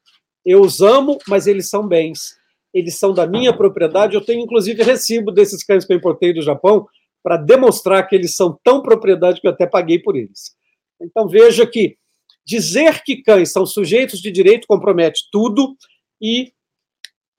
eu 0.45 0.63
os 0.63 0.81
amo, 0.81 1.19
mas 1.29 1.47
eles 1.47 1.69
são 1.69 1.87
bens. 1.87 2.35
Eles 2.73 2.99
são 2.99 3.13
da 3.13 3.27
minha 3.27 3.55
propriedade. 3.55 4.15
Eu 4.15 4.25
tenho, 4.25 4.43
inclusive, 4.43 4.83
recibo 4.83 5.33
desses 5.33 5.63
cães 5.65 5.85
que 5.85 5.93
eu 5.93 5.97
importei 5.97 6.33
do 6.33 6.41
Japão 6.41 6.87
para 7.27 7.39
demonstrar 7.39 8.07
que 8.07 8.15
eles 8.15 8.37
são 8.37 8.57
tão 8.63 8.81
propriedade 8.81 9.41
que 9.41 9.49
eu 9.49 9.51
até 9.51 9.67
paguei 9.67 9.99
por 9.99 10.15
eles. 10.15 10.57
Então, 11.03 11.27
veja 11.27 11.67
que 11.67 11.97
dizer 12.45 13.03
que 13.03 13.21
cães 13.21 13.51
são 13.51 13.67
sujeitos 13.67 14.21
de 14.21 14.31
direito 14.31 14.69
compromete 14.69 15.25
tudo 15.33 15.77
e 16.23 16.53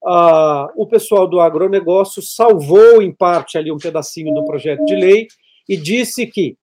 ah, 0.05 0.67
o 0.75 0.85
pessoal 0.85 1.25
do 1.25 1.39
agronegócio 1.39 2.21
salvou, 2.21 3.01
em 3.01 3.13
parte, 3.13 3.57
ali 3.57 3.71
um 3.71 3.77
pedacinho 3.77 4.33
do 4.35 4.43
projeto 4.43 4.83
de 4.83 4.93
lei 4.93 5.27
e 5.69 5.77
disse 5.77 6.27
que 6.27 6.57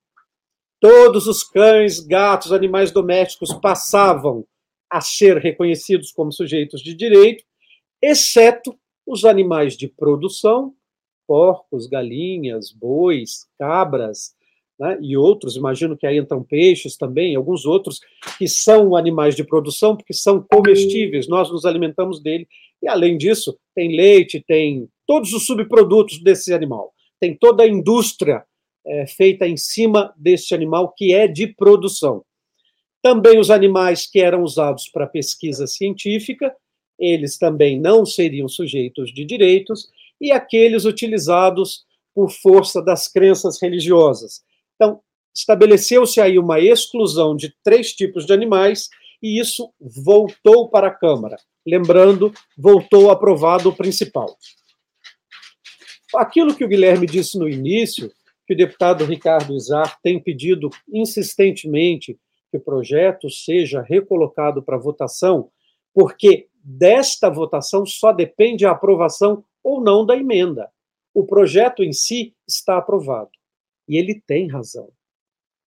todos 0.78 1.26
os 1.26 1.42
cães, 1.42 2.00
gatos, 2.00 2.52
animais 2.52 2.90
domésticos 2.90 3.54
passavam 3.54 4.44
a 4.90 5.00
ser 5.00 5.38
reconhecidos 5.38 6.12
como 6.12 6.30
sujeitos 6.30 6.82
de 6.82 6.94
direito, 6.94 7.42
exceto 8.02 8.78
os 9.06 9.24
animais 9.24 9.78
de 9.78 9.88
produção, 9.88 10.74
porcos, 11.26 11.86
galinhas, 11.86 12.70
bois, 12.72 13.46
cabras, 13.58 14.34
né, 14.78 14.98
e 15.00 15.16
outros, 15.16 15.56
imagino 15.56 15.96
que 15.96 16.06
aí 16.06 16.18
entram 16.18 16.42
peixes 16.42 16.96
também, 16.96 17.36
alguns 17.36 17.64
outros 17.64 18.00
que 18.38 18.48
são 18.48 18.96
animais 18.96 19.36
de 19.36 19.44
produção, 19.44 19.96
porque 19.96 20.12
são 20.12 20.42
comestíveis, 20.42 21.28
nós 21.28 21.50
nos 21.50 21.64
alimentamos 21.64 22.20
dele 22.20 22.46
e, 22.82 22.88
além 22.88 23.16
disso, 23.16 23.56
tem 23.74 23.96
leite, 23.96 24.44
tem 24.46 24.88
todos 25.06 25.32
os 25.32 25.46
subprodutos 25.46 26.22
desse 26.22 26.52
animal. 26.52 26.92
Tem 27.20 27.34
toda 27.34 27.62
a 27.62 27.68
indústria 27.68 28.44
é, 28.86 29.06
feita 29.06 29.46
em 29.46 29.56
cima 29.56 30.12
desse 30.16 30.54
animal 30.54 30.92
que 30.94 31.14
é 31.14 31.26
de 31.26 31.46
produção. 31.46 32.24
Também 33.02 33.38
os 33.38 33.50
animais 33.50 34.06
que 34.06 34.20
eram 34.20 34.42
usados 34.42 34.88
para 34.88 35.06
pesquisa 35.06 35.66
científica, 35.66 36.54
eles 36.98 37.38
também 37.38 37.80
não 37.80 38.04
seriam 38.04 38.48
sujeitos 38.48 39.12
de 39.12 39.24
direitos, 39.24 39.88
e 40.24 40.32
aqueles 40.32 40.84
utilizados 40.84 41.84
por 42.14 42.30
força 42.30 42.82
das 42.82 43.08
crenças 43.08 43.60
religiosas. 43.60 44.42
Então, 44.74 45.00
estabeleceu-se 45.34 46.20
aí 46.20 46.38
uma 46.38 46.60
exclusão 46.60 47.36
de 47.36 47.54
três 47.62 47.92
tipos 47.92 48.24
de 48.24 48.32
animais 48.32 48.88
e 49.22 49.38
isso 49.38 49.70
voltou 49.80 50.70
para 50.70 50.88
a 50.88 50.94
Câmara. 50.94 51.36
Lembrando, 51.66 52.32
voltou 52.56 53.10
aprovado 53.10 53.68
o 53.68 53.76
principal. 53.76 54.36
Aquilo 56.14 56.54
que 56.54 56.64
o 56.64 56.68
Guilherme 56.68 57.06
disse 57.06 57.38
no 57.38 57.48
início, 57.48 58.10
que 58.46 58.54
o 58.54 58.56
deputado 58.56 59.04
Ricardo 59.04 59.54
Izar 59.54 59.98
tem 60.02 60.18
pedido 60.22 60.70
insistentemente 60.92 62.18
que 62.50 62.56
o 62.56 62.60
projeto 62.60 63.28
seja 63.30 63.82
recolocado 63.82 64.62
para 64.62 64.78
votação, 64.78 65.50
porque 65.92 66.46
desta 66.62 67.28
votação 67.28 67.84
só 67.84 68.12
depende 68.12 68.64
a 68.64 68.70
aprovação 68.70 69.44
ou 69.64 69.80
não 69.80 70.04
da 70.04 70.14
emenda. 70.14 70.70
O 71.14 71.24
projeto 71.24 71.82
em 71.82 71.92
si 71.92 72.34
está 72.46 72.76
aprovado. 72.76 73.30
E 73.88 73.96
ele 73.96 74.22
tem 74.26 74.46
razão. 74.46 74.90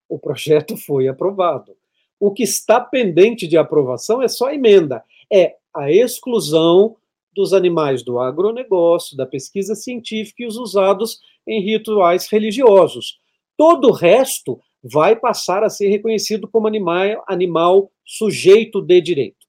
O 0.08 0.20
projeto 0.20 0.78
foi 0.78 1.08
aprovado. 1.08 1.76
O 2.20 2.32
que 2.32 2.44
está 2.44 2.80
pendente 2.80 3.48
de 3.48 3.58
aprovação 3.58 4.22
é 4.22 4.28
só 4.28 4.48
a 4.48 4.56
emenda, 4.56 5.04
é 5.32 5.56
a 5.74 5.92
exclusão 5.92 6.96
dos 7.34 7.54
animais 7.54 8.02
do 8.02 8.20
agronegócio, 8.20 9.16
da 9.16 9.26
pesquisa 9.26 9.76
científica 9.76 10.42
e 10.42 10.48
os 10.48 10.58
usados 10.58 11.20
em 11.46 11.62
rituais 11.62 12.28
religiosos. 12.28 13.20
Todo 13.56 13.90
o 13.90 13.92
resto 13.92 14.60
vai 14.84 15.16
passar 15.16 15.64
a 15.64 15.70
ser 15.70 15.90
reconhecido 15.90 16.48
como 16.48 16.68
animal, 16.68 17.24
animal 17.28 17.92
sujeito 18.04 18.82
de 18.82 19.00
direito. 19.02 19.46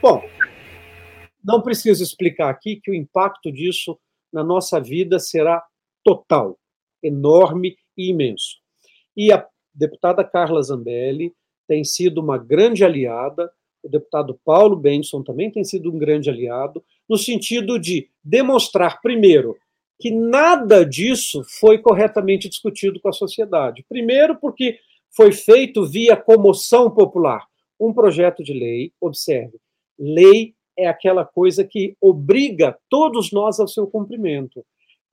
Bom, 0.00 0.22
não 1.44 1.60
preciso 1.60 2.02
explicar 2.02 2.48
aqui 2.48 2.80
que 2.82 2.90
o 2.90 2.94
impacto 2.94 3.52
disso 3.52 3.98
na 4.32 4.42
nossa 4.42 4.80
vida 4.80 5.18
será 5.18 5.62
total, 6.02 6.58
enorme 7.02 7.76
e 7.96 8.10
imenso. 8.10 8.56
E 9.16 9.30
a 9.30 9.46
deputada 9.74 10.24
Carla 10.24 10.62
Zambelli 10.62 11.32
tem 11.68 11.84
sido 11.84 12.20
uma 12.20 12.38
grande 12.38 12.84
aliada, 12.84 13.50
o 13.82 13.88
deputado 13.88 14.40
Paulo 14.44 14.76
Benson 14.76 15.22
também 15.22 15.50
tem 15.50 15.62
sido 15.62 15.92
um 15.92 15.98
grande 15.98 16.30
aliado, 16.30 16.82
no 17.08 17.18
sentido 17.18 17.78
de 17.78 18.08
demonstrar, 18.22 19.00
primeiro, 19.02 19.56
que 20.00 20.10
nada 20.10 20.84
disso 20.84 21.42
foi 21.60 21.78
corretamente 21.78 22.48
discutido 22.48 22.98
com 23.00 23.08
a 23.08 23.12
sociedade. 23.12 23.84
Primeiro, 23.88 24.36
porque 24.36 24.78
foi 25.14 25.32
feito 25.32 25.86
via 25.86 26.16
comoção 26.16 26.90
popular. 26.90 27.46
Um 27.78 27.92
projeto 27.92 28.42
de 28.42 28.52
lei, 28.52 28.92
observe, 29.00 29.58
lei 29.98 30.54
é 30.76 30.86
aquela 30.86 31.24
coisa 31.24 31.64
que 31.64 31.96
obriga 32.00 32.76
todos 32.88 33.32
nós 33.32 33.60
ao 33.60 33.68
seu 33.68 33.86
cumprimento. 33.86 34.64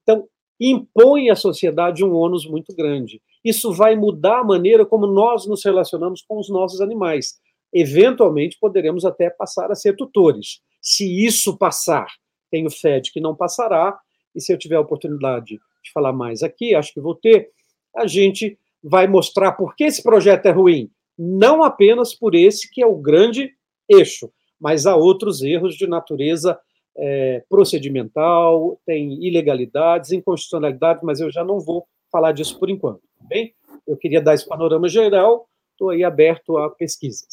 Então, 0.02 0.26
impõe 0.60 1.30
à 1.30 1.36
sociedade 1.36 2.04
um 2.04 2.14
ônus 2.14 2.46
muito 2.46 2.74
grande. 2.74 3.20
Isso 3.44 3.72
vai 3.72 3.96
mudar 3.96 4.40
a 4.40 4.44
maneira 4.44 4.86
como 4.86 5.06
nós 5.06 5.46
nos 5.46 5.64
relacionamos 5.64 6.22
com 6.22 6.38
os 6.38 6.48
nossos 6.48 6.80
animais. 6.80 7.40
Eventualmente, 7.72 8.58
poderemos 8.60 9.04
até 9.04 9.30
passar 9.30 9.70
a 9.70 9.74
ser 9.74 9.96
tutores. 9.96 10.60
Se 10.80 11.24
isso 11.24 11.56
passar, 11.56 12.06
tenho 12.50 12.70
fé 12.70 13.00
de 13.00 13.10
que 13.12 13.20
não 13.20 13.34
passará, 13.34 13.98
e 14.34 14.40
se 14.40 14.52
eu 14.52 14.58
tiver 14.58 14.76
a 14.76 14.80
oportunidade 14.80 15.58
de 15.82 15.92
falar 15.92 16.12
mais 16.12 16.42
aqui, 16.42 16.74
acho 16.74 16.92
que 16.92 17.00
vou 17.00 17.14
ter, 17.14 17.50
a 17.96 18.06
gente 18.06 18.58
vai 18.82 19.06
mostrar 19.06 19.52
por 19.52 19.74
que 19.74 19.84
esse 19.84 20.02
projeto 20.02 20.46
é 20.46 20.50
ruim. 20.50 20.90
Não 21.18 21.62
apenas 21.62 22.14
por 22.14 22.34
esse 22.34 22.70
que 22.70 22.82
é 22.82 22.86
o 22.86 22.96
grande 22.96 23.52
eixo, 23.88 24.30
mas 24.62 24.86
há 24.86 24.94
outros 24.94 25.42
erros 25.42 25.74
de 25.74 25.88
natureza 25.88 26.56
é, 26.96 27.42
procedimental, 27.50 28.78
tem 28.86 29.26
ilegalidades, 29.26 30.12
inconstitucionalidades, 30.12 31.02
mas 31.02 31.18
eu 31.18 31.32
já 31.32 31.42
não 31.42 31.58
vou 31.58 31.84
falar 32.12 32.30
disso 32.30 32.56
por 32.60 32.70
enquanto. 32.70 33.00
Tá 33.18 33.26
bem, 33.28 33.52
eu 33.88 33.96
queria 33.96 34.22
dar 34.22 34.34
esse 34.34 34.46
panorama 34.48 34.88
geral, 34.88 35.48
estou 35.72 35.90
aí 35.90 36.04
aberto 36.04 36.56
a 36.58 36.70
pesquisas. 36.70 37.26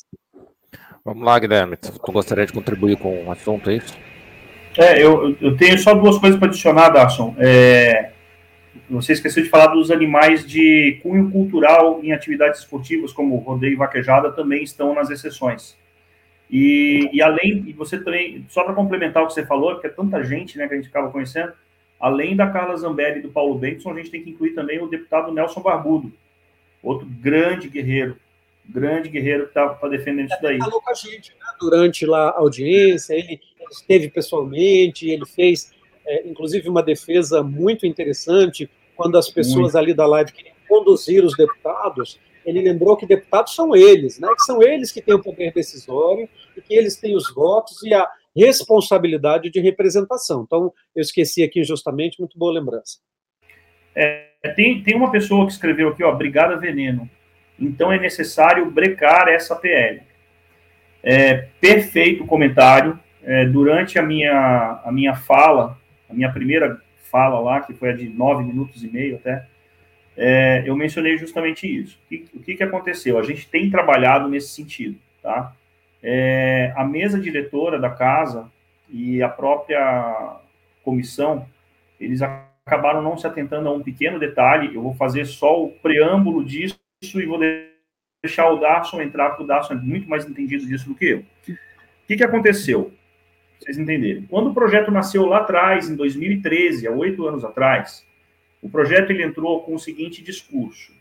Vamos 1.06 1.24
lá, 1.24 1.38
Guilherme. 1.38 1.78
Tu 1.78 2.12
gostaria 2.12 2.48
de 2.48 2.54
contribuir 2.54 2.98
com 2.98 3.26
o 3.26 3.32
assunto, 3.32 3.70
é 3.70 3.76
isso? 3.76 3.96
É, 4.76 5.04
eu, 5.04 5.36
eu 5.40 5.56
tenho 5.56 5.78
só 5.78 5.94
duas 5.94 6.18
coisas 6.18 6.40
para 6.40 6.48
adicionar, 6.48 6.90
Darson. 6.90 7.36
É, 7.38 8.12
você 8.90 9.14
esqueceu 9.14 9.44
de 9.44 9.50
falar 9.50 9.68
dos 9.68 9.92
animais 9.92 10.48
de 10.48 11.00
cunho 11.04 11.30
cultural 11.30 12.00
em 12.04 12.12
atividades 12.12 12.62
esportivas, 12.62 13.14
como 13.14 13.36
rodeio 13.38 13.74
e 13.74 13.76
vaquejada, 13.76 14.32
também 14.32 14.64
estão 14.64 14.96
nas 14.96 15.12
exceções. 15.12 15.78
E, 16.50 17.10
e 17.14 17.22
além, 17.22 17.64
e 17.68 17.74
você 17.74 18.00
também, 18.00 18.45
só 18.50 18.64
para 18.64 18.74
complementar 18.74 19.24
o 19.24 19.28
que 19.28 19.34
você 19.34 19.45
falou, 19.45 19.80
que 19.80 19.88
é 19.88 19.89
tanta 19.89 20.24
gente 20.24 20.58
né, 20.58 20.68
que 20.68 20.74
a 20.74 20.78
gente 20.78 20.89
acaba 20.89 21.12
conhecendo, 21.12 21.54
além 22.00 22.36
da 22.36 22.50
Carla 22.50 22.76
Zambelli 22.76 23.20
e 23.20 23.22
do 23.22 23.30
Paulo 23.30 23.56
Benson, 23.56 23.91
a 23.91 23.97
gente 23.97 24.10
tem 24.10 24.24
que 24.24 24.32
incluir 24.32 24.52
também 24.52 24.82
o 24.82 24.88
deputado 24.88 25.32
Nelson 25.32 25.62
Barbudo, 25.62 26.12
outro 26.82 27.08
grande 27.08 27.68
guerreiro 27.70 28.18
grande 28.70 29.10
guerreiro 29.10 29.43
que 29.43 29.50
está 29.50 29.70
tá 29.70 29.88
defendendo 29.88 30.28
isso 30.28 30.38
daí. 30.41 30.56
Ele 30.56 30.64
falou 30.64 30.82
com 30.82 30.91
a 30.91 30.93
gente 30.93 31.32
né? 31.32 31.45
durante 31.60 32.06
lá 32.06 32.30
a 32.30 32.39
audiência, 32.39 33.14
ele 33.14 33.39
esteve 33.72 34.10
pessoalmente, 34.10 35.10
ele 35.10 35.26
fez, 35.26 35.74
é, 36.06 36.28
inclusive, 36.28 36.70
uma 36.70 36.84
defesa 36.84 37.41
muito 37.43 37.86
interessante 37.86 38.70
quando 38.95 39.18
as 39.18 39.30
pessoas 39.30 39.74
muito. 39.74 39.78
ali 39.78 39.93
da 39.93 40.06
live 40.06 40.32
queriam 40.32 40.56
conduzir 40.68 41.24
os 41.24 41.36
deputados, 41.36 42.20
ele 42.50 42.62
lembrou 42.62 42.97
que 42.97 43.06
deputados 43.06 43.56
são 43.56 43.76
eles, 43.76 44.20
né? 44.20 44.28
que 44.36 44.43
são 44.43 44.62
eles 44.62 44.91
que 44.91 45.02
têm 45.02 45.14
o 45.14 45.22
poder 45.22 45.54
decisório 45.54 46.28
e 46.58 46.62
que 46.62 46.74
eles 46.74 46.95
têm 46.95 47.16
os 47.16 47.34
votos 47.34 47.84
e 47.84 47.93
a 47.93 48.08
responsabilidade 48.36 49.50
de 49.50 49.60
representação. 49.60 50.43
Então, 50.45 50.74
eu 50.95 51.02
esqueci 51.02 51.43
aqui 51.43 51.60
injustamente, 51.60 52.20
muito 52.20 52.38
boa 52.38 52.54
lembrança. 52.54 52.97
É, 53.95 54.30
tem, 54.56 54.82
tem 54.82 54.95
uma 54.95 55.12
pessoa 55.12 55.45
que 55.45 55.52
escreveu 55.52 55.89
aqui, 55.89 56.04
ó, 56.04 56.12
Brigada 56.12 56.58
Veneno. 56.58 57.10
Então 57.60 57.91
é 57.91 58.00
necessário 58.00 58.70
brecar 58.72 59.28
essa 59.28 59.56
PL. 59.56 60.02
É, 61.04 61.47
perfeito 61.60 62.26
comentário. 62.26 63.00
É, 63.22 63.45
durante 63.45 64.00
a 64.00 64.02
minha, 64.02 64.82
a 64.84 64.91
minha 64.91 65.14
fala, 65.14 65.78
a 66.10 66.14
minha 66.14 66.32
primeira 66.32 66.82
fala 67.12 67.39
lá, 67.39 67.60
que 67.62 67.74
foi 67.74 67.89
a 67.89 67.95
de 67.95 68.08
nove 68.08 68.43
minutos 68.43 68.84
e 68.84 68.88
meio 68.88 69.18
até, 69.18 69.45
é, 70.22 70.63
eu 70.65 70.76
mencionei 70.76 71.17
justamente 71.17 71.65
isso. 71.65 71.97
O 72.03 72.09
que, 72.09 72.26
o 72.34 72.39
que, 72.41 72.55
que 72.55 72.63
aconteceu? 72.63 73.17
A 73.17 73.24
gente 73.24 73.47
tem 73.47 73.70
trabalhado 73.70 74.28
nesse 74.28 74.49
sentido, 74.49 74.99
tá? 75.24 75.55
É, 76.03 76.74
a 76.76 76.84
mesa 76.84 77.17
diretora 77.17 77.80
da 77.80 77.89
casa 77.89 78.51
e 78.89 79.24
a 79.24 79.30
própria 79.30 80.38
comissão, 80.84 81.47
eles 81.97 82.22
acabaram 82.22 83.01
não 83.01 83.17
se 83.17 83.26
atentando 83.26 83.70
a 83.70 83.72
um 83.72 83.82
pequeno 83.82 84.20
detalhe. 84.20 84.76
Eu 84.76 84.82
vou 84.82 84.93
fazer 84.93 85.24
só 85.24 85.63
o 85.63 85.72
preâmbulo 85.72 86.43
disso 86.43 86.78
e 87.01 87.26
vou 87.26 87.39
deixar 88.22 88.49
o 88.49 88.57
Darson 88.57 89.01
entrar, 89.01 89.30
porque 89.30 89.43
o 89.43 89.47
Darson 89.47 89.76
é 89.76 89.78
muito 89.78 90.09
mais 90.09 90.28
entendido 90.28 90.67
disso 90.67 90.89
do 90.89 90.95
que 90.95 91.05
eu. 91.05 91.20
O 91.20 92.05
que, 92.05 92.17
que 92.17 92.24
aconteceu? 92.26 92.91
Vocês 93.57 93.78
entenderem. 93.78 94.24
Quando 94.24 94.49
o 94.49 94.53
projeto 94.53 94.91
nasceu 94.91 95.26
lá 95.26 95.38
atrás, 95.38 95.89
em 95.89 95.95
2013, 95.95 96.88
há 96.88 96.91
oito 96.91 97.26
anos 97.26 97.45
atrás, 97.45 98.05
o 98.62 98.70
projeto 98.70 99.12
ele 99.12 99.24
entrou 99.24 99.62
com 99.64 99.76
o 99.76 99.80
seguinte 99.80 100.24
discurso: 100.24 100.91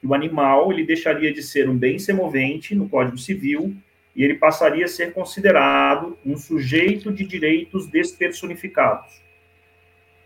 que 0.00 0.06
o 0.06 0.14
animal 0.14 0.72
ele 0.72 0.84
deixaria 0.84 1.32
de 1.32 1.42
ser 1.42 1.68
um 1.68 1.76
bem 1.76 1.98
semovente 1.98 2.74
no 2.74 2.88
Código 2.88 3.18
Civil 3.18 3.74
e 4.14 4.22
ele 4.24 4.34
passaria 4.34 4.84
a 4.84 4.88
ser 4.88 5.12
considerado 5.12 6.18
um 6.24 6.36
sujeito 6.36 7.12
de 7.12 7.24
direitos 7.24 7.86
despersonificados. 7.86 9.22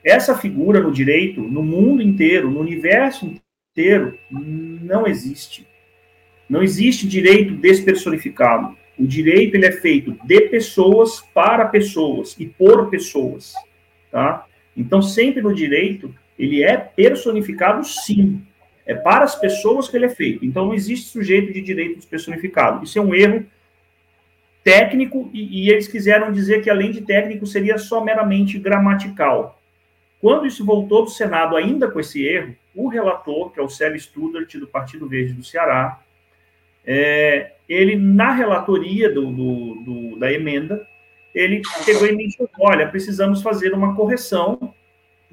Essa 0.02 0.36
figura 0.36 0.80
no 0.80 0.92
direito, 0.92 1.40
no 1.40 1.62
mundo 1.62 2.02
inteiro, 2.02 2.50
no 2.50 2.60
universo 2.60 3.26
inteiro, 3.72 4.18
não 4.30 5.06
existe. 5.06 5.66
Não 6.48 6.62
existe 6.62 7.08
direito 7.08 7.54
despersonificado. 7.54 8.76
O 8.98 9.06
direito 9.06 9.56
ele 9.56 9.66
é 9.66 9.72
feito 9.72 10.16
de 10.24 10.40
pessoas 10.42 11.20
para 11.34 11.66
pessoas 11.66 12.34
e 12.38 12.46
por 12.46 12.88
pessoas, 12.88 13.52
tá? 14.10 14.46
Então 14.76 15.02
sempre 15.02 15.42
no 15.42 15.54
direito 15.54 16.14
ele 16.38 16.62
é 16.62 16.76
personificado 16.76 17.84
sim. 17.84 18.42
É 18.84 18.94
para 18.94 19.24
as 19.24 19.34
pessoas 19.34 19.88
que 19.88 19.96
ele 19.96 20.06
é 20.06 20.10
feito. 20.10 20.44
Então 20.44 20.66
não 20.66 20.74
existe 20.74 21.08
sujeito 21.08 21.52
de 21.52 21.60
direito 21.60 21.96
despersonificado. 21.96 22.84
Isso 22.84 22.98
é 22.98 23.02
um 23.02 23.14
erro 23.14 23.44
técnico, 24.62 25.30
e, 25.32 25.62
e, 25.62 25.70
eles 25.70 25.86
quiseram 25.86 26.32
dizer 26.32 26.60
que, 26.60 26.68
além 26.68 26.90
de 26.90 27.00
técnico, 27.02 27.46
seria 27.46 27.78
só 27.78 28.02
meramente 28.02 28.58
gramatical. 28.58 29.60
Quando 30.20 30.44
isso 30.44 30.64
voltou 30.64 31.04
do 31.04 31.10
Senado, 31.10 31.56
ainda 31.56 31.88
com 31.88 32.00
esse 32.00 32.26
erro, 32.26 32.52
o 32.74 32.88
relator, 32.88 33.52
que 33.52 33.60
é 33.60 33.62
o 33.62 33.68
Célio 33.68 34.00
Studart, 34.00 34.52
do 34.56 34.66
Partido 34.66 35.08
Verde 35.08 35.34
do 35.34 35.44
Ceará, 35.44 36.00
é, 36.84 37.52
ele, 37.68 37.94
na 37.94 38.32
relatoria 38.32 39.08
do, 39.08 39.30
do, 39.30 39.74
do, 39.84 40.18
da 40.18 40.32
emenda, 40.32 40.84
ele 41.32 41.62
pegou 41.84 42.08
e 42.08 42.12
mencionou, 42.16 42.50
olha, 42.58 42.88
precisamos 42.88 43.42
fazer 43.42 43.72
uma 43.72 43.94
correção 43.94 44.74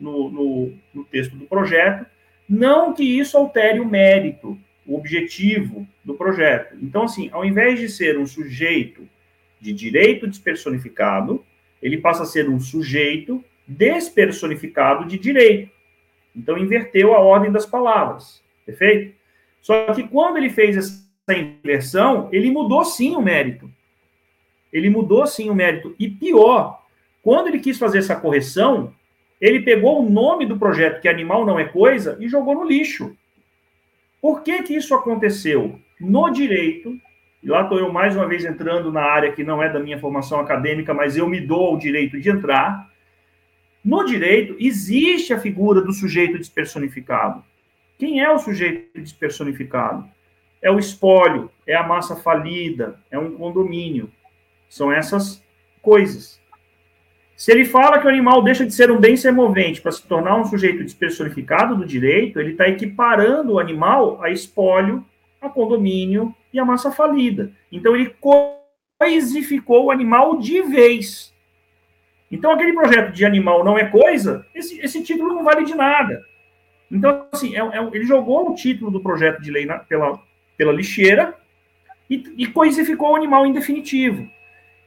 no, 0.04 0.30
no, 0.30 0.74
no 0.94 1.06
texto 1.06 1.36
do 1.36 1.46
projeto, 1.46 2.06
não 2.48 2.94
que 2.94 3.04
isso 3.04 3.38
altere 3.38 3.80
o 3.80 3.86
mérito, 3.86 4.60
o 4.86 4.98
objetivo 4.98 5.88
do 6.04 6.14
projeto. 6.14 6.76
Então, 6.82 7.04
assim, 7.04 7.30
ao 7.32 7.46
invés 7.46 7.80
de 7.80 7.88
ser 7.88 8.20
um 8.20 8.28
sujeito 8.28 9.08
de 9.62 9.72
direito 9.72 10.28
despersonificado, 10.28 11.44
ele 11.82 11.98
passa 11.98 12.24
a 12.24 12.26
ser 12.26 12.50
um 12.50 12.60
sujeito 12.60 13.44
despersonificado 13.66 15.08
de 15.08 15.18
direito. 15.18 15.72
Então, 16.36 16.58
inverteu 16.58 17.14
a 17.14 17.20
ordem 17.20 17.52
das 17.52 17.66
palavras, 17.66 18.44
perfeito? 18.66 19.16
Só 19.62 19.94
que 19.94 20.04
quando 20.04 20.38
ele 20.38 20.50
fez 20.50 20.76
essa 20.76 21.38
inversão, 21.38 22.28
ele 22.34 22.52
mudou 22.52 22.84
sim 22.84 23.16
o 23.16 23.22
mérito. 23.22 23.72
Ele 24.72 24.90
mudou 24.90 25.26
sim 25.26 25.50
o 25.50 25.56
mérito. 25.56 25.96
E 25.98 26.10
pior, 26.10 26.84
quando 27.22 27.48
ele 27.48 27.60
quis 27.60 27.78
fazer 27.78 28.00
essa 28.00 28.18
correção, 28.18 28.94
ele 29.44 29.60
pegou 29.60 30.00
o 30.02 30.10
nome 30.10 30.46
do 30.46 30.58
projeto, 30.58 31.02
que 31.02 31.10
animal 31.10 31.46
não 31.46 31.60
é 31.60 31.66
coisa, 31.66 32.16
e 32.18 32.30
jogou 32.30 32.56
no 32.56 32.64
lixo. 32.64 33.14
Por 34.22 34.42
que, 34.42 34.64
que 34.64 34.74
isso 34.74 34.96
aconteceu? 34.96 35.78
No 36.00 36.30
direito, 36.30 36.98
e 37.44 37.50
lá 37.50 37.64
estou 37.64 37.78
eu 37.78 37.92
mais 37.92 38.16
uma 38.16 38.26
vez 38.26 38.46
entrando 38.46 38.90
na 38.90 39.02
área 39.02 39.34
que 39.34 39.44
não 39.44 39.62
é 39.62 39.68
da 39.68 39.82
minha 39.82 40.00
formação 40.00 40.40
acadêmica, 40.40 40.94
mas 40.94 41.18
eu 41.18 41.28
me 41.28 41.42
dou 41.42 41.74
o 41.74 41.78
direito 41.78 42.22
de 42.22 42.30
entrar. 42.30 42.90
No 43.84 44.06
direito, 44.06 44.56
existe 44.58 45.34
a 45.34 45.40
figura 45.42 45.82
do 45.82 45.92
sujeito 45.92 46.38
despersonificado. 46.38 47.44
Quem 47.98 48.22
é 48.22 48.32
o 48.32 48.40
sujeito 48.40 48.98
despersonificado? 48.98 50.08
É 50.62 50.72
o 50.72 50.80
espólio, 50.80 51.52
é 51.68 51.76
a 51.76 51.84
massa 51.86 52.16
falida, 52.16 52.98
é 53.12 53.20
um 53.20 53.36
condomínio. 53.36 54.10
São 54.70 54.90
essas 54.90 55.44
coisas. 55.82 56.42
Se 57.44 57.52
ele 57.52 57.66
fala 57.66 58.00
que 58.00 58.06
o 58.06 58.10
animal 58.10 58.42
deixa 58.42 58.66
de 58.66 58.74
ser 58.74 58.90
um 58.90 58.98
bem 58.98 59.18
semovente 59.18 59.82
para 59.82 59.92
se 59.92 60.08
tornar 60.08 60.40
um 60.40 60.46
sujeito 60.46 60.82
despersonificado 60.82 61.76
do 61.76 61.86
direito, 61.86 62.40
ele 62.40 62.52
está 62.52 62.70
equiparando 62.70 63.52
o 63.52 63.60
animal 63.60 64.24
a 64.24 64.30
espólio, 64.30 65.06
a 65.42 65.50
condomínio 65.50 66.34
e 66.54 66.58
a 66.58 66.64
massa 66.64 66.90
falida. 66.90 67.52
Então, 67.70 67.98
ele 67.98 68.16
coisificou 68.98 69.88
o 69.88 69.92
animal 69.92 70.38
de 70.38 70.62
vez. 70.62 71.34
Então, 72.32 72.50
aquele 72.50 72.72
projeto 72.72 73.12
de 73.12 73.26
animal 73.26 73.62
não 73.66 73.78
é 73.78 73.90
coisa, 73.90 74.48
esse, 74.56 74.80
esse 74.80 75.04
título 75.04 75.34
não 75.34 75.44
vale 75.44 75.66
de 75.66 75.76
nada. 75.76 76.24
Então, 76.90 77.28
assim, 77.30 77.58
é, 77.58 77.60
é, 77.60 77.90
ele 77.92 78.06
jogou 78.06 78.52
o 78.52 78.56
título 78.56 78.90
do 78.90 79.02
projeto 79.02 79.42
de 79.42 79.52
lei 79.52 79.66
na, 79.66 79.80
pela, 79.80 80.18
pela 80.56 80.72
lixeira 80.72 81.36
e, 82.10 82.24
e 82.38 82.48
coisificou 82.48 83.12
o 83.12 83.16
animal 83.18 83.46
em 83.46 83.52
definitivo. 83.52 84.30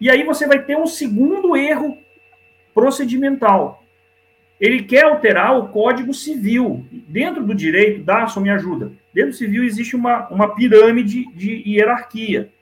E 0.00 0.08
aí 0.08 0.22
você 0.24 0.46
vai 0.46 0.62
ter 0.62 0.78
um 0.78 0.86
segundo 0.86 1.54
erro 1.54 2.05
procedimental. 2.76 3.82
Ele 4.60 4.82
quer 4.82 5.04
alterar 5.04 5.58
o 5.58 5.68
Código 5.68 6.12
Civil. 6.12 6.84
Dentro 7.08 7.42
do 7.42 7.54
direito, 7.54 8.04
Darson 8.04 8.40
me 8.40 8.50
ajuda. 8.50 8.92
Dentro 9.14 9.30
do 9.30 9.36
civil 9.36 9.64
existe 9.64 9.96
uma, 9.96 10.28
uma 10.28 10.54
pirâmide 10.54 11.24
de 11.34 11.62
hierarquia. 11.66 12.52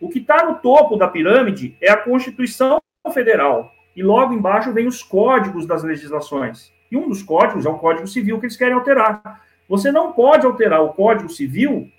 O 0.00 0.08
que 0.08 0.20
está 0.20 0.44
no 0.44 0.54
topo 0.56 0.96
da 0.96 1.08
pirâmide 1.08 1.76
é 1.80 1.90
a 1.90 1.96
Constituição 1.96 2.80
Federal. 3.12 3.72
E 3.96 4.04
logo 4.04 4.32
embaixo 4.32 4.72
vem 4.72 4.86
os 4.86 5.02
códigos 5.02 5.66
das 5.66 5.82
legislações. 5.82 6.72
E 6.90 6.96
um 6.96 7.08
dos 7.08 7.24
códigos 7.24 7.66
é 7.66 7.68
o 7.68 7.78
Código 7.78 8.06
Civil 8.06 8.38
que 8.38 8.46
eles 8.46 8.56
querem 8.56 8.74
alterar. 8.74 9.42
Você 9.68 9.90
não 9.90 10.12
pode 10.12 10.46
alterar 10.46 10.82
o 10.84 10.92
Código 10.92 11.28
Civil 11.28 11.90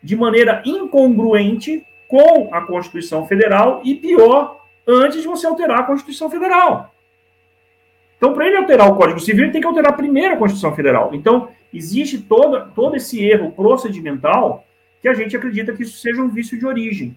de 0.00 0.14
maneira 0.14 0.62
incongruente 0.64 1.84
com 2.06 2.54
a 2.54 2.60
Constituição 2.60 3.26
Federal 3.26 3.80
e, 3.84 3.96
pior, 3.96 4.57
antes 4.88 5.20
de 5.20 5.28
você 5.28 5.46
alterar 5.46 5.80
a 5.80 5.84
Constituição 5.84 6.30
Federal. 6.30 6.94
Então, 8.16 8.32
para 8.32 8.46
ele 8.46 8.56
alterar 8.56 8.90
o 8.90 8.96
Código 8.96 9.20
Civil, 9.20 9.44
ele 9.44 9.52
tem 9.52 9.60
que 9.60 9.66
alterar 9.66 9.94
primeiro 9.96 10.34
a 10.34 10.36
Constituição 10.38 10.74
Federal. 10.74 11.10
Então, 11.12 11.50
existe 11.72 12.18
todo, 12.18 12.72
todo 12.74 12.96
esse 12.96 13.22
erro 13.22 13.52
procedimental 13.52 14.64
que 15.00 15.08
a 15.08 15.14
gente 15.14 15.36
acredita 15.36 15.72
que 15.72 15.82
isso 15.82 15.98
seja 15.98 16.20
um 16.20 16.28
vício 16.28 16.58
de 16.58 16.66
origem. 16.66 17.16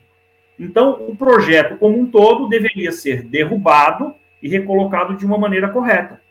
Então, 0.59 1.03
o 1.07 1.15
projeto 1.15 1.77
como 1.77 1.99
um 1.99 2.05
todo 2.05 2.47
deveria 2.47 2.91
ser 2.91 3.23
derrubado 3.23 4.13
e 4.43 4.49
recolocado 4.49 5.15
de 5.15 5.25
uma 5.25 5.37
maneira 5.37 5.69
correta. 5.69 6.21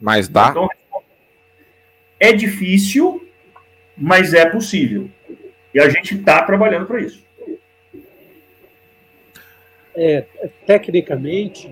Mas 0.00 0.28
dá? 0.28 0.48
Então, 0.48 0.68
é 2.18 2.32
difícil, 2.32 3.24
mas 3.96 4.34
é 4.34 4.44
possível. 4.46 5.08
E 5.72 5.78
a 5.78 5.88
gente 5.88 6.16
está 6.16 6.42
trabalhando 6.42 6.86
para 6.86 7.00
isso. 7.00 7.24
É, 9.94 10.20
tecnicamente, 10.66 11.70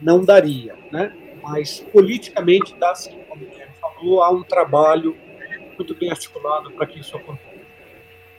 não 0.00 0.24
daria, 0.24 0.74
né? 0.90 1.14
mas 1.42 1.80
politicamente 1.80 2.74
dá 2.76 2.94
sim, 2.94 3.18
como 3.28 3.44
Guilherme 3.44 3.74
falou, 3.80 4.22
há 4.22 4.30
um 4.30 4.42
trabalho 4.42 5.16
muito 5.76 5.94
bem 5.96 6.10
articulado 6.10 6.70
para 6.70 6.86
que 6.86 7.00
isso 7.00 7.16
aconteça. 7.16 7.52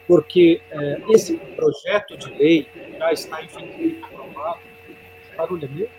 Porque 0.08 0.62
é, 0.70 1.02
esse 1.10 1.38
projeto 1.38 2.18
de 2.18 2.30
lei 2.34 2.68
já 2.98 3.14
está 3.14 3.44
efetivamente 3.44 4.04
aprovado. 4.04 4.60
Barulho 5.36 5.66
é 5.66 5.68
meu? 5.68 5.90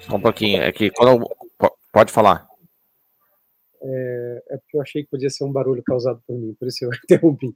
Só 0.00 0.16
um 0.16 0.20
pouquinho, 0.20 0.62
é 0.62 0.70
que 0.72 0.90
quando 0.90 1.28
pode 1.92 2.12
falar. 2.12 2.46
É, 3.82 4.42
é, 4.50 4.56
porque 4.56 4.76
eu 4.76 4.82
achei 4.82 5.02
que 5.04 5.10
podia 5.10 5.30
ser 5.30 5.44
um 5.44 5.52
barulho 5.52 5.82
causado 5.82 6.20
por 6.26 6.36
mim, 6.36 6.54
por 6.58 6.68
isso 6.68 6.84
eu 6.84 6.90
interrompi. 7.04 7.52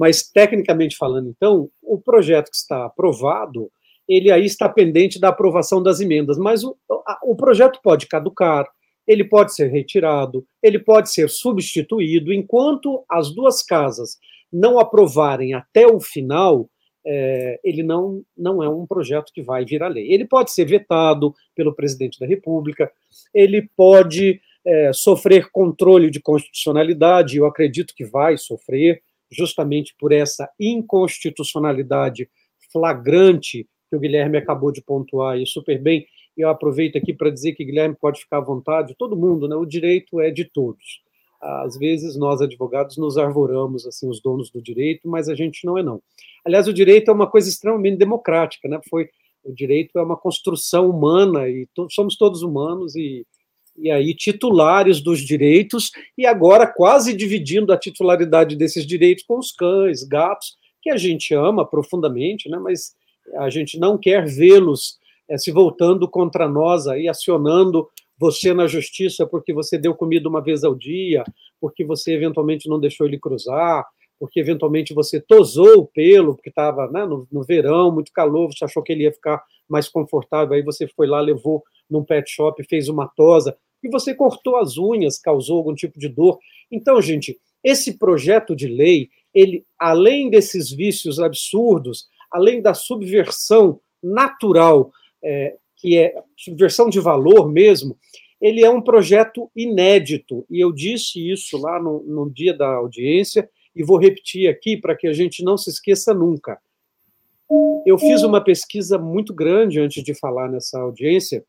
Mas, 0.00 0.22
tecnicamente 0.22 0.96
falando, 0.96 1.28
então, 1.28 1.68
o 1.82 2.00
projeto 2.00 2.48
que 2.50 2.56
está 2.56 2.86
aprovado, 2.86 3.70
ele 4.08 4.32
aí 4.32 4.46
está 4.46 4.66
pendente 4.66 5.20
da 5.20 5.28
aprovação 5.28 5.82
das 5.82 6.00
emendas, 6.00 6.38
mas 6.38 6.64
o, 6.64 6.74
o 7.22 7.36
projeto 7.36 7.78
pode 7.82 8.06
caducar, 8.06 8.66
ele 9.06 9.24
pode 9.24 9.54
ser 9.54 9.70
retirado, 9.70 10.42
ele 10.62 10.78
pode 10.78 11.12
ser 11.12 11.28
substituído, 11.28 12.32
enquanto 12.32 13.04
as 13.10 13.34
duas 13.34 13.62
casas 13.62 14.16
não 14.50 14.78
aprovarem 14.78 15.52
até 15.52 15.86
o 15.86 16.00
final, 16.00 16.66
é, 17.06 17.60
ele 17.62 17.82
não, 17.82 18.22
não 18.34 18.62
é 18.62 18.68
um 18.70 18.86
projeto 18.86 19.30
que 19.34 19.42
vai 19.42 19.66
virar 19.66 19.88
lei. 19.88 20.10
Ele 20.10 20.26
pode 20.26 20.50
ser 20.50 20.64
vetado 20.64 21.34
pelo 21.54 21.74
presidente 21.74 22.18
da 22.18 22.24
República, 22.26 22.90
ele 23.34 23.68
pode 23.76 24.40
é, 24.66 24.92
sofrer 24.94 25.50
controle 25.52 26.10
de 26.10 26.22
constitucionalidade, 26.22 27.36
eu 27.36 27.44
acredito 27.44 27.92
que 27.94 28.06
vai 28.06 28.38
sofrer, 28.38 29.02
justamente 29.30 29.94
por 29.98 30.12
essa 30.12 30.50
inconstitucionalidade 30.58 32.28
flagrante 32.72 33.66
que 33.88 33.96
o 33.96 34.00
Guilherme 34.00 34.38
acabou 34.38 34.70
de 34.70 34.82
pontuar 34.82 35.38
e 35.38 35.46
super 35.46 35.80
bem. 35.80 36.06
Eu 36.36 36.48
aproveito 36.48 36.96
aqui 36.96 37.12
para 37.12 37.30
dizer 37.30 37.52
que 37.52 37.64
Guilherme 37.64 37.96
pode 38.00 38.20
ficar 38.20 38.38
à 38.38 38.40
vontade, 38.40 38.94
todo 38.96 39.16
mundo, 39.16 39.48
né? 39.48 39.56
O 39.56 39.66
direito 39.66 40.20
é 40.20 40.30
de 40.30 40.44
todos. 40.44 41.02
Às 41.40 41.76
vezes 41.76 42.16
nós 42.16 42.40
advogados 42.40 42.96
nos 42.98 43.16
arvoramos 43.16 43.86
assim 43.86 44.08
os 44.08 44.20
donos 44.20 44.50
do 44.50 44.60
direito, 44.60 45.08
mas 45.08 45.28
a 45.28 45.34
gente 45.34 45.64
não 45.64 45.78
é 45.78 45.82
não. 45.82 46.02
Aliás, 46.44 46.68
o 46.68 46.72
direito 46.72 47.10
é 47.10 47.14
uma 47.14 47.26
coisa 47.26 47.48
extremamente 47.48 47.96
democrática, 47.96 48.68
né? 48.68 48.78
Foi 48.88 49.08
o 49.42 49.52
direito 49.52 49.98
é 49.98 50.02
uma 50.02 50.18
construção 50.18 50.90
humana 50.90 51.48
e 51.48 51.66
to 51.74 51.88
somos 51.90 52.16
todos 52.16 52.42
humanos 52.42 52.94
e 52.94 53.26
e 53.76 53.90
aí 53.90 54.14
titulares 54.14 55.00
dos 55.00 55.20
direitos, 55.20 55.90
e 56.16 56.26
agora 56.26 56.66
quase 56.66 57.14
dividindo 57.16 57.72
a 57.72 57.78
titularidade 57.78 58.56
desses 58.56 58.86
direitos 58.86 59.24
com 59.24 59.38
os 59.38 59.52
cães, 59.52 60.02
gatos, 60.02 60.56
que 60.82 60.90
a 60.90 60.96
gente 60.96 61.34
ama 61.34 61.66
profundamente, 61.66 62.48
né, 62.48 62.58
mas 62.58 62.94
a 63.36 63.50
gente 63.50 63.78
não 63.78 63.98
quer 63.98 64.26
vê-los 64.26 64.98
é, 65.28 65.38
se 65.38 65.50
voltando 65.50 66.08
contra 66.08 66.48
nós, 66.48 66.86
aí 66.86 67.08
acionando 67.08 67.88
você 68.18 68.52
na 68.52 68.66
justiça 68.66 69.26
porque 69.26 69.52
você 69.52 69.78
deu 69.78 69.94
comida 69.94 70.28
uma 70.28 70.42
vez 70.42 70.64
ao 70.64 70.74
dia, 70.74 71.24
porque 71.60 71.84
você 71.84 72.12
eventualmente 72.12 72.68
não 72.68 72.78
deixou 72.78 73.06
ele 73.06 73.18
cruzar, 73.18 73.86
porque 74.20 74.38
eventualmente 74.38 74.92
você 74.92 75.18
tosou 75.18 75.78
o 75.78 75.86
pelo, 75.86 76.34
porque 76.34 76.50
estava 76.50 76.86
né, 76.90 77.06
no, 77.06 77.26
no 77.32 77.42
verão, 77.42 77.90
muito 77.90 78.12
calor, 78.12 78.52
você 78.52 78.66
achou 78.66 78.82
que 78.82 78.92
ele 78.92 79.04
ia 79.04 79.12
ficar 79.12 79.42
mais 79.66 79.88
confortável, 79.88 80.54
aí 80.54 80.62
você 80.62 80.86
foi 80.86 81.06
lá, 81.06 81.22
levou 81.22 81.64
num 81.88 82.04
pet 82.04 82.30
shop, 82.30 82.62
fez 82.68 82.90
uma 82.90 83.08
tosa, 83.08 83.56
e 83.82 83.88
você 83.88 84.14
cortou 84.14 84.58
as 84.58 84.76
unhas, 84.76 85.18
causou 85.18 85.56
algum 85.56 85.74
tipo 85.74 85.98
de 85.98 86.06
dor. 86.06 86.38
Então, 86.70 87.00
gente, 87.00 87.40
esse 87.64 87.96
projeto 87.96 88.54
de 88.54 88.68
lei, 88.68 89.08
ele, 89.32 89.64
além 89.78 90.28
desses 90.28 90.70
vícios 90.70 91.18
absurdos, 91.18 92.06
além 92.30 92.60
da 92.60 92.74
subversão 92.74 93.80
natural, 94.02 94.92
é, 95.24 95.56
que 95.78 95.96
é 95.96 96.14
subversão 96.36 96.90
de 96.90 97.00
valor 97.00 97.50
mesmo, 97.50 97.96
ele 98.38 98.62
é 98.62 98.68
um 98.68 98.82
projeto 98.82 99.50
inédito. 99.56 100.44
E 100.50 100.60
eu 100.60 100.72
disse 100.72 101.30
isso 101.30 101.56
lá 101.56 101.82
no, 101.82 102.02
no 102.02 102.30
dia 102.30 102.52
da 102.52 102.68
audiência, 102.74 103.48
e 103.74 103.82
vou 103.82 103.98
repetir 103.98 104.48
aqui 104.48 104.76
para 104.76 104.96
que 104.96 105.06
a 105.06 105.12
gente 105.12 105.42
não 105.42 105.56
se 105.56 105.70
esqueça 105.70 106.12
nunca. 106.12 106.60
Eu 107.84 107.98
fiz 107.98 108.22
uma 108.22 108.42
pesquisa 108.42 108.96
muito 108.98 109.34
grande 109.34 109.80
antes 109.80 110.04
de 110.04 110.14
falar 110.14 110.48
nessa 110.48 110.78
audiência, 110.78 111.44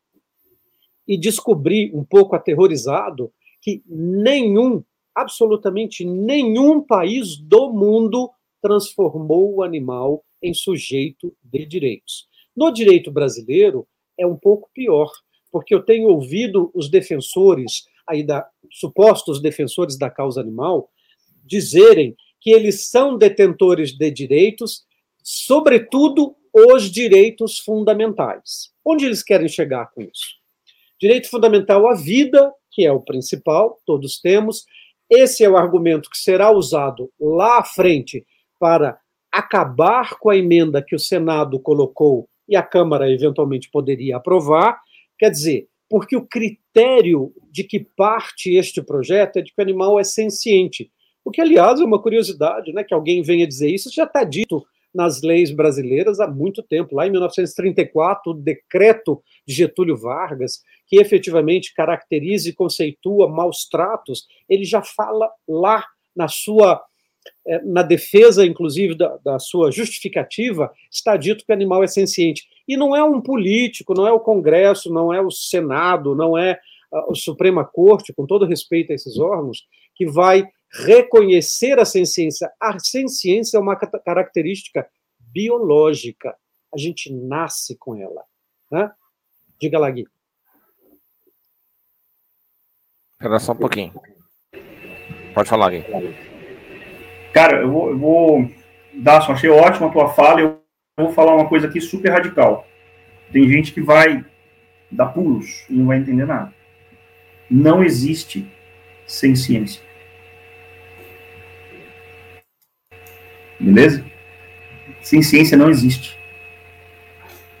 e 1.06 1.18
descobri, 1.18 1.90
um 1.94 2.04
pouco 2.04 2.34
aterrorizado, 2.34 3.32
que 3.60 3.82
nenhum, 3.86 4.82
absolutamente 5.14 6.04
nenhum 6.04 6.80
país 6.80 7.36
do 7.36 7.72
mundo 7.72 8.30
transformou 8.60 9.54
o 9.54 9.62
animal 9.62 10.24
em 10.42 10.54
sujeito 10.54 11.34
de 11.42 11.66
direitos. 11.66 12.28
No 12.56 12.70
direito 12.70 13.10
brasileiro, 13.10 13.86
é 14.18 14.26
um 14.26 14.36
pouco 14.36 14.70
pior, 14.72 15.10
porque 15.50 15.74
eu 15.74 15.82
tenho 15.82 16.08
ouvido 16.08 16.70
os 16.74 16.88
defensores, 16.88 17.84
aí 18.06 18.22
da, 18.22 18.48
supostos 18.70 19.40
defensores 19.40 19.96
da 19.96 20.10
causa 20.10 20.40
animal, 20.40 20.90
dizerem 21.52 22.16
que 22.40 22.50
eles 22.50 22.88
são 22.88 23.18
detentores 23.18 23.92
de 23.92 24.10
direitos, 24.10 24.84
sobretudo 25.22 26.34
os 26.50 26.90
direitos 26.90 27.58
fundamentais. 27.58 28.72
Onde 28.82 29.04
eles 29.04 29.22
querem 29.22 29.48
chegar 29.48 29.90
com 29.92 30.00
isso? 30.00 30.40
Direito 30.98 31.28
fundamental 31.28 31.86
à 31.86 31.94
vida, 31.94 32.50
que 32.70 32.86
é 32.86 32.92
o 32.92 33.00
principal, 33.00 33.78
todos 33.84 34.18
temos. 34.18 34.64
Esse 35.10 35.44
é 35.44 35.50
o 35.50 35.56
argumento 35.58 36.08
que 36.08 36.16
será 36.16 36.50
usado 36.50 37.10
lá 37.20 37.58
à 37.58 37.64
frente 37.64 38.24
para 38.58 38.98
acabar 39.30 40.18
com 40.18 40.30
a 40.30 40.36
emenda 40.36 40.82
que 40.82 40.94
o 40.94 40.98
Senado 40.98 41.60
colocou 41.60 42.28
e 42.48 42.56
a 42.56 42.62
Câmara 42.62 43.10
eventualmente 43.10 43.70
poderia 43.70 44.16
aprovar. 44.16 44.80
Quer 45.18 45.30
dizer, 45.30 45.68
porque 45.88 46.16
o 46.16 46.26
critério 46.26 47.32
de 47.50 47.62
que 47.62 47.78
parte 47.78 48.54
este 48.54 48.82
projeto 48.82 49.36
é 49.36 49.42
de 49.42 49.52
que 49.52 49.60
o 49.60 49.62
animal 49.62 50.00
é 50.00 50.04
senciente. 50.04 50.90
O 51.24 51.30
que, 51.30 51.40
aliás, 51.40 51.80
é 51.80 51.84
uma 51.84 52.00
curiosidade, 52.00 52.72
né, 52.72 52.82
que 52.82 52.94
alguém 52.94 53.22
venha 53.22 53.46
dizer 53.46 53.70
isso, 53.70 53.90
já 53.92 54.04
está 54.04 54.24
dito 54.24 54.64
nas 54.94 55.22
leis 55.22 55.50
brasileiras 55.50 56.20
há 56.20 56.26
muito 56.26 56.62
tempo. 56.62 56.94
Lá 56.94 57.06
em 57.06 57.10
1934, 57.10 58.32
o 58.32 58.34
decreto 58.34 59.22
de 59.46 59.54
Getúlio 59.54 59.96
Vargas, 59.96 60.62
que 60.86 60.96
efetivamente 60.96 61.72
caracteriza 61.74 62.48
e 62.50 62.52
conceitua 62.52 63.28
maus 63.28 63.66
tratos, 63.68 64.26
ele 64.48 64.64
já 64.64 64.82
fala 64.82 65.30
lá 65.48 65.84
na 66.14 66.28
sua 66.28 66.82
eh, 67.46 67.60
na 67.64 67.82
defesa, 67.82 68.44
inclusive, 68.44 68.94
da, 68.94 69.16
da, 69.24 69.38
sua 69.38 69.70
justificativa, 69.70 70.70
está 70.90 71.16
dito 71.16 71.44
que 71.44 71.52
o 71.52 71.54
animal 71.54 71.82
é 71.82 71.86
senciente. 71.86 72.46
E 72.66 72.76
não 72.76 72.94
é 72.94 73.02
um 73.02 73.20
político, 73.20 73.94
não 73.94 74.06
é 74.06 74.12
o 74.12 74.20
Congresso, 74.20 74.92
não 74.92 75.12
é 75.12 75.20
o 75.20 75.30
Senado, 75.30 76.14
não 76.14 76.36
é 76.36 76.58
a 76.92 77.14
Suprema 77.14 77.64
Corte, 77.64 78.12
com 78.12 78.26
todo 78.26 78.44
respeito 78.44 78.92
a 78.92 78.94
esses 78.94 79.18
órgãos, 79.18 79.66
que 79.94 80.04
vai 80.06 80.46
reconhecer 80.72 81.78
a 81.78 81.84
senciência. 81.84 82.50
A 82.60 82.78
senciência 82.78 83.58
é 83.58 83.60
uma 83.60 83.76
característica 83.76 84.88
biológica. 85.18 86.34
A 86.74 86.78
gente 86.78 87.12
nasce 87.12 87.76
com 87.76 87.96
ela. 87.96 88.24
Né? 88.70 88.90
Diga 89.60 89.78
lá, 89.78 89.90
Gui. 89.90 90.06
Espera 93.12 93.38
só 93.38 93.52
um 93.52 93.56
pouquinho. 93.56 93.92
Pode 95.34 95.48
falar, 95.48 95.70
Gui. 95.70 95.84
Cara, 97.32 97.62
eu 97.62 97.70
vou, 97.70 97.90
eu 97.90 97.98
vou 97.98 98.50
dar, 98.94 99.18
achei 99.30 99.50
ótima 99.50 99.88
a 99.88 99.92
tua 99.92 100.08
fala. 100.14 100.40
Eu 100.40 100.62
vou 100.96 101.12
falar 101.12 101.34
uma 101.34 101.48
coisa 101.48 101.66
aqui 101.66 101.80
super 101.80 102.10
radical. 102.10 102.66
Tem 103.30 103.48
gente 103.48 103.72
que 103.72 103.80
vai 103.80 104.24
dar 104.90 105.08
pulos 105.08 105.66
e 105.68 105.74
não 105.74 105.86
vai 105.86 105.98
entender 105.98 106.26
nada. 106.26 106.52
Não 107.50 107.82
existe 107.82 108.50
sem 109.06 109.36
ciência. 109.36 109.91
Beleza? 113.62 114.04
Sem 115.00 115.22
ciência 115.22 115.56
não 115.56 115.70
existe. 115.70 116.18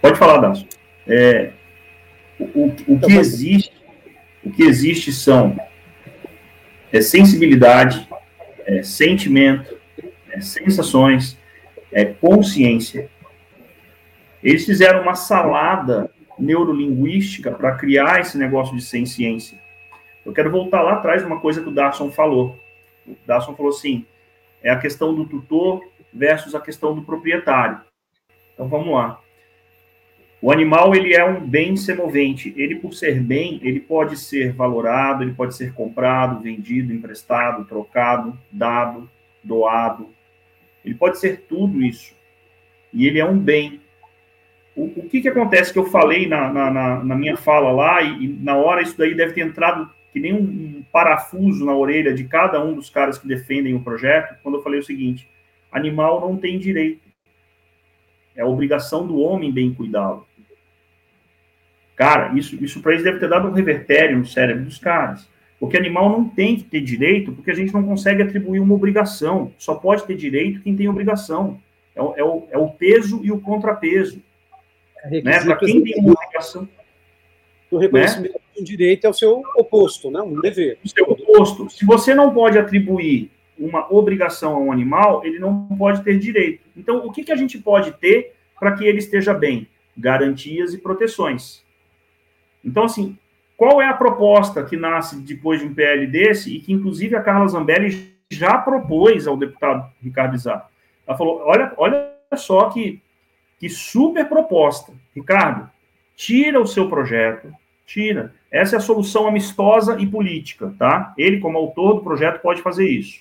Pode 0.00 0.18
falar, 0.18 0.38
Daço. 0.38 0.66
É, 1.06 1.52
o, 2.38 2.66
o, 2.88 3.00
que 3.00 3.12
existe, 3.12 3.72
o 4.44 4.50
que 4.50 4.64
existe 4.64 5.12
são 5.12 5.56
é, 6.92 7.00
sensibilidade, 7.00 8.08
é, 8.66 8.82
sentimento, 8.82 9.76
é, 10.30 10.40
sensações, 10.40 11.38
é, 11.92 12.04
consciência. 12.04 13.08
Eles 14.42 14.64
fizeram 14.64 15.02
uma 15.02 15.14
salada 15.14 16.10
neurolinguística 16.36 17.52
para 17.52 17.76
criar 17.76 18.20
esse 18.20 18.36
negócio 18.36 18.76
de 18.76 18.82
sem 18.82 19.06
ciência. 19.06 19.56
Eu 20.26 20.32
quero 20.32 20.50
voltar 20.50 20.82
lá 20.82 20.94
atrás 20.94 21.24
uma 21.24 21.38
coisa 21.38 21.62
que 21.62 21.68
o 21.68 21.72
Darson 21.72 22.10
falou. 22.10 22.58
O 23.06 23.16
Darson 23.24 23.54
falou 23.54 23.70
assim: 23.70 24.04
é 24.62 24.70
a 24.70 24.78
questão 24.78 25.14
do 25.14 25.24
tutor 25.24 25.82
versus 26.12 26.54
a 26.54 26.60
questão 26.60 26.94
do 26.94 27.02
proprietário. 27.02 27.80
Então 28.54 28.68
vamos 28.68 28.92
lá. 28.92 29.20
O 30.42 30.50
animal 30.50 30.92
ele 30.94 31.14
é 31.14 31.24
um 31.24 31.40
bem 31.40 31.76
semovente. 31.76 32.52
Ele 32.56 32.74
por 32.74 32.92
ser 32.92 33.20
bem, 33.20 33.60
ele 33.62 33.78
pode 33.78 34.16
ser 34.16 34.52
valorado, 34.52 35.22
ele 35.22 35.34
pode 35.34 35.54
ser 35.54 35.72
comprado, 35.72 36.42
vendido, 36.42 36.92
emprestado, 36.92 37.64
trocado, 37.64 38.36
dado, 38.50 39.08
doado. 39.42 40.08
Ele 40.84 40.96
pode 40.96 41.20
ser 41.20 41.42
tudo 41.48 41.80
isso. 41.80 42.12
E 42.92 43.06
ele 43.06 43.20
é 43.20 43.24
um 43.24 43.38
bem. 43.38 43.80
O, 44.74 44.84
o 44.84 45.08
que, 45.08 45.20
que 45.20 45.28
acontece 45.28 45.72
que 45.72 45.78
eu 45.78 45.86
falei 45.86 46.26
na, 46.26 46.52
na, 46.52 47.04
na 47.04 47.14
minha 47.14 47.36
fala 47.36 47.70
lá, 47.70 48.02
e, 48.02 48.24
e, 48.24 48.28
na 48.28 48.56
hora 48.56 48.82
isso 48.82 48.98
daí 48.98 49.14
deve 49.14 49.34
ter 49.34 49.42
entrado 49.42 49.88
que 50.12 50.18
nem 50.18 50.32
um, 50.32 50.38
um 50.38 50.84
parafuso 50.90 51.64
na 51.64 51.74
orelha 51.74 52.12
de 52.12 52.24
cada 52.24 52.62
um 52.62 52.74
dos 52.74 52.90
caras 52.90 53.16
que 53.16 53.28
defendem 53.28 53.74
o 53.74 53.80
projeto, 53.82 54.36
quando 54.42 54.56
eu 54.56 54.62
falei 54.62 54.80
o 54.80 54.84
seguinte: 54.84 55.28
animal 55.72 56.20
não 56.20 56.36
tem 56.36 56.58
direito. 56.58 57.00
É 58.36 58.44
obrigação 58.44 59.06
do 59.06 59.18
homem 59.18 59.50
bem 59.50 59.72
cuidá-lo. 59.72 60.26
Cara, 61.96 62.36
isso, 62.36 62.62
isso 62.62 62.80
para 62.80 62.92
eles 62.92 63.04
deve 63.04 63.18
ter 63.18 63.28
dado 63.28 63.48
um 63.48 63.52
revertério 63.52 64.18
no 64.18 64.26
cérebro 64.26 64.64
dos 64.64 64.78
caras. 64.78 65.28
Porque 65.58 65.76
animal 65.76 66.10
não 66.10 66.28
tem 66.28 66.56
que 66.56 66.64
ter 66.64 66.80
direito, 66.80 67.32
porque 67.32 67.50
a 67.50 67.54
gente 67.54 67.72
não 67.72 67.84
consegue 67.84 68.22
atribuir 68.22 68.60
uma 68.60 68.74
obrigação. 68.74 69.52
Só 69.58 69.74
pode 69.74 70.04
ter 70.04 70.16
direito 70.16 70.60
quem 70.60 70.76
tem 70.76 70.88
obrigação. 70.88 71.60
É 71.94 72.02
o, 72.02 72.14
é 72.16 72.24
o, 72.24 72.48
é 72.50 72.58
o 72.58 72.68
peso 72.68 73.20
e 73.22 73.30
o 73.30 73.40
contrapeso. 73.40 74.20
É 75.04 75.22
né? 75.22 75.40
Para 75.40 75.56
quem 75.56 75.82
tem 75.82 76.00
uma 76.00 76.12
obrigação. 76.12 76.68
O 77.70 77.78
reconhecimento 77.78 78.34
né? 78.34 78.40
de 78.56 78.60
um 78.60 78.64
direito 78.64 79.06
é 79.06 79.10
o 79.10 79.14
seu 79.14 79.42
oposto, 79.56 80.10
né? 80.10 80.20
um 80.20 80.40
dever. 80.40 80.78
O 80.84 80.88
seu 80.88 81.04
oposto. 81.04 81.70
Se 81.70 81.84
você 81.86 82.14
não 82.14 82.34
pode 82.34 82.58
atribuir 82.58 83.30
uma 83.64 83.92
obrigação 83.92 84.54
a 84.54 84.58
um 84.58 84.72
animal, 84.72 85.24
ele 85.24 85.38
não 85.38 85.66
pode 85.78 86.02
ter 86.02 86.18
direito. 86.18 86.64
Então, 86.76 87.06
o 87.06 87.12
que, 87.12 87.22
que 87.22 87.32
a 87.32 87.36
gente 87.36 87.58
pode 87.58 87.92
ter 87.92 88.34
para 88.58 88.72
que 88.72 88.84
ele 88.84 88.98
esteja 88.98 89.32
bem? 89.32 89.68
Garantias 89.96 90.74
e 90.74 90.78
proteções. 90.78 91.62
Então, 92.64 92.84
assim, 92.84 93.16
qual 93.56 93.80
é 93.80 93.86
a 93.86 93.94
proposta 93.94 94.64
que 94.64 94.76
nasce 94.76 95.20
depois 95.20 95.60
de 95.60 95.66
um 95.66 95.74
PL 95.74 96.06
desse 96.06 96.56
e 96.56 96.60
que, 96.60 96.72
inclusive, 96.72 97.14
a 97.14 97.22
Carla 97.22 97.46
Zambelli 97.46 98.12
já 98.30 98.58
propôs 98.58 99.26
ao 99.26 99.36
deputado 99.36 99.88
Ricardo 100.02 100.34
Izar? 100.34 100.68
Ela 101.06 101.16
falou: 101.16 101.42
olha, 101.44 101.72
olha 101.76 102.12
só 102.34 102.70
que, 102.70 103.00
que 103.58 103.68
super 103.68 104.28
proposta. 104.28 104.92
Ricardo, 105.14 105.70
tira 106.16 106.60
o 106.60 106.66
seu 106.66 106.88
projeto, 106.88 107.52
tira. 107.86 108.34
Essa 108.50 108.76
é 108.76 108.78
a 108.78 108.80
solução 108.80 109.28
amistosa 109.28 109.98
e 110.00 110.06
política, 110.06 110.74
tá? 110.78 111.12
Ele, 111.16 111.38
como 111.38 111.58
autor 111.58 111.94
do 111.94 112.02
projeto, 112.02 112.40
pode 112.40 112.62
fazer 112.62 112.88
isso. 112.88 113.20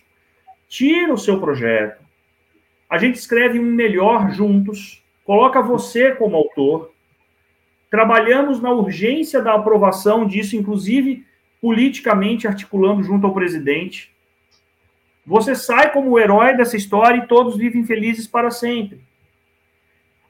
Tira 0.72 1.14
o 1.14 1.18
seu 1.18 1.40
projeto. 1.40 2.02
A 2.90 2.98
gente 2.98 3.16
escreve 3.16 3.60
um 3.60 3.64
melhor 3.64 4.32
juntos, 4.32 5.04
coloca 5.24 5.62
você 5.62 6.16
como 6.16 6.36
autor, 6.36 6.92
Trabalhamos 7.92 8.62
na 8.62 8.72
urgência 8.72 9.42
da 9.42 9.54
aprovação 9.54 10.26
disso, 10.26 10.56
inclusive 10.56 11.26
politicamente 11.60 12.48
articulando 12.48 13.04
junto 13.04 13.28
ao 13.28 13.34
presidente. 13.34 14.10
Você 15.28 15.54
sai 15.56 15.92
como 15.92 16.12
o 16.12 16.18
herói 16.18 16.56
dessa 16.56 16.78
história 16.78 17.18
e 17.18 17.28
todos 17.28 17.58
vivem 17.58 17.84
felizes 17.84 18.26
para 18.26 18.50
sempre. 18.50 19.02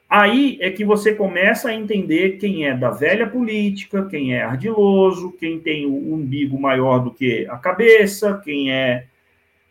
Aí 0.09 0.57
é 0.59 0.71
que 0.71 0.83
você 0.83 1.13
começa 1.13 1.69
a 1.69 1.73
entender 1.75 2.39
quem 2.39 2.65
é 2.65 2.75
da 2.75 2.89
velha 2.89 3.29
política, 3.29 4.07
quem 4.07 4.33
é 4.33 4.41
ardiloso, 4.41 5.31
quem 5.33 5.59
tem 5.59 5.85
o 5.85 6.15
umbigo 6.15 6.59
maior 6.59 6.97
do 6.97 7.11
que 7.11 7.45
a 7.47 7.57
cabeça, 7.57 8.41
quem 8.43 8.71
é, 8.71 9.05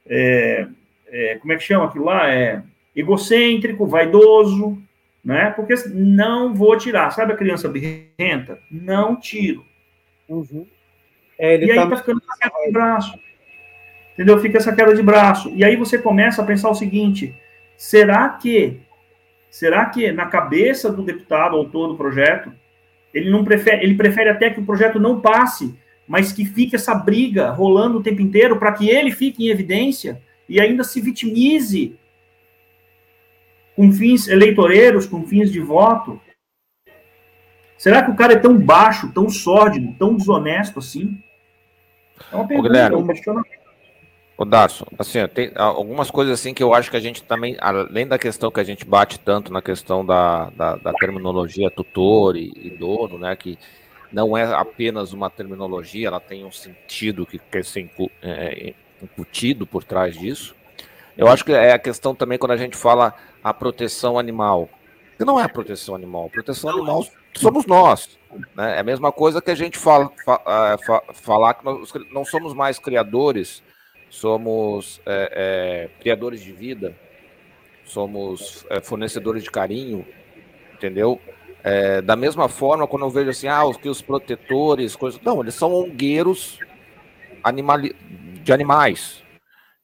é, 0.07 0.67
é 1.09 1.35
como 1.37 1.53
é 1.53 1.57
que 1.57 1.63
chama 1.63 1.87
aquilo 1.87 2.05
lá? 2.05 2.33
É 2.33 2.63
egocêntrico, 2.95 3.87
vaidoso, 3.87 4.79
né? 5.25 5.51
Porque 5.51 5.75
não 5.89 6.55
vou 6.55 6.77
tirar. 6.77 7.11
Sabe 7.11 7.33
a 7.33 7.37
criança 7.37 7.69
birrenta? 7.69 8.59
Não 8.71 9.17
tiro. 9.17 9.65
Uhum. 10.29 10.67
É, 11.39 11.57
e 11.57 11.71
aí 11.71 11.77
tá, 11.77 11.89
tá 11.89 11.97
ficando 11.97 12.21
essa 12.23 12.51
queda 12.51 12.67
de 12.67 12.73
braço. 12.73 13.19
Entendeu? 14.13 14.39
Fica 14.39 14.59
essa 14.59 14.75
queda 14.75 14.95
de 14.95 15.03
braço. 15.03 15.51
E 15.55 15.65
aí 15.65 15.77
você 15.77 15.99
começa 15.99 16.43
a 16.43 16.45
pensar 16.45 16.71
o 16.71 16.75
seguinte: 16.75 17.35
será 17.77 18.29
que, 18.29 18.81
será 19.51 19.87
que 19.87 20.13
na 20.13 20.27
cabeça 20.27 20.93
do 20.93 21.03
deputado, 21.03 21.57
autor 21.57 21.89
do 21.89 21.97
projeto, 21.97 22.53
ele 23.15 23.31
não 23.31 23.45
prefere, 23.45 23.83
ele 23.83 23.95
prefere 23.95 24.29
até 24.29 24.51
que 24.51 24.61
o 24.61 24.67
projeto 24.67 25.01
não 25.01 25.21
passe, 25.21 25.75
mas 26.11 26.33
que 26.33 26.45
fique 26.45 26.75
essa 26.75 26.93
briga 26.93 27.51
rolando 27.51 27.99
o 27.99 28.03
tempo 28.03 28.21
inteiro 28.21 28.59
para 28.59 28.73
que 28.73 28.91
ele 28.91 29.13
fique 29.13 29.45
em 29.45 29.49
evidência 29.49 30.21
e 30.49 30.59
ainda 30.59 30.83
se 30.83 31.01
vitimize 31.01 31.97
com 33.77 33.93
fins 33.93 34.27
eleitoreiros, 34.27 35.07
com 35.07 35.25
fins 35.25 35.53
de 35.53 35.61
voto? 35.61 36.21
Será 37.79 38.03
que 38.03 38.11
o 38.11 38.17
cara 38.17 38.33
é 38.33 38.37
tão 38.37 38.59
baixo, 38.59 39.13
tão 39.13 39.31
sórdido, 39.31 39.95
tão 40.01 40.17
desonesto 40.17 40.81
assim? 40.81 41.23
É 42.33 42.35
uma 42.35 42.49
pergunta, 42.49 42.77
é 42.77 42.97
um 42.97 43.07
questionamento. 43.07 43.61
Ô, 44.37 44.45
Darcio, 44.45 44.85
assim, 44.99 45.25
tem 45.29 45.53
algumas 45.55 46.11
coisas 46.11 46.41
assim 46.41 46.53
que 46.53 46.63
eu 46.63 46.75
acho 46.75 46.91
que 46.91 46.97
a 46.97 47.01
gente 47.01 47.23
também, 47.23 47.57
além 47.61 48.09
da 48.09 48.19
questão 48.19 48.51
que 48.51 48.59
a 48.59 48.65
gente 48.65 48.85
bate 48.85 49.21
tanto 49.21 49.53
na 49.53 49.63
questão 49.63 50.05
da, 50.05 50.51
da, 50.57 50.75
da 50.75 50.93
terminologia 50.95 51.71
tutor 51.71 52.37
e, 52.37 52.51
e, 52.57 52.71
dono, 52.71 53.17
né, 53.17 53.37
que 53.37 53.57
não 54.13 54.37
é 54.37 54.45
apenas 54.55 55.13
uma 55.13 55.31
terminologia, 55.31 56.09
ela 56.09 56.21
tem 56.21 56.45
um 56.45 56.53
sentido 56.53 57.27
que 57.27 57.39
quer 57.39 57.65
ser 57.65 57.91
é, 58.23 58.75
incutido 59.03 59.67
por 59.67 59.85
trás 59.85 60.19
disso. 60.19 60.55
Eu 61.17 61.29
acho 61.29 61.45
que 61.45 61.53
é 61.53 61.73
a 61.73 61.79
questão 61.79 62.15
também 62.15 62.39
quando 62.39 62.53
a 62.53 62.57
gente 62.57 62.77
fala 62.77 63.15
a 63.43 63.53
proteção 63.53 64.19
animal. 64.19 64.69
Que 65.19 65.25
não 65.25 65.39
é 65.39 65.45
a 65.45 65.49
proteção 65.49 65.95
animal. 65.95 66.27
A 66.27 66.31
proteção 66.31 66.71
animal 66.71 67.07
somos 67.35 67.67
nós. 67.67 68.19
Né? 68.57 68.77
É 68.77 68.81
a 68.81 68.83
mesma 68.83 69.13
coisa 69.13 69.43
que 69.43 69.51
a 69.51 69.55
gente 69.55 69.77
fala, 69.77 70.11
fa, 70.25 70.79
fa, 70.79 71.03
falar 71.13 71.55
que 71.55 71.65
nós 71.65 71.93
não 72.11 72.25
somos 72.25 72.55
mais 72.55 72.79
criadores, 72.79 73.63
somos 74.09 75.01
é, 75.05 75.89
é, 75.95 76.01
criadores 76.01 76.41
de 76.41 76.53
vida, 76.53 76.97
somos 77.85 78.65
é, 78.71 78.81
fornecedores 78.81 79.43
de 79.43 79.51
carinho, 79.51 80.07
entendeu? 80.73 81.21
É, 81.63 82.01
da 82.01 82.17
mesma 82.17 82.49
forma, 82.49 82.87
quando 82.87 83.05
eu 83.05 83.11
vejo 83.11 83.31
assim, 83.31 83.49
ah, 83.49 83.65
os, 83.65 83.77
que 83.77 83.89
os 83.89 84.01
protetores, 84.01 84.97
coisas. 84.97 85.21
Não, 85.21 85.41
eles 85.41 85.55
são 85.55 85.75
ongueiros 85.75 86.59
animali... 87.43 87.95
de 88.43 88.53
animais 88.53 89.23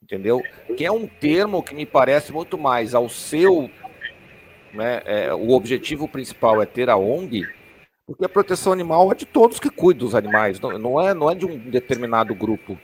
entendeu? 0.07 0.41
Que 0.77 0.87
é 0.87 0.93
um 0.93 1.07
termo 1.07 1.63
que 1.63 1.75
me 1.75 1.85
parece 1.85 2.33
muito 2.33 2.57
mais 2.57 2.95
ao 2.95 3.09
seu, 3.09 3.69
né, 4.73 5.03
é, 5.05 5.35
o 5.35 5.51
objetivo 5.51 6.07
principal 6.07 6.63
é 6.63 6.67
ter 6.67 6.89
a 6.89 6.97
ONG, 6.97 7.45
porque 8.07 8.25
a 8.25 8.29
proteção 8.29 8.73
animal 8.73 9.11
é 9.11 9.17
de 9.17 9.27
todos 9.27 9.59
que 9.59 9.69
cuidam 9.69 10.07
dos 10.07 10.15
animais, 10.15 10.61
não, 10.61 10.79
não 10.79 11.01
é, 11.01 11.13
não 11.13 11.29
é 11.29 11.35
de 11.35 11.45
um 11.45 11.59
determinado 11.59 12.35
grupo, 12.35 12.79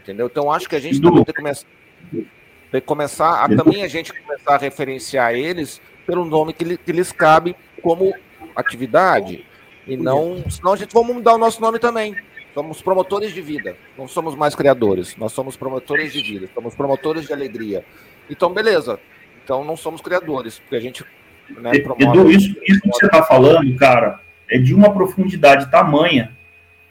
entendeu? 0.00 0.26
Então 0.26 0.50
acho 0.50 0.66
que 0.66 0.74
a 0.74 0.80
gente 0.80 1.00
também 1.00 1.22
tem 1.22 1.34
que 1.34 1.40
começar, 1.40 1.66
tem 2.10 2.80
que 2.80 2.86
começar 2.86 3.44
a, 3.44 3.48
também 3.54 3.84
a 3.84 3.88
gente 3.88 4.12
começar 4.14 4.54
a 4.54 4.58
referenciar 4.58 5.34
eles 5.34 5.80
pelo 6.06 6.24
nome 6.24 6.54
que, 6.54 6.78
que 6.78 6.92
lhes 6.92 7.12
cabe 7.12 7.54
como 7.82 8.14
atividade, 8.54 9.44
e 9.86 9.96
não, 9.96 10.48
senão 10.50 10.72
a 10.72 10.76
gente 10.76 10.94
vai 10.94 11.02
mudar 11.02 11.34
o 11.34 11.38
nosso 11.38 11.60
nome 11.60 11.78
também. 11.78 12.16
Somos 12.54 12.82
promotores 12.82 13.32
de 13.32 13.40
vida, 13.40 13.76
não 13.96 14.06
somos 14.06 14.34
mais 14.34 14.54
criadores, 14.54 15.16
nós 15.16 15.32
somos 15.32 15.56
promotores 15.56 16.12
de 16.12 16.22
vida, 16.22 16.48
somos 16.54 16.74
promotores 16.74 17.26
de 17.26 17.32
alegria. 17.32 17.84
Então, 18.28 18.52
beleza. 18.52 19.00
Então, 19.42 19.64
não 19.64 19.76
somos 19.76 20.00
criadores, 20.00 20.58
porque 20.58 20.76
a 20.76 20.80
gente. 20.80 21.04
Né, 21.48 21.78
promove... 21.80 22.04
Edu, 22.04 22.30
isso, 22.30 22.54
isso 22.62 22.80
que 22.80 22.88
você 22.88 23.06
está 23.06 23.22
falando, 23.22 23.74
cara, 23.76 24.20
é 24.50 24.58
de 24.58 24.74
uma 24.74 24.92
profundidade 24.92 25.70
tamanha 25.70 26.36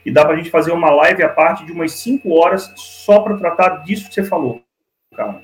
que 0.02 0.10
dá 0.10 0.24
para 0.24 0.34
a 0.34 0.36
gente 0.36 0.50
fazer 0.50 0.72
uma 0.72 0.90
live 0.90 1.22
a 1.22 1.28
parte 1.28 1.64
de 1.64 1.72
umas 1.72 1.92
5 1.92 2.28
horas 2.34 2.72
só 2.76 3.20
para 3.20 3.36
tratar 3.36 3.84
disso 3.84 4.08
que 4.08 4.14
você 4.14 4.24
falou, 4.24 4.62
cara. 5.16 5.40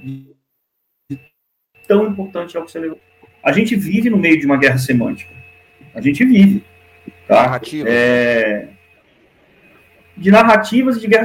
Tão 1.86 2.06
importante 2.06 2.56
é 2.56 2.60
o 2.60 2.64
que 2.64 2.72
você 2.72 2.80
levou. 2.80 3.00
A 3.42 3.52
gente 3.52 3.76
vive 3.76 4.10
no 4.10 4.18
meio 4.18 4.38
de 4.38 4.44
uma 4.44 4.56
guerra 4.56 4.78
semântica. 4.78 5.32
A 5.94 6.00
gente 6.00 6.24
vive. 6.24 6.64
Tá? 7.26 7.42
Narrativa. 7.42 7.88
É 7.88 8.68
de 10.18 10.30
narrativas 10.30 10.96
e 10.96 11.00
de 11.00 11.06
guerra 11.06 11.24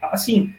assim 0.00 0.54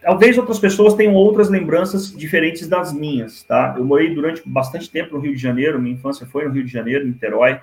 talvez 0.00 0.38
outras 0.38 0.58
pessoas 0.58 0.94
tenham 0.94 1.14
outras 1.14 1.50
lembranças 1.50 2.16
diferentes 2.16 2.68
das 2.68 2.92
minhas 2.92 3.42
tá 3.42 3.74
eu 3.76 3.84
morei 3.84 4.14
durante 4.14 4.42
bastante 4.46 4.88
tempo 4.88 5.14
no 5.14 5.20
Rio 5.20 5.34
de 5.34 5.42
Janeiro 5.42 5.80
minha 5.80 5.94
infância 5.94 6.26
foi 6.26 6.46
no 6.46 6.52
Rio 6.52 6.64
de 6.64 6.72
Janeiro 6.72 7.04
em 7.04 7.08
Niterói 7.08 7.60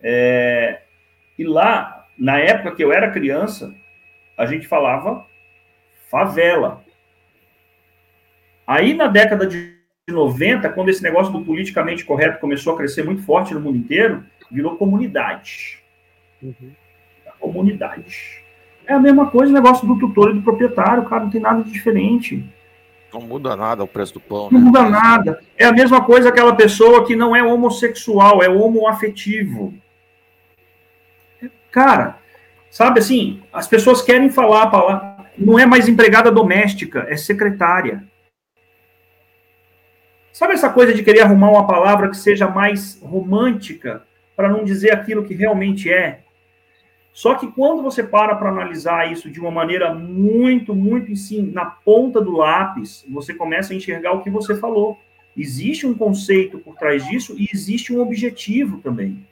é, 0.00 0.82
e 1.38 1.44
lá 1.44 2.06
na 2.16 2.38
época 2.38 2.76
que 2.76 2.84
eu 2.84 2.92
era 2.92 3.10
criança 3.10 3.74
a 4.38 4.46
gente 4.46 4.68
falava 4.68 5.26
favela 6.08 6.84
aí 8.66 8.94
na 8.94 9.08
década 9.08 9.46
de 9.46 9.73
90 10.08 10.68
quando 10.70 10.90
esse 10.90 11.02
negócio 11.02 11.32
do 11.32 11.44
politicamente 11.44 12.04
correto 12.04 12.40
começou 12.40 12.74
a 12.74 12.76
crescer 12.76 13.04
muito 13.04 13.22
forte 13.22 13.54
no 13.54 13.60
mundo 13.60 13.78
inteiro 13.78 14.24
virou 14.50 14.76
comunidade 14.76 15.82
uhum 16.42 16.72
comunidade. 17.44 18.42
É 18.86 18.94
a 18.94 18.98
mesma 18.98 19.30
coisa 19.30 19.50
o 19.50 19.54
negócio 19.54 19.86
do 19.86 19.98
tutor 19.98 20.30
e 20.30 20.34
do 20.34 20.42
proprietário, 20.42 21.04
cara, 21.04 21.24
não 21.24 21.30
tem 21.30 21.40
nada 21.40 21.62
de 21.62 21.70
diferente. 21.70 22.44
Não 23.12 23.20
muda 23.20 23.54
nada 23.54 23.84
o 23.84 23.88
preço 23.88 24.14
do 24.14 24.20
pão. 24.20 24.48
Não 24.50 24.58
né? 24.58 24.66
muda 24.66 24.88
nada. 24.88 25.40
É 25.56 25.64
a 25.64 25.72
mesma 25.72 26.02
coisa 26.02 26.28
aquela 26.28 26.54
pessoa 26.54 27.06
que 27.06 27.14
não 27.14 27.34
é 27.36 27.42
homossexual, 27.42 28.42
é 28.42 28.48
homoafetivo. 28.48 29.74
Cara, 31.70 32.18
sabe 32.70 33.00
assim, 33.00 33.42
as 33.52 33.68
pessoas 33.68 34.02
querem 34.02 34.30
falar 34.30 34.64
a 34.64 34.66
palavra. 34.68 35.14
Não 35.36 35.58
é 35.58 35.66
mais 35.66 35.88
empregada 35.88 36.30
doméstica, 36.30 37.06
é 37.08 37.16
secretária. 37.16 38.04
Sabe 40.34 40.54
essa 40.54 40.68
coisa 40.68 40.92
de 40.92 41.04
querer 41.04 41.20
arrumar 41.20 41.48
uma 41.48 41.64
palavra 41.64 42.10
que 42.10 42.16
seja 42.16 42.48
mais 42.48 43.00
romântica, 43.00 44.02
para 44.34 44.48
não 44.48 44.64
dizer 44.64 44.92
aquilo 44.92 45.22
que 45.24 45.32
realmente 45.32 45.88
é? 45.88 46.22
Só 47.12 47.36
que 47.36 47.46
quando 47.52 47.84
você 47.84 48.02
para 48.02 48.34
para 48.34 48.48
analisar 48.48 49.12
isso 49.12 49.30
de 49.30 49.38
uma 49.38 49.52
maneira 49.52 49.94
muito, 49.94 50.74
muito 50.74 51.12
assim, 51.12 51.52
na 51.52 51.64
ponta 51.64 52.20
do 52.20 52.32
lápis, 52.32 53.06
você 53.08 53.32
começa 53.32 53.72
a 53.72 53.76
enxergar 53.76 54.10
o 54.10 54.24
que 54.24 54.28
você 54.28 54.56
falou. 54.56 54.98
Existe 55.36 55.86
um 55.86 55.94
conceito 55.94 56.58
por 56.58 56.74
trás 56.74 57.06
disso 57.06 57.36
e 57.38 57.48
existe 57.54 57.92
um 57.92 58.00
objetivo 58.00 58.78
também. 58.78 59.24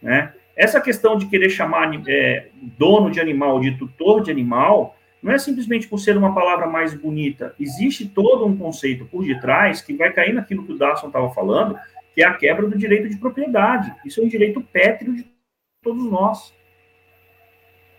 Né? 0.00 0.32
essa 0.56 0.80
questão 0.80 1.18
de 1.18 1.26
querer 1.26 1.50
chamar 1.50 1.90
é, 2.08 2.48
dono 2.78 3.10
de 3.10 3.20
animal 3.20 3.60
de 3.60 3.76
tutor 3.76 4.22
de 4.22 4.30
animal 4.30 4.96
não 5.24 5.32
é 5.32 5.38
simplesmente 5.38 5.88
por 5.88 5.98
ser 5.98 6.18
uma 6.18 6.34
palavra 6.34 6.66
mais 6.66 6.92
bonita. 6.92 7.54
Existe 7.58 8.06
todo 8.06 8.44
um 8.44 8.54
conceito 8.54 9.06
por 9.06 9.24
detrás 9.24 9.80
que 9.80 9.96
vai 9.96 10.12
cair 10.12 10.34
naquilo 10.34 10.66
que 10.66 10.72
o 10.72 10.76
Darson 10.76 11.06
estava 11.06 11.30
falando, 11.30 11.78
que 12.14 12.22
é 12.22 12.26
a 12.26 12.34
quebra 12.34 12.68
do 12.68 12.76
direito 12.76 13.08
de 13.08 13.16
propriedade. 13.16 13.90
Isso 14.04 14.20
é 14.20 14.22
um 14.22 14.28
direito 14.28 14.60
pétreo 14.60 15.14
de 15.14 15.26
todos 15.82 16.04
nós. 16.04 16.52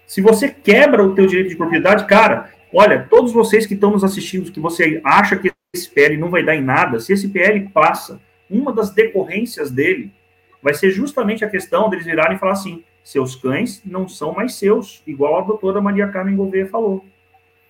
Se 0.06 0.22
você 0.22 0.50
quebra 0.50 1.04
o 1.04 1.16
teu 1.16 1.26
direito 1.26 1.50
de 1.50 1.56
propriedade, 1.56 2.06
cara, 2.06 2.52
olha, 2.72 3.08
todos 3.10 3.34
vocês 3.34 3.66
que 3.66 3.74
estão 3.74 3.90
nos 3.90 4.04
assistindo, 4.04 4.52
que 4.52 4.60
você 4.60 5.02
acha 5.04 5.36
que 5.36 5.52
esse 5.74 5.90
PL 5.90 6.18
não 6.18 6.30
vai 6.30 6.44
dar 6.44 6.56
em 6.56 6.62
nada, 6.62 7.00
se 7.00 7.12
esse 7.12 7.30
PL 7.30 7.70
passa, 7.70 8.22
uma 8.48 8.72
das 8.72 8.92
decorrências 8.92 9.72
dele 9.72 10.14
vai 10.62 10.76
ser 10.76 10.92
justamente 10.92 11.44
a 11.44 11.50
questão 11.50 11.90
deles 11.90 12.06
virarem 12.06 12.38
e 12.38 12.40
falar 12.40 12.52
assim: 12.52 12.84
seus 13.04 13.36
cães 13.36 13.82
não 13.84 14.08
são 14.08 14.32
mais 14.32 14.54
seus, 14.54 15.02
igual 15.08 15.40
a 15.40 15.42
doutora 15.42 15.82
Maria 15.82 16.08
Carmen 16.08 16.36
Gouveia 16.36 16.68
falou. 16.68 17.04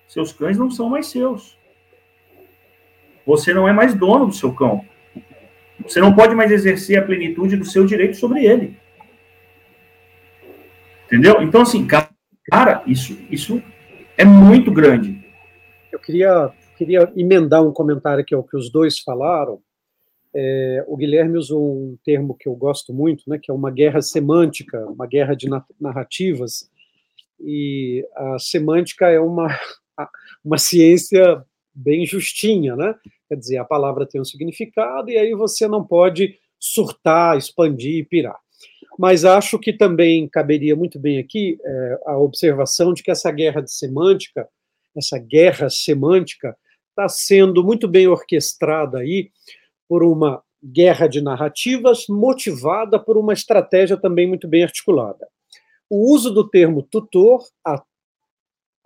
Seus 0.06 0.32
cães 0.32 0.56
não 0.56 0.70
são 0.70 0.88
mais 0.88 1.06
seus. 1.06 1.58
Você 3.26 3.52
não 3.52 3.68
é 3.68 3.72
mais 3.72 3.94
dono 3.94 4.26
do 4.26 4.32
seu 4.32 4.54
cão. 4.54 4.84
Você 5.82 6.00
não 6.00 6.14
pode 6.14 6.34
mais 6.34 6.50
exercer 6.50 6.98
a 6.98 7.04
plenitude 7.04 7.56
do 7.56 7.64
seu 7.64 7.84
direito 7.84 8.16
sobre 8.16 8.44
ele. 8.44 8.76
Entendeu? 11.06 11.42
Então, 11.42 11.62
assim, 11.62 11.86
cara, 11.86 12.82
isso, 12.86 13.18
isso 13.30 13.62
é 14.16 14.24
muito 14.24 14.72
grande. 14.72 15.24
Eu 15.92 15.98
queria, 15.98 16.50
queria 16.76 17.12
emendar 17.16 17.64
um 17.64 17.72
comentário 17.72 18.22
aqui 18.22 18.34
ao 18.34 18.42
que 18.42 18.56
os 18.56 18.70
dois 18.70 18.98
falaram. 18.98 19.60
É, 20.34 20.84
o 20.86 20.96
Guilherme 20.96 21.38
usou 21.38 21.62
um 21.62 21.98
termo 22.04 22.34
que 22.34 22.48
eu 22.48 22.54
gosto 22.54 22.92
muito, 22.92 23.24
né, 23.28 23.38
que 23.40 23.50
é 23.50 23.54
uma 23.54 23.70
guerra 23.70 24.02
semântica, 24.02 24.84
uma 24.86 25.06
guerra 25.06 25.34
de 25.34 25.48
narrativas. 25.80 26.70
E 27.40 28.06
a 28.14 28.38
semântica 28.38 29.08
é 29.08 29.20
uma, 29.20 29.48
uma 30.44 30.58
ciência 30.58 31.44
bem 31.74 32.06
justinha, 32.06 32.74
né? 32.74 32.94
Quer 33.28 33.36
dizer, 33.36 33.58
a 33.58 33.64
palavra 33.64 34.06
tem 34.06 34.20
um 34.20 34.24
significado 34.24 35.10
e 35.10 35.18
aí 35.18 35.34
você 35.34 35.66
não 35.66 35.84
pode 35.84 36.38
surtar, 36.58 37.36
expandir 37.36 37.98
e 37.98 38.04
pirar. 38.04 38.38
Mas 38.98 39.24
acho 39.24 39.58
que 39.58 39.72
também 39.72 40.28
caberia 40.28 40.74
muito 40.74 40.98
bem 40.98 41.18
aqui 41.18 41.58
é, 41.62 41.98
a 42.06 42.18
observação 42.18 42.94
de 42.94 43.02
que 43.02 43.10
essa 43.10 43.30
guerra 43.30 43.60
de 43.60 43.72
semântica, 43.72 44.48
essa 44.96 45.18
guerra 45.18 45.68
semântica, 45.68 46.56
está 46.90 47.08
sendo 47.08 47.62
muito 47.62 47.86
bem 47.86 48.08
orquestrada 48.08 49.00
aí 49.00 49.30
por 49.86 50.02
uma 50.02 50.42
guerra 50.64 51.06
de 51.06 51.20
narrativas 51.20 52.06
motivada 52.08 52.98
por 52.98 53.18
uma 53.18 53.34
estratégia 53.34 53.96
também 53.96 54.26
muito 54.26 54.48
bem 54.48 54.62
articulada. 54.62 55.28
O 55.90 56.12
uso 56.12 56.32
do 56.32 56.48
termo 56.48 56.82
tutor, 56.82 57.44
a, 57.64 57.82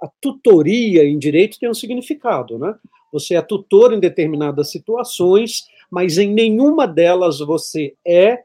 a 0.02 0.08
tutoria 0.20 1.04
em 1.04 1.18
direito 1.18 1.58
tem 1.58 1.68
um 1.68 1.74
significado, 1.74 2.58
né? 2.58 2.74
Você 3.12 3.34
é 3.34 3.42
tutor 3.42 3.92
em 3.92 4.00
determinadas 4.00 4.70
situações, 4.70 5.66
mas 5.90 6.16
em 6.16 6.32
nenhuma 6.32 6.86
delas 6.86 7.40
você 7.40 7.94
é 8.06 8.44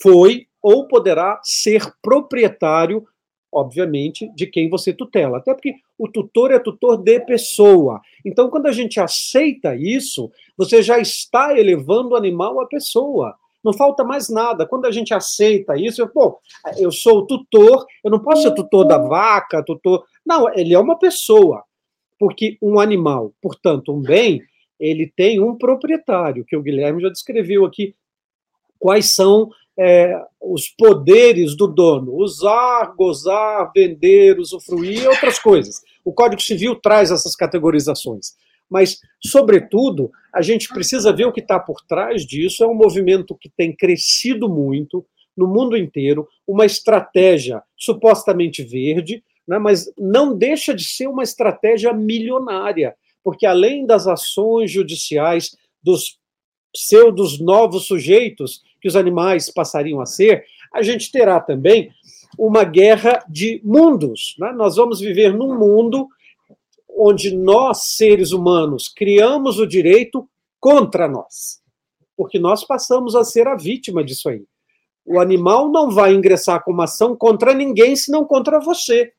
foi 0.00 0.46
ou 0.62 0.86
poderá 0.86 1.40
ser 1.42 1.92
proprietário, 2.00 3.04
obviamente, 3.52 4.32
de 4.34 4.46
quem 4.46 4.70
você 4.70 4.92
tutela. 4.92 5.38
Até 5.38 5.52
porque 5.52 5.74
o 5.98 6.08
tutor 6.08 6.52
é 6.52 6.58
tutor 6.58 6.96
de 6.96 7.20
pessoa. 7.20 8.00
Então, 8.24 8.48
quando 8.48 8.66
a 8.66 8.72
gente 8.72 9.00
aceita 9.00 9.74
isso, 9.74 10.30
você 10.56 10.82
já 10.82 10.98
está 10.98 11.58
elevando 11.58 12.10
o 12.10 12.16
animal 12.16 12.60
à 12.60 12.66
pessoa. 12.66 13.36
Não 13.62 13.72
falta 13.72 14.02
mais 14.02 14.28
nada. 14.28 14.66
Quando 14.66 14.86
a 14.86 14.90
gente 14.90 15.14
aceita 15.14 15.76
isso, 15.76 16.00
eu, 16.02 16.08
pô, 16.08 16.40
eu 16.76 16.90
sou 16.90 17.18
o 17.18 17.26
tutor, 17.26 17.86
eu 18.02 18.10
não 18.10 18.18
posso 18.18 18.42
ser 18.42 18.54
tutor 18.54 18.84
da 18.84 18.98
vaca, 18.98 19.62
tutor. 19.64 20.04
Não, 20.24 20.52
ele 20.54 20.74
é 20.74 20.78
uma 20.78 20.98
pessoa. 20.98 21.64
Porque 22.18 22.56
um 22.62 22.78
animal, 22.78 23.32
portanto, 23.42 23.92
um 23.92 24.00
bem, 24.00 24.40
ele 24.78 25.12
tem 25.16 25.40
um 25.40 25.56
proprietário, 25.56 26.44
que 26.44 26.56
o 26.56 26.62
Guilherme 26.62 27.02
já 27.02 27.08
descreveu 27.08 27.64
aqui 27.64 27.94
quais 28.78 29.14
são 29.14 29.50
é, 29.78 30.20
os 30.40 30.68
poderes 30.68 31.56
do 31.56 31.66
dono, 31.66 32.14
usar, 32.14 32.94
gozar, 32.96 33.70
vender, 33.74 34.38
usufruir 34.38 35.02
e 35.02 35.06
outras 35.06 35.38
coisas. 35.38 35.80
O 36.04 36.12
Código 36.12 36.42
Civil 36.42 36.76
traz 36.76 37.10
essas 37.10 37.34
categorizações. 37.34 38.36
Mas, 38.68 38.98
sobretudo, 39.20 40.10
a 40.34 40.40
gente 40.40 40.68
precisa 40.68 41.12
ver 41.12 41.26
o 41.26 41.32
que 41.32 41.40
está 41.40 41.60
por 41.60 41.82
trás 41.86 42.24
disso. 42.24 42.64
É 42.64 42.66
um 42.66 42.74
movimento 42.74 43.36
que 43.36 43.50
tem 43.50 43.74
crescido 43.74 44.48
muito 44.48 45.04
no 45.36 45.46
mundo 45.46 45.76
inteiro, 45.76 46.28
uma 46.46 46.66
estratégia 46.66 47.62
supostamente 47.76 48.62
verde, 48.62 49.22
né, 49.46 49.58
mas 49.58 49.92
não 49.98 50.36
deixa 50.36 50.74
de 50.74 50.84
ser 50.84 51.06
uma 51.06 51.22
estratégia 51.22 51.92
milionária, 51.92 52.94
porque 53.22 53.46
além 53.46 53.86
das 53.86 54.06
ações 54.06 54.70
judiciais 54.70 55.56
dos 55.82 56.18
pseudos 56.72 57.38
novos 57.38 57.86
sujeitos 57.86 58.62
que 58.80 58.88
os 58.88 58.96
animais 58.96 59.50
passariam 59.50 60.00
a 60.00 60.06
ser, 60.06 60.44
a 60.72 60.82
gente 60.82 61.12
terá 61.12 61.38
também 61.38 61.90
uma 62.38 62.64
guerra 62.64 63.22
de 63.28 63.60
mundos. 63.62 64.34
Né? 64.38 64.52
Nós 64.52 64.76
vamos 64.76 65.00
viver 65.00 65.34
num 65.34 65.58
mundo 65.58 66.08
onde 66.88 67.34
nós, 67.34 67.92
seres 67.96 68.32
humanos, 68.32 68.88
criamos 68.88 69.58
o 69.58 69.66
direito 69.66 70.28
contra 70.60 71.08
nós, 71.08 71.60
porque 72.16 72.38
nós 72.38 72.64
passamos 72.64 73.14
a 73.14 73.24
ser 73.24 73.48
a 73.48 73.56
vítima 73.56 74.04
disso 74.04 74.28
aí. 74.28 74.44
O 75.04 75.18
animal 75.18 75.68
não 75.70 75.90
vai 75.90 76.14
ingressar 76.14 76.62
com 76.62 76.70
uma 76.70 76.84
ação 76.84 77.16
contra 77.16 77.52
ninguém, 77.52 77.96
senão 77.96 78.24
contra 78.24 78.60
você. 78.60 79.12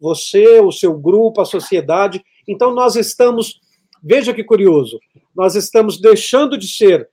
Você, 0.00 0.60
o 0.60 0.72
seu 0.72 0.98
grupo, 0.98 1.40
a 1.40 1.44
sociedade. 1.44 2.24
Então, 2.48 2.74
nós 2.74 2.96
estamos 2.96 3.60
Veja 4.02 4.32
que 4.32 4.42
curioso. 4.42 4.98
Nós 5.34 5.54
estamos 5.54 6.00
deixando 6.00 6.56
de 6.56 6.66
ser 6.66 7.08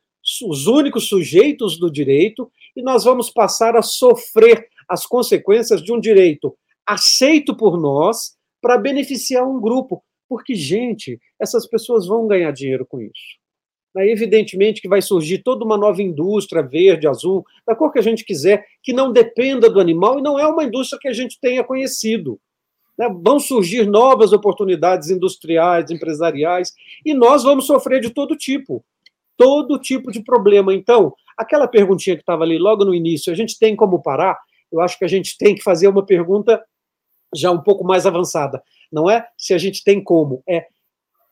os 0.46 0.68
únicos 0.68 1.08
sujeitos 1.08 1.78
do 1.78 1.92
direito 1.92 2.50
e 2.76 2.82
nós 2.82 3.04
vamos 3.04 3.30
passar 3.30 3.76
a 3.76 3.82
sofrer 3.82 4.68
as 4.88 5.06
consequências 5.06 5.82
de 5.82 5.92
um 5.92 6.00
direito 6.00 6.58
aceito 6.86 7.56
por 7.56 7.78
nós 7.80 8.38
para 8.62 8.78
beneficiar 8.78 9.46
um 9.46 9.60
grupo. 9.60 10.02
Porque, 10.30 10.56
gente, 10.56 11.20
essas 11.40 11.68
pessoas 11.68 12.08
vão 12.08 12.28
ganhar 12.28 12.52
dinheiro 12.52 12.86
com 12.86 13.02
isso. 13.02 13.38
Aí, 13.96 14.10
evidentemente 14.10 14.82
que 14.82 14.88
vai 14.88 15.02
surgir 15.02 15.40
toda 15.40 15.66
uma 15.66 15.78
nova 15.78 16.02
indústria 16.02 16.62
verde, 16.62 17.08
azul, 17.08 17.44
da 17.66 17.76
cor 17.76 17.92
que 17.92 18.00
a 18.00 18.04
gente 18.04 18.24
quiser, 18.24 18.66
que 18.84 18.94
não 18.94 19.12
dependa 19.12 19.70
do 19.70 19.80
animal 19.80 20.20
e 20.20 20.22
não 20.22 20.38
é 20.38 20.46
uma 20.46 20.64
indústria 20.64 21.00
que 21.02 21.08
a 21.08 21.14
gente 21.14 21.40
tenha 21.42 21.64
conhecido. 21.64 22.40
Né? 22.98 23.10
Vão 23.22 23.40
surgir 23.40 23.86
novas 23.86 24.34
oportunidades 24.34 25.10
industriais, 25.10 25.92
empresariais, 25.92 26.74
e 27.06 27.14
nós 27.14 27.44
vamos 27.44 27.66
sofrer 27.66 28.02
de 28.02 28.10
todo 28.10 28.36
tipo 28.36 28.84
todo 29.38 29.80
tipo 29.80 30.12
de 30.12 30.22
problema. 30.22 30.74
Então, 30.74 31.14
aquela 31.38 31.68
perguntinha 31.68 32.16
que 32.16 32.24
estava 32.24 32.44
ali 32.44 32.58
logo 32.58 32.84
no 32.84 32.94
início, 32.94 33.32
a 33.32 33.36
gente 33.36 33.58
tem 33.58 33.76
como 33.76 34.02
parar? 34.02 34.38
Eu 34.72 34.82
acho 34.82 34.98
que 34.98 35.06
a 35.06 35.08
gente 35.08 35.38
tem 35.38 35.56
que 35.56 35.62
fazer 35.62 35.88
uma 35.88 36.06
pergunta 36.06 36.62
já 37.34 37.52
um 37.52 37.62
pouco 37.62 37.86
mais 37.86 38.06
avançada. 38.06 38.62
Não 38.92 39.10
é 39.10 39.26
se 39.38 39.54
a 39.54 39.58
gente 39.58 39.84
tem 39.84 40.04
como, 40.04 40.42
é 40.50 40.66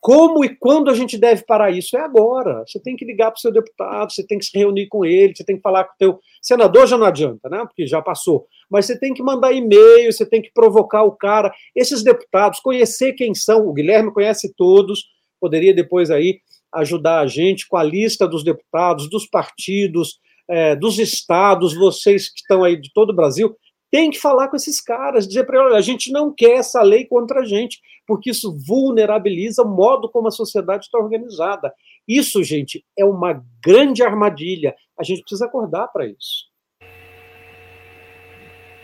como 0.06 0.46
e 0.46 0.56
quando 0.56 0.92
a 0.92 0.94
gente 0.94 1.18
deve 1.18 1.44
parar 1.46 1.72
isso? 1.72 1.98
É 1.98 2.00
agora. 2.00 2.64
Você 2.68 2.80
tem 2.80 2.96
que 2.96 3.04
ligar 3.04 3.32
para 3.32 3.40
o 3.40 3.42
seu 3.42 3.52
deputado, 3.52 4.14
você 4.14 4.24
tem 4.24 4.38
que 4.38 4.46
se 4.46 4.56
reunir 4.56 4.88
com 4.88 5.04
ele, 5.04 5.36
você 5.36 5.44
tem 5.44 5.56
que 5.56 5.64
falar 5.64 5.84
com 5.84 5.94
o 5.94 5.98
teu 5.98 6.20
senador, 6.40 6.86
já 6.86 6.96
não 6.96 7.08
adianta, 7.08 7.50
né? 7.50 7.66
Porque 7.66 7.88
já 7.88 8.04
passou. 8.04 8.46
Mas 8.70 8.86
você 8.86 9.00
tem 9.00 9.16
que 9.16 9.24
mandar 9.24 9.52
e-mail, 9.52 10.14
você 10.14 10.24
tem 10.24 10.44
que 10.44 10.52
provocar 10.54 11.02
o 11.02 11.14
cara. 11.14 11.52
Esses 11.76 12.04
deputados, 12.04 12.60
conhecer 12.60 13.14
quem 13.14 13.34
são. 13.34 13.68
O 13.68 13.74
Guilherme 13.74 14.14
conhece 14.14 14.54
todos, 14.56 15.06
poderia 15.42 15.74
depois 15.74 16.12
aí 16.12 16.38
ajudar 16.72 17.22
a 17.22 17.26
gente 17.28 17.68
com 17.68 17.76
a 17.76 17.84
lista 17.84 18.28
dos 18.28 18.44
deputados, 18.44 19.10
dos 19.10 19.26
partidos, 19.26 20.20
é, 20.48 20.76
dos 20.76 21.00
estados, 21.00 21.74
vocês 21.74 22.30
que 22.30 22.42
estão 22.42 22.64
aí 22.64 22.80
de 22.80 22.94
todo 22.94 23.10
o 23.10 23.16
Brasil, 23.16 23.58
tem 23.96 24.12
que 24.12 24.20
falar 24.20 24.50
com 24.50 24.58
esses 24.58 24.82
caras, 24.82 25.26
dizer 25.26 25.46
para 25.46 25.58
eles, 25.58 25.78
a 25.78 25.80
gente 25.80 26.12
não 26.12 26.30
quer 26.30 26.58
essa 26.58 26.82
lei 26.82 27.06
contra 27.06 27.40
a 27.40 27.46
gente, 27.46 27.80
porque 28.06 28.30
isso 28.30 28.54
vulnerabiliza 28.68 29.64
o 29.64 29.70
modo 29.70 30.10
como 30.10 30.28
a 30.28 30.32
sociedade 30.32 30.84
está 30.84 31.00
organizada. 31.00 31.74
Isso, 32.06 32.44
gente, 32.44 32.84
é 33.00 33.06
uma 33.06 33.42
grande 33.66 34.04
armadilha. 34.04 34.76
A 35.00 35.04
gente 35.04 35.22
precisa 35.22 35.46
acordar 35.46 35.88
para 35.88 36.06
isso. 36.06 36.44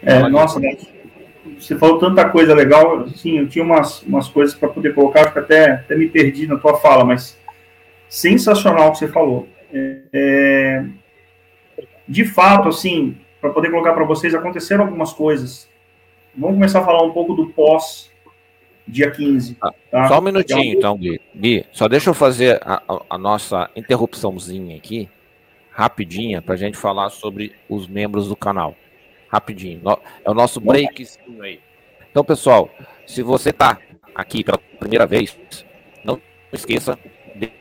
É, 0.01 0.29
nossa, 0.29 0.61
você 1.59 1.77
falou 1.77 1.99
tanta 1.99 2.29
coisa 2.29 2.55
legal. 2.55 3.05
Sim, 3.09 3.39
eu 3.39 3.49
tinha 3.49 3.65
umas, 3.65 4.01
umas 4.03 4.29
coisas 4.29 4.55
para 4.55 4.69
poder 4.69 4.95
colocar, 4.95 5.23
acho 5.23 5.33
que 5.33 5.39
até, 5.39 5.71
até 5.71 5.93
me 5.93 6.07
perdi 6.07 6.47
na 6.47 6.55
tua 6.55 6.77
fala, 6.77 7.03
mas 7.03 7.37
sensacional 8.07 8.87
o 8.87 8.91
que 8.93 8.99
você 8.99 9.09
falou. 9.09 9.45
É, 9.73 10.03
é 10.13 10.85
de 12.07 12.23
fato, 12.23 12.69
assim, 12.69 13.17
para 13.41 13.49
poder 13.49 13.71
colocar 13.71 13.93
para 13.93 14.05
vocês, 14.05 14.35
aconteceram 14.35 14.85
algumas 14.85 15.11
coisas. 15.11 15.67
Vamos 16.35 16.55
começar 16.55 16.79
a 16.79 16.85
falar 16.85 17.03
um 17.03 17.11
pouco 17.11 17.33
do 17.33 17.47
pós 17.47 18.11
dia 18.87 19.09
15. 19.09 19.57
Ah, 19.61 19.73
tá? 19.89 20.07
Só 20.07 20.19
um 20.19 20.21
minutinho, 20.21 20.77
então, 20.77 20.97
Gui. 20.97 21.19
Gui, 21.35 21.65
só 21.71 21.87
deixa 21.87 22.09
eu 22.09 22.13
fazer 22.13 22.59
a, 22.63 22.81
a 23.09 23.17
nossa 23.17 23.69
interrupçãozinha 23.75 24.77
aqui, 24.77 25.09
rapidinha, 25.71 26.41
para 26.41 26.53
a 26.53 26.57
gente 26.57 26.77
falar 26.77 27.09
sobre 27.09 27.53
os 27.67 27.87
membros 27.87 28.27
do 28.27 28.35
canal. 28.35 28.75
rapidinho. 29.27 29.81
É 30.23 30.29
o 30.29 30.33
nosso 30.33 30.59
break 30.59 31.07
aí. 31.41 31.59
Então, 32.09 32.23
pessoal, 32.23 32.69
se 33.07 33.23
você 33.23 33.49
está 33.49 33.77
aqui 34.13 34.43
pela 34.43 34.57
primeira 34.57 35.07
vez, 35.07 35.37
não 36.03 36.21
esqueça 36.51 36.97
de 37.35 37.51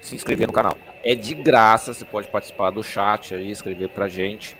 se 0.00 0.14
inscrever 0.14 0.46
no 0.46 0.52
canal. 0.52 0.76
É 1.04 1.14
de 1.14 1.34
graça, 1.34 1.92
você 1.92 2.04
pode 2.04 2.28
participar 2.28 2.70
do 2.70 2.82
chat 2.82 3.34
aí, 3.34 3.50
escrever 3.50 3.90
pra 3.90 4.08
gente. 4.08 4.56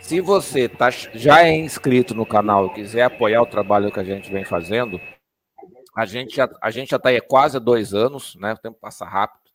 Se 0.00 0.20
você 0.20 0.68
tá, 0.68 0.90
já 0.90 1.44
é 1.44 1.56
inscrito 1.56 2.14
no 2.14 2.26
canal 2.26 2.66
e 2.66 2.74
quiser 2.74 3.02
apoiar 3.02 3.42
o 3.42 3.46
trabalho 3.46 3.92
que 3.92 4.00
a 4.00 4.04
gente 4.04 4.30
vem 4.30 4.44
fazendo, 4.44 5.00
a 5.96 6.04
gente 6.04 6.34
já, 6.34 6.48
a 6.60 6.70
gente 6.70 6.90
já 6.90 6.96
está 6.96 7.10
aí 7.10 7.16
há 7.16 7.22
quase 7.22 7.60
dois 7.60 7.94
anos, 7.94 8.34
né? 8.36 8.54
O 8.54 8.58
tempo 8.58 8.78
passa 8.80 9.04
rápido. 9.04 9.50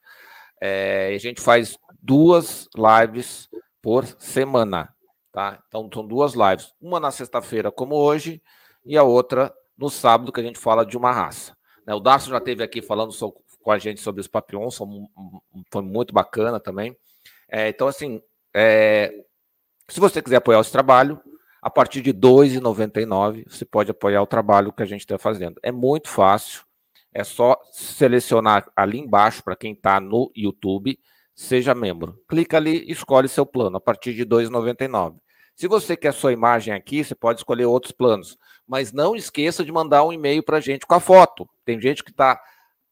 É, 0.62 1.14
a 1.14 1.18
gente 1.18 1.42
faz 1.42 1.78
duas 2.02 2.70
lives 2.76 3.50
por 3.82 4.06
semana, 4.06 4.94
tá? 5.32 5.60
Então 5.68 5.90
são 5.94 6.08
duas 6.08 6.34
lives, 6.34 6.74
uma 6.80 7.02
na 7.02 7.12
sexta-feira, 7.12 7.70
como 7.70 7.96
hoje, 7.96 8.42
e 8.86 8.98
a 8.98 9.04
outra 9.04 9.54
no 9.78 9.90
sábado, 9.90 10.32
que 10.32 10.40
a 10.40 10.44
gente 10.44 10.60
fala 10.60 10.86
de 10.86 10.96
uma 10.96 11.12
raça. 11.12 11.54
Né? 11.86 11.94
O 11.94 12.00
Darcio 12.00 12.32
já 12.32 12.38
esteve 12.38 12.64
aqui 12.64 12.82
falando 12.82 13.12
so, 13.12 13.34
com 13.64 13.72
a 13.72 13.80
gente 13.80 14.02
sobre 14.02 14.22
os 14.22 14.28
Papillons, 14.28 14.78
foi 15.72 15.82
muito 15.82 16.14
bacana 16.14 16.60
também. 16.60 16.96
É, 17.50 17.70
então, 17.70 17.88
assim, 17.88 18.22
é, 18.54 19.24
se 19.88 20.00
você 20.00 20.22
quiser 20.22 20.38
apoiar 20.38 20.60
esse 20.60 20.72
trabalho, 20.72 21.20
a 21.62 21.70
partir 21.70 22.02
de 22.02 22.12
R$ 22.12 22.18
2,99 22.18 23.46
você 23.48 23.64
pode 23.64 23.90
apoiar 23.90 24.22
o 24.22 24.28
trabalho 24.28 24.74
que 24.74 24.84
a 24.84 24.86
gente 24.86 25.02
está 25.02 25.18
fazendo. 25.18 25.60
É 25.64 25.72
muito 25.72 26.10
fácil, 26.10 26.64
é 27.14 27.24
só 27.24 27.58
selecionar 27.72 28.70
ali 28.76 29.00
embaixo 29.00 29.42
para 29.44 29.56
quem 29.56 29.72
está 29.72 30.00
no 30.00 30.32
YouTube, 30.36 31.00
seja 31.34 31.74
membro. 31.74 32.20
Clica 32.28 32.58
ali, 32.58 32.84
escolhe 32.92 33.30
seu 33.30 33.46
plano 33.46 33.78
a 33.78 33.82
partir 33.82 34.14
de 34.14 34.24
R$ 34.24 34.30
2,99. 34.30 35.16
Se 35.56 35.68
você 35.68 35.96
quer 35.96 36.14
sua 36.14 36.34
imagem 36.34 36.74
aqui, 36.74 37.04
você 37.04 37.14
pode 37.16 37.40
escolher 37.40 37.66
outros 37.66 37.92
planos, 37.92 38.38
mas 38.68 38.92
não 38.92 39.16
esqueça 39.16 39.64
de 39.64 39.72
mandar 39.72 40.04
um 40.04 40.12
e-mail 40.12 40.44
para 40.44 40.58
a 40.58 40.62
gente 40.62 40.86
com 40.86 40.96
a 40.96 41.00
foto. 41.00 41.48
Tem 41.64 41.80
gente 41.80 42.04
que 42.04 42.12
está 42.12 42.42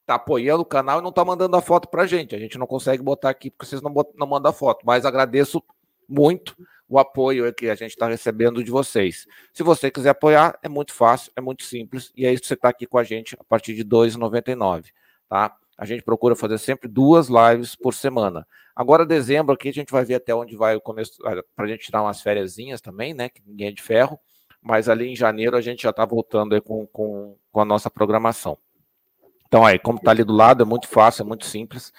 tá 0.06 0.16
apoiando 0.16 0.62
o 0.62 0.66
canal 0.66 1.00
e 1.00 1.02
não 1.02 1.10
está 1.10 1.24
mandando 1.24 1.56
a 1.56 1.62
foto 1.62 1.88
para 1.88 2.04
a 2.04 2.08
gente. 2.08 2.36
A 2.36 2.40
gente 2.40 2.58
não 2.58 2.68
consegue 2.68 3.02
botar 3.02 3.30
aqui 3.30 3.50
porque 3.50 3.66
vocês 3.66 3.82
não, 3.82 3.94
não 4.16 4.28
mandam 4.28 4.50
a 4.50 4.54
foto, 4.54 4.86
mas 4.86 5.06
agradeço 5.06 5.64
muito 6.08 6.56
o 6.92 7.00
apoio 7.00 7.54
que 7.54 7.70
a 7.70 7.76
gente 7.76 7.92
está 7.92 8.08
recebendo 8.08 8.62
de 8.62 8.70
vocês. 8.70 9.26
Se 9.54 9.64
você 9.64 9.90
quiser 9.90 10.10
apoiar, 10.10 10.60
é 10.62 10.68
muito 10.68 10.94
fácil, 10.94 11.32
é 11.38 11.40
muito 11.40 11.64
simples, 11.64 12.12
e 12.18 12.26
é 12.26 12.34
isso 12.34 12.42
que 12.42 12.48
você 12.50 12.54
está 12.54 12.68
aqui 12.68 12.86
com 12.86 12.98
a 12.98 13.04
gente 13.04 13.34
a 13.40 13.44
partir 13.46 13.74
de 13.74 13.82
R$ 13.82 13.88
2,99, 13.88 14.88
tá? 15.30 15.56
A 15.78 15.86
gente 15.86 16.04
procura 16.04 16.36
fazer 16.36 16.58
sempre 16.58 16.90
duas 16.90 17.30
lives 17.30 17.76
por 17.76 17.94
semana. 17.94 18.46
Agora, 18.76 19.06
dezembro 19.06 19.54
aqui, 19.54 19.70
a 19.70 19.74
gente 19.74 19.92
vai 19.92 20.04
ver 20.04 20.16
até 20.16 20.36
onde 20.36 20.56
vai 20.56 20.76
o 20.76 20.82
começo, 20.82 21.18
para 21.56 21.66
a 21.66 21.68
gente 21.68 21.86
tirar 21.86 22.04
umas 22.04 22.22
férias 22.22 22.58
também, 22.82 23.14
né? 23.14 23.30
Que 23.30 23.42
ninguém 23.46 23.70
é 23.70 23.72
de 23.72 23.82
ferro, 23.82 24.20
mas 24.62 24.90
ali 24.90 25.08
em 25.08 25.16
janeiro 25.16 25.56
a 25.56 25.62
gente 25.62 25.84
já 25.84 25.92
está 25.92 26.06
voltando 26.06 26.62
com, 26.62 26.86
com, 26.88 27.38
com 27.52 27.62
a 27.62 27.66
nossa 27.66 27.90
programação. 27.90 28.58
Então, 29.52 29.66
aí, 29.66 29.78
como 29.78 29.98
está 29.98 30.12
ali 30.12 30.24
do 30.24 30.32
lado, 30.32 30.64
é 30.64 30.66
muito 30.66 30.88
fácil, 30.88 31.24
é 31.24 31.26
muito 31.26 31.46
simples 31.46 31.92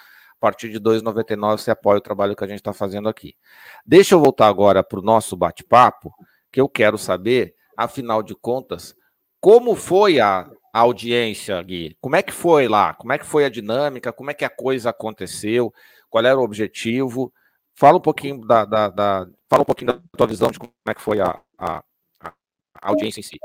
partir 0.42 0.70
de 0.70 0.80
2,99 0.80 1.58
você 1.58 1.70
apoia 1.70 1.98
o 1.98 2.00
trabalho 2.00 2.34
que 2.34 2.42
a 2.42 2.48
gente 2.48 2.56
está 2.56 2.72
fazendo 2.72 3.08
aqui. 3.08 3.36
Deixa 3.86 4.16
eu 4.16 4.20
voltar 4.20 4.48
agora 4.48 4.82
para 4.82 4.98
o 4.98 5.02
nosso 5.02 5.36
bate-papo, 5.36 6.12
que 6.50 6.60
eu 6.60 6.68
quero 6.68 6.98
saber, 6.98 7.54
afinal 7.76 8.24
de 8.24 8.34
contas, 8.34 8.92
como 9.40 9.76
foi 9.76 10.18
a, 10.18 10.50
a 10.74 10.80
audiência, 10.80 11.62
Gui? 11.62 11.96
Como 12.00 12.16
é 12.16 12.22
que 12.22 12.32
foi 12.32 12.66
lá? 12.66 12.92
Como 12.94 13.12
é 13.12 13.18
que 13.18 13.24
foi 13.24 13.44
a 13.44 13.48
dinâmica? 13.48 14.12
Como 14.12 14.32
é 14.32 14.34
que 14.34 14.44
a 14.44 14.50
coisa 14.50 14.90
aconteceu? 14.90 15.72
Qual 16.10 16.24
era 16.26 16.36
o 16.36 16.42
objetivo? 16.42 17.32
Fala 17.76 17.98
um 17.98 18.00
pouquinho 18.00 18.44
da, 18.44 18.64
da, 18.64 18.88
da 18.88 19.26
fala 19.48 19.62
um 19.62 19.66
pouquinho 19.66 19.92
da 19.92 20.00
tua 20.16 20.26
visão 20.26 20.50
de 20.50 20.58
como 20.58 20.72
é 20.88 20.92
que 20.92 21.00
foi 21.00 21.20
a, 21.20 21.40
a, 21.56 21.84
a 22.20 22.32
audiência 22.88 23.20
em 23.20 23.22
si. 23.22 23.38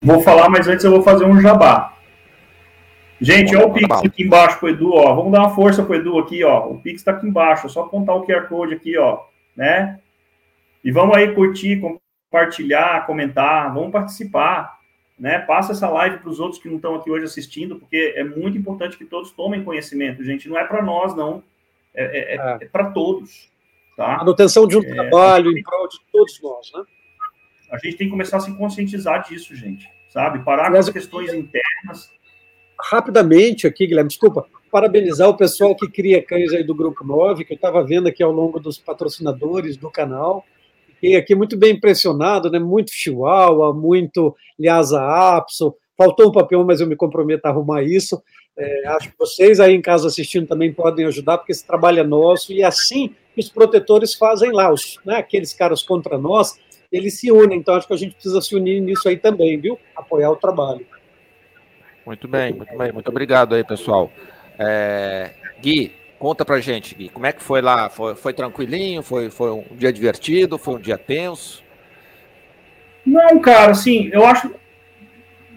Vou 0.00 0.22
falar, 0.22 0.48
mas 0.48 0.68
antes 0.68 0.84
eu 0.84 0.92
vou 0.92 1.02
fazer 1.02 1.24
um 1.24 1.40
jabá. 1.40 1.98
Gente, 3.24 3.56
olha 3.56 3.66
o 3.66 3.72
Pix 3.72 3.90
aqui 4.04 4.22
embaixo 4.22 4.58
pro 4.58 4.68
Edu, 4.68 4.92
ó. 4.92 5.14
Vamos 5.14 5.32
dar 5.32 5.40
uma 5.40 5.54
força 5.54 5.82
pro 5.82 5.94
Edu 5.94 6.18
aqui, 6.18 6.44
ó. 6.44 6.68
O 6.68 6.78
Pix 6.80 7.00
está 7.00 7.12
aqui 7.12 7.26
embaixo, 7.26 7.66
é 7.66 7.70
só 7.70 7.82
apontar 7.82 8.14
o 8.14 8.26
QR 8.26 8.46
Code 8.48 8.74
aqui, 8.74 8.98
ó, 8.98 9.20
né? 9.56 9.98
E 10.84 10.92
vamos 10.92 11.16
aí 11.16 11.34
curtir, 11.34 11.80
compartilhar, 11.80 13.06
comentar, 13.06 13.72
vamos 13.72 13.90
participar, 13.90 14.78
né? 15.18 15.38
Passa 15.38 15.72
essa 15.72 15.88
live 15.88 16.18
para 16.18 16.28
os 16.28 16.38
outros 16.38 16.60
que 16.60 16.68
não 16.68 16.76
estão 16.76 16.96
aqui 16.96 17.10
hoje 17.10 17.24
assistindo, 17.24 17.76
porque 17.76 18.12
é 18.14 18.22
muito 18.22 18.58
importante 18.58 18.98
que 18.98 19.06
todos 19.06 19.30
tomem 19.30 19.64
conhecimento, 19.64 20.22
gente. 20.22 20.46
Não 20.46 20.58
é 20.58 20.64
para 20.64 20.82
nós, 20.82 21.16
não. 21.16 21.42
É, 21.94 22.04
é, 22.04 22.34
é, 22.34 22.36
é. 22.36 22.58
é 22.60 22.66
para 22.66 22.90
todos, 22.90 23.50
tá? 23.96 24.18
Manutenção 24.18 24.68
de 24.68 24.76
um 24.76 24.82
é, 24.82 24.94
trabalho 24.94 25.56
em 25.56 25.62
prol 25.62 25.88
de 25.88 25.98
todos 26.12 26.38
nós, 26.42 26.70
né? 26.74 26.84
A 27.70 27.78
gente 27.78 27.96
tem 27.96 28.06
que 28.06 28.10
começar 28.10 28.36
a 28.36 28.40
se 28.40 28.54
conscientizar 28.54 29.26
disso, 29.26 29.56
gente, 29.56 29.88
sabe? 30.10 30.40
Parar 30.40 30.70
com 30.70 30.76
as 30.76 30.90
questões 30.90 31.32
internas 31.32 32.12
rapidamente 32.90 33.66
aqui, 33.66 33.86
Guilherme, 33.86 34.08
desculpa, 34.08 34.46
parabenizar 34.70 35.28
o 35.28 35.36
pessoal 35.36 35.74
que 35.74 35.88
cria 35.88 36.22
cães 36.22 36.52
aí 36.52 36.62
do 36.62 36.74
Grupo 36.74 37.04
9, 37.04 37.44
que 37.44 37.52
eu 37.52 37.56
estava 37.56 37.82
vendo 37.82 38.08
aqui 38.08 38.22
ao 38.22 38.32
longo 38.32 38.60
dos 38.60 38.78
patrocinadores 38.78 39.76
do 39.76 39.90
canal. 39.90 40.44
Fiquei 40.88 41.16
aqui 41.16 41.34
muito 41.34 41.56
bem 41.56 41.74
impressionado, 41.74 42.50
né? 42.50 42.58
Muito 42.58 42.90
chihuahua, 42.92 43.72
muito 43.72 44.34
Lhasa 44.58 45.00
Apso. 45.00 45.74
Faltou 45.96 46.28
um 46.28 46.32
papel, 46.32 46.64
mas 46.64 46.80
eu 46.80 46.86
me 46.86 46.96
comprometo 46.96 47.46
a 47.46 47.50
arrumar 47.50 47.82
isso. 47.82 48.22
É, 48.56 48.88
acho 48.88 49.10
que 49.10 49.18
vocês 49.18 49.60
aí 49.60 49.74
em 49.74 49.82
casa 49.82 50.08
assistindo 50.08 50.46
também 50.46 50.72
podem 50.72 51.06
ajudar, 51.06 51.38
porque 51.38 51.52
esse 51.52 51.66
trabalho 51.66 52.00
é 52.00 52.04
nosso, 52.04 52.52
e 52.52 52.62
assim 52.62 53.14
os 53.36 53.48
protetores 53.48 54.14
fazem 54.14 54.52
lá, 54.52 54.72
os, 54.72 55.00
né, 55.04 55.16
aqueles 55.16 55.52
caras 55.52 55.82
contra 55.82 56.16
nós, 56.16 56.56
eles 56.92 57.18
se 57.18 57.32
unem, 57.32 57.58
então 57.58 57.74
acho 57.74 57.88
que 57.88 57.92
a 57.92 57.96
gente 57.96 58.14
precisa 58.14 58.40
se 58.40 58.54
unir 58.54 58.80
nisso 58.80 59.08
aí 59.08 59.16
também, 59.16 59.58
viu? 59.58 59.76
Apoiar 59.96 60.30
o 60.30 60.36
trabalho. 60.36 60.86
Muito 62.06 62.28
bem, 62.28 62.52
muito 62.52 62.76
bem. 62.76 62.92
Muito 62.92 63.08
obrigado 63.08 63.54
aí, 63.54 63.64
pessoal. 63.64 64.12
É... 64.58 65.30
Gui, 65.60 65.92
conta 66.18 66.44
pra 66.44 66.60
gente, 66.60 66.94
Gui, 66.94 67.08
como 67.08 67.26
é 67.26 67.32
que 67.32 67.42
foi 67.42 67.62
lá? 67.62 67.88
Foi, 67.88 68.14
foi 68.14 68.32
tranquilinho? 68.32 69.02
Foi, 69.02 69.30
foi 69.30 69.50
um 69.50 69.64
dia 69.72 69.92
divertido? 69.92 70.58
Foi 70.58 70.74
um 70.74 70.80
dia 70.80 70.98
tenso? 70.98 71.62
Não, 73.04 73.38
cara, 73.40 73.72
assim, 73.72 74.08
eu 74.12 74.24
acho. 74.24 74.50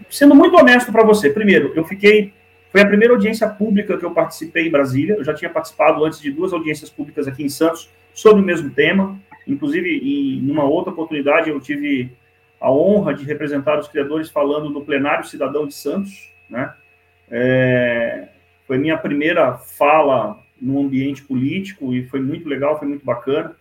Sendo 0.10 0.36
muito 0.36 0.56
honesto 0.56 0.92
para 0.92 1.04
você, 1.04 1.30
primeiro, 1.30 1.74
eu 1.76 1.84
fiquei. 1.84 2.34
Foi 2.72 2.82
a 2.82 2.88
primeira 2.88 3.14
audiência 3.14 3.48
pública 3.48 3.98
que 3.98 4.06
eu 4.06 4.12
participei 4.12 4.68
em 4.68 4.72
Brasília. 4.72 5.16
Eu 5.16 5.24
já 5.24 5.34
tinha 5.34 5.50
participado 5.50 6.04
antes 6.04 6.20
de 6.20 6.32
duas 6.32 6.54
audiências 6.54 6.90
públicas 6.90 7.28
aqui 7.28 7.44
em 7.44 7.50
Santos 7.50 7.90
sobre 8.14 8.42
o 8.42 8.46
mesmo 8.46 8.70
tema. 8.70 9.20
Inclusive, 9.46 9.90
em 9.90 10.50
uma 10.52 10.66
outra 10.66 10.92
oportunidade, 10.92 11.50
eu 11.50 11.60
tive 11.60 12.12
a 12.60 12.72
honra 12.72 13.14
de 13.14 13.24
representar 13.24 13.80
os 13.80 13.88
criadores 13.88 14.30
falando 14.30 14.70
no 14.70 14.84
plenário 14.84 15.26
Cidadão 15.26 15.68
de 15.68 15.74
Santos, 15.74 16.34
né? 16.50 16.74
É, 17.30 18.30
foi 18.66 18.78
minha 18.78 18.98
primeira 18.98 19.54
fala 19.58 20.40
no 20.62 20.80
ambiente 20.80 21.24
político 21.24 21.94
e 21.94 22.08
foi 22.08 22.20
muito 22.20 22.48
legal, 22.48 22.78
foi 22.80 22.88
muito 22.88 23.06
bacana. 23.06 23.56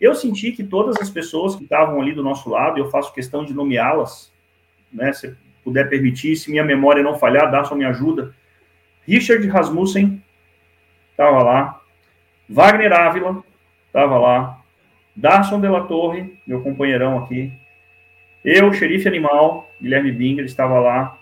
Eu 0.00 0.14
senti 0.14 0.52
que 0.52 0.62
todas 0.62 0.96
as 1.00 1.10
pessoas 1.10 1.56
que 1.56 1.64
estavam 1.64 2.00
ali 2.00 2.12
do 2.12 2.22
nosso 2.22 2.50
lado, 2.50 2.78
eu 2.78 2.90
faço 2.90 3.12
questão 3.12 3.44
de 3.44 3.54
nomeá-las, 3.54 4.32
né, 4.92 5.12
se 5.12 5.34
puder 5.64 5.88
permitir, 5.88 6.36
se 6.36 6.50
minha 6.50 6.64
memória 6.64 7.02
não 7.02 7.18
falhar, 7.18 7.50
dá 7.50 7.74
me 7.74 7.84
ajuda. 7.84 8.34
Richard 9.06 9.46
Rasmussen 9.48 10.22
estava 11.10 11.42
lá, 11.42 11.80
Wagner 12.48 12.92
Ávila 12.92 13.42
estava 13.86 14.18
lá, 14.18 14.60
Darson 15.14 15.60
de 15.60 15.68
la 15.68 15.82
Torre, 15.84 16.38
meu 16.46 16.62
companheirão 16.62 17.18
aqui, 17.18 17.52
eu, 18.44 18.72
xerife 18.72 19.08
animal, 19.08 19.68
Guilherme 19.80 20.12
Binger, 20.12 20.44
estava 20.44 20.78
lá, 20.78 21.15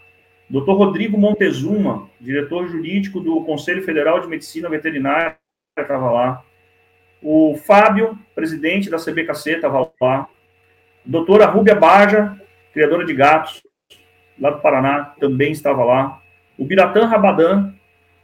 Dr. 0.49 0.73
Rodrigo 0.73 1.19
Montezuma, 1.19 2.09
diretor 2.21 2.69
jurídico 2.69 3.21
do 3.21 3.43
Conselho 3.45 3.83
Federal 3.83 4.21
de 4.21 4.27
Medicina 4.27 4.69
Veterinária, 4.69 5.37
estava 5.79 6.11
lá. 6.11 6.45
O 7.23 7.57
Fábio, 7.57 8.19
presidente 8.35 8.91
da 8.91 8.99
CBKC, 8.99 9.53
estava 9.53 9.91
lá. 10.01 10.29
Doutora 11.05 11.47
Rúbia 11.47 11.75
Baja, 11.75 12.39
criadora 12.73 13.05
de 13.05 13.15
gatos, 13.15 13.63
lá 14.39 14.51
do 14.51 14.61
Paraná, 14.61 15.15
também 15.19 15.53
estava 15.53 15.85
lá. 15.85 16.21
O 16.59 16.65
Biratã 16.65 17.07
Rabadan, 17.07 17.73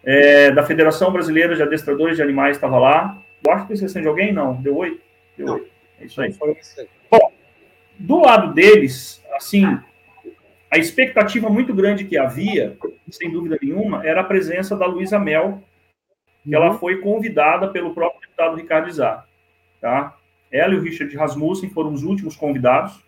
é, 0.05 0.51
da 0.51 0.63
Federação 0.63 1.13
Brasileira 1.13 1.57
de 1.57 1.63
Adestradores 1.63 2.17
de 2.17 2.23
Animais, 2.23 2.57
estava 2.57 2.79
lá. 2.79 3.19
Eu 3.45 3.53
acho 3.53 3.67
que 3.67 3.73
esquecendo 3.73 4.03
de 4.03 4.09
alguém? 4.09 4.33
Não. 4.33 4.55
Deu 4.61 4.77
oi? 4.77 5.01
Deu 5.37 5.55
oi. 5.55 5.71
É 6.01 6.05
isso 6.05 6.21
aí. 6.21 6.35
Bom, 7.11 7.33
do 7.99 8.21
lado 8.21 8.55
deles, 8.55 9.23
assim, 9.35 9.79
a 10.71 10.79
expectativa 10.79 11.49
muito 11.51 11.75
grande 11.75 12.05
que 12.05 12.17
havia, 12.17 12.77
sem 13.11 13.31
dúvida 13.31 13.59
nenhuma, 13.61 14.07
era 14.07 14.21
a 14.21 14.25
presença 14.25 14.77
da 14.77 14.87
Luísa 14.87 15.19
Mel, 15.19 15.63
que 16.45 16.55
ela 16.55 16.71
uhum. 16.71 16.79
foi 16.79 16.99
convidada 16.99 17.69
pelo 17.69 17.93
próprio 17.93 18.21
deputado 18.21 18.57
Ricardo 18.57 18.89
Izar. 18.89 19.27
Tá? 19.81 20.17
Ela 20.51 20.75
e 20.75 20.77
o 20.77 20.83
Richard 20.83 21.15
Rasmussen 21.17 21.71
foram 21.71 21.93
os 21.93 22.05
últimos 22.05 22.37
convidados, 22.37 23.03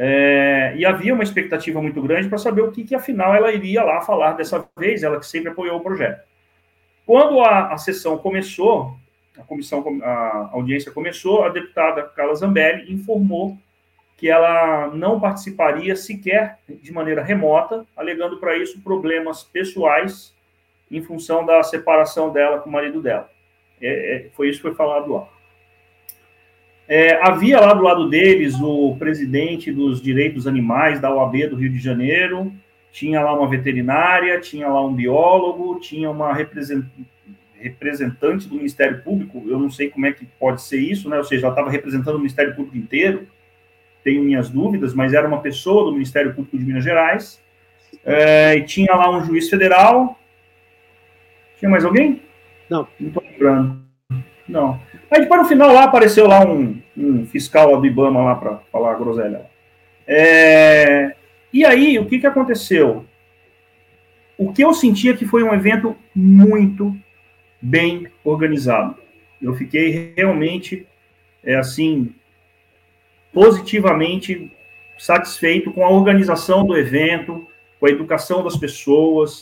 é, 0.00 0.74
e 0.76 0.86
havia 0.86 1.12
uma 1.12 1.24
expectativa 1.24 1.82
muito 1.82 2.00
grande 2.00 2.28
para 2.28 2.38
saber 2.38 2.62
o 2.62 2.70
que, 2.70 2.84
que, 2.84 2.94
afinal, 2.94 3.34
ela 3.34 3.52
iria 3.52 3.82
lá 3.82 4.00
falar 4.00 4.32
dessa 4.34 4.64
vez, 4.78 5.02
ela 5.02 5.18
que 5.18 5.26
sempre 5.26 5.50
apoiou 5.50 5.78
o 5.78 5.82
projeto. 5.82 6.24
Quando 7.04 7.40
a, 7.40 7.72
a 7.72 7.78
sessão 7.78 8.16
começou, 8.16 8.96
a 9.36 9.42
comissão, 9.42 9.84
a 10.02 10.50
audiência 10.52 10.92
começou, 10.92 11.44
a 11.44 11.48
deputada 11.48 12.04
Carla 12.04 12.34
Zambelli 12.36 12.92
informou 12.92 13.58
que 14.18 14.28
ela 14.28 14.88
não 14.88 15.18
participaria 15.20 15.94
sequer 15.94 16.58
de 16.68 16.92
maneira 16.92 17.22
remota, 17.22 17.86
alegando 17.96 18.38
para 18.38 18.58
isso 18.58 18.80
problemas 18.80 19.44
pessoais 19.44 20.34
em 20.90 21.00
função 21.00 21.46
da 21.46 21.62
separação 21.62 22.32
dela 22.32 22.58
com 22.58 22.68
o 22.68 22.72
marido 22.72 23.00
dela. 23.00 23.30
É, 23.80 24.16
é, 24.16 24.28
foi 24.30 24.48
isso 24.48 24.58
que 24.58 24.66
foi 24.66 24.74
falado 24.74 25.12
lá. 25.12 25.28
É, 26.88 27.12
havia 27.22 27.60
lá 27.60 27.72
do 27.72 27.82
lado 27.82 28.08
deles 28.08 28.56
o 28.60 28.96
presidente 28.98 29.70
dos 29.70 30.02
direitos 30.02 30.48
animais 30.48 31.00
da 31.00 31.14
OAB 31.14 31.50
do 31.50 31.56
Rio 31.56 31.70
de 31.70 31.78
Janeiro, 31.78 32.52
tinha 32.90 33.20
lá 33.20 33.32
uma 33.32 33.48
veterinária, 33.48 34.40
tinha 34.40 34.68
lá 34.68 34.84
um 34.84 34.94
biólogo, 34.94 35.78
tinha 35.78 36.10
uma 36.10 36.32
representante 36.32 38.48
do 38.48 38.56
Ministério 38.56 39.00
Público, 39.02 39.44
eu 39.46 39.60
não 39.60 39.70
sei 39.70 39.90
como 39.90 40.06
é 40.06 40.12
que 40.12 40.26
pode 40.40 40.62
ser 40.62 40.80
isso, 40.80 41.08
né? 41.08 41.18
Ou 41.18 41.24
seja, 41.24 41.46
ela 41.46 41.54
estava 41.54 41.70
representando 41.70 42.16
o 42.16 42.18
Ministério 42.18 42.56
Público 42.56 42.76
inteiro, 42.76 43.28
tenho 44.02 44.22
minhas 44.22 44.48
dúvidas, 44.48 44.94
mas 44.94 45.12
era 45.12 45.26
uma 45.26 45.40
pessoa 45.40 45.84
do 45.84 45.92
Ministério 45.92 46.34
Público 46.34 46.56
de 46.56 46.64
Minas 46.64 46.84
Gerais, 46.84 47.40
é, 48.04 48.56
e 48.56 48.64
tinha 48.64 48.94
lá 48.94 49.10
um 49.10 49.24
juiz 49.24 49.48
federal. 49.48 50.18
Tinha 51.58 51.70
mais 51.70 51.84
alguém? 51.84 52.22
Não. 52.70 52.86
Não 52.98 53.08
estou 53.08 53.22
lembrando. 53.22 53.82
Não. 54.48 54.80
Aí 55.10 55.20
depois 55.20 55.42
no 55.42 55.48
final 55.48 55.72
lá 55.72 55.84
apareceu 55.84 56.26
lá 56.26 56.44
um, 56.44 56.80
um 56.96 57.26
fiscal 57.26 57.80
do 57.80 57.86
Ibama 57.86 58.22
lá 58.22 58.34
para 58.34 58.58
falar 58.72 58.92
a 58.92 58.98
groselha. 58.98 59.46
É, 60.06 61.14
e 61.52 61.64
aí, 61.64 61.98
o 61.98 62.06
que, 62.06 62.18
que 62.18 62.26
aconteceu? 62.26 63.04
O 64.38 64.52
que 64.52 64.62
eu 64.62 64.72
sentia 64.72 65.16
que 65.16 65.26
foi 65.26 65.42
um 65.42 65.52
evento 65.52 65.96
muito 66.14 66.96
bem 67.60 68.06
organizado. 68.24 68.96
Eu 69.40 69.54
fiquei 69.54 70.12
realmente, 70.16 70.86
é, 71.42 71.56
assim, 71.56 72.14
positivamente 73.38 74.50
satisfeito 74.98 75.70
com 75.70 75.84
a 75.84 75.90
organização 75.90 76.66
do 76.66 76.76
evento, 76.76 77.46
com 77.78 77.86
a 77.86 77.88
educação 77.88 78.42
das 78.42 78.56
pessoas. 78.56 79.40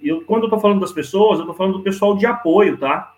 Eu, 0.00 0.22
quando 0.22 0.42
eu 0.42 0.46
estou 0.46 0.60
falando 0.60 0.78
das 0.78 0.92
pessoas, 0.92 1.40
eu 1.40 1.42
estou 1.42 1.56
falando 1.56 1.78
do 1.78 1.82
pessoal 1.82 2.16
de 2.16 2.26
apoio, 2.26 2.78
tá? 2.78 3.12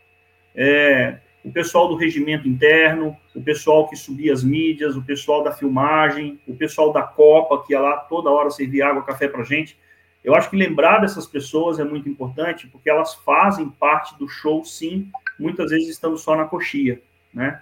É, 0.54 1.18
o 1.44 1.52
pessoal 1.52 1.86
do 1.86 1.96
regimento 1.96 2.48
interno, 2.48 3.14
o 3.34 3.42
pessoal 3.42 3.86
que 3.86 3.94
subia 3.94 4.32
as 4.32 4.42
mídias, 4.42 4.96
o 4.96 5.02
pessoal 5.02 5.44
da 5.44 5.52
filmagem, 5.52 6.40
o 6.48 6.56
pessoal 6.56 6.90
da 6.90 7.02
Copa, 7.02 7.62
que 7.62 7.74
ia 7.74 7.80
lá 7.80 7.98
toda 7.98 8.30
hora 8.30 8.48
servir 8.48 8.80
água, 8.80 9.04
café 9.04 9.28
para 9.28 9.44
gente. 9.44 9.78
Eu 10.24 10.34
acho 10.34 10.48
que 10.48 10.56
lembrar 10.56 11.00
dessas 11.00 11.26
pessoas 11.26 11.78
é 11.78 11.84
muito 11.84 12.08
importante, 12.08 12.66
porque 12.68 12.88
elas 12.88 13.16
fazem 13.16 13.68
parte 13.68 14.18
do 14.18 14.26
show, 14.26 14.64
sim, 14.64 15.10
muitas 15.38 15.70
vezes 15.70 15.90
estando 15.90 16.16
só 16.16 16.34
na 16.34 16.46
coxia, 16.46 17.02
né? 17.34 17.60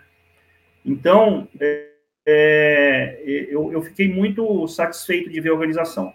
Então, 0.84 1.48
é, 1.60 1.91
é, 2.26 3.22
eu, 3.26 3.72
eu 3.72 3.82
fiquei 3.82 4.12
muito 4.12 4.66
satisfeito 4.68 5.30
de 5.30 5.40
ver 5.40 5.50
a 5.50 5.54
organização. 5.54 6.12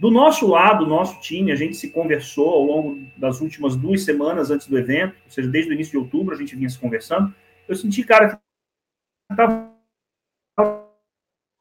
Do 0.00 0.10
nosso 0.10 0.48
lado, 0.48 0.86
nosso 0.86 1.20
time, 1.20 1.52
a 1.52 1.54
gente 1.54 1.76
se 1.76 1.90
conversou 1.90 2.48
ao 2.50 2.62
longo 2.62 3.06
das 3.16 3.40
últimas 3.40 3.76
duas 3.76 4.02
semanas 4.04 4.50
antes 4.50 4.66
do 4.66 4.76
evento, 4.76 5.14
ou 5.24 5.30
seja, 5.30 5.48
desde 5.48 5.70
o 5.70 5.74
início 5.74 5.92
de 5.92 5.98
outubro 5.98 6.34
a 6.34 6.38
gente 6.38 6.56
vinha 6.56 6.68
se 6.68 6.78
conversando. 6.78 7.32
Eu 7.68 7.76
senti, 7.76 8.02
cara, 8.02 8.30
que 8.30 8.38
estava 9.30 9.72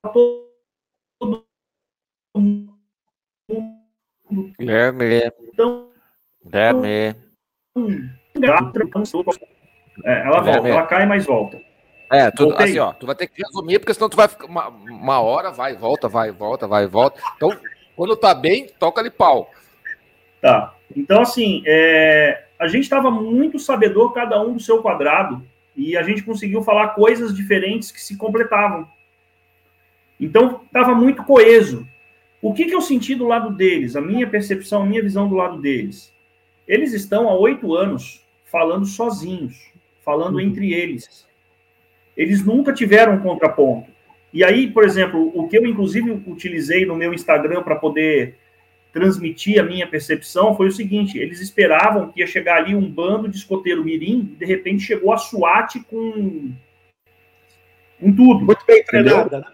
todo 0.03 1.45
mundo. 2.35 2.75
Guilherme. 4.57 5.21
Então, 5.53 5.91
Guilherme. 6.43 7.15
Ela 10.03 10.41
volta, 10.41 10.67
ela 10.67 10.87
cai, 10.87 11.05
mas 11.05 11.25
volta. 11.25 11.61
É, 12.11 12.29
tu, 12.29 12.53
assim, 12.57 12.77
ó, 12.77 12.91
tu 12.91 13.05
vai 13.05 13.15
ter 13.15 13.27
que 13.27 13.41
resumir, 13.41 13.79
porque 13.79 13.93
senão 13.93 14.09
tu 14.09 14.17
vai 14.17 14.27
ficar 14.27 14.45
uma, 14.45 14.67
uma 14.67 15.21
hora, 15.21 15.49
vai, 15.49 15.77
volta, 15.77 16.09
vai, 16.09 16.29
volta, 16.29 16.67
vai, 16.67 16.85
volta. 16.85 17.21
Então, 17.37 17.57
quando 17.95 18.17
tá 18.17 18.35
bem, 18.35 18.67
toca 18.77 18.99
ali 18.99 19.09
pau. 19.09 19.49
Tá. 20.41 20.75
Então, 20.93 21.21
assim, 21.21 21.63
é, 21.65 22.43
a 22.59 22.67
gente 22.67 22.83
estava 22.83 23.09
muito 23.09 23.57
sabedor, 23.57 24.13
cada 24.13 24.41
um 24.41 24.53
do 24.53 24.59
seu 24.59 24.81
quadrado, 24.81 25.41
e 25.73 25.95
a 25.95 26.03
gente 26.03 26.23
conseguiu 26.23 26.61
falar 26.61 26.89
coisas 26.89 27.33
diferentes 27.33 27.91
que 27.91 28.01
se 28.01 28.17
completavam. 28.17 28.85
Então, 30.19 30.61
estava 30.65 30.93
muito 30.93 31.23
coeso. 31.23 31.87
O 32.41 32.53
que, 32.53 32.65
que 32.65 32.75
eu 32.75 32.81
senti 32.81 33.15
do 33.15 33.25
lado 33.25 33.55
deles? 33.55 33.95
A 33.95 34.01
minha 34.01 34.27
percepção, 34.27 34.81
a 34.81 34.85
minha 34.85 35.01
visão 35.01 35.29
do 35.29 35.35
lado 35.35 35.61
deles. 35.61 36.13
Eles 36.67 36.91
estão 36.91 37.29
há 37.29 37.35
oito 37.35 37.73
anos 37.73 38.21
falando 38.45 38.85
sozinhos, 38.85 39.71
falando 40.03 40.35
uhum. 40.35 40.41
entre 40.41 40.73
eles. 40.73 41.25
Eles 42.21 42.45
nunca 42.45 42.73
tiveram 42.73 43.15
um 43.15 43.19
contraponto. 43.19 43.89
E 44.33 44.43
aí, 44.43 44.69
por 44.69 44.83
exemplo, 44.85 45.31
o 45.35 45.47
que 45.47 45.57
eu 45.57 45.65
inclusive 45.65 46.11
utilizei 46.27 46.85
no 46.85 46.95
meu 46.95 47.13
Instagram 47.13 47.63
para 47.63 47.75
poder 47.75 48.37
transmitir 48.93 49.59
a 49.59 49.63
minha 49.63 49.87
percepção 49.87 50.55
foi 50.55 50.67
o 50.67 50.71
seguinte: 50.71 51.17
eles 51.17 51.41
esperavam 51.41 52.11
que 52.11 52.19
ia 52.19 52.27
chegar 52.27 52.57
ali 52.57 52.75
um 52.75 52.89
bando 52.89 53.27
de 53.27 53.37
escoteiro 53.37 53.83
mirim, 53.83 54.31
e 54.33 54.35
de 54.35 54.45
repente 54.45 54.83
chegou 54.83 55.11
a 55.11 55.17
SWAT 55.17 55.79
com, 55.89 56.51
com 57.99 58.15
tudo. 58.15 58.45
Muito 58.45 58.65
bem 58.65 58.83
treinada, 58.83 59.39
né? 59.39 59.45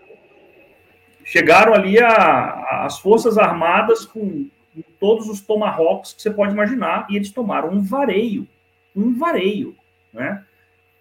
Chegaram 1.24 1.74
ali 1.74 2.00
a, 2.00 2.86
as 2.86 3.00
Forças 3.00 3.38
Armadas 3.38 4.06
com, 4.06 4.48
com 4.74 4.82
todos 5.00 5.28
os 5.28 5.42
tomahawks 5.42 6.14
que 6.14 6.22
você 6.22 6.32
pode 6.32 6.54
imaginar, 6.54 7.08
e 7.10 7.16
eles 7.16 7.32
tomaram 7.32 7.70
um 7.70 7.82
vareio. 7.82 8.48
Um 8.96 9.14
vareio, 9.14 9.76
né? 10.14 10.44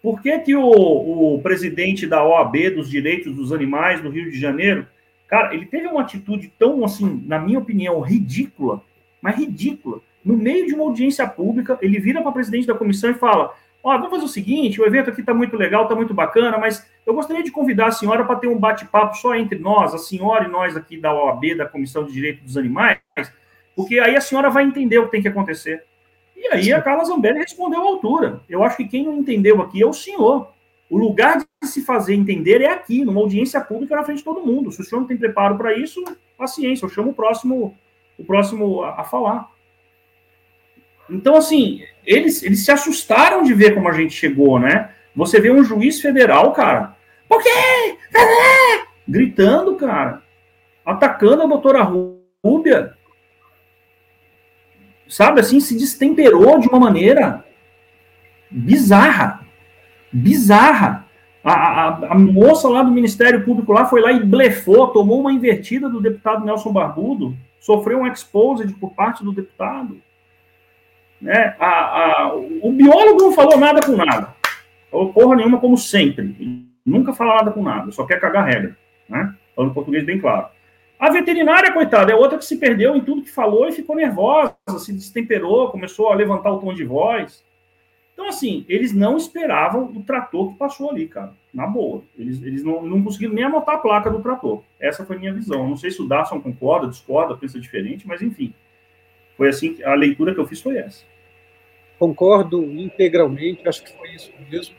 Por 0.01 0.21
que, 0.21 0.37
que 0.39 0.55
o, 0.55 1.35
o 1.35 1.41
presidente 1.41 2.05
da 2.05 2.23
OAB 2.23 2.69
dos 2.75 2.89
Direitos 2.89 3.35
dos 3.35 3.51
Animais 3.51 4.01
do 4.01 4.09
Rio 4.09 4.29
de 4.29 4.39
Janeiro, 4.39 4.87
cara, 5.27 5.53
ele 5.53 5.65
teve 5.65 5.87
uma 5.87 6.01
atitude 6.01 6.51
tão, 6.57 6.85
assim, 6.85 7.23
na 7.25 7.39
minha 7.39 7.59
opinião, 7.59 7.99
ridícula, 7.99 8.81
mas 9.21 9.35
ridícula. 9.35 10.01
No 10.23 10.37
meio 10.37 10.67
de 10.67 10.73
uma 10.73 10.83
audiência 10.83 11.27
pública, 11.27 11.77
ele 11.81 11.99
vira 11.99 12.21
para 12.21 12.29
o 12.29 12.33
presidente 12.33 12.67
da 12.67 12.75
comissão 12.75 13.11
e 13.11 13.15
fala: 13.15 13.53
Ó, 13.83 13.97
vamos 13.97 14.09
fazer 14.09 14.25
o 14.25 14.27
seguinte: 14.27 14.81
o 14.81 14.85
evento 14.85 15.09
aqui 15.09 15.21
está 15.21 15.33
muito 15.33 15.55
legal, 15.55 15.83
está 15.83 15.95
muito 15.95 16.13
bacana, 16.13 16.57
mas 16.57 16.85
eu 17.05 17.13
gostaria 17.13 17.43
de 17.43 17.51
convidar 17.51 17.87
a 17.87 17.91
senhora 17.91 18.25
para 18.25 18.35
ter 18.35 18.47
um 18.47 18.57
bate-papo 18.57 19.15
só 19.15 19.35
entre 19.35 19.57
nós, 19.57 19.93
a 19.93 19.97
senhora 19.97 20.45
e 20.45 20.51
nós 20.51 20.75
aqui 20.75 20.97
da 20.97 21.13
OAB, 21.13 21.55
da 21.55 21.65
Comissão 21.65 22.03
de 22.03 22.11
Direitos 22.11 22.43
dos 22.43 22.57
Animais, 22.57 22.99
porque 23.75 23.99
aí 23.99 24.15
a 24.15 24.21
senhora 24.21 24.49
vai 24.49 24.65
entender 24.65 24.97
o 24.97 25.05
que 25.05 25.11
tem 25.11 25.21
que 25.21 25.27
acontecer. 25.27 25.83
E 26.37 26.47
aí 26.53 26.71
a 26.71 26.81
Carla 26.81 27.03
Zambelli 27.03 27.39
respondeu 27.39 27.81
à 27.81 27.85
altura. 27.85 28.41
Eu 28.47 28.63
acho 28.63 28.77
que 28.77 28.87
quem 28.87 29.03
não 29.03 29.17
entendeu 29.17 29.59
aqui 29.59 29.81
é 29.81 29.85
o 29.85 29.91
senhor. 29.91 30.53
O 30.89 30.97
lugar 30.97 31.39
de 31.39 31.67
se 31.67 31.81
fazer 31.81 32.13
entender 32.13 32.61
é 32.61 32.71
aqui, 32.71 33.03
numa 33.03 33.19
audiência 33.19 33.59
pública 33.59 33.95
na 33.95 34.03
frente 34.03 34.19
de 34.19 34.23
todo 34.23 34.45
mundo. 34.45 34.71
Se 34.71 34.79
o 34.79 34.83
senhor 34.83 35.01
não 35.01 35.07
tem 35.07 35.17
preparo 35.17 35.57
para 35.57 35.75
isso, 35.75 36.01
paciência, 36.37 36.85
eu 36.85 36.89
chamo 36.89 37.09
o 37.09 37.13
próximo, 37.13 37.75
o 38.17 38.23
próximo 38.23 38.83
a, 38.83 39.01
a, 39.01 39.03
falar. 39.03 39.49
Então, 41.09 41.35
assim, 41.35 41.81
eles, 42.05 42.43
eles 42.43 42.63
se 42.63 42.71
assustaram 42.71 43.41
de 43.41 43.53
ver 43.53 43.73
como 43.73 43.89
a 43.89 43.93
gente 43.93 44.13
chegou, 44.13 44.59
né? 44.59 44.91
Você 45.15 45.41
vê 45.41 45.49
um 45.49 45.63
juiz 45.63 45.99
federal, 45.99 46.53
cara, 46.53 46.95
por 47.27 47.41
quê? 47.41 47.97
Gritando, 49.07 49.75
cara, 49.75 50.21
atacando 50.85 51.43
a 51.43 51.47
doutora 51.47 51.81
Rúbia, 52.43 52.96
sabe 55.07 55.39
assim, 55.39 55.59
se 55.59 55.77
destemperou 55.77 56.59
de 56.59 56.67
uma 56.67 56.79
maneira 56.79 57.43
bizarra. 58.49 59.45
Bizarra. 60.11 61.05
A, 61.43 61.53
a, 61.53 61.87
a, 62.11 62.15
moça 62.15 62.67
lá 62.67 62.83
do 62.83 62.91
Ministério 62.91 63.45
Público 63.45 63.71
lá 63.71 63.85
foi 63.85 64.01
lá 64.01 64.11
e 64.11 64.23
blefou, 64.23 64.87
tomou 64.87 65.21
uma 65.21 65.31
invertida 65.31 65.87
do 65.87 66.01
deputado 66.01 66.43
Nelson 66.43 66.73
Barbudo, 66.73 67.37
sofreu 67.59 67.99
um 67.99 68.07
exposed 68.07 68.73
por 68.73 68.93
parte 68.93 69.23
do 69.23 69.31
deputado. 69.31 69.97
Né? 71.21 71.55
A, 71.59 72.33
o 72.61 72.71
biólogo 72.71 73.21
não 73.21 73.31
falou 73.31 73.57
nada 73.57 73.81
com 73.81 73.95
nada. 73.95 74.35
Falou 74.91 75.13
porra 75.13 75.35
nenhuma, 75.37 75.59
como 75.59 75.77
sempre. 75.77 76.67
Nunca 76.85 77.13
fala 77.13 77.35
nada 77.35 77.51
com 77.51 77.63
nada, 77.63 77.91
só 77.91 78.05
quer 78.05 78.19
cagar 78.19 78.45
regra. 78.45 78.77
Né? 79.07 79.33
Falando 79.55 79.73
português 79.73 80.05
bem 80.05 80.19
claro. 80.19 80.47
A 80.99 81.11
veterinária, 81.11 81.71
coitada, 81.71 82.11
é 82.11 82.15
outra 82.15 82.39
que 82.39 82.45
se 82.45 82.57
perdeu 82.57 82.95
em 82.95 83.01
tudo 83.01 83.21
que 83.21 83.29
falou 83.29 83.67
e 83.67 83.71
ficou 83.71 83.95
nervosa, 83.95 84.55
se 84.79 84.91
destemperou, 84.91 85.69
começou 85.69 86.11
a 86.11 86.15
levantar 86.15 86.51
o 86.51 86.59
tom 86.59 86.73
de 86.73 86.83
voz. 86.83 87.45
Então, 88.13 88.29
assim, 88.29 88.65
eles 88.67 88.93
não 88.93 89.15
esperavam 89.15 89.85
o 89.95 90.01
trator 90.01 90.51
que 90.51 90.57
passou 90.57 90.89
ali, 90.89 91.07
cara. 91.07 91.33
Na 91.53 91.67
boa. 91.67 92.03
Eles, 92.17 92.41
eles 92.41 92.63
não, 92.63 92.81
não 92.81 93.03
conseguiram 93.03 93.35
nem 93.35 93.43
anotar 93.43 93.75
a 93.75 93.77
placa 93.77 94.09
do 94.09 94.23
trator. 94.23 94.63
Essa 94.79 95.05
foi 95.05 95.17
a 95.17 95.19
minha 95.19 95.33
visão. 95.33 95.69
Não 95.69 95.77
sei 95.77 95.91
se 95.91 96.01
o 96.01 96.07
Darson 96.07 96.41
concorda, 96.41 96.87
discorda, 96.87 97.37
pensa 97.37 97.59
diferente, 97.59 98.07
mas 98.07 98.23
enfim. 98.23 98.51
Foi 99.35 99.49
assim, 99.49 99.77
a 99.83 99.93
leitura 99.93 100.33
que 100.33 100.39
eu 100.39 100.47
fiz 100.47 100.59
foi 100.59 100.77
essa. 100.77 101.05
Concordo 101.99 102.63
integralmente, 102.63 103.67
acho 103.67 103.83
que 103.83 103.95
foi 103.95 104.09
isso 104.15 104.31
mesmo. 104.49 104.75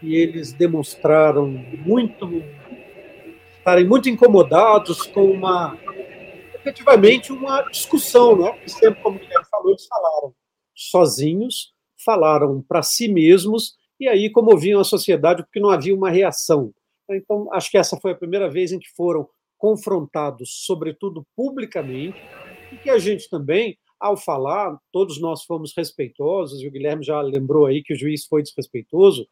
E 0.00 0.14
eles 0.14 0.52
demonstraram 0.52 1.48
muito 1.84 2.44
estarem 3.62 3.86
muito 3.86 4.08
incomodados 4.08 5.02
com 5.06 5.24
uma, 5.30 5.78
efetivamente, 6.52 7.32
uma 7.32 7.62
discussão, 7.70 8.36
né? 8.36 8.50
Que 8.58 8.68
sempre, 8.68 9.00
como 9.00 9.16
o 9.16 9.20
Guilherme 9.20 9.46
falou, 9.48 9.70
eles 9.70 9.86
falaram 9.86 10.34
sozinhos, 10.74 11.72
falaram 12.04 12.60
para 12.60 12.82
si 12.82 13.06
mesmos 13.06 13.76
e 14.00 14.08
aí 14.08 14.28
comoviam 14.30 14.80
a 14.80 14.84
sociedade 14.84 15.44
porque 15.44 15.60
não 15.60 15.70
havia 15.70 15.94
uma 15.94 16.10
reação. 16.10 16.72
Então, 17.08 17.48
acho 17.52 17.70
que 17.70 17.78
essa 17.78 17.96
foi 18.00 18.10
a 18.10 18.16
primeira 18.16 18.50
vez 18.50 18.72
em 18.72 18.80
que 18.80 18.88
foram 18.96 19.28
confrontados, 19.56 20.64
sobretudo 20.66 21.24
publicamente, 21.36 22.18
e 22.72 22.76
que 22.78 22.90
a 22.90 22.98
gente 22.98 23.30
também, 23.30 23.78
ao 24.00 24.16
falar, 24.16 24.76
todos 24.90 25.20
nós 25.20 25.44
fomos 25.44 25.72
respeitosos, 25.76 26.60
e 26.60 26.66
o 26.66 26.70
Guilherme 26.70 27.04
já 27.04 27.20
lembrou 27.20 27.66
aí 27.66 27.80
que 27.80 27.94
o 27.94 27.96
juiz 27.96 28.26
foi 28.26 28.42
desrespeitoso, 28.42 29.24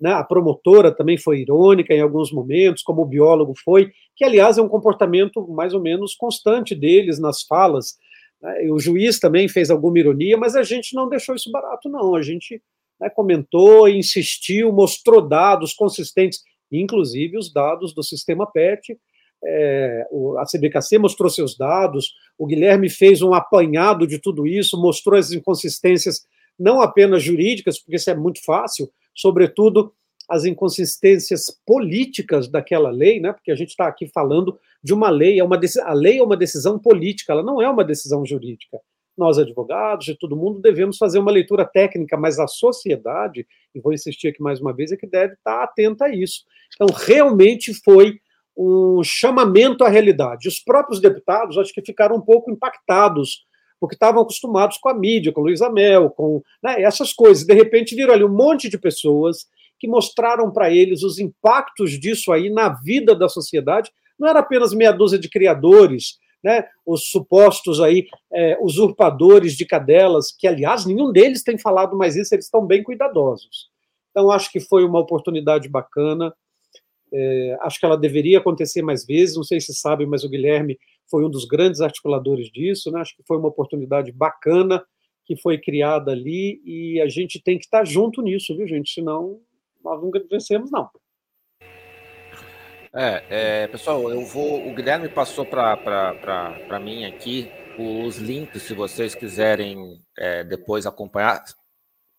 né? 0.00 0.12
a 0.12 0.24
promotora 0.24 0.92
também 0.92 1.16
foi 1.16 1.40
irônica 1.40 1.94
em 1.94 2.00
alguns 2.00 2.32
momentos, 2.32 2.82
como 2.82 3.02
o 3.02 3.06
biólogo 3.06 3.54
foi, 3.64 3.90
que, 4.14 4.24
aliás, 4.24 4.58
é 4.58 4.62
um 4.62 4.68
comportamento 4.68 5.46
mais 5.48 5.74
ou 5.74 5.80
menos 5.80 6.14
constante 6.14 6.74
deles 6.74 7.18
nas 7.18 7.42
falas. 7.42 7.96
Né? 8.40 8.70
O 8.70 8.78
juiz 8.78 9.18
também 9.18 9.48
fez 9.48 9.70
alguma 9.70 9.98
ironia, 9.98 10.36
mas 10.36 10.56
a 10.56 10.62
gente 10.62 10.94
não 10.94 11.08
deixou 11.08 11.34
isso 11.34 11.50
barato, 11.50 11.88
não. 11.88 12.14
A 12.14 12.22
gente 12.22 12.62
né, 13.00 13.10
comentou, 13.10 13.88
insistiu, 13.88 14.72
mostrou 14.72 15.26
dados 15.26 15.72
consistentes, 15.74 16.42
inclusive 16.70 17.38
os 17.38 17.52
dados 17.52 17.94
do 17.94 18.02
sistema 18.02 18.46
PET. 18.46 18.98
É, 19.44 20.06
a 20.38 20.44
CBKC 20.44 20.98
mostrou 20.98 21.28
seus 21.30 21.56
dados, 21.56 22.14
o 22.38 22.46
Guilherme 22.46 22.88
fez 22.88 23.20
um 23.22 23.34
apanhado 23.34 24.06
de 24.06 24.18
tudo 24.18 24.46
isso, 24.46 24.80
mostrou 24.80 25.18
as 25.18 25.30
inconsistências, 25.30 26.26
não 26.58 26.80
apenas 26.80 27.22
jurídicas, 27.22 27.78
porque 27.78 27.96
isso 27.96 28.10
é 28.10 28.14
muito 28.14 28.42
fácil, 28.44 28.90
sobretudo 29.16 29.92
as 30.28 30.44
inconsistências 30.44 31.46
políticas 31.64 32.48
daquela 32.48 32.90
lei, 32.90 33.20
né? 33.20 33.32
Porque 33.32 33.50
a 33.50 33.54
gente 33.54 33.70
está 33.70 33.86
aqui 33.86 34.06
falando 34.06 34.58
de 34.82 34.92
uma 34.92 35.08
lei, 35.08 35.40
é 35.40 35.44
uma 35.44 35.58
a 35.84 35.92
lei 35.92 36.18
é 36.18 36.22
uma 36.22 36.36
decisão 36.36 36.78
política, 36.78 37.32
ela 37.32 37.42
não 37.42 37.62
é 37.62 37.68
uma 37.68 37.84
decisão 37.84 38.24
jurídica. 38.26 38.78
Nós, 39.16 39.38
advogados 39.38 40.08
e 40.08 40.14
todo 40.14 40.36
mundo, 40.36 40.60
devemos 40.60 40.98
fazer 40.98 41.18
uma 41.18 41.30
leitura 41.30 41.64
técnica, 41.64 42.16
mas 42.18 42.38
a 42.38 42.46
sociedade, 42.46 43.46
e 43.74 43.80
vou 43.80 43.92
insistir 43.92 44.28
aqui 44.28 44.42
mais 44.42 44.60
uma 44.60 44.74
vez, 44.74 44.92
é 44.92 44.96
que 44.96 45.06
deve 45.06 45.34
estar 45.34 45.62
atenta 45.62 46.04
a 46.04 46.14
isso. 46.14 46.44
Então, 46.74 46.88
realmente 46.94 47.72
foi 47.72 48.20
um 48.56 49.02
chamamento 49.02 49.84
à 49.84 49.88
realidade. 49.88 50.48
Os 50.48 50.58
próprios 50.58 51.00
deputados, 51.00 51.56
acho 51.56 51.72
que 51.72 51.82
ficaram 51.82 52.16
um 52.16 52.20
pouco 52.20 52.50
impactados 52.50 53.46
porque 53.80 53.94
estavam 53.94 54.22
acostumados 54.22 54.78
com 54.78 54.88
a 54.88 54.94
mídia, 54.94 55.32
com 55.32 55.40
Luiz 55.40 55.60
Amel, 55.62 56.10
com 56.10 56.42
né, 56.62 56.82
essas 56.82 57.12
coisas. 57.12 57.44
De 57.44 57.54
repente 57.54 57.94
viram 57.94 58.14
ali 58.14 58.24
um 58.24 58.28
monte 58.28 58.68
de 58.68 58.78
pessoas 58.78 59.46
que 59.78 59.86
mostraram 59.86 60.50
para 60.50 60.70
eles 60.70 61.02
os 61.02 61.18
impactos 61.18 61.92
disso 61.98 62.32
aí 62.32 62.48
na 62.50 62.68
vida 62.68 63.14
da 63.14 63.28
sociedade. 63.28 63.90
Não 64.18 64.28
era 64.28 64.40
apenas 64.40 64.72
meia 64.72 64.92
dúzia 64.92 65.18
de 65.18 65.28
criadores, 65.28 66.18
né, 66.42 66.64
os 66.86 67.10
supostos 67.10 67.80
aí 67.80 68.06
é, 68.32 68.56
usurpadores 68.60 69.54
de 69.54 69.66
cadelas, 69.66 70.32
que 70.32 70.46
aliás 70.46 70.86
nenhum 70.86 71.12
deles 71.12 71.42
tem 71.42 71.58
falado 71.58 71.96
mais 71.96 72.16
isso, 72.16 72.34
eles 72.34 72.44
estão 72.44 72.64
bem 72.64 72.82
cuidadosos. 72.82 73.68
Então 74.10 74.30
acho 74.30 74.50
que 74.50 74.60
foi 74.60 74.84
uma 74.84 75.00
oportunidade 75.00 75.68
bacana. 75.68 76.32
É, 77.12 77.58
acho 77.60 77.78
que 77.78 77.84
ela 77.84 77.98
deveria 77.98 78.38
acontecer 78.38 78.80
mais 78.80 79.04
vezes. 79.04 79.36
Não 79.36 79.44
sei 79.44 79.60
se 79.60 79.74
sabe, 79.74 80.06
mas 80.06 80.24
o 80.24 80.28
Guilherme 80.28 80.78
foi 81.10 81.24
um 81.24 81.30
dos 81.30 81.44
grandes 81.44 81.80
articuladores 81.80 82.50
disso, 82.50 82.90
né? 82.90 83.00
acho 83.00 83.16
que 83.16 83.22
foi 83.26 83.36
uma 83.36 83.48
oportunidade 83.48 84.12
bacana 84.12 84.84
que 85.24 85.36
foi 85.36 85.58
criada 85.58 86.12
ali 86.12 86.60
e 86.64 87.00
a 87.00 87.08
gente 87.08 87.42
tem 87.42 87.58
que 87.58 87.64
estar 87.64 87.84
junto 87.84 88.22
nisso, 88.22 88.56
viu, 88.56 88.66
gente? 88.66 88.92
Senão 88.92 89.40
nós 89.82 90.00
nunca 90.00 90.22
vencemos, 90.30 90.70
não. 90.70 90.88
É, 92.94 93.24
é, 93.28 93.66
pessoal, 93.66 94.08
eu 94.10 94.24
vou. 94.24 94.66
O 94.66 94.74
Guilherme 94.74 95.08
passou 95.08 95.44
para 95.44 96.80
mim 96.80 97.04
aqui 97.04 97.50
os 97.78 98.16
links, 98.16 98.62
se 98.62 98.72
vocês 98.72 99.14
quiserem 99.14 99.98
é, 100.16 100.42
depois 100.44 100.86
acompanhar. 100.86 101.44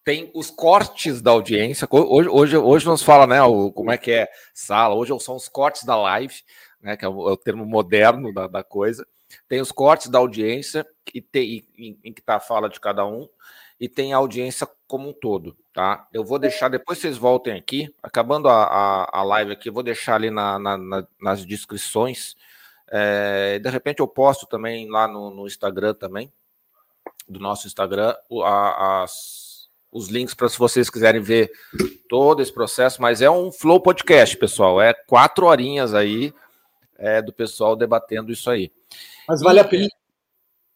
Tem 0.03 0.31
os 0.33 0.49
cortes 0.49 1.21
da 1.21 1.31
audiência. 1.31 1.87
Hoje, 1.91 2.29
hoje, 2.29 2.57
hoje 2.57 2.85
nos 2.85 3.01
fala, 3.01 3.25
né? 3.25 3.41
O, 3.41 3.71
como 3.71 3.91
é 3.91 3.97
que 3.97 4.11
é 4.11 4.29
sala. 4.53 4.95
Hoje 4.95 5.17
são 5.19 5.35
os 5.35 5.49
cortes 5.49 5.83
da 5.83 5.95
live 5.97 6.35
né, 6.81 6.95
que 6.95 7.05
é 7.05 7.07
o, 7.07 7.29
é 7.29 7.31
o 7.33 7.37
termo 7.37 7.65
moderno 7.65 8.33
da, 8.33 8.47
da, 8.47 8.63
coisa. 8.63 9.05
Tem 9.47 9.59
os 9.59 9.71
cortes 9.71 10.07
da 10.07 10.19
audiência, 10.19 10.85
e 11.13 11.21
tem, 11.21 11.65
em, 11.77 11.99
em 12.03 12.13
que 12.13 12.21
está 12.21 12.35
a 12.35 12.39
fala 12.39 12.69
de 12.69 12.79
cada 12.79 13.05
um, 13.05 13.27
e 13.79 13.87
tem 13.87 14.13
a 14.13 14.17
audiência 14.17 14.67
como 14.87 15.09
um 15.09 15.13
todo, 15.13 15.55
tá? 15.73 16.07
Eu 16.11 16.23
vou 16.23 16.39
deixar, 16.39 16.69
depois 16.69 16.97
vocês 16.97 17.17
voltem 17.17 17.53
aqui, 17.53 17.93
acabando 18.01 18.49
a, 18.49 18.63
a, 18.63 19.19
a 19.19 19.23
live 19.23 19.51
aqui, 19.51 19.69
vou 19.69 19.83
deixar 19.83 20.15
ali 20.15 20.31
na, 20.31 20.57
na, 20.57 20.77
na, 20.77 21.07
nas 21.21 21.45
descrições. 21.45 22.35
É, 22.89 23.59
de 23.59 23.69
repente 23.69 23.99
eu 23.99 24.07
posto 24.07 24.47
também 24.47 24.89
lá 24.89 25.07
no, 25.07 25.29
no 25.29 25.45
Instagram 25.45 25.93
também, 25.93 26.31
do 27.27 27.39
nosso 27.39 27.67
Instagram, 27.67 28.15
a, 28.43 29.03
as, 29.03 29.69
os 29.91 30.07
links 30.07 30.33
para 30.33 30.49
se 30.49 30.57
vocês 30.57 30.89
quiserem 30.89 31.21
ver 31.21 31.51
todo 32.09 32.41
esse 32.41 32.53
processo, 32.53 33.01
mas 33.01 33.21
é 33.21 33.29
um 33.29 33.51
flow 33.51 33.79
podcast, 33.79 34.35
pessoal. 34.37 34.81
É 34.81 34.93
quatro 34.93 35.45
horinhas 35.45 35.93
aí 35.93 36.33
é, 36.97 37.21
do 37.21 37.31
pessoal 37.33 37.75
debatendo 37.75 38.31
isso 38.31 38.49
aí. 38.49 38.71
Mas 39.27 39.41
vale 39.41 39.59
e, 39.59 39.61
a 39.61 39.65
pena. 39.65 39.87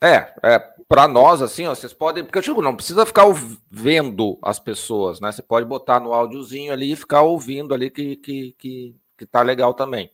É, 0.03 0.33
é 0.43 0.59
para 0.87 1.07
nós, 1.07 1.41
assim, 1.41 1.67
ó, 1.67 1.73
vocês 1.73 1.93
podem. 1.93 2.23
Porque 2.23 2.37
eu 2.37 2.43
digo, 2.43 2.61
não 2.61 2.75
precisa 2.75 3.05
ficar 3.05 3.23
vendo 3.69 4.37
as 4.41 4.59
pessoas, 4.59 5.21
né? 5.21 5.31
Você 5.31 5.41
pode 5.41 5.65
botar 5.65 5.99
no 5.99 6.13
áudiozinho 6.13 6.73
ali 6.73 6.91
e 6.91 6.97
ficar 6.97 7.21
ouvindo 7.21 7.73
ali 7.73 7.89
que, 7.89 8.17
que, 8.17 8.55
que, 8.57 8.95
que 9.17 9.25
tá 9.25 9.41
legal 9.41 9.73
também. 9.73 10.11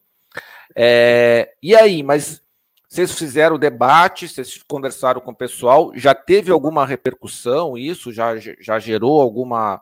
É, 0.76 1.56
e 1.64 1.76
aí, 1.76 2.04
mas 2.04 2.44
vocês 2.88 3.18
fizeram 3.18 3.56
o 3.56 3.60
debate, 3.60 4.28
vocês 4.28 4.64
conversaram 4.68 5.20
com 5.20 5.32
o 5.32 5.36
pessoal, 5.36 5.92
já 5.96 6.14
teve 6.14 6.52
alguma 6.52 6.86
repercussão 6.86 7.78
isso? 7.78 8.14
Já, 8.14 8.36
já 8.38 8.78
gerou 8.80 9.20
alguma, 9.20 9.82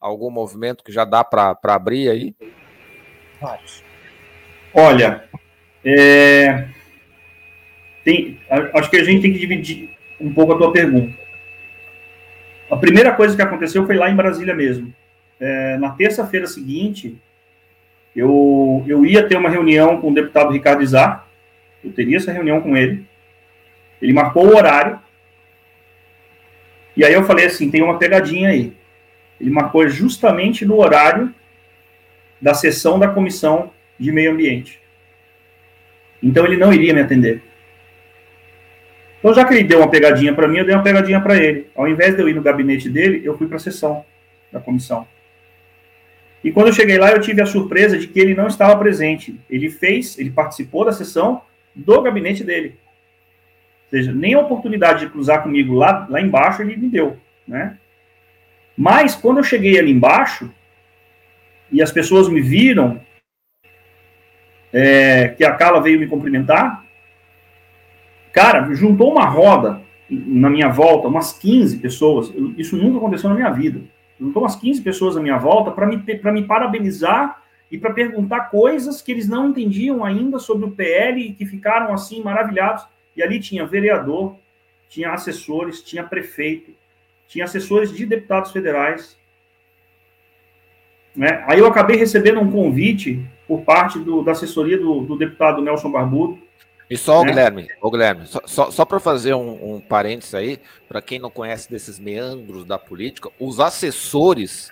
algum 0.00 0.30
movimento 0.30 0.84
que 0.84 0.92
já 0.92 1.04
dá 1.04 1.24
para 1.24 1.56
abrir 1.64 2.10
aí? 2.10 2.36
Olha, 4.74 5.28
é, 5.84 6.66
tem, 8.04 8.38
acho 8.74 8.90
que 8.90 8.96
a 8.96 9.04
gente 9.04 9.22
tem 9.22 9.32
que 9.32 9.38
dividir 9.38 9.90
um 10.20 10.32
pouco 10.32 10.52
a 10.52 10.58
tua 10.58 10.72
pergunta. 10.72 11.12
A 12.70 12.76
primeira 12.76 13.12
coisa 13.12 13.36
que 13.36 13.42
aconteceu 13.42 13.84
foi 13.86 13.96
lá 13.96 14.10
em 14.10 14.16
Brasília 14.16 14.54
mesmo. 14.54 14.92
É, 15.38 15.76
na 15.78 15.90
terça-feira 15.90 16.46
seguinte, 16.46 17.16
eu, 18.16 18.84
eu 18.86 19.04
ia 19.04 19.26
ter 19.28 19.36
uma 19.36 19.50
reunião 19.50 20.00
com 20.00 20.10
o 20.10 20.14
deputado 20.14 20.52
Ricardo 20.52 20.82
Izar, 20.82 21.26
eu 21.82 21.92
teria 21.92 22.16
essa 22.16 22.32
reunião 22.32 22.60
com 22.60 22.76
ele. 22.76 23.04
Ele 24.00 24.12
marcou 24.12 24.46
o 24.46 24.56
horário. 24.56 24.98
E 26.96 27.04
aí 27.04 27.12
eu 27.12 27.24
falei 27.24 27.46
assim: 27.46 27.70
tem 27.70 27.82
uma 27.82 27.98
pegadinha 27.98 28.48
aí. 28.50 28.72
Ele 29.40 29.50
marcou 29.50 29.86
justamente 29.88 30.64
no 30.64 30.78
horário 30.78 31.34
da 32.40 32.54
sessão 32.54 32.98
da 32.98 33.08
comissão 33.08 33.70
de 33.98 34.10
meio 34.12 34.32
ambiente. 34.32 34.80
Então 36.22 36.44
ele 36.44 36.56
não 36.56 36.72
iria 36.72 36.94
me 36.94 37.00
atender. 37.00 37.42
Então, 39.18 39.32
já 39.32 39.44
que 39.46 39.54
ele 39.54 39.64
deu 39.64 39.78
uma 39.78 39.90
pegadinha 39.90 40.34
para 40.34 40.46
mim, 40.46 40.58
eu 40.58 40.66
dei 40.66 40.74
uma 40.74 40.82
pegadinha 40.82 41.18
para 41.18 41.34
ele. 41.36 41.66
Ao 41.74 41.88
invés 41.88 42.14
de 42.14 42.20
eu 42.20 42.28
ir 42.28 42.34
no 42.34 42.42
gabinete 42.42 42.90
dele, 42.90 43.22
eu 43.24 43.38
fui 43.38 43.46
para 43.46 43.56
a 43.56 43.60
sessão 43.60 44.04
da 44.52 44.60
comissão. 44.60 45.06
E 46.44 46.52
quando 46.52 46.66
eu 46.66 46.74
cheguei 46.74 46.98
lá, 46.98 47.10
eu 47.10 47.22
tive 47.22 47.40
a 47.40 47.46
surpresa 47.46 47.96
de 47.96 48.06
que 48.06 48.20
ele 48.20 48.34
não 48.34 48.46
estava 48.46 48.76
presente. 48.76 49.40
Ele 49.48 49.70
fez, 49.70 50.18
ele 50.18 50.30
participou 50.30 50.84
da 50.84 50.92
sessão 50.92 51.40
do 51.74 52.02
gabinete 52.02 52.44
dele. 52.44 52.76
Ou 53.84 53.90
seja, 53.98 54.12
nem 54.12 54.34
a 54.34 54.40
oportunidade 54.40 55.00
de 55.00 55.10
cruzar 55.10 55.42
comigo 55.42 55.72
lá, 55.72 56.06
lá 56.10 56.20
embaixo 56.20 56.60
ele 56.60 56.76
me 56.76 56.90
deu, 56.90 57.16
né? 57.48 57.78
Mas 58.76 59.14
quando 59.14 59.38
eu 59.38 59.44
cheguei 59.44 59.78
ali 59.78 59.90
embaixo 59.90 60.52
e 61.72 61.80
as 61.80 61.90
pessoas 61.90 62.28
me 62.28 62.42
viram 62.42 63.00
é, 64.76 65.28
que 65.28 65.44
a 65.44 65.54
Carla 65.54 65.80
veio 65.80 66.00
me 66.00 66.08
cumprimentar. 66.08 66.84
Cara, 68.32 68.74
juntou 68.74 69.12
uma 69.12 69.24
roda 69.24 69.80
na 70.10 70.50
minha 70.50 70.68
volta, 70.68 71.06
umas 71.06 71.32
15 71.32 71.78
pessoas. 71.78 72.34
Isso 72.58 72.76
nunca 72.76 72.98
aconteceu 72.98 73.30
na 73.30 73.36
minha 73.36 73.50
vida. 73.50 73.80
Juntou 74.20 74.42
umas 74.42 74.56
15 74.56 74.82
pessoas 74.82 75.14
na 75.14 75.22
minha 75.22 75.38
volta 75.38 75.70
para 75.70 75.86
me, 75.86 75.96
me 75.96 76.42
parabenizar 76.42 77.40
e 77.70 77.78
para 77.78 77.92
perguntar 77.92 78.50
coisas 78.50 79.00
que 79.00 79.12
eles 79.12 79.28
não 79.28 79.50
entendiam 79.50 80.04
ainda 80.04 80.40
sobre 80.40 80.66
o 80.66 80.72
PL 80.72 81.20
e 81.20 81.32
que 81.32 81.46
ficaram 81.46 81.94
assim 81.94 82.20
maravilhados. 82.20 82.84
E 83.16 83.22
ali 83.22 83.38
tinha 83.38 83.64
vereador, 83.64 84.36
tinha 84.88 85.12
assessores, 85.12 85.82
tinha 85.82 86.02
prefeito, 86.02 86.72
tinha 87.28 87.44
assessores 87.44 87.92
de 87.92 88.04
deputados 88.04 88.50
federais. 88.50 89.16
Né? 91.14 91.44
Aí 91.46 91.60
eu 91.60 91.66
acabei 91.66 91.96
recebendo 91.96 92.40
um 92.40 92.50
convite 92.50 93.24
por 93.46 93.62
parte 93.62 93.98
do, 93.98 94.22
da 94.22 94.32
assessoria 94.32 94.78
do, 94.78 95.00
do, 95.02 95.16
deputado 95.16 95.62
Nelson 95.62 95.90
Barbudo. 95.90 96.38
E 96.88 96.96
só, 96.96 97.22
né? 97.22 97.30
Guilherme, 97.30 97.68
ô, 97.80 97.90
Guilherme, 97.90 98.26
só, 98.26 98.40
só, 98.44 98.70
só 98.70 98.84
para 98.84 99.00
fazer 99.00 99.34
um, 99.34 99.76
um 99.76 99.80
parênteses 99.80 100.34
aí, 100.34 100.58
para 100.88 101.00
quem 101.00 101.18
não 101.18 101.30
conhece 101.30 101.70
desses 101.70 101.98
meandros 101.98 102.64
da 102.64 102.78
política, 102.78 103.30
os 103.38 103.58
assessores 103.60 104.70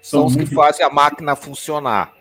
são, 0.00 0.20
são 0.20 0.26
os 0.26 0.36
que 0.36 0.54
fazem 0.54 0.84
a 0.84 0.90
máquina 0.90 1.34
funcionar. 1.34 2.14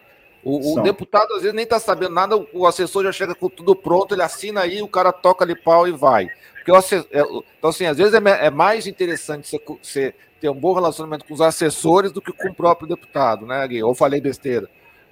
O, 0.43 0.79
o 0.79 0.83
deputado 0.83 1.33
às 1.33 1.41
vezes 1.41 1.55
nem 1.55 1.63
está 1.63 1.79
sabendo 1.79 2.13
nada, 2.13 2.37
o 2.53 2.67
assessor 2.67 3.03
já 3.03 3.11
chega 3.11 3.33
com 3.33 3.49
tudo 3.49 3.75
pronto, 3.75 4.13
ele 4.13 4.21
assina 4.21 4.61
aí, 4.61 4.79
o 4.79 4.87
cara 4.87 5.11
toca 5.11 5.43
ali 5.43 5.55
pau 5.55 5.87
e 5.87 5.91
vai. 5.91 6.29
Porque 6.53 6.71
o 6.71 6.75
assessor, 6.75 7.07
é, 7.11 7.21
então, 7.57 7.71
assim, 7.71 7.85
às 7.85 7.97
vezes 7.97 8.13
é, 8.13 8.45
é 8.45 8.49
mais 8.51 8.85
interessante 8.85 9.47
você, 9.47 9.61
você, 9.81 10.15
ter 10.39 10.49
um 10.49 10.53
bom 10.53 10.73
relacionamento 10.73 11.25
com 11.25 11.33
os 11.33 11.41
assessores 11.41 12.11
do 12.11 12.21
que 12.21 12.31
com 12.31 12.49
o 12.49 12.53
próprio 12.53 12.87
deputado, 12.87 13.47
né, 13.47 13.67
Gui? 13.67 13.81
Ou 13.81 13.95
falei 13.95 14.21
besteira? 14.21 14.69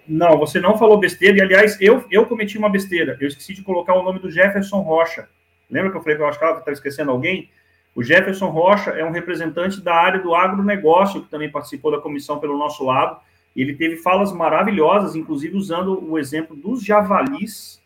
Não, 0.07 0.37
você 0.37 0.59
não 0.59 0.77
falou 0.77 0.97
besteira, 0.97 1.37
e 1.37 1.41
aliás, 1.41 1.79
eu, 1.79 2.03
eu 2.11 2.25
cometi 2.25 2.57
uma 2.57 2.69
besteira. 2.69 3.17
Eu 3.19 3.27
esqueci 3.27 3.53
de 3.53 3.61
colocar 3.61 3.93
o 3.93 4.03
nome 4.03 4.19
do 4.19 4.29
Jefferson 4.29 4.81
Rocha. 4.81 5.29
Lembra 5.69 5.91
que 5.91 5.97
eu 5.97 6.01
falei 6.01 6.17
que 6.17 6.21
eu 6.21 6.27
achava 6.27 6.53
que 6.53 6.59
estava 6.59 6.73
esquecendo 6.73 7.11
alguém? 7.11 7.49
O 7.95 8.03
Jefferson 8.03 8.47
Rocha 8.47 8.91
é 8.91 9.05
um 9.05 9.11
representante 9.11 9.81
da 9.81 9.95
área 9.95 10.19
do 10.19 10.33
agronegócio, 10.33 11.21
que 11.21 11.29
também 11.29 11.51
participou 11.51 11.91
da 11.91 11.99
comissão 11.99 12.39
pelo 12.39 12.57
nosso 12.57 12.83
lado. 12.83 13.17
Ele 13.55 13.75
teve 13.75 13.97
falas 13.97 14.33
maravilhosas, 14.33 15.15
inclusive 15.15 15.55
usando 15.55 16.03
o 16.03 16.17
exemplo 16.17 16.55
dos 16.55 16.83
javalis, 16.83 17.81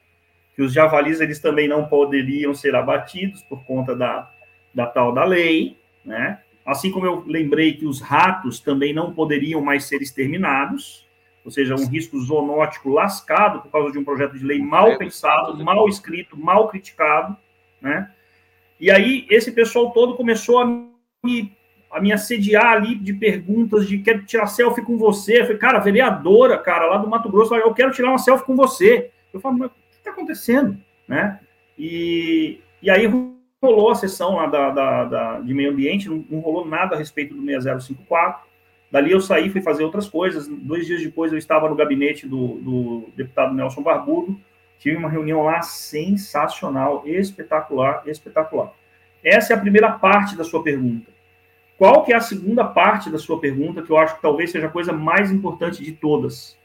que 0.55 0.61
os 0.61 0.73
javalis 0.73 1.19
eles 1.19 1.39
também 1.39 1.67
não 1.67 1.85
poderiam 1.85 2.53
ser 2.53 2.73
abatidos 2.73 3.43
por 3.43 3.63
conta 3.65 3.95
da, 3.95 4.31
da 4.73 4.87
tal 4.87 5.13
da 5.13 5.23
lei, 5.23 5.77
né? 6.03 6.39
Assim 6.65 6.91
como 6.91 7.05
eu 7.05 7.23
lembrei 7.25 7.73
que 7.73 7.85
os 7.85 8.01
ratos 8.01 8.59
também 8.59 8.93
não 8.93 9.13
poderiam 9.13 9.61
mais 9.61 9.85
ser 9.85 10.01
exterminados, 10.01 11.06
ou 11.47 11.51
seja, 11.51 11.75
um 11.75 11.87
risco 11.87 12.19
zoonótico 12.19 12.89
lascado 12.89 13.61
por 13.61 13.71
causa 13.71 13.89
de 13.93 13.97
um 13.97 14.03
projeto 14.03 14.37
de 14.37 14.43
lei 14.43 14.59
mal 14.59 14.97
pensado, 14.97 15.63
mal 15.63 15.87
escrito, 15.87 16.37
mal 16.37 16.67
criticado, 16.67 17.37
né? 17.81 18.11
E 18.77 18.91
aí 18.91 19.25
esse 19.29 19.53
pessoal 19.53 19.91
todo 19.91 20.17
começou 20.17 20.59
a 20.59 20.65
me, 20.65 21.55
a 21.89 22.01
me 22.01 22.11
assediar 22.11 22.73
ali 22.73 22.95
de 22.95 23.13
perguntas 23.13 23.87
de 23.87 23.99
quero 23.99 24.25
tirar 24.25 24.47
selfie 24.47 24.83
com 24.83 24.97
você. 24.97 25.39
Eu 25.39 25.45
falei, 25.45 25.57
cara, 25.57 25.79
vereadora, 25.79 26.57
cara, 26.57 26.85
lá 26.87 26.97
do 26.97 27.09
Mato 27.09 27.29
Grosso, 27.29 27.55
eu 27.55 27.73
quero 27.73 27.93
tirar 27.93 28.09
uma 28.09 28.17
selfie 28.17 28.45
com 28.45 28.53
você. 28.53 29.09
Eu 29.31 29.39
falo, 29.39 29.57
mas 29.57 29.71
o 29.71 29.73
que 29.73 29.97
está 29.99 30.11
acontecendo, 30.11 30.77
né? 31.07 31.39
E, 31.79 32.59
e 32.81 32.89
aí 32.89 33.09
rolou 33.63 33.89
a 33.89 33.95
sessão 33.95 34.35
lá 34.35 34.47
da, 34.47 34.69
da, 34.69 35.05
da 35.05 35.39
de 35.39 35.53
meio 35.53 35.71
ambiente, 35.71 36.09
não, 36.09 36.25
não 36.29 36.39
rolou 36.41 36.67
nada 36.67 36.95
a 36.95 36.99
respeito 36.99 37.33
do 37.33 37.45
6054. 37.45 38.46
Dali 38.89 39.11
eu 39.11 39.19
saí, 39.19 39.49
fui 39.49 39.61
fazer 39.61 39.83
outras 39.83 40.07
coisas. 40.07 40.47
Dois 40.47 40.85
dias 40.85 41.01
depois 41.01 41.31
eu 41.31 41.37
estava 41.37 41.69
no 41.69 41.75
gabinete 41.75 42.27
do, 42.27 42.55
do 42.59 43.09
deputado 43.15 43.53
Nelson 43.53 43.81
Barbudo, 43.81 44.39
Tive 44.79 44.95
uma 44.95 45.09
reunião 45.09 45.43
lá 45.43 45.61
sensacional, 45.61 47.03
espetacular, 47.05 48.03
espetacular. 48.05 48.71
Essa 49.23 49.53
é 49.53 49.55
a 49.55 49.59
primeira 49.59 49.91
parte 49.91 50.35
da 50.35 50.43
sua 50.43 50.61
pergunta. 50.61 51.11
Qual 51.77 52.03
que 52.03 52.13
é 52.13 52.15
a 52.15 52.21
segunda 52.21 52.63
parte 52.63 53.09
da 53.09 53.17
sua 53.17 53.39
pergunta, 53.39 53.81
que 53.81 53.89
eu 53.89 53.97
acho 53.97 54.15
que 54.15 54.21
talvez 54.21 54.51
seja 54.51 54.67
a 54.67 54.71
coisa 54.71 54.93
mais 54.93 55.31
importante 55.31 55.83
de 55.83 55.91
todas? 55.91 56.57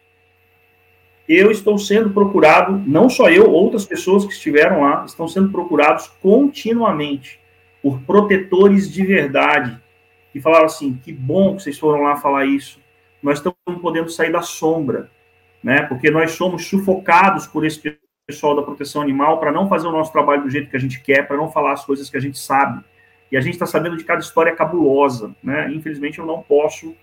Eu 1.28 1.50
estou 1.50 1.78
sendo 1.78 2.10
procurado, 2.10 2.82
não 2.86 3.08
só 3.08 3.30
eu, 3.30 3.50
outras 3.50 3.86
pessoas 3.86 4.24
que 4.24 4.32
estiveram 4.32 4.82
lá, 4.82 5.04
estão 5.06 5.28
sendo 5.28 5.50
procurados 5.50 6.08
continuamente 6.20 7.40
por 7.82 8.00
protetores 8.02 8.92
de 8.92 9.04
verdade, 9.04 9.78
que 10.32 10.40
falaram 10.40 10.66
assim: 10.66 10.94
que 10.94 11.12
bom 11.12 11.56
que 11.56 11.62
vocês 11.62 11.78
foram 11.78 12.02
lá 12.02 12.16
falar 12.16 12.46
isso. 12.46 12.80
Nós 13.22 13.38
estamos 13.38 13.80
podendo 13.80 14.10
sair 14.10 14.32
da 14.32 14.42
sombra, 14.42 15.10
né? 15.62 15.82
Porque 15.82 16.10
nós 16.10 16.32
somos 16.32 16.66
sufocados 16.66 17.46
por 17.46 17.64
esse 17.64 17.98
pessoal 18.26 18.56
da 18.56 18.62
proteção 18.62 19.02
animal 19.02 19.38
para 19.38 19.52
não 19.52 19.68
fazer 19.68 19.86
o 19.86 19.92
nosso 19.92 20.12
trabalho 20.12 20.42
do 20.42 20.50
jeito 20.50 20.70
que 20.70 20.76
a 20.76 20.80
gente 20.80 21.00
quer, 21.00 21.26
para 21.26 21.36
não 21.36 21.50
falar 21.50 21.72
as 21.72 21.84
coisas 21.84 22.08
que 22.08 22.16
a 22.16 22.20
gente 22.20 22.38
sabe. 22.38 22.82
E 23.30 23.36
a 23.36 23.40
gente 23.40 23.54
está 23.54 23.66
sabendo 23.66 23.96
de 23.96 24.04
cada 24.04 24.20
história 24.20 24.54
cabulosa, 24.54 25.34
né? 25.42 25.70
Infelizmente 25.72 26.18
eu 26.18 26.26
não 26.26 26.42
posso 26.42 26.94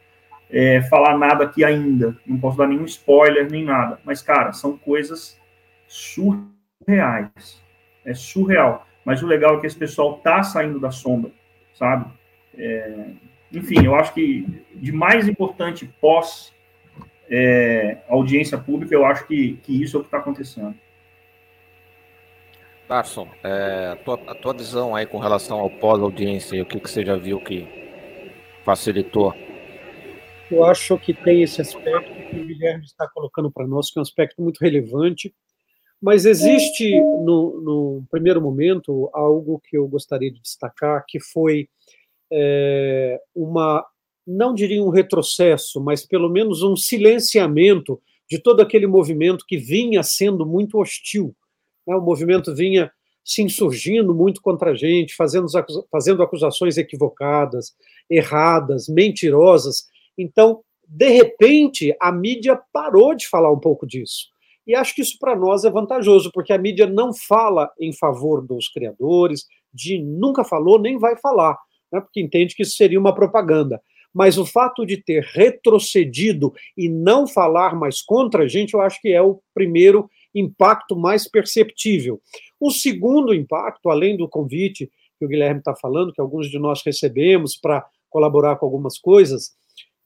é, 0.49 0.81
falar 0.83 1.17
nada 1.17 1.45
aqui 1.45 1.63
ainda, 1.63 2.17
não 2.25 2.37
posso 2.39 2.57
dar 2.57 2.67
nenhum 2.67 2.85
spoiler 2.85 3.49
nem 3.49 3.63
nada. 3.63 3.99
Mas 4.03 4.21
cara, 4.21 4.51
são 4.51 4.77
coisas 4.77 5.39
surreais, 5.87 7.63
é 8.05 8.13
surreal. 8.13 8.85
Mas 9.05 9.23
o 9.23 9.27
legal 9.27 9.57
é 9.57 9.59
que 9.61 9.67
esse 9.67 9.77
pessoal 9.77 10.17
tá 10.19 10.43
saindo 10.43 10.79
da 10.79 10.91
sombra, 10.91 11.31
sabe? 11.73 12.05
É, 12.59 13.05
enfim, 13.53 13.85
eu 13.85 13.95
acho 13.95 14.13
que 14.13 14.45
de 14.75 14.91
mais 14.91 15.27
importante 15.27 15.89
pós 15.99 16.53
é, 17.29 17.99
audiência 18.09 18.57
pública, 18.57 18.93
eu 18.93 19.05
acho 19.05 19.25
que, 19.27 19.53
que 19.63 19.81
isso 19.81 19.95
é 19.95 19.99
o 19.99 20.03
que 20.03 20.07
está 20.07 20.17
acontecendo. 20.17 20.75
Darson, 22.87 23.27
é, 23.43 23.89
a, 23.93 23.95
tua, 23.97 24.15
a, 24.27 24.35
tua, 24.35 24.53
visão 24.53 24.95
aí 24.95 25.05
com 25.05 25.19
relação 25.19 25.59
ao 25.59 25.69
pós-audiência, 25.69 26.61
o 26.61 26.65
que, 26.65 26.79
que 26.79 26.89
você 26.89 27.05
já 27.05 27.15
viu 27.15 27.39
que 27.39 27.67
facilitou? 28.65 29.33
Eu 30.49 30.65
acho 30.65 30.97
que 30.97 31.13
tem 31.13 31.43
esse 31.43 31.61
aspecto 31.61 32.11
que 32.29 32.39
o 32.39 32.45
Guilherme 32.45 32.83
está 32.83 33.07
colocando 33.07 33.51
para 33.51 33.67
nós, 33.67 33.91
que 33.91 33.99
é 33.99 34.01
um 34.01 34.01
aspecto 34.01 34.41
muito 34.41 34.59
relevante, 34.59 35.33
mas 36.01 36.25
existe, 36.25 36.99
no, 36.99 37.61
no 37.61 38.03
primeiro 38.09 38.41
momento, 38.41 39.09
algo 39.13 39.61
que 39.63 39.77
eu 39.77 39.87
gostaria 39.87 40.31
de 40.31 40.41
destacar, 40.41 41.03
que 41.07 41.19
foi 41.19 41.69
é, 42.31 43.19
uma, 43.35 43.85
não 44.25 44.53
diria 44.53 44.83
um 44.83 44.89
retrocesso, 44.89 45.81
mas 45.81 46.05
pelo 46.05 46.29
menos 46.29 46.63
um 46.63 46.75
silenciamento 46.75 48.01
de 48.29 48.39
todo 48.39 48.61
aquele 48.61 48.87
movimento 48.87 49.45
que 49.47 49.57
vinha 49.57 50.03
sendo 50.03 50.45
muito 50.45 50.77
hostil 50.77 51.35
né? 51.89 51.95
O 51.95 52.01
movimento 52.01 52.53
vinha 52.53 52.91
se 53.25 53.41
insurgindo 53.41 54.13
muito 54.13 54.41
contra 54.41 54.71
a 54.71 54.75
gente, 54.75 55.15
fazendo, 55.15 55.47
fazendo 55.91 56.21
acusações 56.21 56.77
equivocadas, 56.77 57.73
erradas, 58.09 58.87
mentirosas. 58.87 59.85
Então, 60.17 60.61
de 60.87 61.09
repente, 61.09 61.95
a 61.99 62.11
mídia 62.11 62.59
parou 62.71 63.15
de 63.15 63.27
falar 63.27 63.51
um 63.51 63.59
pouco 63.59 63.85
disso. 63.85 64.27
E 64.65 64.75
acho 64.75 64.93
que 64.93 65.01
isso 65.01 65.17
para 65.19 65.35
nós 65.35 65.65
é 65.65 65.69
vantajoso, 65.69 66.31
porque 66.31 66.53
a 66.53 66.57
mídia 66.57 66.85
não 66.85 67.11
fala 67.11 67.71
em 67.79 67.91
favor 67.91 68.45
dos 68.45 68.67
criadores, 68.69 69.45
de 69.73 69.99
nunca 69.99 70.43
falou, 70.43 70.79
nem 70.79 70.97
vai 70.97 71.15
falar, 71.17 71.57
né? 71.91 71.99
porque 71.99 72.21
entende 72.21 72.55
que 72.55 72.63
isso 72.63 72.75
seria 72.75 72.99
uma 72.99 73.13
propaganda. 73.13 73.81
Mas 74.13 74.37
o 74.37 74.45
fato 74.45 74.85
de 74.85 74.97
ter 74.97 75.23
retrocedido 75.23 76.53
e 76.75 76.89
não 76.89 77.27
falar 77.27 77.75
mais 77.75 78.01
contra 78.01 78.43
a 78.43 78.47
gente, 78.47 78.73
eu 78.73 78.81
acho 78.81 78.99
que 79.01 79.09
é 79.09 79.21
o 79.21 79.39
primeiro 79.53 80.09
impacto 80.33 80.95
mais 80.95 81.29
perceptível. 81.29 82.19
O 82.59 82.71
segundo 82.71 83.33
impacto, 83.33 83.89
além 83.89 84.17
do 84.17 84.27
convite 84.27 84.89
que 85.17 85.25
o 85.25 85.27
Guilherme 85.27 85.59
está 85.59 85.75
falando, 85.75 86.13
que 86.13 86.21
alguns 86.21 86.49
de 86.49 86.57
nós 86.57 86.81
recebemos 86.83 87.55
para 87.55 87.85
colaborar 88.09 88.55
com 88.55 88.65
algumas 88.65 88.97
coisas, 88.97 89.51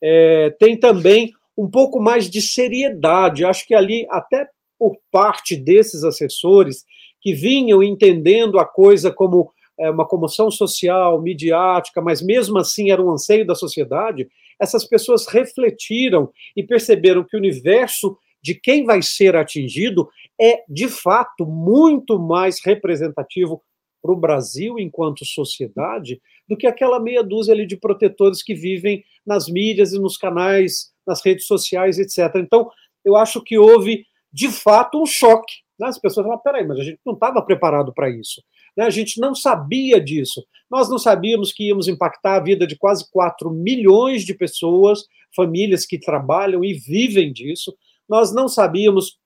é, 0.01 0.49
tem 0.59 0.77
também 0.77 1.31
um 1.57 1.69
pouco 1.69 1.99
mais 1.99 2.29
de 2.29 2.41
seriedade. 2.41 3.45
Acho 3.45 3.65
que 3.65 3.75
ali, 3.75 4.05
até 4.09 4.47
por 4.77 4.97
parte 5.11 5.55
desses 5.55 6.03
assessores 6.03 6.83
que 7.21 7.33
vinham 7.33 7.81
entendendo 7.81 8.59
a 8.59 8.65
coisa 8.65 9.11
como 9.11 9.51
é, 9.79 9.89
uma 9.89 10.07
comoção 10.07 10.51
social, 10.51 11.21
midiática, 11.21 12.01
mas 12.01 12.21
mesmo 12.21 12.57
assim 12.57 12.91
era 12.91 13.01
um 13.01 13.11
anseio 13.11 13.45
da 13.45 13.55
sociedade, 13.55 14.27
essas 14.59 14.85
pessoas 14.85 15.27
refletiram 15.27 16.31
e 16.55 16.63
perceberam 16.63 17.23
que 17.23 17.35
o 17.35 17.39
universo 17.39 18.17
de 18.41 18.55
quem 18.55 18.83
vai 18.85 19.01
ser 19.01 19.35
atingido 19.35 20.09
é, 20.39 20.63
de 20.67 20.87
fato, 20.89 21.45
muito 21.45 22.19
mais 22.19 22.63
representativo 22.63 23.61
para 24.01 24.11
o 24.11 24.19
Brasil 24.19 24.77
enquanto 24.77 25.25
sociedade 25.25 26.21
do 26.47 26.57
que 26.57 26.67
aquela 26.67 26.99
meia 26.99 27.23
dúzia 27.23 27.53
ali 27.53 27.65
de 27.65 27.77
protetores 27.77 28.43
que 28.43 28.53
vivem 28.53 29.03
nas 29.25 29.47
mídias 29.47 29.93
e 29.93 29.99
nos 29.99 30.17
canais, 30.17 30.91
nas 31.07 31.23
redes 31.23 31.45
sociais, 31.47 31.97
etc. 31.97 32.35
Então, 32.35 32.69
eu 33.05 33.15
acho 33.15 33.41
que 33.41 33.57
houve, 33.57 34.05
de 34.31 34.49
fato, 34.49 35.01
um 35.01 35.05
choque. 35.05 35.53
Né? 35.79 35.87
As 35.87 35.97
pessoas 35.99 36.25
falam, 36.25 36.41
peraí, 36.41 36.67
mas 36.67 36.79
a 36.79 36.83
gente 36.83 36.99
não 37.05 37.13
estava 37.13 37.41
preparado 37.41 37.93
para 37.93 38.09
isso. 38.09 38.43
Né? 38.75 38.85
A 38.85 38.89
gente 38.89 39.19
não 39.19 39.35
sabia 39.35 39.99
disso. 39.99 40.43
Nós 40.69 40.89
não 40.89 40.97
sabíamos 40.97 41.51
que 41.51 41.67
íamos 41.67 41.87
impactar 41.87 42.35
a 42.35 42.43
vida 42.43 42.65
de 42.65 42.75
quase 42.75 43.09
4 43.11 43.49
milhões 43.51 44.23
de 44.23 44.33
pessoas, 44.33 45.03
famílias 45.35 45.85
que 45.85 45.99
trabalham 45.99 46.63
e 46.63 46.73
vivem 46.73 47.31
disso 47.31 47.73
nós 48.07 48.33
não 48.33 48.47
sabíamos 48.47 49.17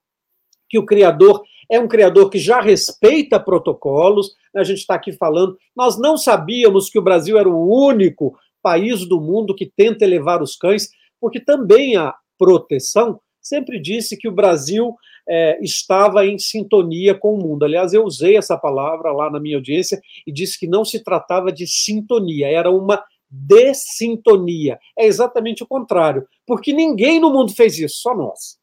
que 0.69 0.77
o 0.77 0.85
criador 0.85 1.43
é 1.69 1.79
um 1.79 1.87
criador 1.87 2.29
que 2.29 2.39
já 2.39 2.61
respeita 2.61 3.39
protocolos, 3.39 4.33
a 4.55 4.63
gente 4.63 4.79
está 4.79 4.95
aqui 4.95 5.11
falando, 5.11 5.57
nós 5.75 5.99
não 5.99 6.17
sabíamos 6.17 6.89
que 6.89 6.97
o 6.97 7.01
Brasil 7.01 7.37
era 7.37 7.49
o 7.49 7.69
único 7.69 8.37
país 8.61 9.05
do 9.05 9.19
mundo 9.19 9.55
que 9.55 9.65
tenta 9.65 10.05
elevar 10.05 10.41
os 10.41 10.55
cães, 10.55 10.89
porque 11.19 11.39
também 11.39 11.95
a 11.97 12.15
proteção 12.37 13.19
sempre 13.41 13.79
disse 13.79 14.17
que 14.17 14.27
o 14.27 14.31
Brasil 14.31 14.95
é, 15.27 15.59
estava 15.61 16.25
em 16.25 16.37
sintonia 16.37 17.13
com 17.13 17.33
o 17.33 17.37
mundo. 17.37 17.63
Aliás, 17.63 17.93
eu 17.93 18.03
usei 18.03 18.37
essa 18.37 18.57
palavra 18.57 19.11
lá 19.11 19.29
na 19.29 19.39
minha 19.39 19.57
audiência 19.57 19.99
e 20.25 20.31
disse 20.31 20.59
que 20.59 20.67
não 20.67 20.85
se 20.85 21.03
tratava 21.03 21.51
de 21.51 21.67
sintonia, 21.67 22.47
era 22.47 22.71
uma 22.71 23.03
dessintonia. 23.29 24.79
É 24.97 25.05
exatamente 25.05 25.63
o 25.63 25.67
contrário, 25.67 26.25
porque 26.45 26.71
ninguém 26.71 27.19
no 27.19 27.31
mundo 27.31 27.53
fez 27.53 27.77
isso, 27.77 27.97
só 27.97 28.15
nós. 28.15 28.57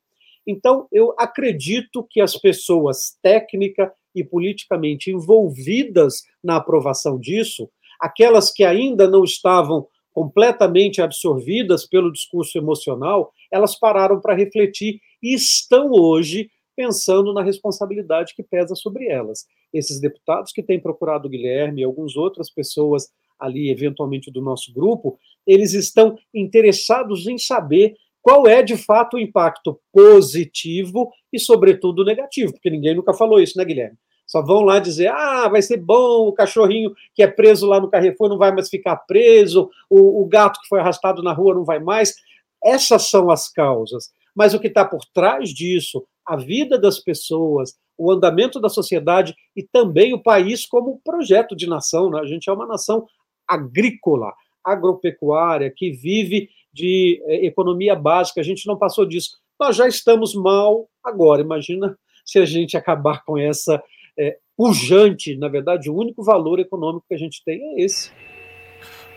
Então, 0.46 0.86
eu 0.92 1.14
acredito 1.18 2.06
que 2.08 2.20
as 2.20 2.36
pessoas 2.36 3.16
técnica 3.22 3.92
e 4.14 4.22
politicamente 4.22 5.10
envolvidas 5.10 6.22
na 6.42 6.56
aprovação 6.56 7.18
disso, 7.18 7.68
aquelas 8.00 8.52
que 8.52 8.62
ainda 8.64 9.08
não 9.08 9.24
estavam 9.24 9.86
completamente 10.12 11.02
absorvidas 11.02 11.86
pelo 11.86 12.12
discurso 12.12 12.56
emocional, 12.56 13.32
elas 13.50 13.76
pararam 13.76 14.20
para 14.20 14.34
refletir 14.34 15.00
e 15.24 15.34
estão 15.34 15.90
hoje 15.90 16.50
pensando 16.76 17.32
na 17.32 17.42
responsabilidade 17.42 18.34
que 18.34 18.42
pesa 18.42 18.74
sobre 18.74 19.08
elas. 19.08 19.46
Esses 19.72 19.98
deputados 19.98 20.52
que 20.52 20.62
têm 20.62 20.78
procurado 20.78 21.26
o 21.26 21.30
Guilherme 21.30 21.80
e 21.80 21.84
algumas 21.84 22.14
outras 22.14 22.50
pessoas 22.50 23.08
ali, 23.38 23.70
eventualmente 23.70 24.30
do 24.30 24.42
nosso 24.42 24.72
grupo, 24.72 25.18
eles 25.46 25.72
estão 25.72 26.18
interessados 26.32 27.26
em 27.26 27.38
saber 27.38 27.94
qual 28.20 28.46
é 28.46 28.62
de 28.62 28.76
fato 28.76 29.16
o 29.16 29.20
impacto 29.20 29.80
positivo 29.92 31.10
e, 31.32 31.38
sobretudo, 31.38 32.04
negativo, 32.04 32.52
porque 32.52 32.70
ninguém 32.70 32.94
nunca 32.94 33.14
falou 33.14 33.40
isso, 33.40 33.56
né, 33.56 33.64
Guilherme? 33.64 33.96
Só 34.26 34.42
vão 34.42 34.62
lá 34.62 34.78
dizer: 34.78 35.08
ah, 35.08 35.48
vai 35.48 35.60
ser 35.60 35.76
bom, 35.76 36.28
o 36.28 36.32
cachorrinho 36.32 36.94
que 37.14 37.22
é 37.22 37.26
preso 37.26 37.66
lá 37.66 37.78
no 37.80 37.90
Carrefour 37.90 38.28
não 38.28 38.38
vai 38.38 38.52
mais 38.52 38.68
ficar 38.68 38.96
preso, 38.96 39.70
o, 39.88 40.22
o 40.22 40.26
gato 40.26 40.60
que 40.60 40.68
foi 40.68 40.80
arrastado 40.80 41.22
na 41.22 41.32
rua 41.32 41.54
não 41.54 41.64
vai 41.64 41.78
mais. 41.78 42.14
Essas 42.62 43.10
são 43.10 43.30
as 43.30 43.50
causas. 43.50 44.10
Mas 44.34 44.54
o 44.54 44.60
que 44.60 44.66
está 44.66 44.84
por 44.84 45.04
trás 45.12 45.50
disso, 45.50 46.04
a 46.26 46.36
vida 46.36 46.78
das 46.78 46.98
pessoas, 46.98 47.76
o 47.96 48.10
andamento 48.10 48.60
da 48.60 48.68
sociedade 48.68 49.34
e 49.54 49.62
também 49.62 50.12
o 50.12 50.22
país 50.22 50.66
como 50.66 51.00
projeto 51.04 51.54
de 51.54 51.68
nação. 51.68 52.10
Né? 52.10 52.20
A 52.20 52.26
gente 52.26 52.48
é 52.48 52.52
uma 52.52 52.66
nação 52.66 53.06
agrícola, 53.46 54.32
agropecuária, 54.64 55.72
que 55.74 55.90
vive 55.90 56.48
de 56.72 57.22
eh, 57.26 57.46
economia 57.46 57.94
básica. 57.94 58.40
A 58.40 58.44
gente 58.44 58.66
não 58.66 58.76
passou 58.76 59.06
disso. 59.06 59.38
Nós 59.60 59.76
já 59.76 59.86
estamos 59.86 60.34
mal 60.34 60.88
agora. 61.02 61.40
Imagina 61.40 61.96
se 62.24 62.38
a 62.38 62.44
gente 62.44 62.76
acabar 62.76 63.22
com 63.24 63.38
essa 63.38 63.82
é, 64.18 64.38
pujante, 64.56 65.36
na 65.36 65.48
verdade, 65.48 65.90
o 65.90 65.96
único 65.96 66.22
valor 66.22 66.58
econômico 66.58 67.06
que 67.06 67.14
a 67.14 67.18
gente 67.18 67.42
tem 67.44 67.60
é 67.62 67.82
esse. 67.82 68.10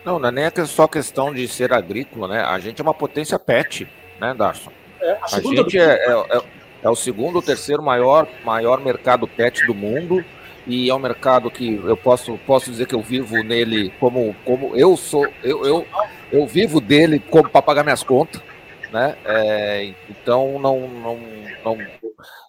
Não, 0.04 0.18
não 0.18 0.28
é 0.28 0.32
nem 0.32 0.66
só 0.66 0.86
questão 0.86 1.32
de 1.32 1.46
ser 1.48 1.72
agrícola, 1.72 2.28
né? 2.28 2.40
A 2.40 2.58
gente 2.58 2.80
é 2.80 2.82
uma 2.82 2.94
potência 2.94 3.38
pet, 3.38 3.88
né, 4.20 4.34
Darson? 4.34 4.72
É, 5.00 5.12
a, 5.12 5.24
a 5.24 5.40
gente 5.40 5.62
do... 5.62 5.78
é, 5.78 5.94
é, 5.94 6.42
é, 6.82 6.88
o 6.88 6.96
segundo 6.96 7.36
ou 7.36 7.42
terceiro 7.42 7.82
maior, 7.82 8.28
maior 8.44 8.80
mercado 8.80 9.26
pet 9.26 9.66
do 9.66 9.74
mundo 9.74 10.24
e 10.66 10.90
é 10.90 10.94
um 10.94 10.98
mercado 10.98 11.50
que 11.50 11.76
eu 11.76 11.96
posso, 11.96 12.38
posso 12.46 12.70
dizer 12.70 12.86
que 12.86 12.94
eu 12.94 13.00
vivo 13.00 13.42
nele 13.42 13.90
como, 13.98 14.34
como 14.44 14.76
eu 14.76 14.96
sou, 14.96 15.26
eu, 15.42 15.64
eu, 15.64 15.86
eu 16.30 16.46
vivo 16.46 16.80
dele 16.80 17.18
como 17.18 17.48
para 17.48 17.62
pagar 17.62 17.82
minhas 17.82 18.02
contas, 18.02 18.42
né? 18.92 19.16
É, 19.24 19.94
então 20.10 20.58
não, 20.58 20.86
não, 20.88 21.18
não 21.64 21.78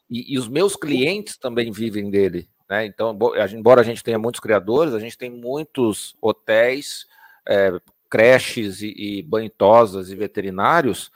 e, 0.10 0.34
e, 0.34 0.38
os 0.38 0.48
meus 0.48 0.76
clientes 0.76 1.38
também 1.38 1.72
vivem 1.72 2.10
dele. 2.10 2.50
Né? 2.70 2.86
Então, 2.86 3.18
embora 3.52 3.82
a 3.82 3.84
gente 3.84 4.04
tenha 4.04 4.20
muitos 4.20 4.42
criadores, 4.42 4.94
a 4.94 5.00
gente 5.00 5.18
tem 5.18 5.30
muitos 5.30 6.16
hotéis, 6.22 7.06
é, 7.48 7.72
creches 8.10 8.82
e, 8.82 8.94
e 8.98 9.22
banhitosas 9.22 10.10
e 10.10 10.16
veterinários 10.16 11.12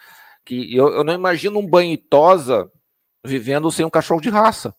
que 0.45 0.75
eu, 0.75 0.89
eu, 0.89 1.03
não 1.03 1.13
imagino 1.13 1.59
um 1.59 1.67
banhitosa 1.67 2.71
vivendo 3.23 3.71
sem 3.71 3.85
um 3.85 3.89
cachorro 3.89 4.21
de 4.21 4.29
raça. 4.29 4.75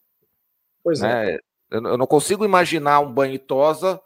Pois 0.82 1.00
né? 1.00 1.32
é. 1.32 1.38
Eu, 1.70 1.82
eu, 1.82 1.98
não 1.98 2.06
consigo 2.06 2.44
imaginar 2.44 3.00
um 3.00 3.12
banhitosa 3.12 4.00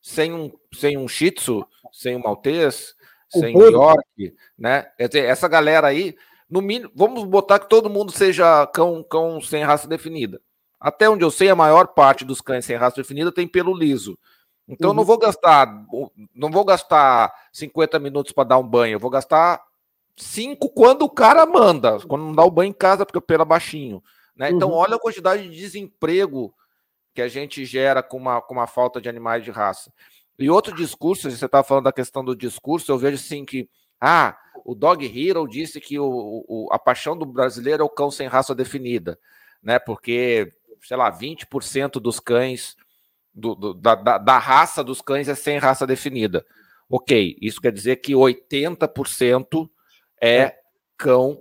sem 0.00 0.32
um, 0.32 0.50
sem 0.74 0.96
um 0.96 1.06
shih 1.06 1.30
tzu, 1.30 1.66
sem 1.92 2.16
um 2.16 2.20
maltês, 2.20 2.94
sem 3.30 3.56
um 3.56 3.70
York, 3.70 4.34
né? 4.58 4.82
Quer 4.96 5.08
dizer, 5.08 5.24
essa 5.24 5.46
galera 5.46 5.86
aí, 5.86 6.16
no 6.50 6.60
mínimo, 6.60 6.90
vamos 6.94 7.24
botar 7.24 7.58
que 7.58 7.68
todo 7.68 7.90
mundo 7.90 8.10
seja 8.10 8.66
cão, 8.68 9.02
cão 9.02 9.40
sem 9.40 9.62
raça 9.62 9.86
definida. 9.86 10.40
Até 10.80 11.08
onde 11.08 11.24
eu 11.24 11.30
sei, 11.30 11.48
a 11.48 11.54
maior 11.54 11.88
parte 11.88 12.24
dos 12.24 12.40
cães 12.40 12.64
sem 12.64 12.76
raça 12.76 12.96
definida 12.96 13.30
tem 13.30 13.46
pelo 13.46 13.76
liso. 13.76 14.18
Então 14.66 14.90
uhum. 14.90 14.96
não 14.96 15.04
vou 15.04 15.18
gastar, 15.18 15.84
não 16.34 16.50
vou 16.50 16.64
gastar 16.64 17.32
50 17.52 17.98
minutos 17.98 18.32
para 18.32 18.48
dar 18.48 18.58
um 18.58 18.66
banho, 18.66 18.94
eu 18.94 19.00
vou 19.00 19.10
gastar 19.10 19.62
cinco 20.16 20.68
quando 20.68 21.02
o 21.02 21.10
cara 21.10 21.44
manda, 21.46 21.98
quando 22.00 22.22
não 22.22 22.32
dá 22.32 22.44
o 22.44 22.50
banho 22.50 22.70
em 22.70 22.74
casa 22.74 23.04
porque 23.04 23.18
o 23.18 23.22
pelo 23.22 23.42
é 23.42 23.46
baixinho, 23.46 24.02
né? 24.36 24.50
Então 24.50 24.70
uhum. 24.70 24.76
olha 24.76 24.96
a 24.96 25.00
quantidade 25.00 25.48
de 25.48 25.56
desemprego 25.56 26.54
que 27.14 27.22
a 27.22 27.28
gente 27.28 27.64
gera 27.64 28.02
com 28.02 28.16
uma, 28.16 28.40
com 28.40 28.54
uma 28.54 28.66
falta 28.66 29.00
de 29.00 29.08
animais 29.08 29.44
de 29.44 29.50
raça. 29.50 29.92
E 30.38 30.48
outro 30.50 30.74
discurso, 30.74 31.30
você 31.30 31.44
estava 31.44 31.62
falando 31.62 31.84
da 31.84 31.92
questão 31.92 32.24
do 32.24 32.34
discurso, 32.34 32.90
eu 32.90 32.98
vejo 32.98 33.16
assim 33.16 33.44
que 33.44 33.68
ah, 34.00 34.36
o 34.64 34.74
Dog 34.74 35.04
Hero 35.06 35.46
disse 35.46 35.80
que 35.80 35.98
o, 35.98 36.44
o, 36.48 36.68
a 36.72 36.78
paixão 36.78 37.16
do 37.16 37.24
brasileiro 37.24 37.82
é 37.82 37.86
o 37.86 37.90
cão 37.90 38.10
sem 38.10 38.26
raça 38.26 38.54
definida, 38.54 39.18
né? 39.62 39.78
Porque, 39.78 40.52
sei 40.82 40.96
lá, 40.96 41.12
20% 41.12 42.00
dos 42.00 42.18
cães, 42.18 42.76
do, 43.32 43.54
do, 43.54 43.74
da, 43.74 43.94
da, 43.94 44.38
raça 44.38 44.82
dos 44.82 45.00
cães 45.00 45.28
é 45.28 45.34
sem 45.34 45.58
raça 45.58 45.86
definida. 45.86 46.44
Ok, 46.88 47.36
isso 47.40 47.60
quer 47.60 47.72
dizer 47.72 47.96
que 47.96 48.12
80% 48.12 49.68
é, 50.22 50.36
é 50.36 50.58
cão 50.96 51.40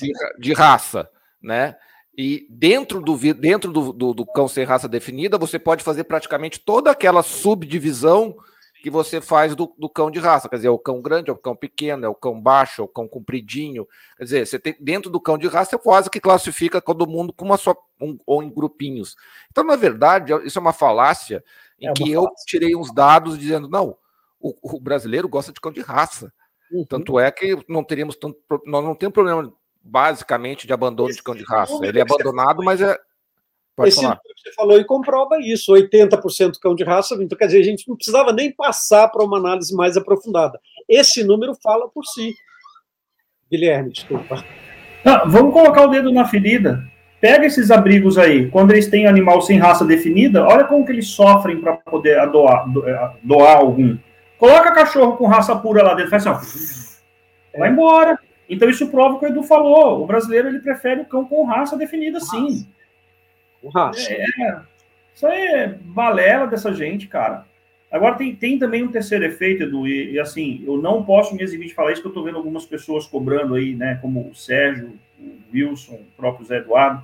de, 0.00 0.12
de, 0.38 0.52
raça, 0.54 1.10
né? 1.42 1.76
E 2.16 2.46
dentro, 2.50 3.00
do, 3.00 3.16
dentro 3.34 3.70
do, 3.70 3.92
do, 3.92 4.14
do 4.14 4.26
cão 4.26 4.48
sem 4.48 4.64
raça 4.64 4.88
definida, 4.88 5.38
você 5.38 5.58
pode 5.58 5.84
fazer 5.84 6.04
praticamente 6.04 6.58
toda 6.58 6.90
aquela 6.90 7.22
subdivisão 7.22 8.34
que 8.82 8.90
você 8.90 9.20
faz 9.20 9.54
do, 9.54 9.72
do, 9.78 9.88
cão 9.88 10.10
de 10.10 10.18
raça. 10.18 10.48
Quer 10.48 10.56
dizer, 10.56 10.68
é 10.68 10.70
o 10.70 10.78
cão 10.78 11.02
grande, 11.02 11.30
é 11.30 11.32
o 11.32 11.36
cão 11.36 11.54
pequeno, 11.54 12.06
é 12.06 12.08
o 12.08 12.14
cão 12.14 12.40
baixo, 12.40 12.80
é 12.80 12.84
o 12.84 12.88
cão 12.88 13.06
compridinho. 13.06 13.86
Quer 14.16 14.24
dizer, 14.24 14.46
você 14.46 14.58
tem 14.58 14.76
dentro 14.80 15.10
do 15.10 15.20
cão 15.20 15.36
de 15.36 15.46
raça, 15.46 15.72
você 15.72 15.78
quase 15.78 16.10
que 16.10 16.20
classifica 16.20 16.80
todo 16.80 17.06
mundo 17.06 17.32
com 17.32 17.44
uma 17.44 17.56
só 17.56 17.76
um, 18.00 18.16
ou 18.26 18.42
em 18.42 18.50
grupinhos. 18.50 19.16
Então, 19.50 19.64
na 19.64 19.76
verdade, 19.76 20.32
isso 20.44 20.58
é 20.58 20.62
uma 20.62 20.72
falácia 20.72 21.44
em 21.80 21.88
é 21.88 21.92
que 21.92 22.10
eu 22.10 22.26
tirei 22.46 22.74
uns 22.74 22.92
dados 22.92 23.38
dizendo, 23.38 23.68
não, 23.68 23.96
o, 24.40 24.54
o, 24.62 24.80
brasileiro 24.80 25.28
gosta 25.28 25.52
de 25.52 25.60
cão 25.60 25.72
de 25.72 25.80
raça. 25.80 26.32
Uhum. 26.72 26.84
Tanto 26.84 27.18
é 27.18 27.30
que 27.30 27.56
não 27.68 27.82
teríamos 27.82 28.16
tanto, 28.16 28.38
nós 28.66 28.84
não 28.84 28.94
temos 28.94 29.14
problema 29.14 29.52
basicamente 29.82 30.66
de 30.66 30.72
abandono 30.72 31.08
Esse 31.08 31.18
de 31.18 31.22
cão 31.22 31.34
de 31.34 31.44
raça. 31.44 31.78
Ele 31.82 31.98
é 31.98 32.02
abandonado, 32.02 32.62
mas 32.62 32.80
é 32.80 32.96
Pode 33.78 33.90
Esse 33.90 34.02
falar. 34.02 34.16
que 34.16 34.40
você 34.42 34.52
falou 34.56 34.80
e 34.80 34.84
comprova 34.84 35.38
isso, 35.40 35.72
80% 35.72 36.58
cão 36.60 36.74
de 36.74 36.82
raça, 36.82 37.14
então 37.20 37.38
quer 37.38 37.46
dizer, 37.46 37.60
a 37.60 37.64
gente 37.64 37.86
não 37.86 37.94
precisava 37.94 38.32
nem 38.32 38.50
passar 38.50 39.06
para 39.06 39.24
uma 39.24 39.38
análise 39.38 39.72
mais 39.72 39.96
aprofundada. 39.96 40.58
Esse 40.88 41.22
número 41.22 41.54
fala 41.62 41.88
por 41.88 42.04
si. 42.04 42.34
Guilherme, 43.48 43.92
desculpa. 43.92 44.44
Ah, 45.04 45.22
vamos 45.24 45.52
colocar 45.52 45.84
o 45.84 45.90
dedo 45.90 46.10
na 46.10 46.24
ferida. 46.24 46.82
Pega 47.20 47.46
esses 47.46 47.70
abrigos 47.70 48.18
aí, 48.18 48.50
quando 48.50 48.72
eles 48.72 48.88
têm 48.88 49.06
animal 49.06 49.40
sem 49.42 49.58
raça 49.58 49.84
definida, 49.84 50.44
olha 50.44 50.64
como 50.64 50.84
que 50.84 50.90
eles 50.90 51.10
sofrem 51.10 51.60
para 51.60 51.76
poder 51.76 52.28
doar, 52.32 52.66
doar 53.22 53.58
algum. 53.58 53.96
Coloca 54.38 54.72
cachorro 54.72 55.16
com 55.16 55.26
raça 55.26 55.54
pura 55.56 55.82
lá 55.82 55.94
dentro, 55.94 56.10
faz 56.10 56.26
assim, 56.26 57.02
ó, 57.54 57.58
vai 57.58 57.70
embora. 57.70 58.18
Então 58.48 58.70
isso 58.70 58.88
prova 58.88 59.16
o 59.16 59.18
que 59.18 59.26
o 59.26 59.28
Edu 59.28 59.42
falou. 59.42 60.02
O 60.02 60.06
brasileiro 60.06 60.48
ele 60.48 60.60
prefere 60.60 61.02
o 61.02 61.04
cão 61.04 61.24
com 61.24 61.44
raça 61.44 61.76
definida, 61.76 62.20
sim. 62.20 62.66
O 63.62 63.68
racha. 63.68 64.12
É, 64.12 64.60
isso 65.14 65.26
aí 65.26 65.40
é 65.40 65.66
balela 65.66 66.46
dessa 66.46 66.72
gente, 66.72 67.08
cara. 67.08 67.44
Agora 67.90 68.16
tem, 68.16 68.34
tem 68.34 68.58
também 68.58 68.82
um 68.82 68.92
terceiro 68.92 69.24
efeito, 69.24 69.62
Edu, 69.62 69.88
e, 69.88 70.12
e, 70.12 70.20
assim, 70.20 70.62
eu 70.66 70.76
não 70.76 71.02
posso 71.02 71.34
me 71.34 71.42
exibir 71.42 71.68
de 71.68 71.74
falar 71.74 71.92
isso, 71.92 72.02
que 72.02 72.08
eu 72.08 72.12
tô 72.12 72.22
vendo 72.22 72.36
algumas 72.36 72.66
pessoas 72.66 73.06
cobrando 73.06 73.54
aí, 73.54 73.74
né, 73.74 73.98
como 74.02 74.28
o 74.28 74.34
Sérgio, 74.34 74.92
o 75.18 75.36
Wilson, 75.52 75.94
o 75.94 76.16
próprio 76.16 76.44
Zé 76.46 76.58
Eduardo. 76.58 77.02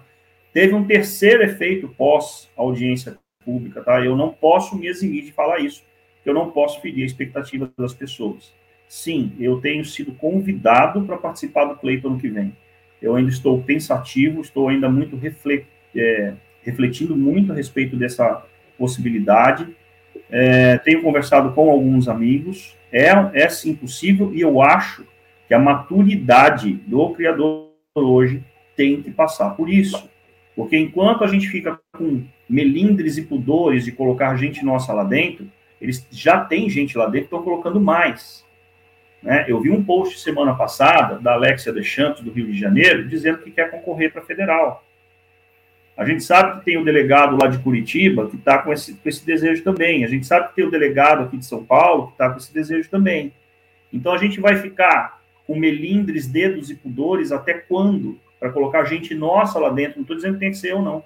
Teve 0.52 0.74
um 0.74 0.86
terceiro 0.86 1.42
efeito 1.42 1.88
pós-audiência 1.88 3.18
pública, 3.44 3.82
tá? 3.82 4.04
Eu 4.04 4.14
não 4.14 4.30
posso 4.30 4.76
me 4.76 4.86
eximir 4.86 5.24
de 5.24 5.32
falar 5.32 5.58
isso, 5.60 5.82
eu 6.24 6.34
não 6.34 6.50
posso 6.50 6.80
ferir 6.80 7.02
a 7.02 7.06
expectativa 7.06 7.70
das 7.76 7.94
pessoas. 7.94 8.52
Sim, 8.88 9.32
eu 9.38 9.60
tenho 9.60 9.84
sido 9.84 10.12
convidado 10.12 11.02
para 11.02 11.16
participar 11.16 11.64
do 11.64 11.76
pleito 11.76 12.06
ano 12.06 12.18
que 12.18 12.28
vem. 12.28 12.56
Eu 13.00 13.16
ainda 13.16 13.30
estou 13.30 13.62
pensativo, 13.62 14.40
estou 14.40 14.68
ainda 14.68 14.88
muito 14.88 15.18
é, 15.96 16.34
refletindo 16.62 17.16
muito 17.16 17.52
a 17.52 17.54
respeito 17.54 17.96
dessa 17.96 18.44
possibilidade. 18.78 19.66
É, 20.30 20.78
tenho 20.78 21.02
conversado 21.02 21.52
com 21.52 21.70
alguns 21.70 22.08
amigos, 22.08 22.76
é, 22.90 23.08
é 23.34 23.48
sim 23.48 23.74
possível, 23.74 24.34
e 24.34 24.40
eu 24.40 24.62
acho 24.62 25.04
que 25.46 25.54
a 25.54 25.58
maturidade 25.58 26.72
do 26.86 27.10
criador 27.10 27.70
hoje 27.94 28.42
tem 28.76 29.02
que 29.02 29.10
passar 29.10 29.50
por 29.50 29.68
isso. 29.68 30.08
Porque 30.56 30.76
enquanto 30.76 31.24
a 31.24 31.26
gente 31.26 31.48
fica 31.48 31.78
com 31.92 32.24
melindres 32.48 33.18
e 33.18 33.22
pudores 33.22 33.84
de 33.84 33.92
colocar 33.92 34.36
gente 34.36 34.64
nossa 34.64 34.92
lá 34.92 35.04
dentro, 35.04 35.50
eles 35.80 36.06
já 36.10 36.44
tem 36.44 36.68
gente 36.68 36.96
lá 36.96 37.06
dentro, 37.06 37.26
estão 37.26 37.42
colocando 37.42 37.80
mais. 37.80 38.44
Né? 39.22 39.46
Eu 39.48 39.60
vi 39.60 39.70
um 39.70 39.82
post 39.82 40.20
semana 40.20 40.54
passada 40.54 41.18
da 41.18 41.32
Alexia 41.32 41.72
Deschamps, 41.72 42.22
do 42.22 42.30
Rio 42.30 42.46
de 42.46 42.58
Janeiro, 42.58 43.08
dizendo 43.08 43.38
que 43.38 43.50
quer 43.50 43.70
concorrer 43.70 44.12
para 44.12 44.22
federal. 44.22 44.84
A 45.96 46.04
gente 46.04 46.24
sabe 46.24 46.58
que 46.58 46.64
tem 46.64 46.76
o 46.76 46.84
delegado 46.84 47.38
lá 47.40 47.48
de 47.48 47.58
Curitiba 47.58 48.28
que 48.28 48.36
está 48.36 48.58
com 48.58 48.72
esse, 48.72 48.94
com 48.94 49.08
esse 49.08 49.24
desejo 49.24 49.62
também. 49.62 50.04
A 50.04 50.08
gente 50.08 50.26
sabe 50.26 50.48
que 50.48 50.56
tem 50.56 50.64
o 50.64 50.70
delegado 50.70 51.22
aqui 51.22 51.36
de 51.36 51.46
São 51.46 51.64
Paulo 51.64 52.08
que 52.08 52.12
está 52.14 52.28
com 52.28 52.36
esse 52.36 52.52
desejo 52.52 52.90
também. 52.90 53.32
Então 53.92 54.12
a 54.12 54.18
gente 54.18 54.40
vai 54.40 54.56
ficar 54.56 55.22
com 55.46 55.56
melindres, 55.56 56.26
dedos 56.26 56.68
e 56.68 56.74
pudores 56.74 57.30
até 57.30 57.54
quando? 57.54 58.18
Para 58.40 58.50
colocar 58.50 58.84
gente 58.84 59.14
nossa 59.14 59.58
lá 59.58 59.70
dentro. 59.70 59.96
Não 59.96 60.02
estou 60.02 60.16
dizendo 60.16 60.34
que 60.34 60.40
tem 60.40 60.50
que 60.50 60.56
ser 60.56 60.72
eu, 60.72 60.82
não. 60.82 61.04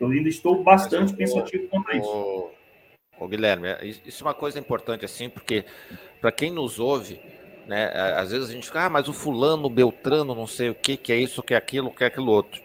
Eu 0.00 0.08
ainda 0.08 0.28
estou 0.28 0.62
bastante 0.62 1.14
pensativo 1.14 1.68
quanto 1.68 1.90
a 1.90 1.96
isso. 1.96 2.50
Ô, 3.18 3.26
Guilherme, 3.26 3.68
é, 3.68 3.84
isso 3.84 4.22
é 4.22 4.26
uma 4.26 4.34
coisa 4.34 4.58
importante, 4.58 5.04
assim, 5.04 5.28
porque 5.28 5.64
para 6.20 6.32
quem 6.32 6.50
nos 6.50 6.78
ouve, 6.78 7.20
Né? 7.66 7.92
Às 8.16 8.30
vezes 8.30 8.48
a 8.48 8.52
gente 8.52 8.66
fica, 8.66 8.86
ah, 8.86 8.88
mas 8.88 9.08
o 9.08 9.12
fulano, 9.12 9.66
o 9.66 9.70
Beltrano, 9.70 10.34
não 10.34 10.46
sei 10.46 10.70
o 10.70 10.74
que, 10.74 10.96
que 10.96 11.12
é 11.12 11.16
isso, 11.16 11.42
que 11.42 11.52
é 11.52 11.56
aquilo, 11.56 11.90
que 11.90 12.02
é 12.02 12.06
aquilo 12.06 12.30
outro. 12.30 12.62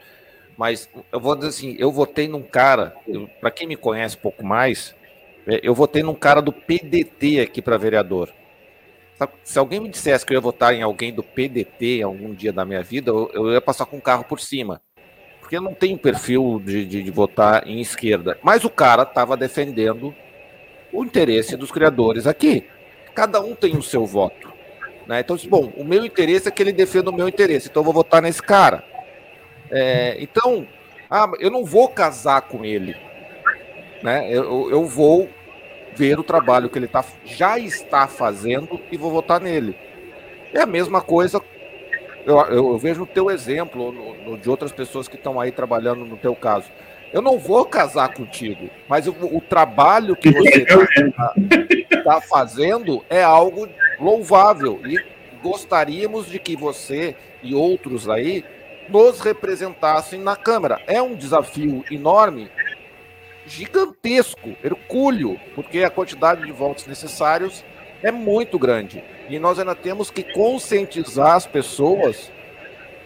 Mas 0.58 0.90
eu 1.12 1.20
vou 1.20 1.36
dizer 1.36 1.50
assim, 1.50 1.76
eu 1.78 1.92
votei 1.92 2.30
num 2.30 2.42
cara, 2.42 2.96
para 3.42 3.52
quem 3.52 3.68
me 3.68 3.76
conhece 3.76 4.16
um 4.16 4.22
pouco 4.22 4.46
mais, 4.46 4.96
é, 5.46 5.60
eu 5.62 5.74
votei 5.76 6.04
num 6.04 6.14
cara 6.14 6.42
do 6.42 6.54
PDT 6.54 7.42
aqui 7.42 7.62
para 7.62 7.78
vereador. 7.78 8.30
Se 9.44 9.60
alguém 9.60 9.80
me 9.80 9.90
dissesse 9.90 10.26
que 10.26 10.34
eu 10.34 10.36
ia 10.36 10.42
votar 10.42 10.74
em 10.74 10.82
alguém 10.82 11.14
do 11.14 11.24
PDT 11.24 12.02
algum 12.02 12.34
dia 12.34 12.52
da 12.52 12.66
minha 12.66 12.82
vida, 12.82 13.12
eu, 13.12 13.52
ia 13.52 13.62
passar 13.62 13.86
com 13.86 13.98
o 13.98 14.02
carro 14.02 14.24
por 14.24 14.40
cima. 14.40 14.82
Porque 15.40 15.58
eu 15.58 15.62
não 15.62 15.74
tenho 15.74 15.98
perfil 15.98 16.62
de, 16.64 16.86
de, 16.86 17.04
de 17.04 17.12
votar 17.12 17.68
em 17.68 17.80
esquerda. 17.80 18.38
Mas 18.42 18.64
o 18.64 18.70
cara 18.70 19.04
estava 19.04 19.38
defendendo 19.38 20.14
o 20.94 21.04
interesse 21.04 21.58
dos 21.58 21.72
criadores 21.72 22.28
aqui. 22.28 22.66
Cada 23.14 23.42
um 23.42 23.56
tem 23.56 23.76
o 23.76 23.84
seu 23.84 24.06
voto. 24.06 24.54
Né? 25.08 25.20
Então, 25.20 25.36
bom, 25.50 25.74
o 25.76 25.84
meu 25.84 26.06
interesse 26.06 26.48
é 26.48 26.52
que 26.52 26.62
ele 26.62 26.72
defenda 26.72 27.10
o 27.10 27.14
meu 27.14 27.28
interesse, 27.28 27.68
então 27.68 27.82
eu 27.82 27.86
vou 27.86 27.94
votar 27.94 28.22
nesse 28.22 28.42
cara. 28.42 28.84
É, 29.70 30.16
então, 30.20 30.68
ah, 31.10 31.30
eu 31.40 31.52
não 31.52 31.66
vou 31.66 31.90
casar 31.90 32.42
com 32.44 32.64
ele. 32.64 32.96
Né? 34.02 34.32
Eu, 34.32 34.70
eu 34.70 34.86
vou 34.86 35.30
ver 35.96 36.20
o 36.20 36.24
trabalho 36.24 36.70
que 36.70 36.78
ele 36.78 36.88
tá, 36.88 37.04
já 37.26 37.58
está 37.60 38.08
fazendo 38.08 38.80
e 38.92 38.98
vou 38.98 39.12
votar 39.12 39.40
nele. 39.40 39.76
É 40.54 40.62
a 40.62 40.66
mesma 40.66 41.02
coisa, 41.02 41.42
eu, 42.26 42.38
eu, 42.38 42.72
eu 42.72 42.78
vejo 42.78 43.04
o 43.04 43.08
teu 43.08 43.30
exemplo, 43.30 43.92
no, 43.92 44.14
no, 44.16 44.38
de 44.38 44.50
outras 44.50 44.72
pessoas 44.72 45.08
que 45.08 45.16
estão 45.16 45.40
aí 45.40 45.52
trabalhando 45.52 46.06
no 46.06 46.18
teu 46.18 46.36
caso. 46.36 46.70
Eu 47.14 47.22
não 47.22 47.38
vou 47.38 47.64
casar 47.64 48.12
contigo, 48.12 48.72
mas 48.90 49.08
o, 49.08 49.12
o 49.12 49.40
trabalho 49.40 50.16
que 50.16 50.32
você 50.32 50.64
está 50.64 51.34
tá 52.04 52.22
fazendo 52.22 53.06
é 53.08 53.22
algo 53.22 53.70
louvável 54.00 54.82
e 54.84 54.98
gostaríamos 55.40 56.26
de 56.26 56.40
que 56.40 56.56
você 56.56 57.16
e 57.44 57.54
outros 57.54 58.10
aí 58.10 58.44
nos 58.90 59.20
representassem 59.20 60.20
na 60.20 60.36
Câmara. 60.36 60.82
É 60.88 61.00
um 61.04 61.14
desafio 61.14 61.86
enorme, 61.92 62.50
gigantesco, 63.46 64.58
hercúleo, 64.64 65.40
porque 65.54 65.84
a 65.84 65.92
quantidade 65.92 66.44
de 66.44 66.52
votos 66.52 66.88
necessários 66.88 67.64
é 68.02 68.12
muito 68.12 68.58
grande. 68.58 69.04
E 69.30 69.38
nós 69.38 69.60
ainda 69.60 69.76
temos 69.76 70.10
que 70.10 70.24
conscientizar 70.24 71.36
as 71.36 71.46
pessoas 71.46 72.32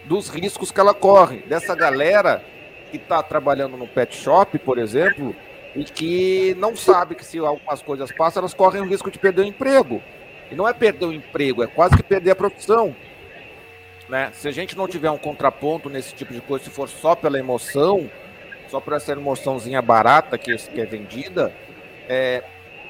dos 0.06 0.30
riscos 0.30 0.70
que 0.70 0.80
ela 0.80 0.94
corre, 0.94 1.40
dessa 1.40 1.74
galera 1.74 2.42
que 2.88 2.96
está 2.96 3.22
trabalhando 3.22 3.76
no 3.76 3.86
pet 3.86 4.16
shop, 4.16 4.58
por 4.58 4.78
exemplo, 4.78 5.34
e 5.74 5.84
que 5.84 6.56
não 6.58 6.74
sabe 6.74 7.14
que 7.14 7.24
se 7.24 7.38
algumas 7.38 7.82
coisas 7.82 8.10
passam, 8.10 8.40
elas 8.40 8.54
correm 8.54 8.82
o 8.82 8.86
risco 8.86 9.10
de 9.10 9.18
perder 9.18 9.42
o 9.42 9.46
emprego. 9.46 10.02
E 10.50 10.54
não 10.54 10.66
é 10.66 10.72
perder 10.72 11.06
o 11.06 11.12
emprego, 11.12 11.62
é 11.62 11.66
quase 11.66 11.96
que 11.96 12.02
perder 12.02 12.30
a 12.30 12.36
profissão. 12.36 12.96
Né? 14.08 14.30
Se 14.32 14.48
a 14.48 14.50
gente 14.50 14.76
não 14.76 14.88
tiver 14.88 15.10
um 15.10 15.18
contraponto 15.18 15.90
nesse 15.90 16.14
tipo 16.14 16.32
de 16.32 16.40
coisa, 16.40 16.64
se 16.64 16.70
for 16.70 16.88
só 16.88 17.14
pela 17.14 17.38
emoção, 17.38 18.10
só 18.68 18.80
por 18.80 18.94
essa 18.94 19.12
emoçãozinha 19.12 19.82
barata 19.82 20.38
que, 20.38 20.52
é 20.52 20.84
vendida, 20.86 21.52
é, 22.08 22.42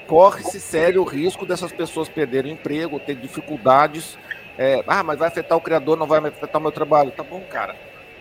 corre-se 0.07 0.61
sério 0.61 1.03
risco 1.03 1.45
dessas 1.45 1.73
pessoas 1.73 2.09
perderem 2.09 2.53
emprego, 2.53 3.01
ter 3.01 3.17
dificuldades. 3.17 4.17
É, 4.57 4.83
ah, 4.87 5.03
mas 5.03 5.19
vai 5.19 5.29
afetar 5.29 5.59
o 5.59 5.61
criador, 5.61 5.97
não 5.97 6.07
vai 6.07 6.19
afetar 6.21 6.61
o 6.61 6.63
meu 6.63 6.73
trabalho. 6.73 7.11
Tá 7.11 7.23
bom, 7.23 7.41
cara. 7.43 7.77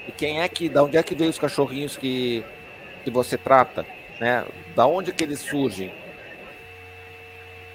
E 0.07 0.11
quem 0.11 0.41
é 0.41 0.47
que, 0.47 0.69
da 0.69 0.83
onde 0.83 0.97
é 0.97 1.03
que 1.03 1.15
veio 1.15 1.29
os 1.29 1.39
cachorrinhos 1.39 1.97
que, 1.97 2.43
que 3.03 3.11
você 3.11 3.37
trata? 3.37 3.85
Né? 4.19 4.45
Da 4.75 4.87
onde 4.87 5.11
que 5.11 5.23
eles 5.23 5.39
surgem? 5.39 5.91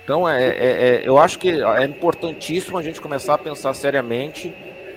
Então, 0.04 0.28
é, 0.28 0.48
é, 0.48 0.50
é, 0.50 1.02
eu 1.04 1.18
acho 1.18 1.38
que 1.38 1.48
é 1.50 1.84
importantíssimo 1.84 2.76
a 2.76 2.82
gente 2.82 3.00
começar 3.00 3.34
a 3.34 3.38
pensar 3.38 3.72
seriamente, 3.74 4.52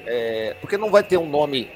é, 0.05 0.55
porque 0.59 0.77
não 0.77 0.89
vai 0.89 1.03
ter 1.03 1.17
um 1.17 1.29
nome 1.29 1.69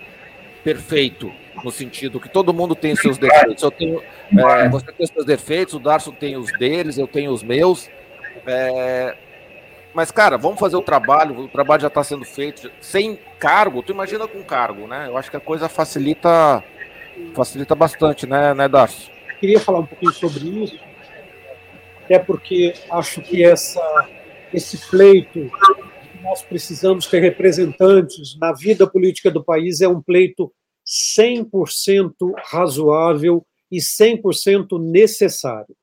perfeito, 0.63 1.31
no 1.63 1.71
sentido 1.71 2.19
que 2.19 2.29
todo 2.29 2.53
mundo 2.53 2.73
tem 2.73 2.95
seus 2.95 3.17
defeitos. 3.17 3.63
Eu 3.63 3.71
tenho, 3.71 4.01
é, 4.35 4.69
você 4.69 4.85
tem 4.87 5.03
os 5.03 5.09
seus 5.11 5.25
defeitos, 5.25 5.73
o 5.75 5.79
Darcio 5.79 6.11
tem 6.11 6.37
os 6.37 6.51
deles, 6.57 6.97
eu 6.97 7.07
tenho 7.07 7.31
os 7.31 7.43
meus. 7.43 7.89
É, 8.47 9.15
mas, 9.93 10.11
cara, 10.11 10.37
vamos 10.37 10.59
fazer 10.59 10.75
o 10.75 10.81
trabalho, 10.81 11.39
o 11.39 11.47
trabalho 11.47 11.81
já 11.81 11.87
está 11.87 12.03
sendo 12.03 12.25
feito, 12.25 12.71
sem 12.81 13.17
cargo, 13.39 13.81
tu 13.81 13.91
imagina 13.91 14.27
com 14.27 14.43
cargo, 14.43 14.87
né? 14.87 15.07
Eu 15.07 15.17
acho 15.17 15.31
que 15.31 15.37
a 15.37 15.41
coisa 15.41 15.67
facilita, 15.67 16.63
facilita 17.33 17.75
bastante, 17.75 18.27
né, 18.27 18.53
né 18.53 18.67
Darcio? 18.67 19.11
Queria 19.39 19.59
falar 19.59 19.79
um 19.79 19.85
pouquinho 19.85 20.11
sobre 20.11 20.47
isso 20.63 20.89
até 22.09 22.17
porque 22.17 22.73
acho 22.89 23.21
que 23.21 23.43
essa, 23.43 24.09
esse 24.51 24.89
pleito 24.89 25.51
nós 26.23 26.41
precisamos 26.41 27.05
ter 27.05 27.19
representantes 27.19 28.35
na 28.39 28.51
vida 28.51 28.89
política 28.89 29.29
do 29.29 29.43
país 29.43 29.79
é 29.79 29.87
um 29.87 30.01
pleito 30.01 30.51
100% 31.15 32.11
razoável 32.45 33.45
e 33.71 33.77
100% 33.77 34.81
necessário. 34.81 35.75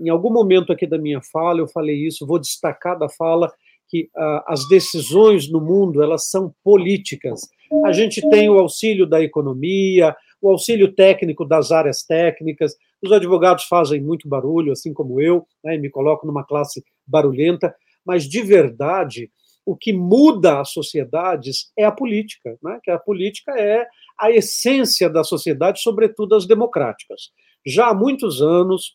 Em 0.00 0.08
algum 0.08 0.32
momento 0.32 0.72
aqui 0.72 0.86
da 0.86 0.98
minha 0.98 1.20
fala 1.20 1.60
eu 1.60 1.68
falei 1.68 1.96
isso, 2.06 2.26
vou 2.26 2.38
destacar 2.38 2.98
da 2.98 3.08
fala 3.08 3.52
que 3.88 4.08
uh, 4.16 4.42
as 4.46 4.66
decisões 4.68 5.50
no 5.50 5.60
mundo 5.60 6.02
elas 6.02 6.28
são 6.28 6.54
políticas. 6.64 7.42
A 7.84 7.92
gente 7.92 8.26
tem 8.30 8.48
o 8.48 8.58
auxílio 8.58 9.06
da 9.06 9.22
economia, 9.22 10.16
o 10.40 10.50
auxílio 10.50 10.92
técnico 10.92 11.44
das 11.44 11.70
áreas 11.70 12.02
técnicas, 12.02 12.74
os 13.02 13.12
advogados 13.12 13.64
fazem 13.64 14.00
muito 14.00 14.28
barulho, 14.28 14.72
assim 14.72 14.92
como 14.92 15.20
eu, 15.20 15.46
né, 15.62 15.76
me 15.76 15.90
coloco 15.90 16.26
numa 16.26 16.44
classe 16.44 16.82
barulhenta, 17.06 17.74
mas 18.04 18.28
de 18.28 18.42
verdade, 18.42 19.30
o 19.64 19.74
que 19.74 19.92
muda 19.92 20.60
as 20.60 20.70
sociedades 20.70 21.72
é 21.76 21.84
a 21.84 21.92
política, 21.92 22.58
né? 22.62 22.78
que 22.82 22.90
a 22.90 22.98
política 22.98 23.52
é 23.52 23.86
a 24.18 24.30
essência 24.30 25.08
da 25.08 25.24
sociedade, 25.24 25.80
sobretudo 25.80 26.34
as 26.34 26.46
democráticas. 26.46 27.30
Já 27.66 27.88
há 27.88 27.94
muitos 27.94 28.42
anos, 28.42 28.94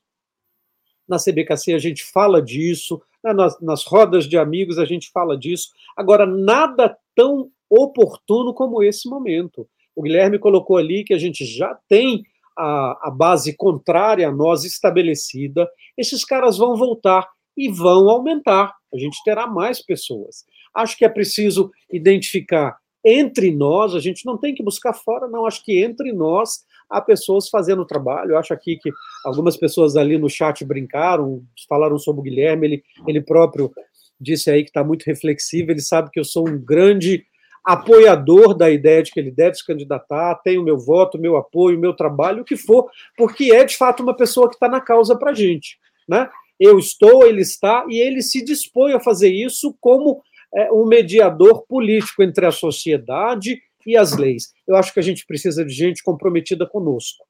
na 1.09 1.17
CBKC 1.17 1.73
a 1.73 1.79
gente 1.79 2.03
fala 2.03 2.41
disso, 2.41 3.01
né? 3.23 3.33
nas, 3.33 3.59
nas 3.59 3.83
rodas 3.83 4.25
de 4.25 4.37
amigos 4.37 4.77
a 4.77 4.85
gente 4.85 5.09
fala 5.11 5.37
disso. 5.37 5.69
Agora, 5.97 6.25
nada 6.25 6.95
tão 7.15 7.49
oportuno 7.69 8.53
como 8.53 8.81
esse 8.83 9.09
momento. 9.09 9.67
O 9.95 10.01
Guilherme 10.01 10.39
colocou 10.39 10.77
ali 10.77 11.03
que 11.03 11.13
a 11.13 11.17
gente 11.17 11.43
já 11.45 11.77
tem 11.87 12.23
a, 12.57 13.07
a 13.07 13.11
base 13.11 13.55
contrária 13.55 14.27
a 14.27 14.31
nós 14.31 14.63
estabelecida, 14.63 15.69
esses 15.97 16.25
caras 16.25 16.57
vão 16.57 16.75
voltar 16.75 17.27
e 17.55 17.69
vão 17.69 18.09
aumentar. 18.09 18.75
A 18.93 18.97
gente 18.97 19.21
terá 19.23 19.47
mais 19.47 19.81
pessoas. 19.81 20.45
Acho 20.73 20.97
que 20.97 21.05
é 21.05 21.09
preciso 21.09 21.71
identificar 21.91 22.77
entre 23.03 23.51
nós, 23.51 23.95
a 23.95 23.99
gente 23.99 24.25
não 24.25 24.37
tem 24.37 24.53
que 24.53 24.63
buscar 24.63 24.93
fora, 24.93 25.27
não. 25.27 25.45
Acho 25.45 25.63
que 25.63 25.81
entre 25.81 26.11
nós 26.11 26.65
há 26.89 26.99
pessoas 26.99 27.49
fazendo 27.49 27.81
o 27.81 27.85
trabalho. 27.85 28.31
Eu 28.31 28.37
acho 28.37 28.53
aqui 28.53 28.77
que 28.77 28.91
algumas 29.25 29.55
pessoas 29.55 29.95
ali 29.95 30.17
no 30.17 30.29
chat 30.29 30.65
brincaram, 30.65 31.43
falaram 31.67 31.97
sobre 31.97 32.21
o 32.21 32.23
Guilherme, 32.23 32.67
ele, 32.67 32.83
ele 33.07 33.21
próprio 33.21 33.71
disse 34.19 34.49
aí 34.49 34.63
que 34.63 34.69
está 34.69 34.83
muito 34.83 35.03
reflexivo, 35.03 35.71
ele 35.71 35.81
sabe 35.81 36.09
que 36.11 36.19
eu 36.19 36.25
sou 36.25 36.47
um 36.47 36.59
grande 36.59 37.25
apoiador 37.63 38.53
da 38.53 38.69
ideia 38.69 39.03
de 39.03 39.11
que 39.11 39.19
ele 39.19 39.31
deve 39.31 39.55
se 39.55 39.65
candidatar, 39.65 40.35
tem 40.43 40.57
o 40.57 40.63
meu 40.63 40.77
voto, 40.77 41.19
meu 41.19 41.37
apoio, 41.37 41.79
meu 41.79 41.93
trabalho, 41.93 42.41
o 42.41 42.45
que 42.45 42.57
for, 42.57 42.89
porque 43.17 43.53
é 43.53 43.63
de 43.63 43.77
fato 43.77 44.01
uma 44.01 44.15
pessoa 44.15 44.49
que 44.49 44.55
está 44.55 44.67
na 44.67 44.81
causa 44.81 45.17
para 45.17 45.31
a 45.31 45.33
gente. 45.33 45.77
Né? 46.07 46.27
Eu 46.59 46.79
estou, 46.79 47.25
ele 47.25 47.41
está, 47.41 47.85
e 47.87 47.99
ele 47.99 48.21
se 48.21 48.43
dispõe 48.43 48.93
a 48.93 48.99
fazer 48.99 49.29
isso 49.29 49.75
como 49.79 50.21
é, 50.53 50.71
um 50.71 50.85
mediador 50.85 51.63
político 51.67 52.23
entre 52.23 52.45
a 52.45 52.51
sociedade 52.51 53.61
e 53.85 53.97
as 53.97 54.15
leis. 54.15 54.53
Eu 54.67 54.75
acho 54.75 54.93
que 54.93 54.99
a 54.99 55.03
gente 55.03 55.25
precisa 55.25 55.65
de 55.65 55.73
gente 55.73 56.03
comprometida 56.03 56.65
conosco. 56.67 57.25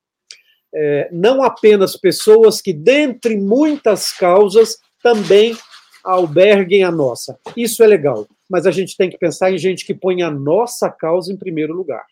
É, 0.74 1.10
não 1.12 1.44
apenas 1.44 1.96
pessoas 1.96 2.62
que, 2.62 2.74
dentre 2.74 3.38
muitas 3.38 4.12
causas, 4.12 4.78
também 5.02 5.58
alberguem 6.04 6.84
a 6.84 6.92
nossa. 6.92 7.38
Isso 7.56 7.84
é 7.84 7.88
legal 7.88 8.28
mas 8.50 8.66
a 8.66 8.72
gente 8.72 8.98
tem 8.98 9.10
que 9.10 9.18
pensar 9.18 9.52
em 9.52 9.58
gente 9.58 9.86
que 9.86 9.94
põe 9.94 10.24
a 10.24 10.32
nossa 10.32 10.90
causa 10.90 11.32
em 11.32 11.38
primeiro 11.38 11.74
lugar. 11.74 12.04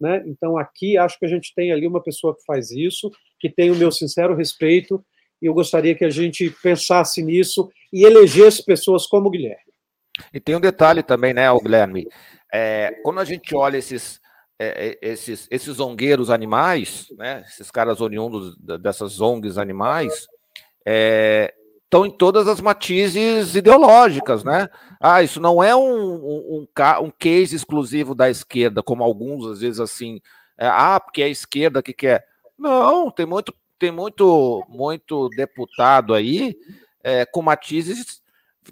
Né? 0.00 0.24
Então, 0.26 0.56
aqui, 0.56 0.96
acho 0.96 1.18
que 1.18 1.26
a 1.26 1.28
gente 1.28 1.54
tem 1.54 1.70
ali 1.70 1.86
uma 1.86 2.02
pessoa 2.02 2.34
que 2.34 2.42
faz 2.44 2.70
isso, 2.70 3.12
que 3.38 3.50
tem 3.50 3.70
o 3.70 3.76
meu 3.76 3.92
sincero 3.92 4.34
respeito, 4.34 5.04
e 5.40 5.46
eu 5.46 5.54
gostaria 5.54 5.94
que 5.94 6.04
a 6.04 6.10
gente 6.10 6.50
pensasse 6.62 7.22
nisso 7.22 7.70
e 7.92 8.04
elegesse 8.04 8.64
pessoas 8.64 9.06
como 9.06 9.28
o 9.28 9.30
Guilherme. 9.30 9.60
E 10.32 10.40
tem 10.40 10.56
um 10.56 10.60
detalhe 10.60 11.02
também, 11.02 11.34
né, 11.34 11.46
Guilherme? 11.60 12.08
É, 12.52 13.00
quando 13.02 13.20
a 13.20 13.24
gente 13.24 13.54
olha 13.54 13.78
esses, 13.78 14.20
é, 14.58 14.98
é 15.02 15.08
esses, 15.08 15.48
esses 15.50 15.76
zongueiros 15.76 16.30
animais, 16.30 17.06
né, 17.16 17.42
esses 17.46 17.70
caras 17.70 18.00
oriundos 18.00 18.56
dessas 18.80 19.20
ONGs 19.20 19.56
animais, 19.56 20.26
é, 20.86 21.54
estão 21.84 22.06
em 22.06 22.10
todas 22.10 22.48
as 22.48 22.60
matizes 22.60 23.54
ideológicas, 23.54 24.42
né? 24.42 24.68
Ah, 24.98 25.22
isso 25.22 25.40
não 25.40 25.62
é 25.62 25.76
um, 25.76 26.14
um, 26.14 26.66
um, 26.78 27.04
um 27.04 27.10
case 27.18 27.54
exclusivo 27.54 28.14
da 28.14 28.30
esquerda, 28.30 28.82
como 28.82 29.04
alguns 29.04 29.46
às 29.46 29.60
vezes 29.60 29.78
assim, 29.78 30.20
é, 30.56 30.66
ah, 30.66 30.98
porque 30.98 31.20
é 31.22 31.26
a 31.26 31.28
esquerda 31.28 31.82
que 31.82 31.92
quer. 31.92 32.24
Não, 32.58 33.10
tem 33.10 33.26
muito, 33.26 33.54
tem 33.78 33.90
muito, 33.90 34.64
muito 34.68 35.28
deputado 35.30 36.14
aí 36.14 36.56
é, 37.04 37.26
com 37.26 37.42
matizes 37.42 38.21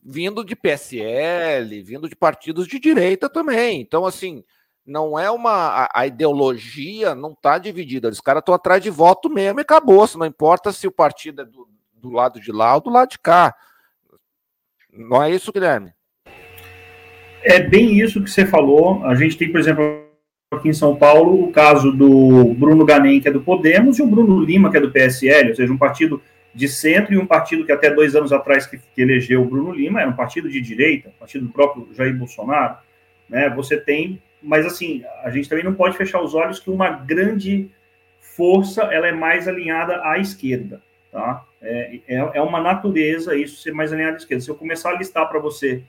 vindo 0.05 0.45
de 0.45 0.55
PSL, 0.55 1.83
vindo 1.83 2.09
de 2.09 2.17
partidos 2.17 2.67
de 2.67 2.79
direita 2.79 3.29
também. 3.29 3.81
Então, 3.81 4.07
assim, 4.07 4.45
não 4.87 5.19
é 5.19 5.31
uma. 5.31 5.51
A, 5.51 6.01
a 6.01 6.07
ideologia 6.07 7.15
não 7.15 7.33
está 7.33 7.59
dividida. 7.59 8.09
Os 8.09 8.21
caras 8.21 8.41
estão 8.41 8.55
atrás 8.55 8.83
de 8.83 8.91
voto 8.91 9.29
mesmo 9.29 9.61
e 9.61 9.63
acabou. 9.63 10.07
-se. 10.07 10.19
Não 10.19 10.27
importa 10.27 10.73
se 10.73 10.87
o 10.87 10.93
partido 10.93 11.43
é 11.43 11.45
do, 11.45 11.69
do 11.95 12.11
lado 12.11 12.41
de 12.41 12.53
lá 12.53 12.75
ou 12.75 12.81
do 12.81 12.91
lado 12.91 13.11
de 13.11 13.19
cá. 13.19 13.55
Não 14.93 15.23
é 15.23 15.31
isso, 15.31 15.53
Guilherme? 15.53 15.93
É 17.43 17.61
bem 17.61 17.99
isso 17.99 18.23
que 18.23 18.31
você 18.31 18.45
falou. 18.45 19.05
A 19.05 19.15
gente 19.15 19.37
tem, 19.37 19.51
por 19.51 19.61
exemplo, 19.61 19.83
aqui 20.53 20.69
em 20.69 20.75
São 20.75 20.97
Paulo, 20.97 21.45
o 21.45 21.53
caso 21.53 21.93
do 21.93 22.53
Bruno 22.55 22.85
Ganem, 22.85 23.21
que 23.21 23.29
é 23.29 23.33
do 23.33 23.41
Podemos, 23.41 23.99
e 23.99 24.03
o 24.03 24.07
Bruno 24.07 24.41
Lima, 24.41 24.71
que 24.71 24.77
é 24.77 24.81
do 24.81 24.91
PSL, 24.91 25.51
ou 25.51 25.55
seja, 25.55 25.73
um 25.73 25.79
partido 25.79 26.21
de 26.55 26.69
centro 26.69 27.15
e 27.15 27.19
um 27.19 27.27
partido 27.27 27.65
que 27.65 27.73
até 27.73 27.91
dois 27.91 28.17
anos 28.17 28.33
atrás 28.33 28.67
que, 28.67 28.79
que 28.79 29.01
elegeu 29.01 29.43
o 29.43 29.45
Bruno 29.45 29.73
Lima 29.73 30.01
era 30.01 30.11
um 30.11 30.17
partido 30.17 30.49
de 30.49 30.61
direita, 30.61 31.13
partido 31.19 31.47
do 31.47 31.53
próprio 31.53 31.89
Jair 31.95 32.17
Bolsonaro. 32.17 32.77
Né? 33.29 33.49
Você 33.51 33.77
tem, 33.77 34.21
mas 34.43 34.67
assim, 34.67 35.05
a 35.23 35.31
gente 35.31 35.49
também 35.49 35.65
não 35.65 35.75
pode 35.75 35.97
fechar 35.97 36.21
os 36.21 36.35
olhos 36.35 36.59
que 36.59 36.71
uma 36.71 36.91
grande 36.91 37.71
força 38.21 38.83
ela 38.85 39.07
é 39.07 39.13
mais 39.13 39.47
alinhada 39.47 40.01
à 40.05 40.19
esquerda. 40.19 40.83
Tá? 41.13 41.45
É, 41.61 42.01
é, 42.09 42.17
é 42.35 42.41
uma 42.41 42.61
natureza 42.61 43.37
isso 43.37 43.63
ser 43.63 43.73
mais 43.73 43.93
alinhado 43.93 44.15
à 44.15 44.19
esquerda. 44.19 44.43
Se 44.43 44.51
eu 44.51 44.55
começar 44.55 44.91
a 44.91 44.97
listar 44.99 45.29
para 45.29 45.39
você 45.39 45.83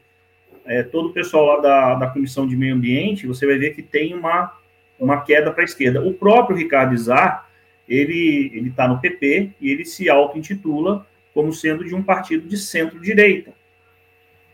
é, 0.65 0.83
todo 0.83 1.09
o 1.09 1.13
pessoal 1.13 1.45
lá 1.45 1.59
da, 1.59 1.95
da 1.95 2.07
Comissão 2.07 2.47
de 2.47 2.55
Meio 2.55 2.75
Ambiente, 2.75 3.27
você 3.27 3.45
vai 3.45 3.57
ver 3.57 3.73
que 3.75 3.81
tem 3.81 4.13
uma, 4.13 4.53
uma 4.99 5.21
queda 5.21 5.51
para 5.51 5.63
a 5.63 5.65
esquerda. 5.65 6.01
O 6.01 6.13
próprio 6.13 6.57
Ricardo 6.57 6.93
Izar, 6.93 7.49
ele 7.87 8.51
ele 8.53 8.69
está 8.69 8.87
no 8.87 8.99
PP 8.99 9.51
e 9.59 9.71
ele 9.71 9.85
se 9.85 10.09
auto-intitula 10.09 11.05
como 11.33 11.53
sendo 11.53 11.83
de 11.83 11.95
um 11.95 12.03
partido 12.03 12.47
de 12.47 12.57
centro-direita. 12.57 13.53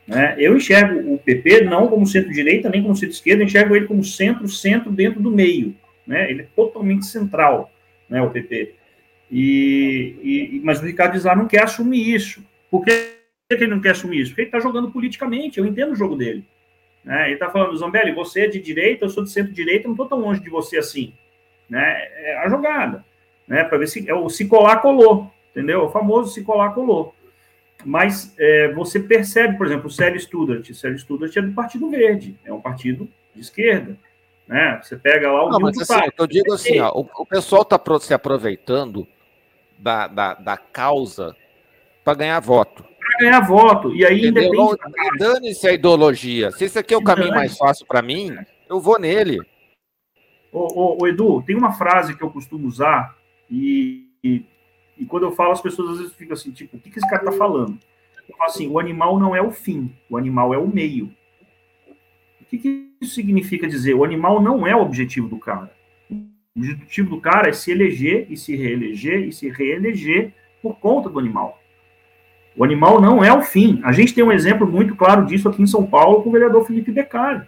Né? 0.08 0.36
Eu 0.38 0.56
enxergo 0.56 1.14
o 1.14 1.18
PP 1.18 1.62
não 1.66 1.88
como 1.88 2.08
centro-direita, 2.08 2.70
nem 2.70 2.82
como 2.82 2.96
centro-esquerda, 2.96 3.44
enxergo 3.44 3.76
ele 3.76 3.88
como 3.88 4.04
centro-centro 4.04 4.92
dentro 4.92 5.20
do 5.20 5.30
meio. 5.30 5.76
Né? 6.06 6.32
Ele 6.32 6.44
é 6.44 6.48
totalmente 6.56 7.06
central, 7.06 7.72
né, 8.10 8.22
o 8.22 8.30
PP. 8.30 8.76
E, 9.30 10.16
e, 10.24 10.62
mas 10.64 10.80
o 10.82 10.86
Ricardo 10.86 11.18
Izar 11.18 11.38
não 11.38 11.48
quer 11.48 11.64
assumir 11.64 12.16
isso. 12.16 12.42
Por 12.72 12.86
que 12.86 13.18
ele 13.50 13.68
não 13.68 13.82
quer 13.82 13.92
assumir 13.92 14.22
isso? 14.22 14.32
Porque 14.32 14.42
ele 14.42 14.48
está 14.48 14.60
jogando 14.60 14.90
politicamente, 14.90 15.60
eu 15.60 15.66
entendo 15.66 15.92
o 15.92 15.96
jogo 15.96 16.16
dele. 16.16 16.46
Né? 17.04 17.26
Ele 17.26 17.34
está 17.34 17.50
falando, 17.50 17.76
Zambelli, 17.76 18.14
você 18.14 18.42
é 18.42 18.48
de 18.48 18.60
direita, 18.60 19.04
eu 19.04 19.10
sou 19.10 19.24
de 19.24 19.32
centro-direita, 19.32 19.88
não 19.88 19.94
estou 19.94 20.08
tão 20.08 20.20
longe 20.20 20.40
de 20.40 20.50
você 20.50 20.78
assim. 20.78 21.14
Né? 21.70 21.82
É 22.24 22.38
a 22.38 22.48
jogada. 22.48 23.04
Né? 23.48 23.64
Para 23.64 23.78
ver 23.78 23.88
se, 23.88 24.10
é 24.10 24.14
o 24.14 24.30
se 24.30 24.46
colar, 24.46 24.78
colou. 24.78 25.32
Entendeu? 25.52 25.86
O 25.86 25.90
famoso 25.90 26.34
se 26.34 26.44
colar, 26.44 26.72
colou. 26.74 27.16
Mas 27.86 28.34
é, 28.38 28.72
você 28.74 29.00
percebe, 29.00 29.58
por 29.58 29.66
exemplo, 29.66 29.88
o 29.88 29.92
Célio 29.92 30.20
Studart. 30.20 30.70
O 30.70 30.76
Célio 30.76 31.00
Studart 31.00 31.36
é 31.36 31.42
do 31.42 31.54
Partido 31.54 31.90
Verde, 31.90 32.38
é 32.44 32.52
um 32.52 32.62
partido 32.62 33.08
de 33.34 33.42
esquerda. 33.42 33.98
Né? 34.48 34.80
Você 34.82 34.96
pega 34.96 35.32
lá 35.32 35.46
o. 35.46 35.50
Não, 35.50 35.60
mas 35.60 35.78
assim, 35.80 36.10
eu 36.18 36.28
digo 36.28 36.54
assim, 36.54 36.80
ó, 36.80 36.92
o, 36.92 37.08
o 37.20 37.26
pessoal 37.26 37.64
está 37.64 37.80
se 38.00 38.14
aproveitando 38.14 39.08
da, 39.78 40.08
da, 40.08 40.34
da 40.36 40.58
causa 40.58 41.36
para 42.04 42.14
ganhar 42.14 42.40
voto. 42.40 42.84
Para 42.84 43.20
ganhar 43.20 43.42
voto. 43.42 43.96
E 43.96 44.06
aí 44.06 44.28
Entendeu? 44.28 44.74
independe. 44.74 45.18
Dane-se 45.20 45.68
a 45.68 45.74
ideologia. 45.74 46.52
Se 46.52 46.66
esse 46.66 46.80
aqui 46.80 46.94
é 46.94 46.98
o 46.98 47.04
caminho 47.04 47.32
mais 47.32 47.58
fácil 47.58 47.86
para 47.86 48.02
mim, 48.02 48.36
eu 48.70 48.80
vou 48.80 48.98
nele. 48.98 49.40
Ô, 50.52 50.60
ô, 50.60 50.98
ô, 51.02 51.08
Edu, 51.08 51.44
tem 51.44 51.56
uma 51.56 51.74
frase 51.74 52.16
que 52.16 52.24
eu 52.24 52.30
costumo 52.30 52.68
usar, 52.68 53.17
e, 53.50 54.10
e, 54.24 54.46
e, 54.98 55.06
quando 55.06 55.24
eu 55.24 55.32
falo, 55.32 55.52
as 55.52 55.62
pessoas 55.62 55.92
às 55.92 55.98
vezes 56.00 56.14
ficam 56.14 56.34
assim, 56.34 56.52
tipo, 56.52 56.78
o 56.78 56.80
que, 56.80 56.90
que 56.90 57.00
esse 57.00 57.10
cara 57.10 57.24
está 57.24 57.32
falando? 57.32 57.78
Eu 58.28 58.36
falo 58.36 58.50
assim, 58.50 58.68
o 58.68 58.80
animal 58.80 59.20
não 59.20 59.36
é 59.36 59.42
o 59.42 59.52
fim, 59.52 59.94
o 60.10 60.18
animal 60.18 60.54
é 60.54 60.58
o 60.58 60.68
meio. 60.68 61.12
O 62.42 62.46
que, 62.46 62.58
que 62.58 62.92
isso 63.02 63.16
significa 63.16 63.68
dizer? 63.68 63.94
O 63.94 64.04
animal 64.04 64.42
não 64.42 64.66
é 64.66 64.76
o 64.76 64.82
objetivo 64.82 65.28
do 65.28 65.38
cara. 65.38 65.72
O 66.10 66.60
objetivo 66.60 67.10
do 67.10 67.22
cara 67.22 67.50
é 67.50 67.54
se 67.54 67.72
eleger 67.72 68.28
e 68.30 68.38
se 68.38 68.56
reeleger 68.56 69.28
e 69.28 69.32
se 69.32 69.50
reeleger 69.50 70.34
por 70.62 70.80
conta 70.80 71.10
do 71.10 71.20
animal. 71.20 71.62
O 72.56 72.64
animal 72.64 73.00
não 73.00 73.24
é 73.24 73.32
o 73.32 73.44
fim. 73.44 73.80
A 73.84 73.92
gente 73.92 74.14
tem 74.14 74.24
um 74.24 74.32
exemplo 74.32 74.66
muito 74.66 74.96
claro 74.96 75.26
disso 75.26 75.48
aqui 75.48 75.62
em 75.62 75.68
São 75.68 75.86
Paulo 75.86 76.24
com 76.24 76.30
o 76.30 76.32
vereador 76.32 76.66
Felipe 76.66 76.92
Beccari. 76.92 77.48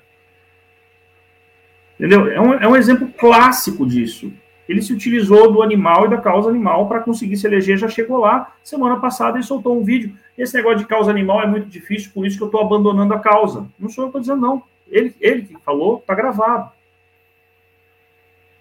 Entendeu? 1.99 2.27
É 2.27 2.39
um, 2.39 2.53
é 2.53 2.67
um 2.67 2.75
exemplo 2.75 3.09
clássico 3.17 3.85
disso. 3.85 4.31
Ele 4.69 4.83
se 4.83 4.93
utilizou 4.93 5.51
do 5.51 5.63
animal 5.63 6.05
e 6.05 6.09
da 6.09 6.17
causa 6.17 6.47
animal 6.47 6.87
para 6.87 6.99
conseguir 6.99 7.35
se 7.37 7.47
eleger, 7.47 7.75
já 7.75 7.87
chegou 7.87 8.19
lá. 8.19 8.53
Semana 8.63 8.99
passada 8.99 9.37
ele 9.37 9.43
soltou 9.43 9.75
um 9.75 9.83
vídeo. 9.83 10.15
Esse 10.37 10.53
negócio 10.53 10.77
de 10.77 10.85
causa 10.85 11.09
animal 11.09 11.41
é 11.41 11.47
muito 11.47 11.65
difícil, 11.65 12.11
por 12.13 12.23
isso 12.23 12.37
que 12.37 12.43
eu 12.43 12.49
estou 12.49 12.61
abandonando 12.61 13.11
a 13.15 13.19
causa. 13.19 13.65
Não 13.79 13.89
sou 13.89 14.03
eu 14.03 14.11
que 14.11 14.19
estou 14.19 14.21
dizendo, 14.21 14.47
não. 14.47 14.61
Ele, 14.87 15.11
ele 15.19 15.41
que 15.41 15.57
falou, 15.65 15.97
está 15.97 16.13
gravado. 16.13 16.69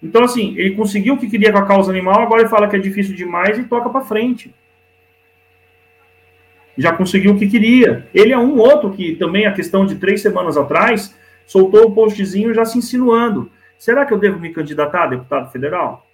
Então, 0.01 0.23
assim, 0.23 0.55
ele 0.57 0.75
conseguiu 0.75 1.13
o 1.13 1.17
que 1.17 1.29
queria 1.29 1.51
com 1.51 1.59
a 1.59 1.65
causa 1.67 1.91
animal, 1.91 2.21
agora 2.21 2.41
ele 2.41 2.49
fala 2.49 2.67
que 2.67 2.75
é 2.75 2.79
difícil 2.79 3.15
demais 3.15 3.59
e 3.59 3.65
toca 3.65 3.87
para 3.87 4.01
frente. 4.01 4.51
Já 6.75 6.91
conseguiu 6.91 7.33
o 7.33 7.37
que 7.37 7.47
queria. 7.47 8.07
Ele 8.15 8.33
é 8.33 8.37
um 8.37 8.57
outro 8.57 8.89
que 8.89 9.15
também, 9.15 9.45
a 9.45 9.53
questão 9.53 9.85
de 9.85 9.93
três 9.93 10.23
semanas 10.23 10.57
atrás, 10.57 11.15
soltou 11.45 11.85
o 11.85 11.91
postzinho 11.91 12.51
já 12.51 12.65
se 12.65 12.79
insinuando. 12.79 13.51
Será 13.79 14.05
que 14.05 14.13
eu 14.13 14.19
devo 14.19 14.37
me 14.37 14.51
candidatar 14.51 15.03
a 15.03 15.07
deputado 15.07 15.49
federal? 15.49 16.05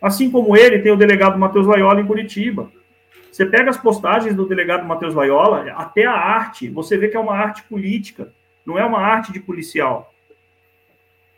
Assim 0.00 0.30
como 0.30 0.56
ele, 0.56 0.78
tem 0.78 0.92
o 0.92 0.96
delegado 0.96 1.36
Matheus 1.36 1.66
Laiola 1.66 2.00
em 2.00 2.06
Curitiba. 2.06 2.70
Você 3.32 3.44
pega 3.44 3.70
as 3.70 3.76
postagens 3.76 4.36
do 4.36 4.46
delegado 4.46 4.86
Matheus 4.86 5.14
Laiola, 5.14 5.68
até 5.72 6.04
a 6.04 6.12
arte, 6.12 6.68
você 6.68 6.96
vê 6.96 7.08
que 7.08 7.16
é 7.16 7.20
uma 7.20 7.34
arte 7.34 7.64
política, 7.64 8.32
não 8.64 8.78
é 8.78 8.84
uma 8.84 9.00
arte 9.00 9.32
de 9.32 9.40
policial. 9.40 10.14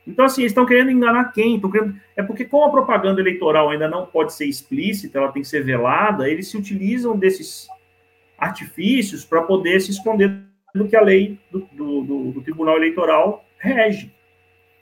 Então, 0.07 0.27
assim, 0.27 0.43
eles 0.43 0.51
estão 0.51 0.67
querendo 0.67 0.91
enganar 0.91 1.33
quem? 1.33 1.59
Querendo... 1.59 1.99
É 2.15 2.23
porque, 2.23 2.45
como 2.45 2.67
a 2.67 2.71
propaganda 2.71 3.23
eleitoral 3.23 3.71
ainda 3.71 3.89
não 3.89 4.05
pode 4.05 4.35
ser 4.35 4.45
explícita, 4.45 5.19
ela 5.19 5.33
tem 5.33 5.41
que 5.41 5.49
ser 5.49 5.65
velada, 5.65 6.29
eles 6.29 6.49
se 6.49 6.59
utilizam 6.59 7.17
desses 7.17 7.67
artifícios 8.39 9.25
para 9.25 9.43
poder 9.43 9.81
se 9.81 9.93
esconder 9.93 10.43
do 10.75 10.87
que 10.87 10.95
a 10.95 11.01
lei 11.01 11.39
do, 11.51 11.67
do, 11.73 12.03
do, 12.03 12.33
do 12.33 12.43
Tribunal 12.43 12.77
Eleitoral 12.77 13.43
rege. 13.57 14.16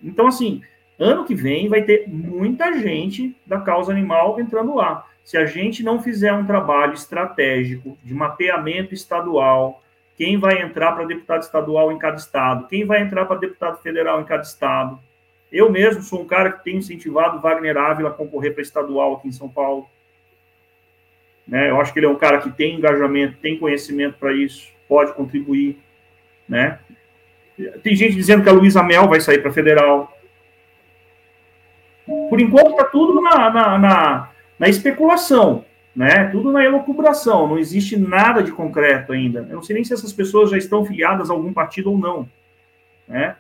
Então, 0.03 0.27
assim, 0.27 0.63
ano 0.99 1.25
que 1.25 1.35
vem 1.35 1.69
vai 1.69 1.83
ter 1.83 2.09
muita 2.09 2.73
gente 2.79 3.37
da 3.47 3.61
causa 3.61 3.93
animal 3.93 4.41
entrando 4.41 4.75
lá. 4.75 5.07
Se 5.25 5.37
a 5.37 5.47
gente 5.47 5.83
não 5.83 6.03
fizer 6.03 6.33
um 6.33 6.47
trabalho 6.47 6.95
estratégico 6.95 7.97
de 8.03 8.13
mapeamento 8.13 8.93
estadual, 8.93 9.83
quem 10.17 10.39
vai 10.39 10.63
entrar 10.63 10.93
para 10.93 11.07
deputado 11.07 11.43
estadual 11.43 11.91
em 11.91 11.99
cada 11.99 12.17
estado, 12.17 12.69
quem 12.69 12.85
vai 12.85 13.01
entrar 13.01 13.25
para 13.25 13.39
deputado 13.39 13.81
federal 13.83 14.21
em 14.21 14.25
cada 14.25 14.43
estado, 14.43 15.01
eu 15.51 15.71
mesmo 15.71 16.03
sou 16.03 16.23
um 16.23 16.27
cara 16.27 16.53
que 16.53 16.65
tem 16.65 16.77
incentivado 16.77 17.41
Wagner 17.41 17.77
Ávila 17.77 18.11
a 18.11 18.13
concorrer 18.13 18.53
para 18.53 18.63
estadual 18.63 19.15
aqui 19.15 19.29
em 19.29 19.33
São 19.33 19.49
Paulo. 19.49 19.89
Né? 21.47 21.71
Eu 21.71 21.81
acho 21.81 21.93
que 21.93 21.99
ele 21.99 22.07
é 22.07 22.09
um 22.09 22.19
cara 22.19 22.41
que 22.41 22.51
tem 22.51 22.75
engajamento, 22.75 23.39
tem 23.39 23.59
conhecimento 23.59 24.19
para 24.19 24.33
isso, 24.33 24.69
pode 24.89 25.13
contribuir. 25.13 25.79
Né? 26.49 26.79
Tem 27.83 27.95
gente 27.95 28.15
dizendo 28.15 28.43
que 28.43 28.49
a 28.49 28.53
Luísa 28.53 28.83
Mel 28.83 29.09
vai 29.09 29.21
sair 29.21 29.41
para 29.41 29.53
federal. 29.53 30.13
Por 32.07 32.41
enquanto 32.41 32.73
está 32.73 32.85
tudo 32.85 33.21
na, 33.21 33.51
na, 33.51 33.79
na, 33.79 34.31
na, 34.59 34.69
especulação, 34.69 35.65
né? 35.95 36.29
Tudo 36.31 36.53
na 36.53 36.65
elucubração. 36.65 37.47
Não 37.47 37.59
existe 37.59 37.97
nada 37.97 38.43
de 38.43 38.53
concreto 38.53 39.13
ainda. 39.13 39.47
Eu 39.49 39.57
não 39.57 39.63
sei 39.63 39.75
nem 39.75 39.85
se 39.85 39.95
essas 39.95 40.13
pessoas 40.13 40.51
já 40.51 40.59
estão 40.59 40.85
filiadas 40.85 41.31
a 41.31 41.33
algum 41.33 41.53
partido 41.53 41.91
ou 41.91 41.99
não, 41.99 42.29
né? 43.09 43.37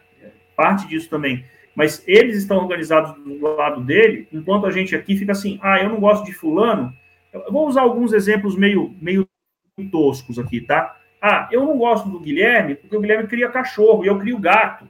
Parte 0.56 0.86
disso 0.86 1.10
também 1.10 1.44
mas 1.74 2.02
eles 2.06 2.38
estão 2.38 2.58
organizados 2.58 3.14
do 3.22 3.56
lado 3.56 3.80
dele, 3.80 4.28
enquanto 4.32 4.66
a 4.66 4.70
gente 4.70 4.94
aqui 4.94 5.16
fica 5.16 5.32
assim, 5.32 5.58
ah, 5.60 5.82
eu 5.82 5.88
não 5.88 5.98
gosto 5.98 6.24
de 6.24 6.32
fulano. 6.32 6.92
Eu 7.32 7.52
vou 7.52 7.66
usar 7.66 7.82
alguns 7.82 8.12
exemplos 8.12 8.56
meio, 8.56 8.94
meio 9.00 9.28
toscos 9.90 10.38
aqui, 10.38 10.60
tá? 10.60 10.96
Ah, 11.26 11.48
eu 11.50 11.64
não 11.64 11.78
gosto 11.78 12.08
do 12.08 12.20
Guilherme 12.20 12.74
porque 12.74 12.96
o 12.96 13.00
Guilherme 13.00 13.28
cria 13.28 13.48
cachorro 13.48 14.04
e 14.04 14.08
eu 14.08 14.18
crio 14.18 14.38
gato. 14.38 14.86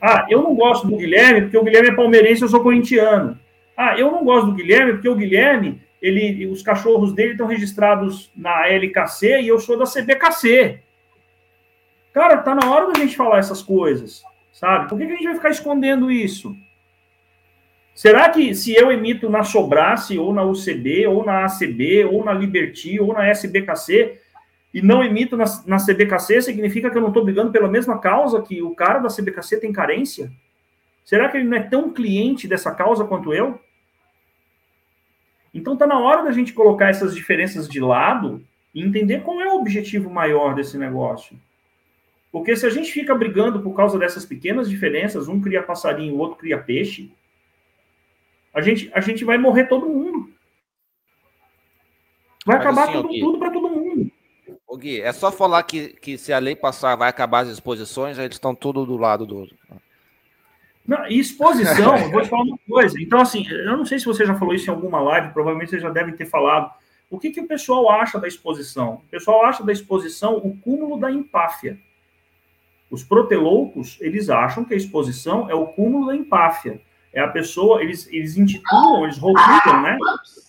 Ah, 0.00 0.26
eu 0.28 0.42
não 0.42 0.54
gosto 0.54 0.86
do 0.86 0.96
Guilherme 0.96 1.42
porque 1.42 1.58
o 1.58 1.64
Guilherme 1.64 1.88
é 1.88 1.94
palmeirense 1.94 2.42
e 2.42 2.44
eu 2.44 2.48
sou 2.48 2.62
corintiano. 2.62 3.38
Ah, 3.76 3.98
eu 3.98 4.12
não 4.12 4.24
gosto 4.24 4.46
do 4.46 4.54
Guilherme 4.54 4.92
porque 4.92 5.08
o 5.08 5.16
Guilherme, 5.16 5.80
ele, 6.00 6.46
os 6.46 6.62
cachorros 6.62 7.14
dele 7.14 7.32
estão 7.32 7.46
registrados 7.46 8.30
na 8.36 8.68
LKC 8.68 9.40
e 9.40 9.48
eu 9.48 9.58
sou 9.58 9.78
da 9.78 9.86
CBKC. 9.86 10.80
Cara, 12.12 12.36
tá 12.38 12.54
na 12.54 12.70
hora 12.70 12.92
da 12.92 13.00
gente 13.00 13.16
falar 13.16 13.38
essas 13.38 13.62
coisas 13.62 14.22
sabe? 14.56 14.88
Por 14.88 14.98
que, 14.98 15.06
que 15.06 15.12
a 15.12 15.16
gente 15.16 15.26
vai 15.26 15.34
ficar 15.34 15.50
escondendo 15.50 16.10
isso? 16.10 16.56
Será 17.94 18.28
que 18.28 18.54
se 18.54 18.74
eu 18.74 18.90
emito 18.90 19.28
na 19.28 19.42
Sobrace, 19.42 20.18
ou 20.18 20.32
na 20.32 20.42
UCB, 20.42 21.06
ou 21.06 21.24
na 21.24 21.44
ACB, 21.44 22.04
ou 22.04 22.24
na 22.24 22.32
Liberty, 22.32 22.98
ou 22.98 23.12
na 23.12 23.28
SBKC, 23.28 24.18
e 24.76 24.82
não 24.82 25.02
emito 25.02 25.38
na, 25.38 25.46
na 25.64 25.78
CBKC, 25.78 26.42
significa 26.42 26.90
que 26.90 26.98
eu 26.98 27.00
não 27.00 27.08
estou 27.08 27.24
brigando 27.24 27.50
pela 27.50 27.66
mesma 27.66 27.98
causa 27.98 28.42
que 28.42 28.60
o 28.60 28.74
cara 28.74 28.98
da 28.98 29.08
CBKC 29.08 29.58
tem 29.58 29.72
carência? 29.72 30.30
Será 31.02 31.30
que 31.30 31.38
ele 31.38 31.48
não 31.48 31.56
é 31.56 31.62
tão 31.62 31.90
cliente 31.90 32.46
dessa 32.46 32.70
causa 32.74 33.06
quanto 33.06 33.32
eu? 33.32 33.58
Então 35.54 35.72
está 35.72 35.86
na 35.86 35.98
hora 35.98 36.22
da 36.24 36.30
gente 36.30 36.52
colocar 36.52 36.90
essas 36.90 37.14
diferenças 37.14 37.66
de 37.66 37.80
lado 37.80 38.44
e 38.74 38.82
entender 38.82 39.22
qual 39.22 39.40
é 39.40 39.46
o 39.46 39.56
objetivo 39.56 40.10
maior 40.10 40.54
desse 40.54 40.76
negócio. 40.76 41.40
Porque 42.30 42.54
se 42.54 42.66
a 42.66 42.70
gente 42.70 42.92
fica 42.92 43.14
brigando 43.14 43.62
por 43.62 43.74
causa 43.74 43.98
dessas 43.98 44.26
pequenas 44.26 44.68
diferenças, 44.68 45.26
um 45.26 45.40
cria 45.40 45.62
passarinho, 45.62 46.16
o 46.16 46.18
outro 46.18 46.36
cria 46.36 46.58
peixe, 46.58 47.10
a 48.52 48.60
gente, 48.60 48.90
a 48.92 49.00
gente 49.00 49.24
vai 49.24 49.38
morrer 49.38 49.68
todo 49.68 49.88
mundo. 49.88 50.36
Vai 52.46 52.58
Mas 52.58 52.66
acabar 52.66 52.90
assim, 52.90 53.02
tudo, 53.02 53.18
tudo 53.18 53.38
para 53.38 53.50
todo 53.50 53.65
Gui, 54.76 55.00
é 55.00 55.12
só 55.12 55.32
falar 55.32 55.62
que, 55.62 55.88
que 56.00 56.18
se 56.18 56.32
a 56.32 56.38
lei 56.38 56.54
passar 56.54 56.96
vai 56.96 57.08
acabar 57.08 57.40
as 57.40 57.48
exposições, 57.48 58.18
eles 58.18 58.36
estão 58.36 58.54
tudo 58.54 58.84
do 58.84 58.96
lado 58.96 59.26
do. 59.26 59.48
Não, 60.86 61.06
exposição, 61.06 61.96
vou 62.10 62.22
te 62.22 62.28
falar 62.28 62.44
uma 62.44 62.58
coisa. 62.68 63.00
Então, 63.00 63.20
assim, 63.20 63.46
eu 63.48 63.76
não 63.76 63.84
sei 63.84 63.98
se 63.98 64.04
você 64.04 64.24
já 64.24 64.34
falou 64.34 64.54
isso 64.54 64.70
em 64.70 64.74
alguma 64.74 65.00
live, 65.00 65.32
provavelmente 65.32 65.70
você 65.70 65.80
já 65.80 65.90
deve 65.90 66.12
ter 66.12 66.26
falado. 66.26 66.70
O 67.10 67.18
que, 67.18 67.30
que 67.30 67.40
o 67.40 67.46
pessoal 67.46 67.90
acha 67.90 68.18
da 68.18 68.28
exposição? 68.28 69.02
O 69.06 69.10
pessoal 69.10 69.44
acha 69.44 69.64
da 69.64 69.72
exposição 69.72 70.36
o 70.36 70.56
cúmulo 70.56 70.98
da 70.98 71.10
empáfia. 71.10 71.78
Os 72.90 73.02
proteloucos, 73.02 73.98
eles 74.00 74.30
acham 74.30 74.64
que 74.64 74.74
a 74.74 74.76
exposição 74.76 75.50
é 75.50 75.54
o 75.54 75.66
cúmulo 75.66 76.06
da 76.06 76.16
empáfia. 76.16 76.80
É 77.16 77.20
a 77.22 77.28
pessoa, 77.28 77.82
eles, 77.82 78.06
eles 78.12 78.36
intitulam, 78.36 79.04
eles 79.04 79.16
rotulam, 79.16 79.80
né? 79.80 79.96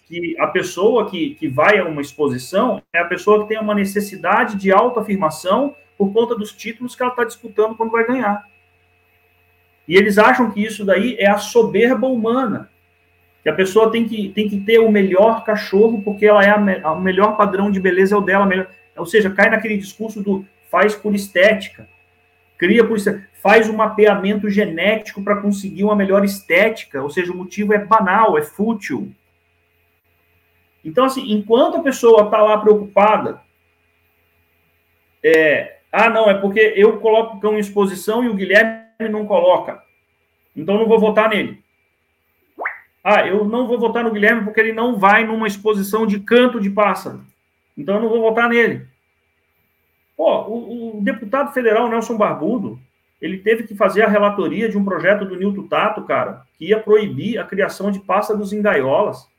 Que 0.06 0.36
a 0.38 0.48
pessoa 0.48 1.10
que, 1.10 1.34
que 1.36 1.48
vai 1.48 1.80
a 1.80 1.86
uma 1.86 2.02
exposição 2.02 2.82
é 2.92 3.00
a 3.00 3.06
pessoa 3.06 3.42
que 3.42 3.48
tem 3.48 3.58
uma 3.58 3.74
necessidade 3.74 4.58
de 4.58 4.70
autoafirmação 4.70 5.74
por 5.98 6.12
conta 6.12 6.36
dos 6.36 6.52
títulos 6.52 6.94
que 6.94 7.02
ela 7.02 7.12
está 7.12 7.24
disputando 7.24 7.74
quando 7.74 7.92
vai 7.92 8.06
ganhar. 8.06 8.44
E 9.88 9.96
eles 9.96 10.18
acham 10.18 10.52
que 10.52 10.62
isso 10.62 10.84
daí 10.84 11.16
é 11.18 11.30
a 11.30 11.38
soberba 11.38 12.06
humana 12.06 12.70
que 13.42 13.50
a 13.50 13.56
pessoa 13.56 13.90
tem 13.90 14.06
que, 14.06 14.28
tem 14.28 14.50
que 14.50 14.60
ter 14.60 14.80
o 14.80 14.92
melhor 14.92 15.46
cachorro 15.46 16.02
porque 16.04 16.26
ela 16.26 16.44
é 16.44 16.50
a, 16.50 16.90
a 16.90 16.92
o 16.92 17.00
melhor 17.00 17.38
padrão 17.38 17.72
de 17.72 17.80
beleza 17.80 18.14
é 18.14 18.18
o 18.18 18.22
dela, 18.22 18.46
melhor, 18.46 18.68
ou 18.98 19.06
seja, 19.06 19.30
cai 19.30 19.50
naquele 19.50 19.78
discurso 19.78 20.22
do 20.22 20.46
faz 20.70 20.94
por 20.94 21.16
estética, 21.16 21.88
cria 22.58 22.86
por 22.86 22.98
faz 23.42 23.70
um 23.70 23.76
mapeamento 23.76 24.50
genético 24.50 25.24
para 25.24 25.42
conseguir 25.42 25.84
uma 25.84 25.96
melhor 25.96 26.26
estética, 26.26 27.02
ou 27.02 27.10
seja, 27.10 27.32
o 27.32 27.38
motivo 27.38 27.74
é 27.74 27.78
banal, 27.78 28.38
é 28.38 28.42
fútil. 28.42 29.14
Então, 30.84 31.06
assim, 31.06 31.32
enquanto 31.32 31.78
a 31.78 31.84
pessoa 31.84 32.24
está 32.24 32.42
lá 32.42 32.58
preocupada, 32.58 33.42
é, 35.24 35.78
ah, 35.92 36.10
não, 36.10 36.30
é 36.30 36.34
porque 36.34 36.74
eu 36.76 37.00
coloco 37.00 37.38
o 37.38 37.40
cão 37.40 37.56
em 37.56 37.60
exposição 37.60 38.24
e 38.24 38.30
o 38.30 38.34
Guilherme 38.34 39.10
não 39.10 39.26
coloca, 39.26 39.82
então 40.56 40.78
não 40.78 40.88
vou 40.88 41.00
votar 41.00 41.30
nele. 41.30 41.64
Ah, 43.04 43.26
eu 43.26 43.46
não 43.46 43.68
vou 43.68 43.80
votar 43.80 44.04
no 44.04 44.12
Guilherme 44.12 44.44
porque 44.44 44.60
ele 44.60 44.74
não 44.74 44.98
vai 44.98 45.26
numa 45.26 45.48
exposição 45.48 46.06
de 46.06 46.20
canto 46.20 46.60
de 46.60 46.70
pássaro. 46.70 47.26
Então 47.78 47.96
eu 47.96 48.02
não 48.02 48.10
vou 48.10 48.20
votar 48.20 48.50
nele. 48.50 48.86
Pô, 50.18 50.42
o, 50.48 50.98
o 50.98 51.02
deputado 51.02 51.54
federal 51.54 51.88
Nelson 51.88 52.18
Barbudo, 52.18 52.80
ele 53.22 53.38
teve 53.38 53.64
que 53.64 53.76
fazer 53.76 54.02
a 54.02 54.10
relatoria 54.10 54.68
de 54.68 54.78
um 54.78 54.84
projeto 54.84 55.24
do 55.24 55.36
Nilton 55.36 55.68
Tato, 55.68 56.04
cara, 56.04 56.42
que 56.58 56.66
ia 56.66 56.80
proibir 56.80 57.38
a 57.38 57.44
criação 57.44 57.92
de 57.92 58.00
pássaros 58.00 58.52
em 58.52 58.62
gaiolas. 58.62 59.30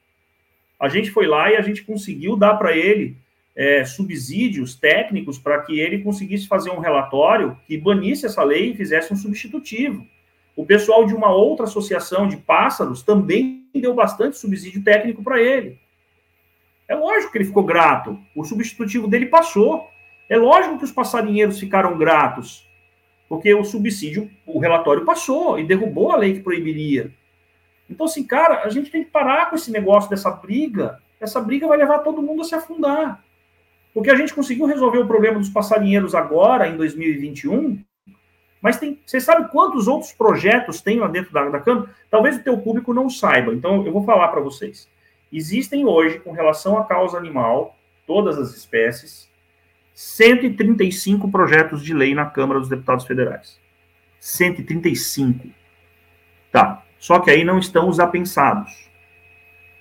A 0.78 0.88
gente 0.88 1.10
foi 1.10 1.26
lá 1.26 1.50
e 1.50 1.56
a 1.56 1.60
gente 1.60 1.82
conseguiu 1.82 2.36
dar 2.36 2.55
para 2.55 2.76
ele 2.76 3.16
é, 3.56 3.84
subsídios 3.84 4.76
técnicos 4.76 5.36
para 5.36 5.60
que 5.62 5.80
ele 5.80 5.98
conseguisse 5.98 6.46
fazer 6.46 6.70
um 6.70 6.78
relatório 6.78 7.59
que 7.66 7.76
banisse 7.76 8.24
essa 8.24 8.44
lei 8.44 8.70
e 8.70 8.76
fizesse 8.76 9.12
um 9.12 9.16
substitutivo. 9.16 10.06
O 10.55 10.64
pessoal 10.64 11.05
de 11.05 11.14
uma 11.14 11.32
outra 11.32 11.64
associação 11.64 12.28
de 12.28 12.36
pássaros 12.36 13.02
também 13.02 13.64
deu 13.74 13.94
bastante 13.94 14.38
subsídio 14.38 14.82
técnico 14.82 15.24
para 15.24 15.40
ele. 15.40 15.78
É 16.86 16.94
lógico 16.94 17.32
que 17.32 17.38
ele 17.38 17.44
ficou 17.44 17.64
grato. 17.64 18.18
O 18.34 18.44
substitutivo 18.44 19.09
dele 19.09 19.26
passou. 19.26 19.88
É 20.28 20.36
lógico 20.36 20.78
que 20.78 20.84
os 20.84 20.92
passarinheiros 20.92 21.59
ficaram 21.59 21.96
gratos, 21.96 22.68
porque 23.28 23.55
o 23.55 23.64
subsídio, 23.64 24.30
o 24.46 24.59
relatório 24.59 25.05
passou 25.05 25.59
e 25.59 25.64
derrubou 25.64 26.12
a 26.12 26.16
lei 26.16 26.34
que 26.34 26.40
proibiria. 26.40 27.12
Então, 27.88 28.06
assim, 28.06 28.24
cara, 28.24 28.62
a 28.64 28.68
gente 28.68 28.90
tem 28.90 29.02
que 29.05 29.10
parar 29.10 29.48
com 29.48 29.56
esse 29.56 29.70
negócio 29.70 30.10
dessa 30.10 30.30
briga. 30.30 31.00
Essa 31.18 31.40
briga 31.40 31.66
vai 31.66 31.78
levar 31.78 32.00
todo 32.00 32.22
mundo 32.22 32.42
a 32.42 32.44
se 32.44 32.55
afundar. 32.55 33.24
Porque 33.94 34.10
a 34.10 34.14
gente 34.14 34.34
conseguiu 34.34 34.66
resolver 34.66 34.98
o 34.98 35.06
problema 35.06 35.38
dos 35.38 35.48
passarinheiros 35.48 36.14
agora, 36.14 36.68
em 36.68 36.76
2021, 36.76 37.82
mas 38.60 38.78
tem, 38.78 39.00
você 39.06 39.20
sabe 39.20 39.50
quantos 39.50 39.86
outros 39.86 40.12
projetos 40.12 40.80
tem 40.80 40.98
lá 40.98 41.09
dentro 41.09 41.32
da, 41.32 41.48
da 41.48 41.60
Câmara? 41.60 41.90
Talvez 42.10 42.36
o 42.36 42.42
teu 42.42 42.59
público 42.59 42.92
não 42.92 43.09
saiba, 43.09 43.55
então 43.55 43.86
eu 43.86 43.92
vou 43.92 44.05
falar 44.05 44.28
para 44.28 44.40
vocês. 44.40 44.88
Existem 45.32 45.86
hoje, 45.86 46.18
com 46.20 46.32
relação 46.32 46.76
à 46.78 46.84
causa 46.84 47.16
animal, 47.16 47.76
todas 48.06 48.38
as 48.38 48.55
espécies, 48.55 49.27
135 49.99 51.29
projetos 51.29 51.83
de 51.83 51.93
lei 51.93 52.15
na 52.15 52.25
Câmara 52.25 52.61
dos 52.61 52.69
Deputados 52.69 53.05
Federais. 53.05 53.59
135. 54.20 55.49
Tá. 56.53 56.85
Só 57.01 57.19
que 57.19 57.33
aí 57.33 57.43
não 57.43 57.59
estão 57.59 57.89
os 57.89 57.99
apensados. 57.99 58.89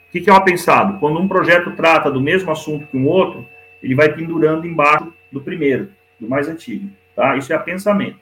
O 0.09 0.11
que, 0.11 0.27
é 0.27 0.33
o 0.33 0.35
apensado? 0.35 0.99
Quando 0.99 1.19
um 1.19 1.27
projeto 1.27 1.75
trata 1.75 2.09
do 2.09 2.19
mesmo 2.19 2.49
assunto 2.49 2.87
que 2.87 2.97
um 2.97 3.05
outro, 3.05 3.47
ele 3.83 3.93
vai 3.93 4.11
pendurando 4.11 4.65
embaixo 4.65 5.13
do 5.31 5.39
primeiro, 5.39 5.91
do 6.19 6.27
mais 6.27 6.47
antigo. 6.47 6.89
Tá? 7.15 7.37
Isso 7.37 7.53
é 7.53 7.55
apensamento. 7.55 8.19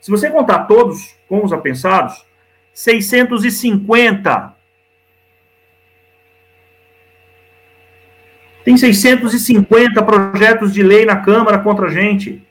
Se 0.00 0.10
você 0.10 0.28
contar 0.28 0.64
todos 0.64 1.16
com 1.28 1.44
os 1.44 1.52
apensados, 1.52 2.26
650. 2.72 4.55
Tem 8.66 8.76
650 8.76 10.02
projetos 10.02 10.74
de 10.74 10.82
lei 10.82 11.04
na 11.04 11.14
Câmara 11.14 11.60
contra 11.60 11.86
a 11.86 11.88
gente. 11.88 12.42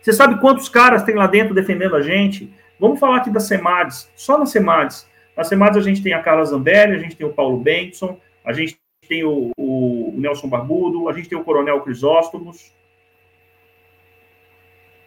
Você 0.00 0.12
sabe 0.12 0.40
quantos 0.40 0.68
caras 0.68 1.02
tem 1.02 1.16
lá 1.16 1.26
dentro 1.26 1.52
defendendo 1.52 1.96
a 1.96 2.02
gente? 2.02 2.54
Vamos 2.78 3.00
falar 3.00 3.16
aqui 3.16 3.30
da 3.30 3.40
SEMADES. 3.40 4.08
Só 4.14 4.38
na 4.38 4.46
SEMADES. 4.46 5.08
Na 5.36 5.42
SEMADES 5.42 5.78
a 5.78 5.80
gente 5.80 6.04
tem 6.04 6.12
a 6.12 6.22
Carla 6.22 6.44
Zambelli, 6.44 6.94
a 6.94 6.98
gente 7.00 7.16
tem 7.16 7.26
o 7.26 7.32
Paulo 7.32 7.58
Benson, 7.58 8.16
a 8.44 8.52
gente 8.52 8.78
tem 9.08 9.24
o, 9.24 9.50
o 9.56 10.14
Nelson 10.16 10.46
Barbudo, 10.46 11.08
a 11.08 11.12
gente 11.12 11.28
tem 11.28 11.36
o 11.36 11.42
Coronel 11.42 11.80
Crisóstomos, 11.80 12.72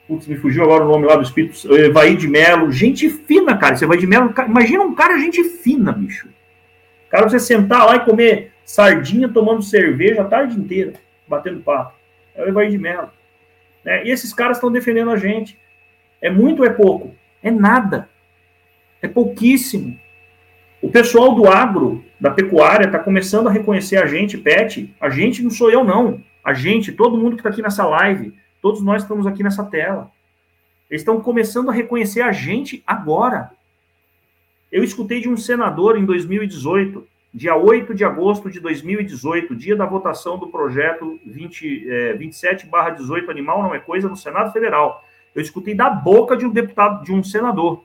Putz, 0.10 0.28
me 0.28 0.36
fugiu 0.36 0.64
agora 0.64 0.84
o 0.84 0.90
nome 0.90 1.06
lá 1.06 1.16
do 1.16 1.24
Espírito. 1.24 1.74
Evaí 1.74 2.18
de 2.18 2.28
Melo. 2.28 2.70
Gente 2.70 3.08
fina, 3.08 3.56
cara. 3.56 3.76
Esse 3.76 3.86
Evaí 3.86 3.98
de 3.98 4.08
Melo. 4.08 4.34
Imagina 4.46 4.84
um 4.84 4.94
cara 4.94 5.18
gente 5.20 5.42
fina, 5.42 5.94
bicho. 5.94 6.28
Cara, 7.10 7.30
você 7.30 7.40
sentar 7.40 7.86
lá 7.86 7.96
e 7.96 8.00
comer 8.02 8.49
sardinha 8.70 9.28
tomando 9.28 9.64
cerveja 9.64 10.22
a 10.22 10.26
tarde 10.26 10.60
inteira, 10.60 10.94
batendo 11.28 11.62
papo. 11.62 11.94
É 12.36 12.44
o 12.44 12.48
Evaí 12.48 12.70
de 12.70 12.78
Melo. 12.78 13.10
Né? 13.84 14.06
E 14.06 14.12
esses 14.12 14.34
caras 14.34 14.58
estão 14.58 14.72
defendendo 14.72 15.10
a 15.10 15.18
gente. 15.18 15.58
É 16.22 16.30
muito 16.30 16.60
ou 16.60 16.66
é 16.66 16.70
pouco? 16.70 17.16
É 17.42 17.50
nada. 17.50 18.08
É 19.02 19.08
pouquíssimo. 19.08 20.00
O 20.82 20.90
pessoal 20.90 21.34
do 21.34 21.48
agro, 21.48 22.04
da 22.20 22.30
pecuária, 22.30 22.86
está 22.86 23.00
começando 23.00 23.48
a 23.48 23.52
reconhecer 23.52 23.98
a 23.98 24.06
gente, 24.06 24.38
Pet. 24.38 24.94
A 25.00 25.10
gente 25.10 25.42
não 25.42 25.50
sou 25.50 25.72
eu, 25.72 25.84
não. 25.84 26.24
A 26.44 26.54
gente, 26.54 26.92
todo 26.92 27.18
mundo 27.18 27.36
que 27.36 27.40
está 27.40 27.50
aqui 27.50 27.62
nessa 27.62 27.86
live 27.86 28.34
Todos 28.62 28.82
nós 28.82 29.04
estamos 29.04 29.26
aqui 29.26 29.42
nessa 29.42 29.64
tela. 29.64 30.12
Eles 30.90 31.02
estão 31.02 31.22
começando 31.22 31.70
a 31.70 31.74
reconhecer 31.74 32.22
a 32.22 32.32
gente 32.32 32.84
agora. 32.86 33.52
Eu 34.72 34.84
escutei 34.84 35.22
de 35.22 35.30
um 35.30 35.38
senador 35.38 35.98
em 35.98 36.06
2018, 36.06 37.08
dia 37.34 37.56
8 37.56 37.94
de 37.94 38.04
agosto 38.04 38.50
de 38.50 38.60
2018, 38.60 39.56
dia 39.56 39.76
da 39.76 39.86
votação 39.86 40.38
do 40.38 40.48
projeto 40.48 41.20
20, 41.26 41.90
é, 41.90 42.14
27/18 42.14 43.30
animal 43.30 43.62
não 43.62 43.74
é 43.74 43.80
coisa 43.80 44.10
no 44.10 44.16
Senado 44.16 44.52
Federal. 44.52 45.04
Eu 45.36 45.42
escutei 45.42 45.76
da 45.76 45.90
boca 45.90 46.36
de 46.36 46.46
um 46.46 46.50
deputado, 46.50 47.04
de 47.04 47.14
um 47.14 47.24
senador. 47.24 47.84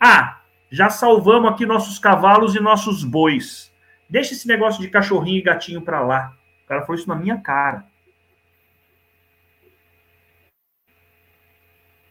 Ah, 0.00 0.40
já 0.70 0.88
salvamos 0.88 1.50
aqui 1.50 1.66
nossos 1.66 1.98
cavalos 1.98 2.54
e 2.54 2.60
nossos 2.60 3.04
bois. 3.04 3.70
Deixa 4.08 4.32
esse 4.32 4.48
negócio 4.48 4.80
de 4.80 4.88
cachorrinho 4.88 5.38
e 5.38 5.42
gatinho 5.42 5.82
para 5.82 6.00
lá. 6.00 6.32
O 6.64 6.68
cara 6.68 6.80
falou 6.82 6.94
isso 6.94 7.08
na 7.08 7.14
minha 7.14 7.38
cara. 7.38 7.84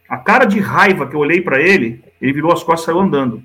A 0.08 0.18
cara 0.18 0.44
de 0.44 0.58
raiva 0.60 1.08
que 1.08 1.14
eu 1.14 1.20
olhei 1.20 1.40
para 1.40 1.60
ele, 1.60 2.02
ele 2.20 2.32
virou 2.32 2.52
as 2.52 2.62
costas 2.62 2.82
e 2.82 2.86
saiu 2.86 3.00
andando. 3.00 3.44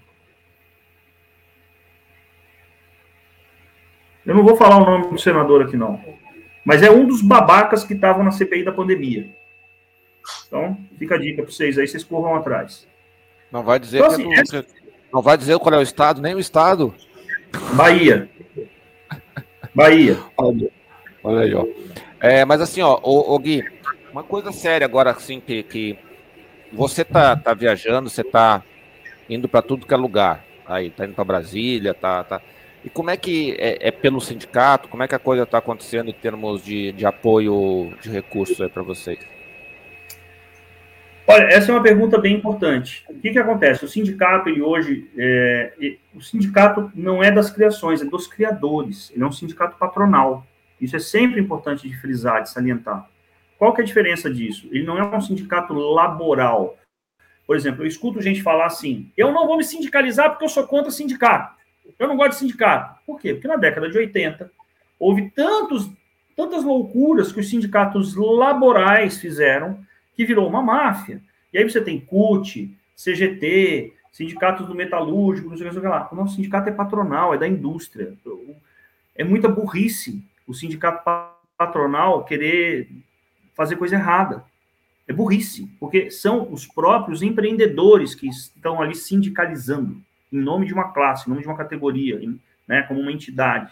Eu 4.25 4.35
não 4.35 4.43
vou 4.43 4.55
falar 4.55 4.77
o 4.77 4.85
nome 4.85 5.11
do 5.11 5.19
senador 5.19 5.61
aqui, 5.61 5.77
não. 5.77 6.01
Mas 6.63 6.81
é 6.81 6.89
um 6.89 7.05
dos 7.05 7.21
babacas 7.21 7.83
que 7.83 7.93
estavam 7.93 8.23
na 8.23 8.31
CPI 8.31 8.63
da 8.63 8.71
pandemia. 8.71 9.29
Então, 10.47 10.77
fica 10.97 11.15
a 11.15 11.17
dica 11.17 11.43
para 11.43 11.51
vocês 11.51 11.77
aí, 11.77 11.87
vocês 11.87 12.03
corram 12.03 12.35
atrás. 12.35 12.87
Não 13.51 13.63
vai 13.63 13.79
dizer 13.79 13.99
então, 13.99 14.11
assim, 14.11 14.33
é 14.33 14.35
do... 14.35 14.41
essa... 14.41 14.65
não 15.13 15.21
vai 15.21 15.37
dizer 15.37 15.59
qual 15.59 15.75
é 15.75 15.77
o 15.77 15.83
estado, 15.83 16.21
nem 16.21 16.33
o 16.33 16.39
estado. 16.39 16.93
Bahia. 17.73 18.27
Bahia. 19.73 20.17
Olha, 20.35 20.71
olha 21.23 21.41
aí, 21.41 21.53
ó. 21.53 21.65
É, 22.19 22.43
mas 22.43 22.61
assim, 22.61 22.81
ó, 22.81 22.99
o, 23.03 23.35
o 23.35 23.39
Gui, 23.39 23.63
uma 24.11 24.23
coisa 24.23 24.51
séria 24.51 24.85
agora, 24.85 25.11
assim, 25.11 25.39
que, 25.39 25.61
que 25.63 25.99
você 26.73 27.05
tá, 27.05 27.35
tá 27.35 27.53
viajando, 27.53 28.09
você 28.09 28.23
tá 28.23 28.63
indo 29.29 29.47
para 29.47 29.61
tudo 29.61 29.85
que 29.85 29.93
é 29.93 29.97
lugar. 29.97 30.43
Aí, 30.65 30.89
tá 30.89 31.05
indo 31.05 31.13
para 31.13 31.23
Brasília, 31.23 31.93
tá, 31.93 32.23
tá. 32.23 32.41
E 32.85 32.89
como 32.91 33.09
é 33.09 33.17
que 33.17 33.55
é, 33.57 33.87
é 33.87 33.91
pelo 33.91 34.21
sindicato? 34.21 34.87
Como 34.87 35.01
é 35.01 35.07
que 35.07 35.15
a 35.15 35.19
coisa 35.19 35.41
está 35.41 35.57
acontecendo 35.57 36.07
em 36.11 36.13
termos 36.13 36.63
de, 36.63 36.91
de 36.91 37.03
apoio 37.03 37.91
de 37.99 38.11
recursos 38.11 38.55
para 38.71 38.83
vocês? 38.83 39.17
Olha, 41.25 41.45
essa 41.45 41.71
é 41.71 41.73
uma 41.73 41.81
pergunta 41.81 42.19
bem 42.19 42.35
importante. 42.35 43.03
O 43.09 43.15
que, 43.15 43.31
que 43.31 43.39
acontece? 43.39 43.83
O 43.83 43.87
sindicato, 43.87 44.49
ele 44.49 44.61
hoje, 44.61 45.09
é, 45.17 45.97
o 46.13 46.21
sindicato 46.21 46.91
não 46.93 47.23
é 47.23 47.31
das 47.31 47.49
criações, 47.49 48.03
é 48.03 48.05
dos 48.05 48.27
criadores. 48.27 49.11
Ele 49.15 49.23
é 49.23 49.25
um 49.25 49.31
sindicato 49.31 49.75
patronal. 49.79 50.45
Isso 50.79 50.95
é 50.95 50.99
sempre 50.99 51.41
importante 51.41 51.89
de 51.89 51.97
frisar, 51.99 52.43
de 52.43 52.51
salientar. 52.51 53.09
Qual 53.57 53.73
que 53.73 53.81
é 53.81 53.83
a 53.83 53.87
diferença 53.87 54.29
disso? 54.29 54.69
Ele 54.71 54.85
não 54.85 54.99
é 54.99 55.03
um 55.03 55.21
sindicato 55.21 55.73
laboral. 55.73 56.77
Por 57.47 57.55
exemplo, 57.55 57.81
eu 57.81 57.87
escuto 57.87 58.21
gente 58.21 58.43
falar 58.43 58.67
assim: 58.67 59.11
eu 59.17 59.31
não 59.31 59.47
vou 59.47 59.57
me 59.57 59.63
sindicalizar 59.63 60.29
porque 60.29 60.45
eu 60.45 60.49
sou 60.49 60.67
contra 60.67 60.91
sindicato. 60.91 61.55
Eu 61.97 62.07
não 62.07 62.17
gosto 62.17 62.31
de 62.31 62.37
sindicato. 62.37 62.99
Por 63.05 63.19
quê? 63.19 63.33
Porque 63.33 63.47
na 63.47 63.55
década 63.55 63.89
de 63.89 63.97
80 63.97 64.51
houve 64.99 65.29
tantos, 65.31 65.89
tantas 66.35 66.63
loucuras 66.63 67.31
que 67.31 67.39
os 67.39 67.49
sindicatos 67.49 68.15
laborais 68.15 69.19
fizeram 69.19 69.79
que 70.15 70.25
virou 70.25 70.47
uma 70.47 70.61
máfia. 70.61 71.21
E 71.53 71.57
aí 71.57 71.63
você 71.63 71.81
tem 71.81 71.99
CUT, 71.99 72.75
CGT, 72.95 73.93
sindicatos 74.11 74.67
do 74.67 74.75
metalúrgico, 74.75 75.49
não 75.49 75.57
sei 75.57 75.67
o 75.67 75.71
que 75.71 75.87
lá. 75.87 76.07
O 76.11 76.15
nosso 76.15 76.35
sindicato 76.35 76.69
é 76.69 76.71
patronal, 76.71 77.33
é 77.33 77.37
da 77.37 77.47
indústria. 77.47 78.13
É 79.15 79.23
muita 79.23 79.49
burrice 79.49 80.23
o 80.47 80.53
sindicato 80.53 81.03
patronal 81.57 82.23
querer 82.23 82.89
fazer 83.53 83.75
coisa 83.75 83.95
errada. 83.95 84.43
É 85.07 85.13
burrice, 85.13 85.69
porque 85.79 86.09
são 86.09 86.51
os 86.51 86.65
próprios 86.65 87.21
empreendedores 87.21 88.15
que 88.15 88.27
estão 88.27 88.81
ali 88.81 88.95
sindicalizando 88.95 90.01
em 90.35 90.41
nome 90.41 90.65
de 90.65 90.73
uma 90.73 90.91
classe, 90.91 91.25
em 91.25 91.29
nome 91.29 91.41
de 91.41 91.47
uma 91.47 91.57
categoria, 91.57 92.19
né, 92.67 92.83
como 92.83 92.99
uma 92.99 93.11
entidade. 93.11 93.71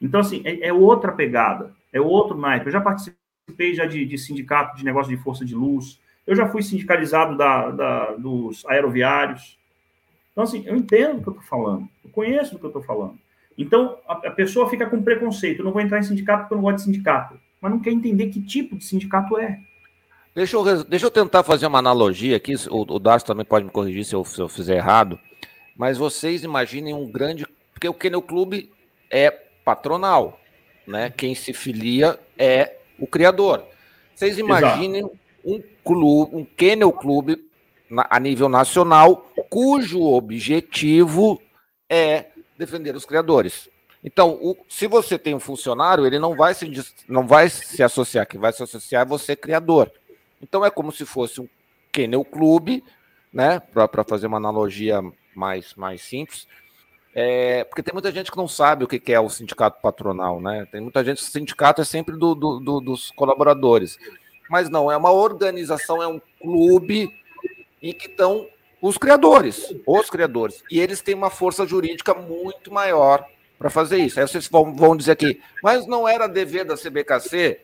Então, 0.00 0.20
assim, 0.20 0.42
é, 0.44 0.68
é 0.68 0.72
outra 0.72 1.12
pegada, 1.12 1.72
é 1.92 2.00
outro 2.00 2.36
naipe. 2.36 2.66
Eu 2.66 2.72
já 2.72 2.80
participei 2.80 3.74
já 3.74 3.86
de, 3.86 4.04
de, 4.04 4.18
sindicato 4.18 4.76
de 4.76 4.84
negócio 4.84 5.14
de 5.14 5.22
força 5.22 5.44
de 5.44 5.54
luz, 5.54 6.00
eu 6.26 6.34
já 6.34 6.48
fui 6.48 6.62
sindicalizado 6.62 7.36
da, 7.36 7.70
da, 7.70 8.12
dos 8.16 8.66
aeroviários. 8.66 9.58
Então, 10.32 10.44
assim, 10.44 10.64
eu 10.66 10.76
entendo 10.76 11.16
do 11.16 11.22
que 11.22 11.28
eu 11.28 11.32
estou 11.32 11.44
falando, 11.44 11.88
eu 12.04 12.10
conheço 12.10 12.52
do 12.52 12.58
que 12.58 12.64
eu 12.64 12.70
estou 12.70 12.82
falando. 12.82 13.16
Então, 13.56 13.96
a, 14.06 14.14
a, 14.14 14.30
pessoa 14.30 14.68
fica 14.68 14.86
com 14.86 15.02
preconceito, 15.02 15.60
eu 15.60 15.64
não 15.64 15.72
vou 15.72 15.80
entrar 15.80 15.98
em 15.98 16.02
sindicato 16.02 16.42
porque 16.42 16.54
eu 16.54 16.56
não 16.56 16.64
gosto 16.64 16.78
de 16.78 16.82
sindicato, 16.82 17.40
mas 17.60 17.70
não 17.70 17.80
quer 17.80 17.90
entender 17.90 18.26
que 18.26 18.42
tipo 18.42 18.76
de 18.76 18.84
sindicato 18.84 19.38
é. 19.38 19.58
Deixa 20.34 20.56
eu, 20.56 20.84
deixa 20.84 21.06
eu 21.06 21.10
tentar 21.10 21.42
fazer 21.42 21.66
uma 21.66 21.78
analogia 21.78 22.36
aqui, 22.36 22.54
o, 22.68 22.82
o 22.82 23.00
também 23.20 23.46
pode 23.46 23.64
me 23.64 23.70
corrigir 23.70 24.04
se 24.04 24.14
eu, 24.14 24.22
se 24.22 24.38
eu 24.38 24.48
fizer 24.48 24.76
errado, 24.76 25.18
mas 25.76 25.98
vocês 25.98 26.42
imaginem 26.44 26.94
um 26.94 27.10
grande... 27.10 27.46
Porque 27.72 27.88
o 27.88 27.94
Kennel 27.94 28.22
Clube 28.22 28.72
é 29.10 29.30
patronal, 29.64 30.40
né? 30.86 31.10
Quem 31.10 31.34
se 31.34 31.52
filia 31.52 32.18
é 32.38 32.76
o 32.98 33.06
criador. 33.06 33.66
Vocês 34.14 34.38
imaginem 34.38 35.00
Exato. 35.00 35.18
um 35.44 35.62
clube, 35.84 36.36
um 36.36 36.44
kennel 36.44 36.92
clube 36.92 37.44
a 37.90 38.18
nível 38.18 38.48
nacional, 38.48 39.30
cujo 39.50 40.02
objetivo 40.02 41.40
é 41.88 42.26
defender 42.56 42.96
os 42.96 43.04
criadores. 43.04 43.68
Então, 44.02 44.38
o, 44.40 44.56
se 44.68 44.86
você 44.86 45.18
tem 45.18 45.34
um 45.34 45.40
funcionário, 45.40 46.06
ele 46.06 46.18
não 46.18 46.34
vai 46.34 46.54
se, 46.54 46.70
não 47.08 47.26
vai 47.26 47.48
se 47.50 47.82
associar, 47.82 48.26
que 48.26 48.38
vai 48.38 48.52
se 48.52 48.62
associar 48.62 49.02
é 49.02 49.08
você, 49.08 49.34
criador. 49.34 49.92
Então, 50.40 50.64
é 50.64 50.70
como 50.70 50.92
se 50.92 51.04
fosse 51.04 51.40
um 51.40 51.48
kennel 51.92 52.24
clube, 52.24 52.84
né, 53.32 53.60
para 53.60 54.04
fazer 54.04 54.28
uma 54.28 54.36
analogia 54.36 55.02
mais, 55.36 55.74
mais 55.74 56.02
simples, 56.02 56.48
é, 57.14 57.64
porque 57.64 57.82
tem 57.82 57.94
muita 57.94 58.12
gente 58.12 58.30
que 58.30 58.36
não 58.36 58.46
sabe 58.46 58.84
o 58.84 58.86
que 58.86 59.12
é 59.12 59.18
o 59.18 59.30
sindicato 59.30 59.80
patronal, 59.80 60.40
né? 60.40 60.66
Tem 60.70 60.80
muita 60.80 61.02
gente 61.02 61.22
que 61.22 61.28
o 61.28 61.32
sindicato 61.32 61.80
é 61.80 61.84
sempre 61.84 62.16
do, 62.16 62.34
do, 62.34 62.60
do, 62.60 62.80
dos 62.80 63.10
colaboradores. 63.12 63.98
Mas 64.50 64.68
não, 64.68 64.90
é 64.92 64.96
uma 64.96 65.10
organização, 65.10 66.02
é 66.02 66.06
um 66.06 66.20
clube 66.40 67.10
em 67.82 67.92
que 67.92 68.06
estão 68.06 68.46
os 68.82 68.98
criadores, 68.98 69.74
os 69.86 70.10
criadores. 70.10 70.62
E 70.70 70.78
eles 70.78 71.00
têm 71.00 71.14
uma 71.14 71.30
força 71.30 71.66
jurídica 71.66 72.12
muito 72.12 72.72
maior 72.72 73.26
para 73.58 73.70
fazer 73.70 73.98
isso. 73.98 74.20
Aí 74.20 74.28
vocês 74.28 74.46
vão, 74.48 74.74
vão 74.74 74.96
dizer 74.96 75.12
aqui, 75.12 75.40
mas 75.62 75.86
não 75.86 76.06
era 76.06 76.26
dever 76.26 76.64
da 76.64 76.76
CBKC? 76.76 77.60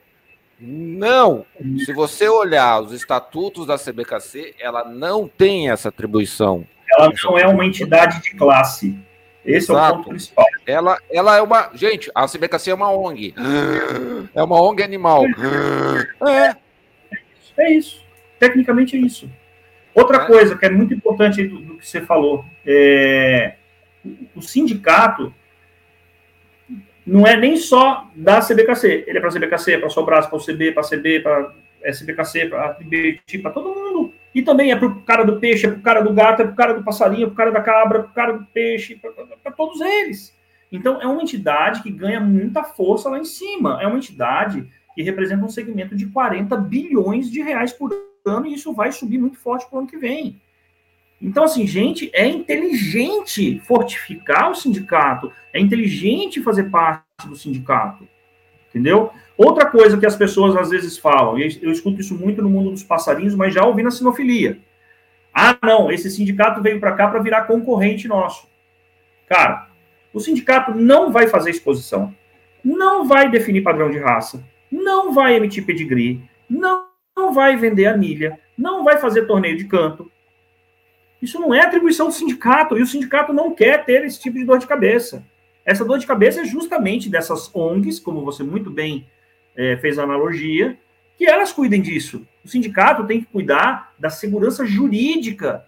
Não. 0.59 1.45
Se 1.85 1.93
você 1.93 2.29
olhar 2.29 2.81
os 2.81 2.93
estatutos 2.93 3.67
da 3.67 3.77
CBKC, 3.77 4.55
ela 4.59 4.85
não 4.85 5.29
tem 5.29 5.71
essa 5.71 5.89
atribuição. 5.89 6.67
Ela 6.93 7.13
não 7.25 7.39
é 7.39 7.47
uma 7.47 7.65
entidade 7.65 8.23
de 8.23 8.31
classe. 8.33 8.97
Esse 9.45 9.73
Exato. 9.73 9.81
é 9.81 9.93
o 9.93 9.97
ponto 9.97 10.09
principal. 10.11 10.47
Ela, 10.67 10.99
ela 11.11 11.37
é 11.37 11.43
uma. 11.43 11.71
Gente, 11.75 12.11
a 12.15 12.27
CBKC 12.27 12.71
é 12.71 12.75
uma 12.75 12.93
ONG. 12.93 13.35
É 14.35 14.43
uma 14.43 14.61
ONG 14.61 14.83
animal. 14.83 15.25
É. 16.29 16.57
É 17.59 17.73
isso. 17.73 18.05
Tecnicamente 18.39 18.97
é 18.97 19.01
isso. 19.01 19.31
Outra 19.95 20.23
é. 20.23 20.27
coisa 20.27 20.57
que 20.57 20.65
é 20.65 20.71
muito 20.71 20.95
importante 20.95 21.47
do, 21.47 21.59
do 21.59 21.77
que 21.77 21.87
você 21.87 22.01
falou, 22.01 22.45
é, 22.65 23.55
o 24.35 24.41
sindicato 24.41 25.35
não 27.07 27.27
é 27.27 27.37
nem 27.37 27.57
só 27.57 28.09
da 28.15 28.41
CBKC. 28.41 29.05
Ele 29.07 29.19
é 29.19 29.21
para 29.21 29.29
a 29.29 29.33
CBKC, 29.33 29.79
para 29.79 29.87
a 29.87 29.91
Sobras, 29.91 30.27
para 30.27 30.39
o 30.39 30.45
CB, 30.45 30.73
para 30.73 30.83
a 30.83 30.89
CB, 30.89 31.21
para 31.21 31.53
SBKC, 31.83 32.47
para 32.47 32.65
a 32.65 32.75
para 33.43 33.51
todo 33.51 33.69
mundo. 33.69 33.82
E 34.35 34.43
também 34.43 34.73
é 34.73 34.77
para 34.77 34.89
o 34.89 35.03
cara 35.03 35.25
do 35.25 35.39
peixe, 35.39 35.67
é 35.67 35.71
para 35.71 35.79
o 35.79 35.83
cara 35.83 36.01
do 36.01 36.13
gato, 36.13 36.41
é 36.41 36.45
para 36.45 36.53
o 36.53 36.57
cara 36.57 36.75
do 36.75 36.83
passarinho, 36.83 37.25
é 37.25 37.27
para 37.27 37.33
o 37.33 37.37
cara 37.37 37.51
da 37.51 37.61
cabra, 37.61 37.99
é 37.99 38.03
para 38.03 38.11
o 38.11 38.15
cara 38.15 38.33
do 38.33 38.47
peixe, 38.47 39.01
para 39.43 39.53
todos 39.53 39.81
eles. 39.81 40.35
Então, 40.71 41.03
é 41.03 41.07
uma 41.07 41.23
entidade 41.23 41.83
que 41.83 41.91
ganha 41.91 42.19
muita 42.19 42.65
força 42.65 43.11
lá 43.11 43.19
em 43.19 43.25
cima. 43.27 43.79
É 43.83 43.87
uma 43.87 43.99
entidade 43.99 44.67
que 44.95 45.03
representa 45.03 45.45
um 45.45 45.51
segmento 45.51 45.95
de 45.95 46.07
40 46.07 46.57
bilhões 46.57 47.31
de 47.31 47.43
reais 47.43 47.73
por 47.73 47.93
ano, 48.25 48.47
e 48.47 48.55
isso 48.55 48.73
vai 48.73 48.91
subir 48.91 49.19
muito 49.19 49.39
forte 49.39 49.67
para 49.69 49.77
o 49.77 49.79
ano 49.81 49.89
que 49.89 49.99
vem. 49.99 50.41
Então, 51.21 51.45
assim, 51.45 51.67
gente, 51.67 52.11
é 52.13 52.27
inteligente 52.27 53.61
fortificar 53.61 54.51
o 54.51 54.55
sindicato, 54.55 55.31
é 55.53 55.61
inteligente 55.61 56.43
fazer 56.43 56.65
parte 56.65 57.05
do 57.27 57.37
sindicato, 57.37 58.09
entendeu? 58.69 59.13
Outra 59.37 59.67
coisa 59.67 59.99
que 59.99 60.07
as 60.07 60.17
pessoas 60.17 60.57
às 60.57 60.71
vezes 60.71 60.99
falam, 60.99 61.39
e 61.39 61.59
eu 61.63 61.73
escuto 61.73 62.01
isso 62.01 62.17
muito 62.17 62.43
no 62.43 62.51
mundo 62.51 62.71
dos 62.71 62.83
passarinhos, 62.83 63.35
mas 63.35 63.55
já 63.55 63.65
ouvi 63.65 63.83
na 63.83 63.91
sinofilia. 63.91 64.59
Ah, 65.33 65.57
não, 65.63 65.91
esse 65.91 66.11
sindicato 66.11 66.61
veio 66.61 66.79
para 66.79 66.93
cá 66.93 67.09
para 67.09 67.21
virar 67.21 67.43
concorrente 67.43 68.07
nosso. 68.07 68.47
Cara, 69.27 69.69
o 70.13 70.21
sindicato 70.21 70.75
não 70.75 71.11
vai 71.11 71.27
fazer 71.27 71.51
exposição, 71.51 72.15
não 72.63 73.07
vai 73.07 73.31
definir 73.31 73.63
padrão 73.63 73.91
de 73.91 73.99
raça, 73.99 74.45
não 74.71 75.13
vai 75.13 75.35
emitir 75.35 75.65
pedigree, 75.65 76.23
não, 76.49 76.87
não 77.17 77.33
vai 77.33 77.57
vender 77.57 77.87
a 77.87 77.97
milha, 77.97 78.39
não 78.57 78.85
vai 78.85 78.99
fazer 78.99 79.27
torneio 79.27 79.57
de 79.57 79.65
canto. 79.65 80.11
Isso 81.21 81.41
não 81.41 81.55
é 81.55 81.61
atribuição 81.61 82.09
do 82.09 82.13
sindicato, 82.13 82.77
e 82.77 82.83
o 82.83 82.87
sindicato 82.87 83.33
não 83.33 83.55
quer 83.55 83.85
ter 83.85 84.05
esse 84.05 84.21
tipo 84.21 84.37
de 84.37 84.45
dor 84.45 84.59
de 84.59 84.67
cabeça. 84.67 85.25
Essa 85.65 85.85
dor 85.85 85.99
de 85.99 86.07
cabeça 86.07 86.43
é 86.43 86.45
justamente 86.45 87.09
dessas 87.09 87.55
ONGs, 87.55 88.01
como 88.01 88.25
você 88.25 88.43
muito 88.43 88.71
bem 88.71 89.07
é, 89.57 89.77
fez 89.77 89.99
a 89.99 90.05
analogia, 90.05 90.77
que 91.17 91.27
elas 91.27 91.53
cuidem 91.53 91.81
disso. 91.81 92.27
O 92.45 92.49
sindicato 92.49 93.07
tem 93.07 93.21
que 93.21 93.27
cuidar 93.27 93.93
da 93.99 94.11
segurança 94.11 94.67
jurídica 94.67 95.65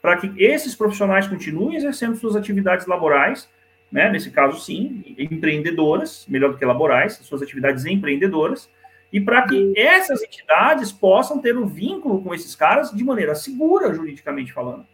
para 0.00 0.16
que 0.16 0.32
esses 0.42 0.74
profissionais 0.74 1.26
continuem 1.26 1.76
exercendo 1.76 2.16
suas 2.16 2.36
atividades 2.36 2.86
laborais, 2.86 3.48
né, 3.90 4.10
nesse 4.10 4.30
caso, 4.30 4.60
sim, 4.60 5.16
empreendedoras, 5.18 6.26
melhor 6.28 6.52
do 6.52 6.58
que 6.58 6.64
laborais, 6.64 7.14
suas 7.14 7.42
atividades 7.42 7.84
empreendedoras, 7.84 8.68
e 9.12 9.20
para 9.20 9.42
que 9.42 9.72
essas 9.76 10.22
entidades 10.22 10.92
possam 10.92 11.40
ter 11.40 11.56
um 11.56 11.66
vínculo 11.66 12.22
com 12.22 12.34
esses 12.34 12.54
caras 12.54 12.90
de 12.90 13.04
maneira 13.04 13.34
segura, 13.34 13.94
juridicamente 13.94 14.52
falando. 14.52 14.84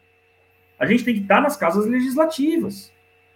A 0.78 0.86
gente 0.86 1.04
tem 1.04 1.14
que 1.14 1.20
estar 1.20 1.40
nas 1.40 1.56
casas 1.56 1.86
legislativas, 1.86 2.92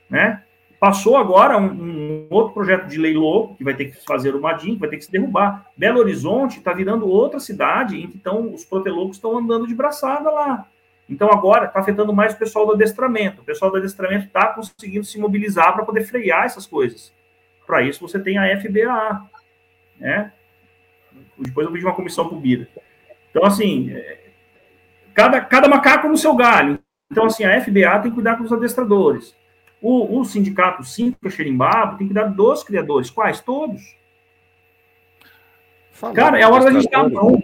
né? 0.08 0.42
Passou 0.78 1.16
agora 1.16 1.56
um, 1.56 1.66
um, 1.66 2.05
outro 2.30 2.54
projeto 2.54 2.86
de 2.86 2.98
lei 2.98 3.14
louco, 3.14 3.56
que 3.56 3.64
vai 3.64 3.74
ter 3.74 3.86
que 3.86 4.04
fazer 4.04 4.34
o 4.34 4.40
Madim, 4.40 4.74
que 4.74 4.80
vai 4.80 4.88
ter 4.88 4.96
que 4.96 5.04
se 5.04 5.12
derrubar. 5.12 5.66
Belo 5.76 6.00
Horizonte 6.00 6.58
está 6.58 6.72
virando 6.72 7.08
outra 7.08 7.40
cidade 7.40 7.98
em 7.98 8.08
que 8.08 8.16
então, 8.16 8.52
os 8.52 8.64
protelocos 8.64 9.16
estão 9.16 9.36
andando 9.36 9.66
de 9.66 9.74
braçada 9.74 10.30
lá. 10.30 10.66
Então, 11.08 11.30
agora 11.30 11.66
está 11.66 11.80
afetando 11.80 12.12
mais 12.12 12.34
o 12.34 12.38
pessoal 12.38 12.66
do 12.66 12.72
adestramento. 12.72 13.42
O 13.42 13.44
pessoal 13.44 13.70
do 13.70 13.76
adestramento 13.76 14.26
está 14.26 14.48
conseguindo 14.48 15.04
se 15.04 15.18
mobilizar 15.18 15.72
para 15.74 15.84
poder 15.84 16.04
frear 16.04 16.44
essas 16.44 16.66
coisas. 16.66 17.12
Para 17.66 17.82
isso, 17.82 18.06
você 18.06 18.18
tem 18.18 18.38
a 18.38 18.60
FBA. 18.60 19.22
Né? 19.98 20.32
Depois 21.38 21.66
eu 21.66 21.72
pedi 21.72 21.84
uma 21.84 21.94
comissão 21.94 22.28
para. 22.28 22.68
Então, 23.30 23.44
assim, 23.44 23.90
é, 23.92 24.30
cada, 25.14 25.40
cada 25.40 25.68
macaco 25.68 26.08
no 26.08 26.16
seu 26.16 26.34
galho. 26.34 26.78
Então, 27.10 27.26
assim, 27.26 27.44
a 27.44 27.60
FBA 27.60 28.00
tem 28.00 28.10
que 28.10 28.16
cuidar 28.16 28.36
com 28.36 28.44
os 28.44 28.52
adestradores. 28.52 29.34
O, 29.88 30.18
o 30.18 30.24
sindicato 30.24 30.82
Cinco 30.82 31.30
Xerimbabo 31.30 31.96
tem 31.96 32.08
que 32.08 32.12
dar 32.12 32.24
dos 32.24 32.64
criadores. 32.64 33.08
Quais? 33.08 33.40
Todos. 33.40 33.80
Falando 35.92 36.16
Cara, 36.16 36.40
é 36.40 36.42
a 36.42 36.48
hora 36.48 36.64
da 36.64 36.72
gente 36.72 36.90
dar 36.90 37.04
a 37.04 37.08
mão. 37.08 37.40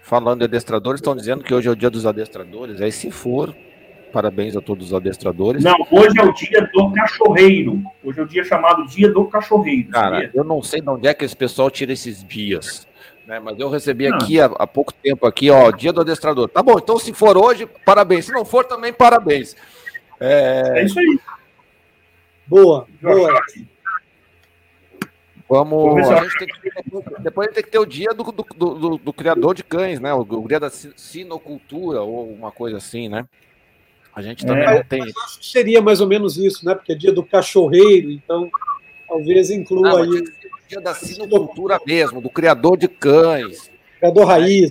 Falando 0.00 0.38
de 0.38 0.44
adestradores, 0.46 0.98
estão 0.98 1.14
dizendo 1.14 1.44
que 1.44 1.52
hoje 1.52 1.68
é 1.68 1.70
o 1.70 1.76
dia 1.76 1.90
dos 1.90 2.06
adestradores. 2.06 2.80
Aí 2.80 2.90
se 2.90 3.10
for, 3.10 3.54
Parabéns 4.10 4.56
a 4.56 4.62
todos 4.62 4.86
os 4.86 4.94
adestradores. 4.94 5.62
Não, 5.62 5.76
hoje 5.90 6.18
é 6.18 6.24
o 6.24 6.32
dia 6.32 6.70
do 6.72 6.90
cachorreiro. 6.92 7.82
Hoje 8.02 8.20
é 8.20 8.22
o 8.22 8.26
dia 8.26 8.42
chamado 8.42 8.86
Dia 8.86 9.12
do 9.12 9.26
Cachorreiro. 9.26 9.90
Cara, 9.90 10.14
sabia? 10.14 10.30
eu 10.32 10.42
não 10.42 10.62
sei 10.62 10.80
de 10.80 10.88
onde 10.88 11.06
é 11.06 11.12
que 11.12 11.26
esse 11.26 11.36
pessoal 11.36 11.70
tira 11.70 11.92
esses 11.92 12.26
dias. 12.26 12.88
Né? 13.26 13.38
Mas 13.38 13.60
eu 13.60 13.68
recebi 13.68 14.08
não. 14.08 14.16
aqui 14.16 14.40
há, 14.40 14.46
há, 14.46 14.66
pouco 14.66 14.94
tempo 14.94 15.26
aqui, 15.26 15.50
ó, 15.50 15.70
dia 15.70 15.92
do 15.92 16.00
adestrador. 16.00 16.48
Tá 16.48 16.62
bom, 16.62 16.78
então 16.78 16.98
se 16.98 17.12
for 17.12 17.36
hoje, 17.36 17.68
parabéns. 17.84 18.24
Se 18.24 18.32
não 18.32 18.46
for, 18.46 18.64
também 18.64 18.90
parabéns. 18.90 19.54
É, 20.20 20.80
é 20.80 20.84
isso 20.84 20.98
aí. 20.98 21.18
Boa, 22.46 22.86
boa. 23.00 23.40
Vamos. 25.48 26.08
A 26.08 26.24
gente 26.24 26.38
tem 26.38 26.48
que, 26.48 27.22
depois 27.22 27.46
a 27.46 27.50
gente 27.50 27.54
tem 27.54 27.64
que 27.64 27.70
ter 27.70 27.78
o 27.78 27.86
dia 27.86 28.12
do, 28.12 28.22
do, 28.22 28.44
do, 28.54 28.98
do 28.98 29.12
criador 29.12 29.54
de 29.54 29.64
cães, 29.64 29.98
né? 29.98 30.12
O, 30.12 30.20
o, 30.20 30.48
dia 30.48 30.60
da 30.60 30.68
sinocultura, 30.68 32.02
ou 32.02 32.30
uma 32.30 32.52
coisa 32.52 32.76
assim, 32.76 33.08
né? 33.08 33.26
A 34.14 34.20
gente 34.20 34.44
também 34.44 34.64
é, 34.64 34.74
não 34.74 34.84
tem. 34.84 35.02
seria 35.40 35.80
mais 35.80 36.00
ou 36.00 36.06
menos 36.06 36.36
isso, 36.36 36.66
né? 36.66 36.74
Porque 36.74 36.92
é 36.92 36.94
dia 36.94 37.12
do 37.12 37.22
cachorreiro, 37.22 38.10
então 38.10 38.50
talvez 39.08 39.50
inclua 39.50 39.88
não, 39.88 40.02
aí. 40.02 40.24
Dia 40.68 40.80
da 40.82 40.94
sinocultura 40.94 41.80
mesmo, 41.86 42.20
do 42.20 42.28
criador 42.28 42.76
de 42.76 42.88
cães. 42.88 43.70
Criador 43.98 44.26
raiz. 44.26 44.70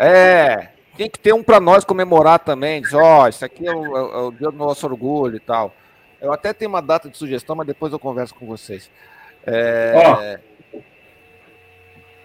É, 0.00 0.68
tem 0.96 1.10
que 1.10 1.18
ter 1.18 1.32
um 1.32 1.42
para 1.42 1.60
nós 1.60 1.84
comemorar 1.84 2.38
também. 2.38 2.80
Diz, 2.80 2.94
ó, 2.94 3.24
oh, 3.24 3.28
isso 3.28 3.44
aqui 3.44 3.66
é 3.66 3.74
o, 3.74 3.96
é 3.96 4.22
o 4.22 4.30
dia 4.30 4.50
do 4.50 4.56
nosso 4.56 4.86
orgulho 4.86 5.36
e 5.36 5.40
tal. 5.40 5.74
Eu 6.20 6.32
até 6.32 6.52
tenho 6.52 6.70
uma 6.70 6.80
data 6.80 7.08
de 7.08 7.16
sugestão, 7.16 7.54
mas 7.56 7.66
depois 7.66 7.92
eu 7.92 7.98
converso 7.98 8.34
com 8.34 8.46
vocês. 8.46 8.90
É... 9.46 10.40
Oh. 10.42 10.54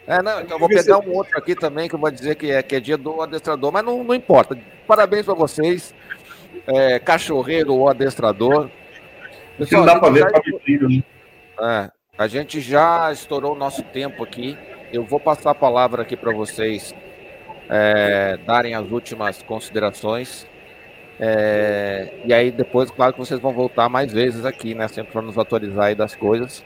É, 0.07 0.23
não, 0.23 0.41
então 0.41 0.55
eu 0.55 0.59
vou 0.59 0.67
pegar 0.67 0.97
um 0.97 1.13
outro 1.13 1.37
aqui 1.37 1.53
também 1.53 1.87
que 1.87 1.93
eu 1.93 1.99
vou 1.99 2.09
dizer 2.09 2.33
que 2.33 2.49
é, 2.49 2.63
que 2.63 2.75
é 2.75 2.79
dia 2.79 2.97
do 2.97 3.21
adestrador, 3.21 3.71
mas 3.71 3.85
não, 3.85 4.03
não 4.03 4.15
importa. 4.15 4.57
Parabéns 4.87 5.23
para 5.23 5.35
vocês, 5.35 5.93
é, 6.65 6.97
cachorreiro 6.97 7.75
ou 7.75 7.87
adestrador. 7.87 8.71
Pessoal, 9.55 9.85
não 9.85 9.93
dá 9.93 9.99
para 9.99 10.09
ver, 10.09 10.21
já... 10.21 10.87
Né? 10.87 11.03
é, 11.61 11.91
a 12.17 12.27
gente 12.27 12.59
já 12.59 13.11
estourou 13.11 13.53
o 13.53 13.57
nosso 13.57 13.83
tempo 13.83 14.23
aqui. 14.23 14.57
Eu 14.91 15.03
vou 15.03 15.19
passar 15.19 15.51
a 15.51 15.55
palavra 15.55 16.01
aqui 16.01 16.17
para 16.17 16.33
vocês 16.33 16.91
é, 17.69 18.37
darem 18.37 18.73
as 18.73 18.89
últimas 18.89 19.41
considerações. 19.43 20.47
É, 21.19 22.21
e 22.25 22.33
aí 22.33 22.49
depois, 22.49 22.89
claro 22.89 23.13
que 23.13 23.19
vocês 23.19 23.39
vão 23.39 23.53
voltar 23.53 23.89
mais 23.89 24.11
vezes 24.11 24.45
aqui, 24.45 24.73
né? 24.73 24.87
Sempre 24.87 25.11
para 25.11 25.21
nos 25.21 25.37
atualizar 25.37 25.85
aí 25.85 25.95
das 25.95 26.15
coisas. 26.15 26.65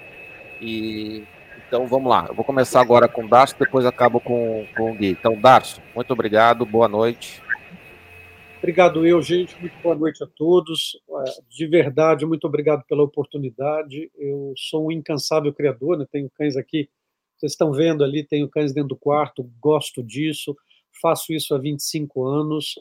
E 0.62 1.24
então 1.68 1.88
vamos 1.88 2.10
lá. 2.10 2.28
Eu 2.30 2.36
vou 2.36 2.46
começar 2.46 2.80
agora 2.82 3.08
com 3.08 3.26
o 3.26 3.28
Darcio, 3.28 3.58
depois 3.58 3.86
acabo 3.86 4.20
com, 4.20 4.66
com 4.78 4.92
o 4.92 4.96
Gui. 4.96 5.10
Então, 5.10 5.40
Darcio, 5.40 5.82
muito 5.96 6.14
obrigado, 6.14 6.66
boa 6.66 6.88
noite. 6.88 7.42
Obrigado 8.60 9.06
eu, 9.06 9.22
gente. 9.22 9.60
Muito 9.60 9.74
boa 9.82 9.96
noite 9.96 10.24
a 10.24 10.28
todos. 10.38 10.98
É, 11.10 11.24
de 11.50 11.68
verdade, 11.68 12.26
muito 12.26 12.46
obrigado 12.46 12.84
pela 12.88 13.04
oportunidade. 13.04 14.10
Eu 14.16 14.54
sou 14.56 14.88
um 14.88 14.92
incansável 14.92 15.52
criador, 15.52 15.98
né? 15.98 16.06
tenho 16.12 16.30
cães 16.30 16.56
aqui, 16.56 16.88
vocês 17.36 17.52
estão 17.54 17.74
vendo 17.74 18.04
ali, 18.04 18.24
tenho 18.24 18.48
cães 18.48 18.72
dentro 18.72 18.90
do 18.90 18.96
quarto, 18.96 19.52
gosto 19.60 20.02
disso, 20.02 20.56
faço 21.04 21.34
isso 21.34 21.54
há 21.54 21.58
25 21.58 22.26
anos 22.26 22.76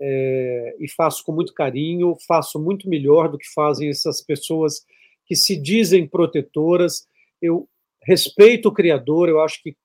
é, 0.00 0.76
e 0.80 0.90
faço 0.90 1.22
com 1.22 1.32
muito 1.32 1.52
carinho, 1.52 2.16
faço 2.26 2.58
muito 2.58 2.88
melhor 2.88 3.28
do 3.28 3.36
que 3.36 3.46
fazem 3.54 3.90
essas 3.90 4.22
pessoas 4.22 4.84
que 5.26 5.36
se 5.36 5.60
dizem 5.60 6.08
protetoras 6.08 7.06
eu 7.42 7.68
respeito 8.02 8.68
o 8.68 8.72
Criador, 8.72 9.28
eu 9.28 9.40
acho 9.40 9.62
que 9.62 9.76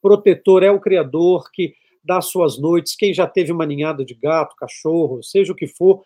protetor 0.00 0.62
é 0.62 0.70
o 0.70 0.80
Criador 0.80 1.50
que 1.52 1.74
dá 2.04 2.20
suas 2.20 2.58
noites. 2.58 2.96
Quem 2.96 3.12
já 3.12 3.26
teve 3.26 3.52
uma 3.52 3.66
ninhada 3.66 4.04
de 4.04 4.14
gato, 4.14 4.56
cachorro, 4.56 5.22
seja 5.22 5.52
o 5.52 5.56
que 5.56 5.66
for, 5.66 6.02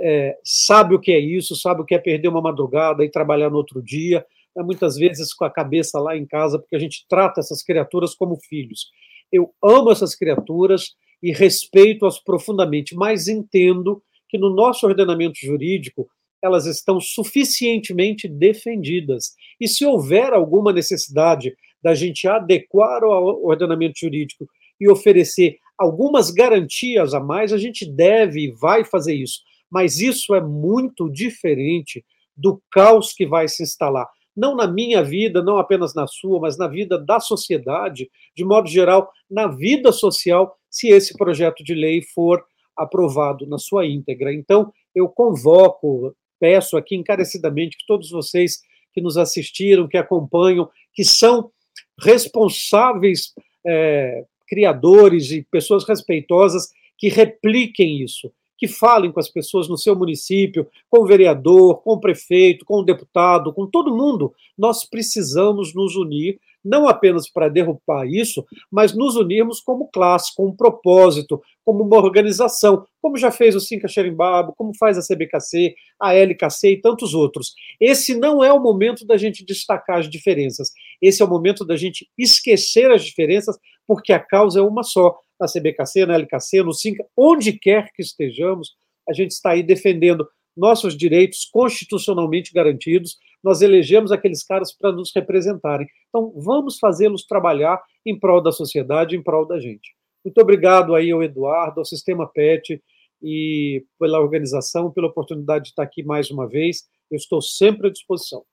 é, 0.00 0.36
sabe 0.44 0.94
o 0.94 1.00
que 1.00 1.12
é 1.12 1.18
isso, 1.18 1.56
sabe 1.56 1.80
o 1.80 1.84
que 1.84 1.94
é 1.94 1.98
perder 1.98 2.28
uma 2.28 2.40
madrugada 2.40 3.04
e 3.04 3.10
trabalhar 3.10 3.50
no 3.50 3.56
outro 3.56 3.82
dia, 3.82 4.24
é, 4.56 4.62
muitas 4.62 4.96
vezes 4.96 5.32
com 5.32 5.44
a 5.44 5.50
cabeça 5.50 5.98
lá 5.98 6.16
em 6.16 6.26
casa, 6.26 6.58
porque 6.58 6.76
a 6.76 6.78
gente 6.78 7.04
trata 7.08 7.40
essas 7.40 7.62
criaturas 7.62 8.14
como 8.14 8.38
filhos. 8.48 8.90
Eu 9.32 9.52
amo 9.62 9.90
essas 9.90 10.14
criaturas 10.14 10.94
e 11.22 11.32
respeito-as 11.32 12.22
profundamente, 12.22 12.94
mas 12.94 13.28
entendo 13.28 14.02
que 14.28 14.38
no 14.38 14.54
nosso 14.54 14.86
ordenamento 14.86 15.38
jurídico 15.40 16.08
elas 16.42 16.66
estão 16.66 17.00
suficientemente 17.00 18.28
defendidas. 18.28 19.34
E 19.60 19.68
se 19.68 19.86
houver 19.86 20.32
alguma 20.32 20.72
necessidade 20.72 21.54
da 21.80 21.94
gente 21.94 22.26
adequar 22.26 23.04
o 23.04 23.46
ordenamento 23.46 24.00
jurídico 24.00 24.46
e 24.80 24.90
oferecer 24.90 25.56
algumas 25.78 26.30
garantias 26.30 27.14
a 27.14 27.20
mais, 27.20 27.52
a 27.52 27.58
gente 27.58 27.88
deve 27.88 28.40
e 28.40 28.52
vai 28.52 28.84
fazer 28.84 29.14
isso. 29.14 29.40
Mas 29.70 30.00
isso 30.00 30.34
é 30.34 30.40
muito 30.40 31.08
diferente 31.08 32.04
do 32.36 32.60
caos 32.70 33.12
que 33.12 33.26
vai 33.26 33.46
se 33.46 33.62
instalar. 33.62 34.06
Não 34.36 34.56
na 34.56 34.66
minha 34.66 35.02
vida, 35.02 35.42
não 35.42 35.58
apenas 35.58 35.94
na 35.94 36.06
sua, 36.06 36.40
mas 36.40 36.56
na 36.56 36.66
vida 36.66 36.98
da 36.98 37.20
sociedade, 37.20 38.10
de 38.34 38.44
modo 38.44 38.68
geral, 38.68 39.10
na 39.30 39.46
vida 39.46 39.92
social, 39.92 40.56
se 40.70 40.88
esse 40.88 41.14
projeto 41.16 41.62
de 41.62 41.74
lei 41.74 42.02
for 42.14 42.42
aprovado 42.76 43.46
na 43.46 43.58
sua 43.58 43.86
íntegra. 43.86 44.32
Então, 44.32 44.72
eu 44.94 45.08
convoco 45.08 46.14
peço 46.42 46.76
aqui 46.76 46.96
encarecidamente 46.96 47.76
que 47.78 47.86
todos 47.86 48.10
vocês 48.10 48.62
que 48.92 49.00
nos 49.00 49.16
assistiram, 49.16 49.86
que 49.86 49.96
acompanham, 49.96 50.68
que 50.92 51.04
são 51.04 51.52
responsáveis, 52.00 53.32
é, 53.64 54.24
criadores 54.48 55.30
e 55.30 55.46
pessoas 55.52 55.86
respeitosas, 55.86 56.68
que 56.98 57.08
repliquem 57.08 58.02
isso, 58.02 58.32
que 58.62 58.68
falem 58.68 59.10
com 59.10 59.18
as 59.18 59.28
pessoas 59.28 59.68
no 59.68 59.76
seu 59.76 59.96
município, 59.96 60.68
com 60.88 61.00
o 61.00 61.04
vereador, 61.04 61.82
com 61.82 61.94
o 61.94 62.00
prefeito, 62.00 62.64
com 62.64 62.76
o 62.76 62.84
deputado, 62.84 63.52
com 63.52 63.66
todo 63.66 63.92
mundo. 63.92 64.32
Nós 64.56 64.88
precisamos 64.88 65.74
nos 65.74 65.96
unir 65.96 66.38
não 66.64 66.86
apenas 66.86 67.28
para 67.28 67.48
derrubar 67.48 68.06
isso, 68.06 68.46
mas 68.70 68.94
nos 68.94 69.16
unirmos 69.16 69.60
como 69.60 69.88
classe, 69.88 70.32
com 70.32 70.46
um 70.46 70.54
propósito, 70.54 71.42
como 71.64 71.82
uma 71.82 71.96
organização, 71.96 72.86
como 73.00 73.16
já 73.16 73.32
fez 73.32 73.56
o 73.56 73.60
Cinca 73.60 73.88
Xerimbabo, 73.88 74.54
como 74.56 74.70
faz 74.78 74.96
a 74.96 75.02
CBKC, 75.02 75.74
a 75.98 76.14
LKC 76.14 76.74
e 76.74 76.80
tantos 76.80 77.14
outros. 77.14 77.52
Esse 77.80 78.14
não 78.14 78.44
é 78.44 78.52
o 78.52 78.62
momento 78.62 79.04
da 79.04 79.16
gente 79.16 79.44
destacar 79.44 79.98
as 79.98 80.08
diferenças, 80.08 80.70
esse 81.00 81.20
é 81.20 81.24
o 81.24 81.28
momento 81.28 81.64
da 81.64 81.74
gente 81.74 82.08
esquecer 82.16 82.92
as 82.92 83.04
diferenças, 83.04 83.58
porque 83.88 84.12
a 84.12 84.20
causa 84.20 84.60
é 84.60 84.62
uma 84.62 84.84
só. 84.84 85.18
Na 85.40 85.46
CBKC, 85.46 86.06
na 86.06 86.14
LKC, 86.14 86.62
no 86.62 86.72
Cinca, 86.72 87.04
onde 87.16 87.52
quer 87.52 87.90
que 87.92 88.02
estejamos, 88.02 88.74
a 89.08 89.12
gente 89.12 89.32
está 89.32 89.50
aí 89.50 89.62
defendendo 89.62 90.26
nossos 90.56 90.96
direitos 90.96 91.44
constitucionalmente 91.50 92.52
garantidos, 92.52 93.16
nós 93.42 93.62
elegemos 93.62 94.12
aqueles 94.12 94.44
caras 94.44 94.72
para 94.72 94.92
nos 94.92 95.10
representarem. 95.14 95.86
Então, 96.08 96.32
vamos 96.36 96.78
fazê-los 96.78 97.26
trabalhar 97.26 97.82
em 98.06 98.18
prol 98.18 98.40
da 98.40 98.52
sociedade, 98.52 99.16
em 99.16 99.22
prol 99.22 99.46
da 99.46 99.58
gente. 99.58 99.94
Muito 100.24 100.38
obrigado 100.40 100.94
aí 100.94 101.10
ao 101.10 101.22
Eduardo, 101.22 101.80
ao 101.80 101.84
Sistema 101.84 102.28
PET 102.28 102.80
e 103.20 103.84
pela 103.98 104.20
organização, 104.20 104.90
pela 104.90 105.08
oportunidade 105.08 105.64
de 105.64 105.70
estar 105.70 105.82
aqui 105.82 106.02
mais 106.02 106.30
uma 106.30 106.48
vez. 106.48 106.84
Eu 107.10 107.16
estou 107.16 107.40
sempre 107.42 107.88
à 107.88 107.90
disposição. 107.90 108.44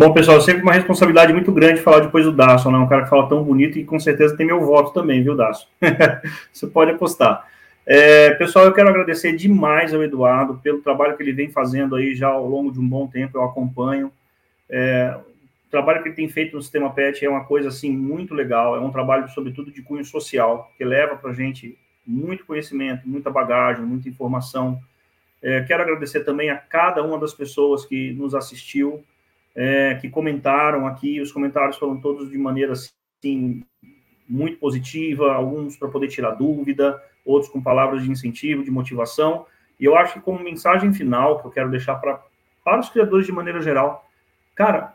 Bom, 0.00 0.14
pessoal, 0.14 0.40
sempre 0.40 0.62
uma 0.62 0.72
responsabilidade 0.72 1.30
muito 1.30 1.52
grande 1.52 1.82
falar 1.82 2.00
depois 2.00 2.24
do 2.24 2.32
Daço, 2.32 2.70
né? 2.70 2.78
Um 2.78 2.88
cara 2.88 3.02
que 3.02 3.10
fala 3.10 3.28
tão 3.28 3.44
bonito 3.44 3.78
e 3.78 3.84
com 3.84 4.00
certeza 4.00 4.34
tem 4.34 4.46
meu 4.46 4.64
voto 4.64 4.94
também, 4.94 5.22
viu, 5.22 5.36
Daço? 5.36 5.68
Você 6.50 6.66
pode 6.66 6.92
apostar. 6.92 7.46
É, 7.84 8.30
pessoal, 8.30 8.64
eu 8.64 8.72
quero 8.72 8.88
agradecer 8.88 9.36
demais 9.36 9.92
ao 9.92 10.02
Eduardo 10.02 10.58
pelo 10.62 10.80
trabalho 10.80 11.18
que 11.18 11.22
ele 11.22 11.34
vem 11.34 11.50
fazendo 11.50 11.96
aí 11.96 12.14
já 12.14 12.28
ao 12.28 12.48
longo 12.48 12.72
de 12.72 12.80
um 12.80 12.88
bom 12.88 13.06
tempo, 13.08 13.36
eu 13.36 13.44
acompanho. 13.44 14.10
É, 14.70 15.18
o 15.68 15.70
trabalho 15.70 16.02
que 16.02 16.08
ele 16.08 16.16
tem 16.16 16.30
feito 16.30 16.56
no 16.56 16.62
sistema 16.62 16.88
PET 16.88 17.22
é 17.22 17.28
uma 17.28 17.44
coisa 17.44 17.68
assim 17.68 17.94
muito 17.94 18.32
legal, 18.32 18.74
é 18.74 18.80
um 18.80 18.90
trabalho 18.90 19.28
sobretudo 19.28 19.70
de 19.70 19.82
cunho 19.82 20.02
social, 20.06 20.72
que 20.78 20.84
leva 20.84 21.14
para 21.14 21.30
a 21.30 21.34
gente 21.34 21.76
muito 22.06 22.46
conhecimento, 22.46 23.06
muita 23.06 23.28
bagagem, 23.28 23.84
muita 23.84 24.08
informação. 24.08 24.80
É, 25.42 25.60
quero 25.60 25.82
agradecer 25.82 26.20
também 26.20 26.48
a 26.48 26.56
cada 26.56 27.02
uma 27.02 27.18
das 27.18 27.34
pessoas 27.34 27.84
que 27.84 28.12
nos 28.14 28.34
assistiu, 28.34 29.04
é, 29.62 29.94
que 29.96 30.08
comentaram 30.08 30.86
aqui, 30.86 31.20
os 31.20 31.30
comentários 31.30 31.76
foram 31.76 32.00
todos 32.00 32.30
de 32.30 32.38
maneira 32.38 32.72
assim 32.72 33.62
muito 34.26 34.56
positiva, 34.56 35.34
alguns 35.34 35.76
para 35.76 35.90
poder 35.90 36.08
tirar 36.08 36.30
dúvida, 36.30 36.98
outros 37.26 37.52
com 37.52 37.60
palavras 37.60 38.02
de 38.02 38.10
incentivo, 38.10 38.64
de 38.64 38.70
motivação. 38.70 39.44
E 39.78 39.84
eu 39.84 39.94
acho 39.94 40.14
que 40.14 40.20
como 40.20 40.42
mensagem 40.42 40.94
final 40.94 41.38
que 41.38 41.46
eu 41.46 41.50
quero 41.50 41.70
deixar 41.70 41.96
para 41.96 42.22
para 42.64 42.80
os 42.80 42.88
criadores 42.88 43.26
de 43.26 43.32
maneira 43.32 43.60
geral, 43.60 44.08
cara, 44.54 44.94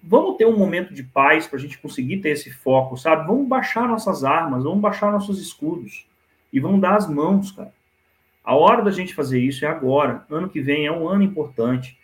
vamos 0.00 0.36
ter 0.36 0.46
um 0.46 0.56
momento 0.56 0.94
de 0.94 1.02
paz 1.02 1.48
para 1.48 1.58
a 1.58 1.60
gente 1.60 1.78
conseguir 1.78 2.18
ter 2.18 2.30
esse 2.30 2.52
foco, 2.52 2.96
sabe? 2.96 3.26
Vamos 3.26 3.48
baixar 3.48 3.88
nossas 3.88 4.22
armas, 4.22 4.62
vamos 4.62 4.80
baixar 4.80 5.10
nossos 5.10 5.40
escudos 5.40 6.06
e 6.52 6.60
vamos 6.60 6.80
dar 6.80 6.94
as 6.94 7.08
mãos, 7.08 7.50
cara. 7.50 7.72
A 8.44 8.54
hora 8.54 8.82
da 8.82 8.92
gente 8.92 9.12
fazer 9.12 9.40
isso 9.40 9.64
é 9.64 9.68
agora. 9.68 10.24
Ano 10.30 10.48
que 10.48 10.60
vem 10.60 10.86
é 10.86 10.92
um 10.92 11.08
ano 11.08 11.22
importante. 11.24 11.98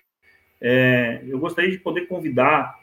É, 0.61 1.23
eu 1.27 1.39
gostaria 1.39 1.71
de 1.71 1.79
poder 1.79 2.07
convidar 2.07 2.79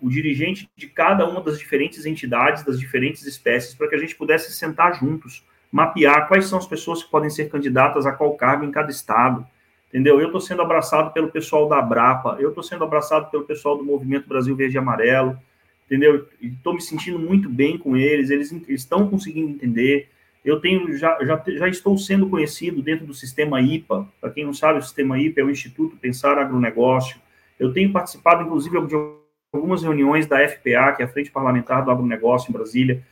o 0.00 0.08
dirigente 0.08 0.70
de 0.76 0.86
cada 0.86 1.28
uma 1.28 1.40
das 1.40 1.58
diferentes 1.58 2.06
entidades, 2.06 2.62
das 2.62 2.78
diferentes 2.78 3.26
espécies, 3.26 3.74
para 3.74 3.88
que 3.88 3.94
a 3.94 3.98
gente 3.98 4.14
pudesse 4.14 4.52
sentar 4.52 4.94
juntos 4.94 5.44
mapear 5.70 6.28
quais 6.28 6.46
são 6.46 6.58
as 6.58 6.66
pessoas 6.66 7.02
que 7.02 7.10
podem 7.10 7.30
ser 7.30 7.50
candidatas 7.50 8.06
a 8.06 8.12
qual 8.12 8.34
cargo 8.34 8.64
em 8.64 8.70
cada 8.70 8.90
estado, 8.90 9.46
entendeu? 9.88 10.20
Eu 10.20 10.26
estou 10.26 10.40
sendo 10.40 10.62
abraçado 10.62 11.12
pelo 11.12 11.30
pessoal 11.30 11.68
da 11.68 11.78
Abrapa, 11.78 12.36
eu 12.40 12.48
estou 12.48 12.62
sendo 12.62 12.84
abraçado 12.84 13.30
pelo 13.30 13.44
pessoal 13.44 13.76
do 13.76 13.84
Movimento 13.84 14.28
Brasil 14.28 14.56
Verde 14.56 14.76
e 14.76 14.78
Amarelo, 14.78 15.38
entendeu? 15.86 16.26
Estou 16.40 16.74
me 16.74 16.80
sentindo 16.80 17.18
muito 17.18 17.48
bem 17.48 17.76
com 17.76 17.96
eles, 17.96 18.30
eles 18.30 18.50
estão 18.68 19.08
conseguindo 19.08 19.50
entender. 19.50 20.08
Eu 20.44 20.60
tenho 20.60 20.96
já, 20.96 21.18
já, 21.24 21.42
já 21.46 21.68
estou 21.68 21.96
sendo 21.98 22.28
conhecido 22.28 22.82
dentro 22.82 23.06
do 23.06 23.14
sistema 23.14 23.60
IPA. 23.60 24.08
Para 24.20 24.30
quem 24.30 24.44
não 24.44 24.54
sabe, 24.54 24.78
o 24.78 24.82
sistema 24.82 25.18
IPA 25.18 25.40
é 25.40 25.44
o 25.44 25.50
Instituto 25.50 25.96
Pensar 25.96 26.38
Agronegócio. 26.38 27.20
Eu 27.58 27.72
tenho 27.72 27.92
participado, 27.92 28.42
inclusive, 28.42 28.80
de 28.86 28.94
algumas 29.52 29.82
reuniões 29.82 30.26
da 30.26 30.46
FPA, 30.48 30.92
que 30.96 31.02
é 31.02 31.04
a 31.04 31.08
Frente 31.08 31.30
Parlamentar 31.30 31.84
do 31.84 31.90
Agronegócio 31.90 32.50
em 32.50 32.52
Brasília. 32.52 33.02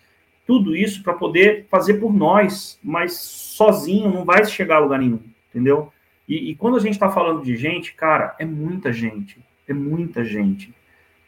Tudo 0.47 0.77
isso 0.77 1.03
para 1.03 1.15
poder 1.15 1.67
fazer 1.69 1.95
por 1.95 2.15
nós, 2.15 2.79
mas 2.83 3.19
sozinho 3.19 4.11
não 4.11 4.25
vai 4.25 4.45
chegar 4.45 4.77
a 4.77 4.81
lugar 4.81 5.01
nenhum, 5.01 5.21
entendeu? 5.51 5.93
E, 6.29 6.51
e 6.51 6.55
quando 6.55 6.77
a 6.77 6.81
gente 6.81 6.93
está 6.93 7.11
falando 7.11 7.43
de 7.43 7.57
gente, 7.57 7.95
cara, 7.95 8.37
é 8.39 8.45
muita 8.45 8.93
gente, 8.93 9.41
é 9.67 9.75
muita 9.75 10.25
gente. 10.25 10.73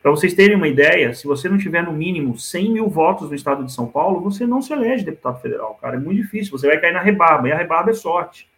Para 0.00 0.12
vocês 0.12 0.32
terem 0.32 0.56
uma 0.56 0.68
ideia, 0.68 1.12
se 1.12 1.26
você 1.26 1.48
não 1.48 1.58
tiver 1.58 1.82
no 1.82 1.92
mínimo 1.92 2.38
100 2.38 2.72
mil 2.72 2.88
votos 2.88 3.28
no 3.28 3.34
estado 3.34 3.64
de 3.64 3.72
São 3.72 3.86
Paulo, 3.86 4.20
você 4.20 4.46
não 4.46 4.62
se 4.62 4.72
elege 4.72 5.04
deputado 5.04 5.40
federal, 5.40 5.76
cara. 5.80 5.96
É 5.96 5.98
muito 5.98 6.22
difícil. 6.22 6.56
Você 6.56 6.68
vai 6.68 6.80
cair 6.80 6.92
na 6.92 7.00
rebarba, 7.00 7.48
e 7.48 7.52
a 7.52 7.56
rebarba 7.56 7.90
é 7.90 7.94
sorte. 7.94 8.48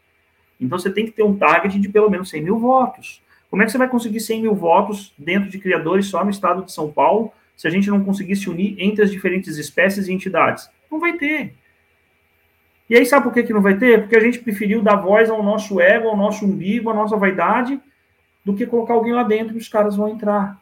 Então 0.60 0.78
você 0.78 0.90
tem 0.90 1.06
que 1.06 1.12
ter 1.12 1.22
um 1.22 1.36
target 1.36 1.78
de 1.78 1.88
pelo 1.88 2.10
menos 2.10 2.28
100 2.28 2.42
mil 2.42 2.58
votos. 2.58 3.22
Como 3.48 3.62
é 3.62 3.66
que 3.66 3.72
você 3.72 3.78
vai 3.78 3.88
conseguir 3.88 4.20
100 4.20 4.42
mil 4.42 4.54
votos 4.54 5.14
dentro 5.18 5.48
de 5.48 5.58
criadores 5.58 6.06
só 6.06 6.22
no 6.22 6.30
estado 6.30 6.62
de 6.62 6.72
São 6.72 6.92
Paulo, 6.92 7.32
se 7.56 7.66
a 7.66 7.70
gente 7.70 7.90
não 7.90 8.04
conseguir 8.04 8.36
se 8.36 8.48
unir 8.48 8.76
entre 8.78 9.02
as 9.02 9.10
diferentes 9.10 9.56
espécies 9.56 10.06
e 10.06 10.12
entidades? 10.12 10.70
Não 10.90 11.00
vai 11.00 11.14
ter. 11.14 11.54
E 12.88 12.96
aí, 12.96 13.06
sabe 13.06 13.24
por 13.24 13.32
que, 13.32 13.42
que 13.42 13.52
não 13.52 13.62
vai 13.62 13.78
ter? 13.78 14.00
Porque 14.02 14.16
a 14.16 14.20
gente 14.20 14.40
preferiu 14.40 14.82
dar 14.82 14.96
voz 14.96 15.30
ao 15.30 15.42
nosso 15.42 15.80
ego, 15.80 16.08
ao 16.08 16.16
nosso 16.16 16.44
umbigo, 16.44 16.90
à 16.90 16.94
nossa 16.94 17.16
vaidade, 17.16 17.80
do 18.44 18.54
que 18.54 18.66
colocar 18.66 18.94
alguém 18.94 19.12
lá 19.12 19.22
dentro 19.22 19.54
e 19.54 19.58
os 19.58 19.68
caras 19.68 19.96
vão 19.96 20.08
entrar. 20.08 20.60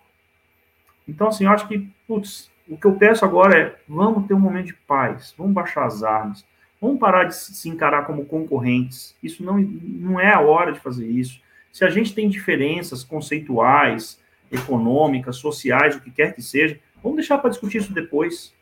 Então, 1.08 1.28
assim, 1.28 1.44
eu 1.44 1.50
acho 1.50 1.66
que, 1.66 1.88
putz, 2.06 2.50
o 2.68 2.76
que 2.76 2.86
eu 2.86 2.92
peço 2.92 3.24
agora 3.24 3.58
é, 3.58 3.76
vamos 3.88 4.26
ter 4.26 4.34
um 4.34 4.40
momento 4.40 4.66
de 4.66 4.74
paz, 4.74 5.34
vamos 5.38 5.54
baixar 5.54 5.86
as 5.86 6.02
armas, 6.02 6.44
vamos 6.80 7.00
parar 7.00 7.24
de 7.24 7.34
se 7.34 7.68
encarar 7.68 8.04
como 8.04 8.26
concorrentes. 8.26 9.16
Isso 9.22 9.42
não, 9.42 9.58
não 9.58 10.20
é 10.20 10.32
a 10.32 10.40
hora 10.40 10.72
de 10.72 10.80
fazer 10.80 11.06
isso. 11.06 11.40
Se 11.72 11.84
a 11.84 11.90
gente 11.90 12.14
tem 12.14 12.28
diferenças 12.28 13.02
conceituais, 13.02 14.20
econômicas, 14.52 15.36
sociais, 15.36 15.96
o 15.96 16.00
que 16.00 16.10
quer 16.10 16.34
que 16.34 16.42
seja, 16.42 16.78
vamos 17.02 17.16
deixar 17.16 17.38
para 17.38 17.50
discutir 17.50 17.78
isso 17.78 17.92
depois. 17.92 18.52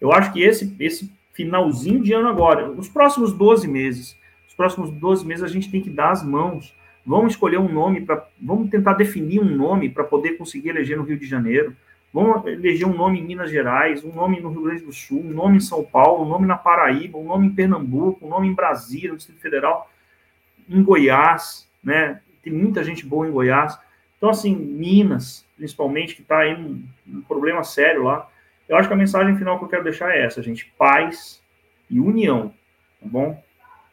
Eu 0.00 0.12
acho 0.12 0.32
que 0.32 0.42
esse, 0.42 0.74
esse 0.78 1.12
finalzinho 1.32 2.02
de 2.02 2.12
ano 2.12 2.28
agora, 2.28 2.70
os 2.70 2.88
próximos 2.88 3.32
12 3.32 3.66
meses, 3.68 4.16
os 4.48 4.54
próximos 4.54 4.90
12 4.90 5.26
meses 5.26 5.42
a 5.44 5.48
gente 5.48 5.70
tem 5.70 5.80
que 5.80 5.90
dar 5.90 6.10
as 6.10 6.22
mãos 6.22 6.74
Vamos 7.04 7.32
escolher 7.32 7.58
um 7.58 7.72
nome 7.72 8.00
para. 8.02 8.26
Vamos 8.40 8.70
tentar 8.70 8.94
definir 8.94 9.40
um 9.40 9.56
nome 9.56 9.88
para 9.88 10.04
poder 10.04 10.36
conseguir 10.36 10.70
eleger 10.70 10.96
no 10.96 11.04
Rio 11.04 11.18
de 11.18 11.26
Janeiro. 11.26 11.74
Vamos 12.12 12.44
eleger 12.46 12.86
um 12.86 12.94
nome 12.94 13.20
em 13.20 13.24
Minas 13.24 13.50
Gerais, 13.50 14.04
um 14.04 14.12
nome 14.12 14.40
no 14.40 14.50
Rio 14.50 14.62
Grande 14.62 14.82
do 14.82 14.92
Sul, 14.92 15.20
um 15.20 15.32
nome 15.32 15.58
em 15.58 15.60
São 15.60 15.84
Paulo, 15.84 16.24
um 16.24 16.28
nome 16.28 16.46
na 16.46 16.56
Paraíba, 16.56 17.16
um 17.18 17.24
nome 17.24 17.46
em 17.46 17.54
Pernambuco, 17.54 18.26
um 18.26 18.28
nome 18.28 18.48
em 18.48 18.52
Brasília, 18.52 19.10
no 19.10 19.16
Distrito 19.16 19.40
Federal, 19.40 19.88
em 20.68 20.82
Goiás, 20.82 21.68
né? 21.82 22.20
Tem 22.42 22.52
muita 22.52 22.82
gente 22.82 23.06
boa 23.06 23.28
em 23.28 23.30
Goiás. 23.30 23.78
Então, 24.16 24.28
assim, 24.28 24.54
Minas, 24.54 25.46
principalmente, 25.56 26.16
que 26.16 26.22
está 26.22 26.40
aí 26.40 26.54
um, 26.54 26.84
um 27.06 27.20
problema 27.22 27.62
sério 27.62 28.02
lá. 28.02 28.28
Eu 28.68 28.76
acho 28.76 28.88
que 28.88 28.94
a 28.94 28.96
mensagem 28.96 29.36
final 29.36 29.58
que 29.58 29.64
eu 29.64 29.68
quero 29.68 29.84
deixar 29.84 30.10
é 30.10 30.24
essa, 30.24 30.42
gente: 30.42 30.72
paz 30.76 31.40
e 31.88 32.00
união, 32.00 32.52
tá 33.00 33.06
bom? 33.08 33.42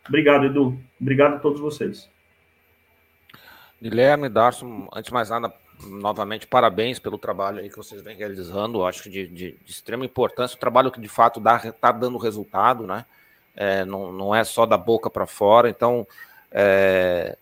Obrigado, 0.07 0.45
Edu. 0.45 0.77
Obrigado 0.99 1.35
a 1.35 1.39
todos 1.39 1.59
vocês. 1.59 2.09
Guilherme, 3.81 4.29
Darson, 4.29 4.87
antes 4.91 5.09
de 5.09 5.13
mais 5.13 5.29
nada, 5.29 5.53
novamente, 5.85 6.47
parabéns 6.47 6.99
pelo 6.99 7.17
trabalho 7.17 7.59
aí 7.59 7.69
que 7.69 7.77
vocês 7.77 8.01
vêm 8.01 8.17
realizando. 8.17 8.85
Acho 8.85 9.03
que 9.03 9.09
de, 9.09 9.27
de, 9.27 9.51
de 9.63 9.71
extrema 9.71 10.05
importância. 10.05 10.55
O 10.55 10.59
trabalho 10.59 10.91
que 10.91 10.99
de 10.99 11.07
fato 11.07 11.39
está 11.39 11.91
dando 11.91 12.17
resultado, 12.17 12.87
né? 12.87 13.05
É, 13.55 13.85
não, 13.85 14.11
não 14.11 14.35
é 14.35 14.43
só 14.43 14.65
da 14.65 14.77
boca 14.77 15.09
para 15.09 15.25
fora. 15.25 15.69
Então, 15.69 16.07
é, 16.51 17.37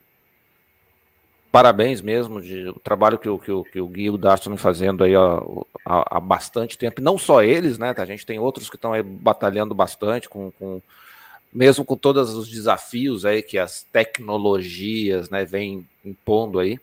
parabéns 1.52 2.02
mesmo 2.02 2.42
de, 2.42 2.68
o 2.68 2.80
trabalho 2.80 3.18
que, 3.18 3.30
o, 3.30 3.40
que, 3.40 3.72
que 3.72 3.80
o 3.80 3.88
Gui 3.88 4.04
e 4.04 4.10
o 4.10 4.18
Darson 4.18 4.50
vem 4.50 4.58
fazendo 4.58 5.04
aí 5.04 5.16
há, 5.16 5.42
há, 5.86 6.18
há, 6.18 6.20
bastante 6.20 6.78
tempo. 6.78 7.02
Não 7.02 7.18
só 7.18 7.42
eles, 7.42 7.78
né? 7.78 7.94
A 7.98 8.06
gente 8.06 8.26
tem 8.26 8.40
outros 8.40 8.70
que 8.70 8.76
estão 8.76 8.92
aí 8.92 9.02
batalhando 9.02 9.74
bastante 9.74 10.28
com, 10.28 10.52
com 10.52 10.82
mesmo 11.54 11.86
com 11.86 11.96
todos 11.96 12.34
os 12.34 12.50
desafios 12.50 13.26
aí 13.26 13.42
que 13.42 13.58
as 13.58 13.84
tecnologias 13.84 15.30
né, 15.30 15.46
vêm 15.46 15.88
impondo 16.06 16.60
aí. 16.60 16.80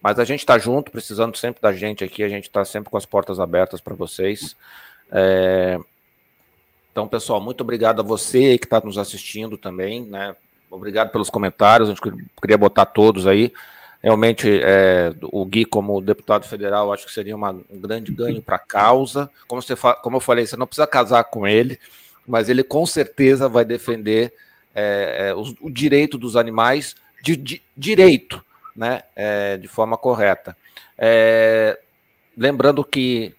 Mas 0.00 0.18
a 0.18 0.24
gente 0.24 0.40
está 0.40 0.58
junto, 0.58 0.90
precisando 0.90 1.36
sempre 1.36 1.60
da 1.60 1.72
gente 1.72 2.04
aqui, 2.04 2.22
a 2.22 2.28
gente 2.28 2.44
está 2.44 2.64
sempre 2.64 2.90
com 2.90 2.96
as 2.96 3.06
portas 3.06 3.40
abertas 3.40 3.80
para 3.80 3.94
vocês. 3.94 4.56
É... 5.10 5.78
Então, 6.92 7.06
pessoal, 7.08 7.40
muito 7.40 7.60
obrigado 7.60 8.00
a 8.00 8.04
você 8.04 8.58
que 8.58 8.66
está 8.66 8.80
nos 8.80 8.98
assistindo 8.98 9.56
também, 9.56 10.04
né? 10.04 10.34
Obrigado 10.70 11.10
pelos 11.10 11.30
comentários, 11.30 11.88
a 11.88 11.94
gente 11.94 12.30
queria 12.40 12.58
botar 12.58 12.86
todos 12.86 13.26
aí. 13.26 13.52
Realmente, 14.02 14.48
é, 14.62 15.12
o 15.22 15.44
Gui, 15.44 15.64
como 15.64 16.00
deputado 16.00 16.46
federal, 16.46 16.92
acho 16.92 17.06
que 17.06 17.12
seria 17.12 17.34
uma, 17.34 17.50
um 17.50 17.80
grande 17.80 18.12
ganho 18.12 18.40
para 18.40 18.56
a 18.56 18.60
causa. 18.60 19.28
Como, 19.48 19.60
você 19.60 19.74
como 20.02 20.16
eu 20.16 20.20
falei, 20.20 20.46
você 20.46 20.56
não 20.56 20.66
precisa 20.66 20.86
casar 20.86 21.24
com 21.24 21.46
ele, 21.46 21.80
mas 22.26 22.48
ele 22.48 22.62
com 22.62 22.86
certeza 22.86 23.48
vai 23.48 23.64
defender 23.64 24.32
é, 24.74 25.28
é, 25.28 25.34
o, 25.34 25.42
o, 25.62 25.70
direito 25.70 26.16
dos 26.16 26.36
animais, 26.36 26.94
de, 27.22 27.36
de 27.36 27.62
direito, 27.76 28.44
né, 28.78 29.02
é, 29.16 29.56
de 29.56 29.66
forma 29.66 29.98
correta. 29.98 30.56
É, 30.96 31.78
lembrando 32.36 32.84
que 32.84 33.34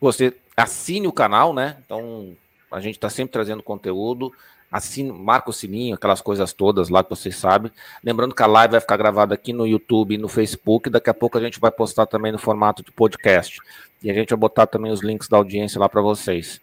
você 0.00 0.32
assine 0.56 1.08
o 1.08 1.12
canal, 1.12 1.52
né? 1.52 1.78
Então 1.84 2.36
a 2.70 2.80
gente 2.80 2.94
está 2.94 3.10
sempre 3.10 3.32
trazendo 3.32 3.60
conteúdo. 3.60 4.32
Assine, 4.70 5.10
marca 5.10 5.50
o 5.50 5.52
sininho, 5.52 5.96
aquelas 5.96 6.20
coisas 6.20 6.52
todas 6.52 6.90
lá 6.90 7.02
que 7.02 7.10
vocês 7.10 7.34
sabem. 7.34 7.72
Lembrando 8.04 8.34
que 8.34 8.42
a 8.42 8.46
live 8.46 8.72
vai 8.72 8.80
ficar 8.80 8.96
gravada 8.96 9.34
aqui 9.34 9.52
no 9.52 9.66
YouTube 9.66 10.14
e 10.14 10.18
no 10.18 10.28
Facebook. 10.28 10.88
Daqui 10.88 11.10
a 11.10 11.14
pouco 11.14 11.36
a 11.38 11.40
gente 11.40 11.58
vai 11.58 11.72
postar 11.72 12.06
também 12.06 12.30
no 12.30 12.38
formato 12.38 12.84
de 12.84 12.92
podcast. 12.92 13.58
E 14.00 14.10
a 14.10 14.14
gente 14.14 14.28
vai 14.28 14.38
botar 14.38 14.66
também 14.68 14.92
os 14.92 15.00
links 15.00 15.26
da 15.26 15.36
audiência 15.36 15.80
lá 15.80 15.88
para 15.88 16.02
vocês. 16.02 16.60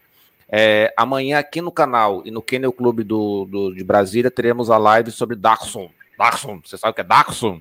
É, 0.48 0.94
amanhã 0.96 1.38
aqui 1.38 1.60
no 1.60 1.72
canal 1.72 2.22
e 2.24 2.30
no 2.30 2.40
Kennel 2.40 2.72
Clube 2.72 3.02
do, 3.02 3.44
do, 3.44 3.74
de 3.74 3.84
Brasília 3.84 4.30
teremos 4.30 4.70
a 4.70 4.78
live 4.78 5.10
sobre 5.10 5.36
Daxon. 5.36 5.90
Daxon, 6.16 6.60
você 6.64 6.78
sabe 6.78 6.92
o 6.92 6.94
que 6.94 7.00
é 7.02 7.04
Daxon? 7.04 7.60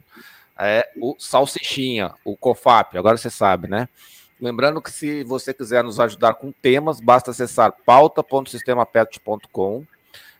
É 0.57 0.89
o 1.01 1.15
Salsichinha, 1.19 2.13
o 2.23 2.37
COFAP, 2.37 2.97
agora 2.97 3.17
você 3.17 3.29
sabe, 3.29 3.67
né? 3.67 3.89
Lembrando 4.39 4.81
que 4.81 4.91
se 4.91 5.23
você 5.23 5.53
quiser 5.53 5.83
nos 5.83 5.99
ajudar 5.99 6.35
com 6.35 6.51
temas, 6.51 6.99
basta 6.99 7.31
acessar 7.31 7.73
pauta.sistemapet.com. 7.85 9.85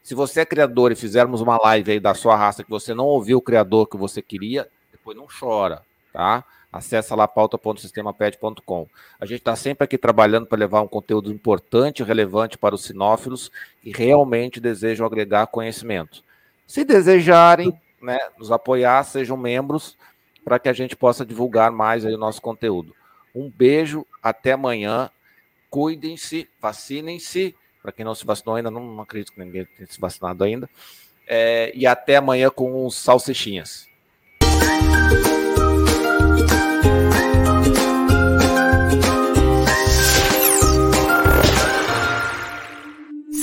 Se 0.04 0.14
você 0.14 0.42
é 0.42 0.46
criador 0.46 0.92
e 0.92 0.96
fizermos 0.96 1.42
uma 1.42 1.58
live 1.58 1.94
aí 1.94 2.00
da 2.00 2.14
sua 2.14 2.36
raça 2.36 2.64
que 2.64 2.70
você 2.70 2.94
não 2.94 3.06
ouviu 3.06 3.40
o 3.40 3.42
criador 3.42 3.88
que 3.88 3.98
você 3.98 4.22
queria, 4.22 4.68
depois 4.92 5.18
não 5.18 5.28
chora, 5.28 5.82
tá? 6.14 6.44
Acesse 6.72 7.16
lá 7.16 7.28
pauta.sistemapet.com. 7.28 8.88
A 9.20 9.26
gente 9.26 9.40
está 9.40 9.56
sempre 9.56 9.86
aqui 9.86 9.98
trabalhando 9.98 10.46
para 10.46 10.60
levar 10.60 10.82
um 10.82 10.88
conteúdo 10.88 11.32
importante 11.32 12.02
e 12.02 12.06
relevante 12.06 12.58
para 12.58 12.76
os 12.76 12.84
sinófilos 12.84 13.50
que 13.82 13.92
realmente 13.92 14.60
desejam 14.60 15.06
agregar 15.06 15.48
conhecimento. 15.48 16.22
Se 16.68 16.84
desejarem 16.84 17.74
né, 18.06 18.18
nos 18.38 18.52
apoiar, 18.52 19.04
sejam 19.04 19.36
membros 19.36 19.98
para 20.46 20.60
que 20.60 20.70
a 20.70 20.74
gente 20.74 20.96
possa 20.96 21.26
divulgar 21.26 21.72
mais 21.72 22.06
aí 22.06 22.14
o 22.14 22.20
nosso 22.20 22.40
conteúdo. 22.40 22.96
Um 23.34 23.50
beijo, 23.50 24.06
até 24.22 24.52
amanhã. 24.52 25.10
Cuidem-se, 25.70 26.48
vacinem-se. 26.62 27.56
Para 27.82 27.92
quem 27.92 28.06
não 28.06 28.16
se 28.16 28.26
vacinou 28.26 28.56
ainda, 28.56 28.70
não, 28.72 28.86
não 28.86 29.02
acredito 29.02 29.34
que 29.34 29.40
ninguém 29.40 29.66
tenha 29.66 29.88
se 29.88 30.00
vacinado 30.00 30.44
ainda. 30.44 30.70
É, 31.28 31.72
e 31.76 31.88
até 31.88 32.16
amanhã 32.16 32.50
com 32.52 32.86
os 32.86 32.96
salsichinhas. 32.96 33.88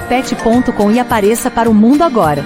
sistemapet.com 0.00 0.90
e 0.90 0.98
apareça 0.98 1.50
para 1.50 1.70
o 1.70 1.74
mundo 1.74 2.02
agora. 2.02 2.44